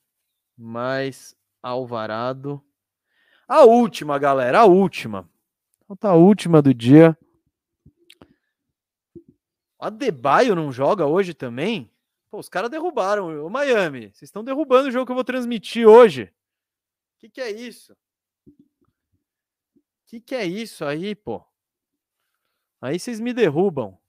mais 0.57 1.35
Alvarado. 1.61 2.63
A 3.47 3.65
última, 3.65 4.17
galera, 4.17 4.59
a 4.61 4.65
última. 4.65 5.29
Falta 5.88 6.09
a 6.09 6.13
última 6.13 6.61
do 6.61 6.73
dia. 6.73 7.17
A 9.77 9.89
Debaio 9.89 10.55
não 10.55 10.71
joga 10.71 11.05
hoje 11.05 11.33
também? 11.33 11.90
Pô, 12.31 12.39
os 12.39 12.47
caras 12.47 12.71
derrubaram 12.71 13.45
o 13.45 13.49
Miami. 13.49 14.03
Vocês 14.13 14.23
estão 14.23 14.41
derrubando 14.41 14.87
o 14.87 14.91
jogo 14.91 15.05
que 15.05 15.11
eu 15.11 15.15
vou 15.15 15.23
transmitir 15.23 15.85
hoje. 15.85 16.23
O 16.23 17.19
que, 17.19 17.29
que 17.29 17.41
é 17.41 17.51
isso? 17.51 17.91
O 18.47 18.53
que, 20.07 20.21
que 20.21 20.33
é 20.33 20.45
isso 20.45 20.85
aí, 20.85 21.13
pô? 21.13 21.45
Aí 22.79 22.97
vocês 22.97 23.19
me 23.19 23.33
derrubam. 23.33 23.99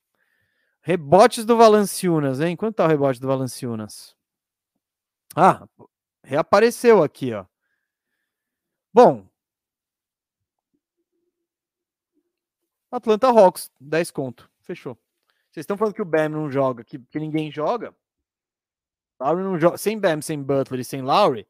Rebotes 0.82 1.44
do 1.44 1.56
Valanciunas, 1.56 2.40
hein? 2.40 2.56
Quanto 2.56 2.76
tá 2.76 2.84
o 2.84 2.88
rebote 2.88 3.20
do 3.20 3.26
Valanciunas? 3.26 4.16
Ah, 5.34 5.66
reapareceu 6.22 7.02
aqui, 7.02 7.34
ó. 7.34 7.44
Bom. 8.92 9.28
Atlanta 12.88 13.28
Hawks, 13.28 13.68
10 13.80 14.10
conto. 14.12 14.48
Fechou. 14.60 14.94
Vocês 15.50 15.64
estão 15.64 15.76
falando 15.76 15.94
que 15.94 16.02
o 16.02 16.04
Bam 16.04 16.28
não 16.28 16.50
joga, 16.50 16.84
que, 16.84 16.98
que 16.98 17.18
ninguém 17.18 17.50
joga? 17.50 17.94
Lowry 19.22 19.42
não 19.42 19.58
joga. 19.58 19.78
Sem 19.78 19.98
Bam, 19.98 20.20
sem 20.20 20.42
Butler 20.42 20.80
e 20.80 20.84
sem 20.84 21.02
Lowry, 21.02 21.46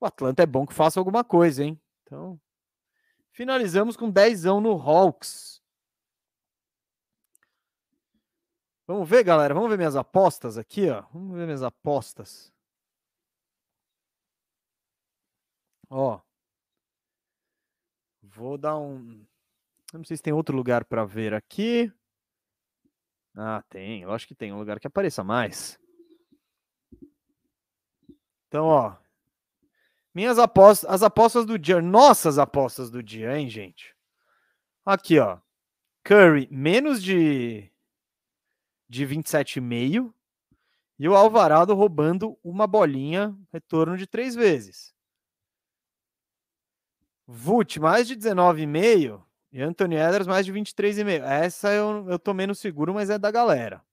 o 0.00 0.06
Atlanta 0.06 0.42
é 0.42 0.46
bom 0.46 0.66
que 0.66 0.74
faça 0.74 1.00
alguma 1.00 1.24
coisa, 1.24 1.64
hein? 1.64 1.80
Então, 2.02 2.40
finalizamos 3.32 3.96
com 3.96 4.10
10 4.10 4.44
no 4.44 4.72
Hawks. 4.72 5.60
Vamos 8.86 9.08
ver, 9.08 9.22
galera. 9.22 9.52
Vamos 9.52 9.68
ver 9.68 9.76
minhas 9.76 9.96
apostas 9.96 10.56
aqui, 10.56 10.88
ó. 10.88 11.02
Vamos 11.12 11.36
ver 11.36 11.44
minhas 11.44 11.62
apostas. 11.62 12.52
Ó. 15.90 16.20
Vou 18.22 18.56
dar 18.56 18.78
um. 18.78 19.26
Não 19.92 20.04
sei 20.04 20.16
se 20.16 20.22
tem 20.22 20.32
outro 20.32 20.56
lugar 20.56 20.84
para 20.84 21.04
ver 21.04 21.34
aqui. 21.34 21.92
Ah, 23.36 23.62
tem. 23.68 24.02
Eu 24.02 24.12
acho 24.12 24.26
que 24.26 24.34
tem 24.34 24.52
um 24.52 24.58
lugar 24.58 24.80
que 24.80 24.86
apareça 24.86 25.22
mais. 25.22 25.78
Então, 28.48 28.66
ó. 28.66 28.96
Minhas 30.14 30.38
apostas, 30.38 30.90
as 30.90 31.02
apostas 31.02 31.44
do 31.44 31.58
dia, 31.58 31.80
nossas 31.80 32.38
apostas 32.38 32.90
do 32.90 33.02
dia, 33.02 33.38
hein, 33.38 33.48
gente? 33.48 33.94
Aqui, 34.84 35.18
ó. 35.18 35.38
Curry 36.02 36.48
menos 36.50 37.02
de 37.02 37.70
de 38.88 39.06
27,5 39.06 40.12
e 40.98 41.08
o 41.08 41.14
Alvarado 41.14 41.74
roubando 41.74 42.38
uma 42.42 42.66
bolinha, 42.66 43.36
retorno 43.52 43.96
de 43.96 44.06
três 44.06 44.34
vezes. 44.34 44.94
Vult 47.26 47.78
mais 47.78 48.08
de 48.08 48.16
19,5 48.16 49.22
e 49.52 49.60
Anthony 49.60 49.96
Edwards 49.96 50.26
mais 50.26 50.46
de 50.46 50.52
23,5. 50.52 51.22
Essa 51.22 51.70
eu, 51.72 52.08
eu 52.08 52.18
tô 52.18 52.32
menos 52.32 52.58
seguro, 52.58 52.94
mas 52.94 53.10
é 53.10 53.18
da 53.18 53.30
galera. 53.30 53.84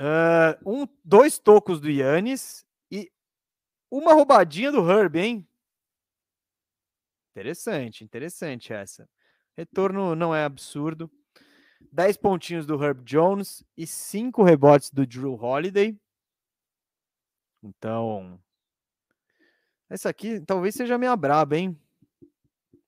Uh, 0.00 0.56
um, 0.64 0.88
dois 1.04 1.38
tocos 1.38 1.78
do 1.78 1.90
Yannis 1.90 2.64
e 2.90 3.12
uma 3.90 4.14
roubadinha 4.14 4.72
do 4.72 4.90
Herb, 4.90 5.18
hein? 5.18 5.46
Interessante, 7.32 8.02
interessante 8.02 8.72
essa. 8.72 9.06
Retorno 9.54 10.16
não 10.16 10.34
é 10.34 10.42
absurdo. 10.42 11.10
10 11.92 12.16
pontinhos 12.16 12.64
do 12.64 12.82
Herb 12.82 13.02
Jones 13.04 13.62
e 13.76 13.86
5 13.86 14.42
rebotes 14.42 14.90
do 14.90 15.06
Drew 15.06 15.34
Holiday. 15.34 15.94
Então, 17.62 18.42
essa 19.86 20.08
aqui 20.08 20.40
talvez 20.40 20.74
seja 20.74 20.96
minha 20.96 21.14
braba, 21.14 21.58
hein? 21.58 21.78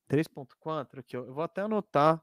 3.4 0.08 1.00
aqui, 1.00 1.14
eu 1.14 1.34
vou 1.34 1.44
até 1.44 1.60
anotar. 1.60 2.22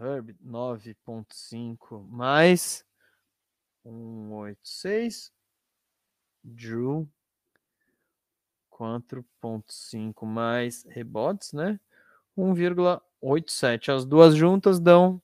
Herb 0.00 0.34
9.5 0.42 2.06
mais 2.08 2.85
186 3.86 5.32
Drew 6.42 7.08
4.5 8.72 10.26
mais 10.26 10.84
rebotes, 10.88 11.52
né? 11.52 11.78
1,87. 12.36 13.94
As 13.94 14.04
duas 14.04 14.34
juntas 14.34 14.78
dão 14.78 15.22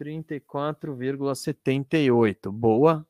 34,78. 0.00 2.50
Boa. 2.50 3.06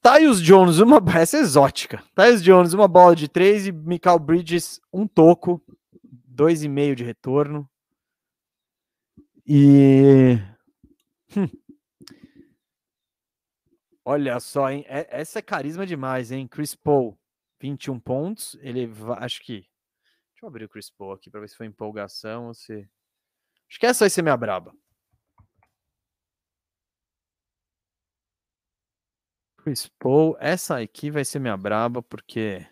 Tyus 0.00 0.40
Jones, 0.40 0.78
uma 0.78 1.02
essa 1.14 1.36
é 1.36 1.40
exótica. 1.40 2.02
Tyus 2.14 2.42
Jones, 2.42 2.72
uma 2.72 2.88
bola 2.88 3.16
de 3.16 3.28
3 3.28 3.66
e 3.66 3.72
Michael 3.72 4.18
Bridges, 4.18 4.80
um 4.92 5.06
toco, 5.06 5.62
2,5 6.34 6.94
de 6.94 7.04
retorno. 7.04 7.68
E 9.46 10.38
hum. 11.36 11.46
Olha 14.12 14.40
só, 14.40 14.68
hein? 14.68 14.84
Essa 14.88 15.38
é 15.38 15.42
carisma 15.42 15.86
demais, 15.86 16.32
hein? 16.32 16.48
Chris 16.48 16.74
Paul, 16.74 17.16
21 17.60 18.00
pontos. 18.00 18.56
Ele 18.60 18.84
vai, 18.84 19.16
acho 19.24 19.40
que. 19.40 19.60
Deixa 20.32 20.42
eu 20.42 20.48
abrir 20.48 20.64
o 20.64 20.68
Chris 20.68 20.90
Paul 20.90 21.12
aqui 21.12 21.30
para 21.30 21.38
ver 21.38 21.48
se 21.48 21.56
foi 21.56 21.66
empolgação 21.66 22.48
ou 22.48 22.54
se. 22.54 22.90
Acho 23.68 23.78
que 23.78 23.86
essa 23.86 24.00
vai 24.04 24.10
ser 24.10 24.22
minha 24.22 24.36
braba. 24.36 24.74
Chris 29.58 29.86
Paul, 29.96 30.36
essa 30.40 30.80
aqui 30.80 31.08
vai 31.08 31.24
ser 31.24 31.38
minha 31.38 31.56
braba, 31.56 32.02
porque. 32.02 32.66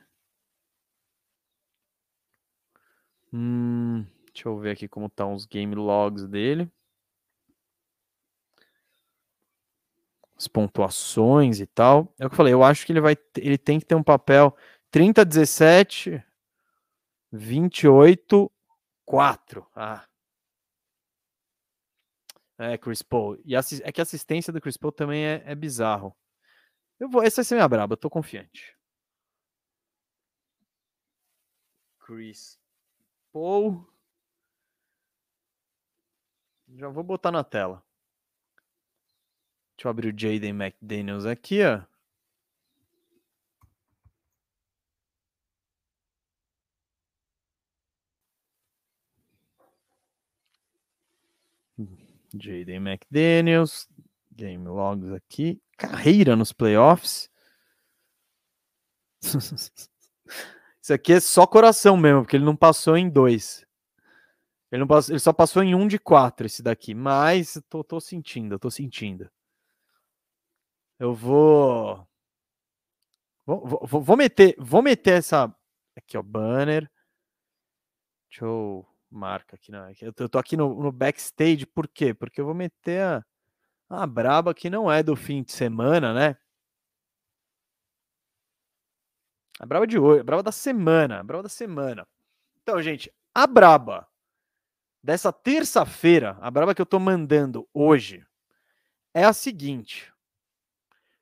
Hum, 3.32 4.04
deixa 4.32 4.48
eu 4.48 4.58
ver 4.58 4.72
aqui 4.72 4.88
como 4.88 5.06
estão 5.06 5.28
tá 5.28 5.34
os 5.36 5.46
game 5.46 5.76
logs 5.76 6.26
dele. 6.26 6.68
As 10.38 10.46
pontuações 10.46 11.60
e 11.60 11.66
tal. 11.66 12.14
É 12.18 12.26
o 12.26 12.28
que 12.28 12.34
eu 12.34 12.36
falei, 12.36 12.52
eu 12.52 12.62
acho 12.62 12.86
que 12.86 12.92
ele 12.92 13.00
vai 13.00 13.16
ele 13.36 13.58
tem 13.58 13.80
que 13.80 13.86
ter 13.86 13.94
um 13.94 14.02
papel 14.02 14.56
30 14.90 15.24
17 15.24 16.22
28 17.32 18.50
4. 19.04 19.66
Ah. 19.74 20.06
É, 22.58 22.76
Chris 22.76 23.02
Paul. 23.02 23.38
E 23.44 23.54
é 23.54 23.92
que 23.92 24.00
a 24.00 24.02
assistência 24.02 24.52
do 24.52 24.60
Chris 24.60 24.76
Paul 24.76 24.92
também 24.92 25.24
é, 25.24 25.42
é 25.46 25.54
bizarro. 25.54 26.14
Eu 27.00 27.08
vou, 27.08 27.22
essa 27.22 27.36
vai 27.36 27.44
ser 27.44 27.54
minha 27.54 27.68
braba, 27.68 27.94
eu 27.94 27.96
tô 27.96 28.10
confiante. 28.10 28.76
Chris 32.00 32.58
Paul. 33.32 33.86
Já 36.68 36.88
vou 36.88 37.04
botar 37.04 37.30
na 37.30 37.44
tela. 37.44 37.82
Deixa 39.78 39.86
eu 39.86 39.90
abrir 39.92 40.12
o 40.12 40.18
Jaden 40.18 40.50
McDaniels 40.50 41.24
aqui, 41.24 41.60
ó. 41.62 41.82
Jaden 52.34 52.80
McDaniels, 52.80 53.88
game 54.36 54.66
logs 54.66 55.12
aqui 55.12 55.62
carreira 55.76 56.34
nos 56.34 56.52
playoffs. 56.52 57.30
Isso 60.82 60.92
aqui 60.92 61.12
é 61.12 61.20
só 61.20 61.46
coração 61.46 61.96
mesmo, 61.96 62.22
porque 62.22 62.36
ele 62.36 62.44
não 62.44 62.56
passou 62.56 62.96
em 62.96 63.08
dois. 63.08 63.64
Ele, 64.72 64.80
não 64.80 64.88
passou, 64.88 65.12
ele 65.12 65.20
só 65.20 65.32
passou 65.32 65.62
em 65.62 65.72
um 65.76 65.86
de 65.86 66.00
quatro, 66.00 66.46
esse 66.46 66.64
daqui. 66.64 66.94
Mas 66.94 67.62
tô, 67.68 67.84
tô 67.84 68.00
sentindo, 68.00 68.58
tô 68.58 68.72
sentindo. 68.72 69.30
Eu 70.98 71.14
vou... 71.14 72.06
Vou, 73.46 73.66
vou, 73.66 74.02
vou 74.02 74.16
meter, 74.16 74.54
vou 74.58 74.82
meter 74.82 75.18
essa 75.18 75.54
aqui, 75.96 76.18
ó, 76.18 76.22
banner. 76.22 76.90
Deixa 78.28 78.44
eu 78.44 78.86
marcar 79.10 79.56
aqui, 79.56 79.72
não. 79.72 79.90
Eu 80.02 80.12
tô, 80.12 80.24
eu 80.24 80.28
tô 80.28 80.38
aqui 80.38 80.56
no, 80.56 80.82
no 80.82 80.92
backstage, 80.92 81.64
por 81.64 81.88
quê? 81.88 82.12
Porque 82.12 82.40
eu 82.40 82.44
vou 82.44 82.54
meter 82.54 83.02
a 83.02 83.24
a 83.88 84.06
braba 84.06 84.52
que 84.52 84.68
não 84.68 84.90
é 84.90 85.02
do 85.02 85.16
fim 85.16 85.42
de 85.42 85.52
semana, 85.52 86.12
né? 86.12 86.36
A 89.58 89.66
braba 89.66 89.86
de 89.86 89.98
hoje, 89.98 90.20
a 90.20 90.24
braba 90.24 90.42
da 90.42 90.52
semana, 90.52 91.20
a 91.20 91.22
braba 91.22 91.42
da 91.42 91.48
semana. 91.48 92.06
Então, 92.62 92.80
gente, 92.82 93.12
a 93.34 93.46
braba 93.46 94.06
dessa 95.02 95.32
terça-feira, 95.32 96.36
a 96.40 96.50
braba 96.50 96.74
que 96.74 96.82
eu 96.82 96.86
tô 96.86 97.00
mandando 97.00 97.68
hoje, 97.72 98.24
é 99.14 99.24
a 99.24 99.32
seguinte. 99.32 100.12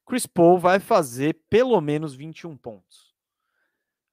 Chris 0.07 0.27
Paul 0.27 0.59
vai 0.59 0.79
fazer 0.79 1.35
pelo 1.51 1.81
menos 1.81 2.15
21 2.15 2.57
pontos. 2.57 3.15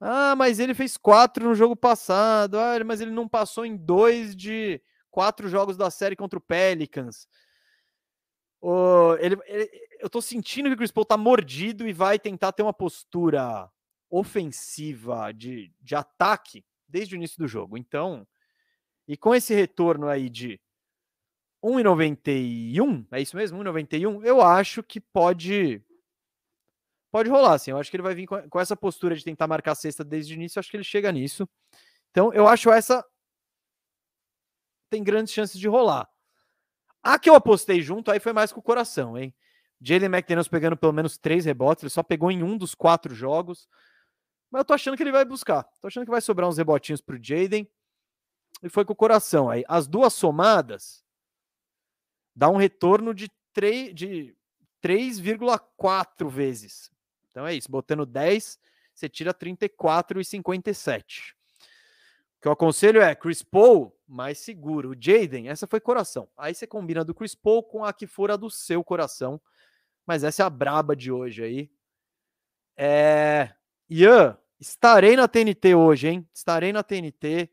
Ah, 0.01 0.35
mas 0.35 0.59
ele 0.59 0.73
fez 0.73 0.97
quatro 0.97 1.47
no 1.47 1.55
jogo 1.55 1.75
passado. 1.75 2.59
Ah, 2.59 2.83
mas 2.83 2.99
ele 2.99 3.11
não 3.11 3.27
passou 3.27 3.65
em 3.65 3.77
dois 3.77 4.35
de 4.35 4.81
quatro 5.09 5.47
jogos 5.47 5.77
da 5.77 5.89
série 5.89 6.15
contra 6.15 6.37
o 6.37 6.41
Pelicans. 6.41 7.27
Oh, 8.59 9.15
ele, 9.19 9.37
ele, 9.45 9.69
eu 9.99 10.09
tô 10.09 10.21
sentindo 10.21 10.67
que 10.67 10.75
o 10.75 10.77
Chris 10.77 10.91
Paul 10.91 11.05
tá 11.05 11.15
mordido 11.15 11.87
e 11.87 11.93
vai 11.93 12.17
tentar 12.17 12.51
ter 12.51 12.63
uma 12.63 12.73
postura 12.73 13.69
ofensiva 14.09 15.31
de, 15.31 15.71
de 15.81 15.95
ataque 15.95 16.65
desde 16.87 17.15
o 17.15 17.17
início 17.17 17.37
do 17.37 17.47
jogo. 17.47 17.77
Então, 17.77 18.27
e 19.07 19.15
com 19.15 19.33
esse 19.33 19.53
retorno 19.53 20.07
aí 20.07 20.29
de 20.29 20.59
1,91, 21.64 23.07
é 23.11 23.22
isso 23.22 23.38
mesmo? 23.38 23.64
1,91, 23.64 24.23
eu 24.26 24.41
acho 24.41 24.84
que 24.84 24.99
pode 24.99 25.81
pode 27.10 27.30
rolar, 27.30 27.53
assim. 27.53 27.72
Eu 27.72 27.77
acho 27.77 27.90
que 27.90 27.95
ele 27.95 28.03
vai 28.03 28.14
vir 28.14 28.27
com, 28.27 28.60
essa 28.60 28.76
postura 28.76 29.15
de 29.15 29.23
tentar 29.23 29.48
marcar 29.48 29.72
a 29.72 29.76
cesta 29.76 30.03
desde 30.03 30.34
o 30.34 30.35
início, 30.35 30.57
eu 30.57 30.60
acho 30.60 30.69
que 30.69 30.76
ele 30.76 30.84
chega 30.84 31.11
nisso. 31.11 31.48
Então, 32.11 32.34
eu 32.34 32.48
acho 32.48 32.72
essa 32.72 33.06
tem 34.90 35.03
grandes 35.03 35.34
chances 35.34 35.60
de 35.60 35.68
rolar. 35.68 36.07
A 37.02 37.18
que 37.18 37.30
eu 37.30 37.35
apostei 37.35 37.81
junto, 37.81 38.11
aí 38.11 38.19
foi 38.19 38.34
mais 38.34 38.52
com 38.52 38.60
o 38.60 38.64
coração, 38.64 39.18
hein? 39.18 39.34
Jalen 39.81 40.06
McDaniels 40.06 40.48
pegando 40.48 40.77
pelo 40.77 40.94
menos 40.94 41.18
três 41.18 41.45
rebotes, 41.45 41.84
ele 41.84 41.90
só 41.90 42.03
pegou 42.03 42.31
em 42.31 42.44
um 42.44 42.57
dos 42.57 42.76
quatro 42.76 43.14
jogos. 43.14 43.68
Mas 44.52 44.61
eu 44.61 44.65
tô 44.65 44.73
achando 44.73 44.95
que 44.95 45.03
ele 45.03 45.11
vai 45.11 45.26
buscar. 45.26 45.64
Tô 45.81 45.88
achando 45.88 46.06
que 46.06 46.11
vai 46.11 46.22
sobrar 46.22 46.48
uns 46.48 46.57
rebotinhos 46.57 47.02
pro 47.02 47.22
Jaden. 47.22 47.68
E 48.61 48.69
foi 48.69 48.85
com 48.85 48.94
o 48.94 48.95
coração. 48.95 49.49
Aí, 49.49 49.64
as 49.68 49.88
duas 49.88 50.14
somadas 50.14 51.02
dá 52.35 52.49
um 52.49 52.57
retorno 52.57 53.14
de 53.14 53.30
3,4 53.55 53.93
de 53.93 54.35
3,4 54.84 56.30
vezes. 56.30 56.91
Então 57.30 57.47
é 57.47 57.55
isso, 57.55 57.72
botando 57.72 58.05
10, 58.05 58.60
você 58.93 59.10
tira 59.10 59.34
34,57. 59.34 61.34
O 62.38 62.41
que 62.41 62.47
eu 62.47 62.51
aconselho 62.51 63.01
é 63.01 63.15
Chris 63.15 63.41
Paul 63.41 63.97
mais 64.05 64.39
seguro. 64.39 64.91
O 64.91 64.95
Jaden, 64.99 65.49
essa 65.49 65.65
foi 65.65 65.80
coração. 65.80 66.30
Aí 66.38 66.53
você 66.53 66.68
combina 66.68 67.03
do 67.03 67.15
Chris 67.15 67.34
Paul 67.34 67.64
com 67.64 67.84
a 67.84 67.93
que 67.93 68.05
for 68.05 68.30
a 68.30 68.35
do 68.35 68.49
seu 68.49 68.84
coração. 68.84 69.41
Mas 70.05 70.23
essa 70.23 70.43
é 70.43 70.45
a 70.45 70.49
braba 70.49 70.95
de 70.95 71.11
hoje 71.11 71.43
aí. 71.43 71.72
É... 72.76 73.53
Ian, 73.89 74.38
estarei 74.60 75.15
na 75.15 75.27
TNT 75.27 75.73
hoje, 75.73 76.10
hein? 76.10 76.30
Estarei 76.34 76.73
na 76.73 76.84
TNT. 76.84 77.49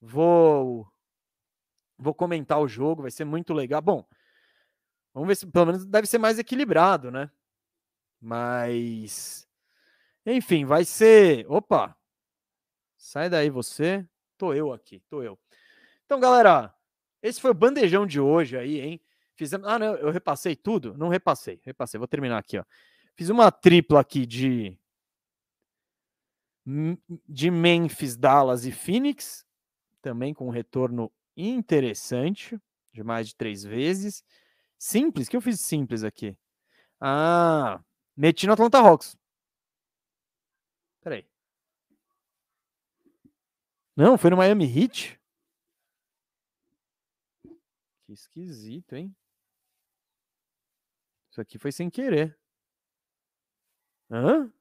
Vou 0.00 0.90
vou 1.98 2.14
comentar 2.14 2.60
o 2.60 2.68
jogo, 2.68 3.02
vai 3.02 3.10
ser 3.10 3.24
muito 3.24 3.52
legal. 3.52 3.82
Bom, 3.82 4.06
vamos 5.14 5.28
ver 5.28 5.36
se 5.36 5.46
pelo 5.46 5.66
menos 5.66 5.84
deve 5.84 6.06
ser 6.06 6.18
mais 6.18 6.38
equilibrado, 6.38 7.10
né? 7.10 7.30
Mas 8.20 9.48
enfim, 10.24 10.64
vai 10.64 10.84
ser. 10.84 11.46
Opa! 11.48 11.96
Sai 12.96 13.28
daí 13.28 13.50
você. 13.50 14.06
Tô 14.38 14.54
eu 14.54 14.72
aqui, 14.72 15.00
tô 15.08 15.22
eu. 15.22 15.38
Então, 16.04 16.20
galera, 16.20 16.74
esse 17.22 17.40
foi 17.40 17.50
o 17.50 17.54
bandejão 17.54 18.06
de 18.06 18.20
hoje 18.20 18.56
aí, 18.56 18.80
hein? 18.80 19.00
Fizemos. 19.34 19.66
Ah, 19.68 19.78
não, 19.78 19.94
eu 19.96 20.10
repassei 20.10 20.54
tudo? 20.54 20.96
Não 20.96 21.08
repassei, 21.08 21.60
repassei. 21.64 21.98
Vou 21.98 22.08
terminar 22.08 22.38
aqui, 22.38 22.58
ó. 22.58 22.64
Fiz 23.16 23.28
uma 23.28 23.50
tripla 23.50 24.00
aqui 24.00 24.26
de 24.26 24.76
de 27.28 27.50
Memphis, 27.50 28.16
Dallas 28.16 28.64
e 28.64 28.70
Phoenix, 28.70 29.44
também 30.00 30.32
com 30.32 30.48
retorno 30.48 31.10
interessante, 31.36 32.58
de 32.92 33.02
mais 33.02 33.28
de 33.28 33.36
três 33.36 33.62
vezes. 33.64 34.24
Simples, 34.78 35.28
que 35.28 35.36
eu 35.36 35.40
fiz 35.40 35.60
simples 35.60 36.04
aqui? 36.04 36.36
Ah, 37.00 37.80
meti 38.16 38.46
no 38.46 38.52
Atlanta 38.54 38.78
Hawks. 38.78 39.16
Peraí. 41.02 41.26
Não, 43.96 44.16
foi 44.16 44.30
no 44.30 44.36
Miami 44.36 44.64
Heat? 44.64 45.20
Que 48.06 48.12
esquisito, 48.12 48.94
hein? 48.94 49.14
Isso 51.30 51.40
aqui 51.40 51.58
foi 51.58 51.72
sem 51.72 51.88
querer. 51.90 52.38
Hã? 54.10 54.52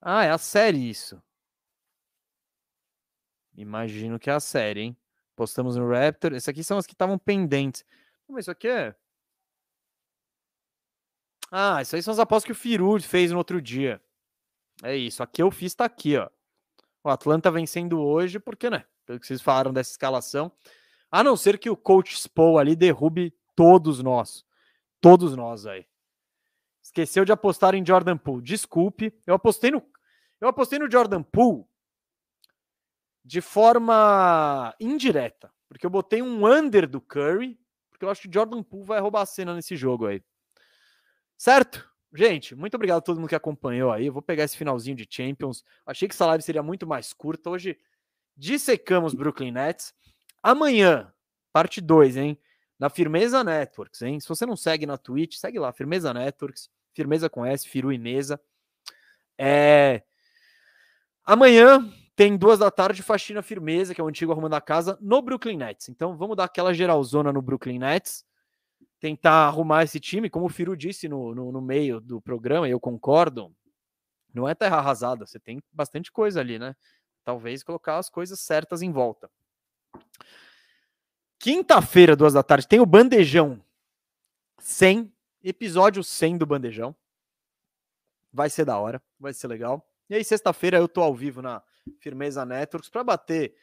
Ah, 0.00 0.24
é 0.24 0.30
a 0.30 0.38
série 0.38 0.88
isso. 0.88 1.22
Imagino 3.56 4.18
que 4.18 4.28
é 4.28 4.34
a 4.34 4.40
série, 4.40 4.80
hein? 4.80 4.96
Postamos 5.34 5.76
no 5.76 5.88
Raptor. 5.88 6.34
Essas 6.34 6.48
aqui 6.48 6.62
são 6.62 6.78
as 6.78 6.86
que 6.86 6.92
estavam 6.92 7.18
pendentes. 7.18 7.84
Mas 8.28 8.44
isso 8.44 8.50
aqui 8.50 8.68
é. 8.68 8.94
Ah, 11.50 11.80
isso 11.80 11.96
aí 11.96 12.02
são 12.02 12.12
as 12.12 12.18
apostas 12.18 12.46
que 12.46 12.52
o 12.52 12.54
Firu 12.54 13.00
fez 13.00 13.30
no 13.30 13.38
outro 13.38 13.60
dia. 13.62 14.00
É 14.82 14.94
isso. 14.94 15.22
Aqui 15.22 15.42
eu 15.42 15.50
fiz, 15.50 15.74
tá 15.74 15.84
aqui, 15.84 16.16
ó. 16.16 16.28
O 17.02 17.08
Atlanta 17.08 17.50
vencendo 17.50 18.00
hoje, 18.00 18.38
porque, 18.38 18.68
né? 18.68 18.84
Pelo 19.06 19.20
que 19.20 19.26
vocês 19.26 19.40
falaram 19.40 19.72
dessa 19.72 19.90
escalação. 19.90 20.50
A 21.10 21.22
não 21.22 21.36
ser 21.36 21.58
que 21.58 21.70
o 21.70 21.76
coach 21.76 22.18
Spo 22.18 22.58
ali 22.58 22.74
derrube 22.74 23.32
todos 23.54 24.02
nós. 24.02 24.44
Todos 25.00 25.36
nós 25.36 25.66
aí. 25.66 25.86
Esqueceu 26.82 27.24
de 27.24 27.32
apostar 27.32 27.74
em 27.74 27.86
Jordan 27.86 28.16
Poole. 28.16 28.42
Desculpe. 28.42 29.14
Eu 29.26 29.34
apostei 29.34 29.70
no. 29.70 29.82
Eu 30.40 30.48
apostei 30.48 30.78
no 30.78 30.90
Jordan 30.90 31.22
Poole 31.22 31.64
de 33.26 33.40
forma 33.40 34.72
indireta. 34.78 35.52
Porque 35.68 35.84
eu 35.84 35.90
botei 35.90 36.22
um 36.22 36.46
under 36.46 36.88
do 36.88 37.00
Curry. 37.00 37.58
Porque 37.90 38.04
eu 38.04 38.10
acho 38.10 38.22
que 38.22 38.32
Jordan 38.32 38.62
Poole 38.62 38.86
vai 38.86 39.00
roubar 39.00 39.22
a 39.22 39.26
cena 39.26 39.52
nesse 39.52 39.74
jogo 39.74 40.06
aí. 40.06 40.22
Certo? 41.36 41.90
Gente, 42.14 42.54
muito 42.54 42.76
obrigado 42.76 42.98
a 42.98 43.02
todo 43.02 43.18
mundo 43.18 43.28
que 43.28 43.34
acompanhou 43.34 43.90
aí. 43.90 44.06
Eu 44.06 44.12
vou 44.12 44.22
pegar 44.22 44.44
esse 44.44 44.56
finalzinho 44.56 44.96
de 44.96 45.06
Champions. 45.10 45.64
Achei 45.84 46.06
que 46.06 46.14
essa 46.14 46.24
live 46.26 46.42
seria 46.42 46.62
muito 46.62 46.86
mais 46.86 47.12
curta. 47.12 47.50
Hoje 47.50 47.76
dissecamos 48.36 49.12
Brooklyn 49.12 49.50
Nets. 49.50 49.92
Amanhã, 50.40 51.12
parte 51.52 51.80
2, 51.80 52.16
hein? 52.16 52.38
Na 52.78 52.88
Firmeza 52.88 53.42
Networks, 53.42 54.02
hein? 54.02 54.20
Se 54.20 54.28
você 54.28 54.46
não 54.46 54.56
segue 54.56 54.86
na 54.86 54.96
Twitch, 54.96 55.36
segue 55.36 55.58
lá, 55.58 55.72
Firmeza 55.72 56.14
Networks, 56.14 56.70
Firmeza 56.94 57.28
com 57.28 57.44
S, 57.44 57.66
Firu 57.66 57.92
e 57.92 57.98
Mesa. 57.98 58.40
É... 59.36 60.02
Amanhã 61.24 61.92
tem 62.16 62.34
duas 62.34 62.58
da 62.58 62.70
tarde, 62.70 63.02
Faxina 63.02 63.42
Firmeza, 63.42 63.94
que 63.94 64.00
é 64.00 64.04
o 64.04 64.08
antigo 64.08 64.32
arrumando 64.32 64.54
a 64.54 64.60
casa, 64.60 64.98
no 65.02 65.20
Brooklyn 65.20 65.58
Nets. 65.58 65.90
Então 65.90 66.16
vamos 66.16 66.34
dar 66.34 66.44
aquela 66.44 66.72
geralzona 66.72 67.30
no 67.30 67.42
Brooklyn 67.42 67.78
Nets, 67.78 68.24
tentar 68.98 69.46
arrumar 69.46 69.84
esse 69.84 70.00
time, 70.00 70.30
como 70.30 70.46
o 70.46 70.48
Firu 70.48 70.74
disse 70.74 71.08
no, 71.08 71.34
no, 71.34 71.52
no 71.52 71.60
meio 71.60 72.00
do 72.00 72.18
programa, 72.18 72.66
e 72.66 72.70
eu 72.70 72.80
concordo, 72.80 73.54
não 74.32 74.48
é 74.48 74.54
terra 74.54 74.78
arrasada, 74.78 75.26
você 75.26 75.38
tem 75.38 75.62
bastante 75.70 76.10
coisa 76.10 76.40
ali, 76.40 76.58
né? 76.58 76.74
Talvez 77.22 77.62
colocar 77.62 77.98
as 77.98 78.08
coisas 78.08 78.40
certas 78.40 78.80
em 78.80 78.90
volta. 78.90 79.30
Quinta-feira, 81.38 82.16
duas 82.16 82.32
da 82.32 82.42
tarde, 82.42 82.66
tem 82.66 82.80
o 82.80 82.86
Bandejão 82.86 83.62
100, 84.58 85.12
episódio 85.44 86.02
100 86.02 86.38
do 86.38 86.46
Bandejão. 86.46 86.96
Vai 88.32 88.48
ser 88.48 88.64
da 88.64 88.78
hora, 88.78 89.02
vai 89.20 89.34
ser 89.34 89.48
legal. 89.48 89.86
E 90.08 90.14
aí, 90.14 90.24
sexta-feira, 90.24 90.78
eu 90.78 90.88
tô 90.88 91.02
ao 91.02 91.14
vivo 91.14 91.42
na 91.42 91.62
Firmeza 92.00 92.44
Networks 92.44 92.90
para 92.90 93.04
bater 93.04 93.54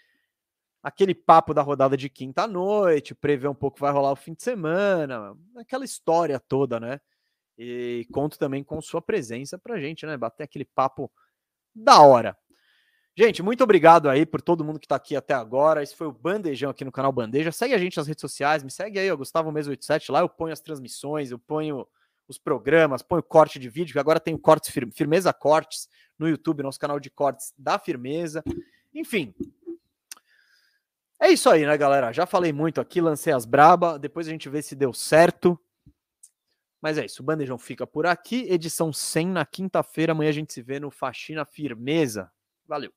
aquele 0.82 1.16
papo 1.16 1.54
da 1.54 1.62
rodada 1.62 1.96
de 1.96 2.10
quinta 2.10 2.46
noite, 2.46 3.16
prever 3.16 3.48
um 3.48 3.56
pouco 3.56 3.80
vai 3.80 3.92
rolar 3.92 4.12
o 4.12 4.18
fim 4.18 4.34
de 4.34 4.44
semana, 4.44 5.36
aquela 5.56 5.86
história 5.86 6.40
toda, 6.40 6.80
né? 6.80 7.00
E 7.58 8.06
conto 8.12 8.38
também 8.38 8.64
com 8.64 8.82
sua 8.82 9.02
presença 9.02 9.58
pra 9.58 9.80
gente, 9.80 10.06
né? 10.06 10.18
Bater 10.18 10.44
aquele 10.44 10.66
papo 10.66 11.12
da 11.74 12.02
hora. 12.02 12.38
Gente, 13.16 13.44
muito 13.44 13.64
obrigado 13.64 14.10
aí 14.10 14.26
por 14.26 14.42
todo 14.42 14.64
mundo 14.64 14.80
que 14.80 14.86
está 14.86 14.96
aqui 14.96 15.16
até 15.16 15.36
agora. 15.36 15.84
Esse 15.84 15.96
foi 15.96 16.08
o 16.08 16.12
Bandejão 16.12 16.72
aqui 16.72 16.84
no 16.84 16.92
canal 16.92 17.12
Bandeja. 17.12 17.52
Segue 17.52 17.76
a 17.76 17.78
gente 17.78 17.96
nas 17.96 18.08
redes 18.08 18.22
sociais, 18.22 18.64
me 18.64 18.72
segue 18.72 18.98
aí, 18.98 19.12
ó, 19.12 19.16
Gustavo 19.16 19.52
Mesmo 19.52 19.70
87. 19.70 20.12
Lá 20.12 20.22
eu 20.22 20.30
ponho 20.30 20.52
as 20.52 20.60
transmissões, 20.60 21.30
eu 21.30 21.38
ponho 21.38 21.88
os 22.28 22.38
programas, 22.38 23.02
ponho 23.02 23.24
corte 23.24 23.60
de 23.60 23.70
vídeo, 23.70 23.94
que 23.94 24.00
agora 24.00 24.20
tem 24.20 24.34
o 24.34 24.40
cortes 24.40 24.74
Firmeza 24.94 25.34
Cortes 25.34 25.88
no 26.18 26.28
YouTube, 26.28 26.64
nosso 26.64 26.80
canal 26.80 27.00
de 27.00 27.10
cortes 27.10 27.54
da 27.58 27.78
Firmeza. 27.78 28.44
Enfim. 28.94 29.34
É 31.20 31.30
isso 31.30 31.50
aí, 31.50 31.66
né, 31.66 31.78
galera? 31.78 32.12
Já 32.12 32.26
falei 32.26 32.52
muito 32.52 32.82
aqui, 32.82 33.00
lancei 33.00 33.34
as 33.34 33.46
braba, 33.46 33.98
depois 33.98 34.28
a 34.28 34.32
gente 34.32 34.50
vê 34.50 34.62
se 34.62 34.76
deu 34.76 34.94
certo. 34.94 35.60
Mas 36.82 36.98
é 36.98 37.06
isso, 37.06 37.24
o 37.24 37.26
Bandejão 37.26 37.58
fica 37.58 37.88
por 37.88 38.06
aqui. 38.06 38.46
Edição 38.50 38.92
100 38.92 39.28
na 39.28 39.46
quinta-feira. 39.46 40.12
Amanhã 40.12 40.30
a 40.30 40.34
gente 40.34 40.52
se 40.52 40.62
vê 40.62 40.82
no 40.82 40.92
Faxina 40.92 41.46
Firmeza. 41.46 42.30
Valeu. 42.68 42.92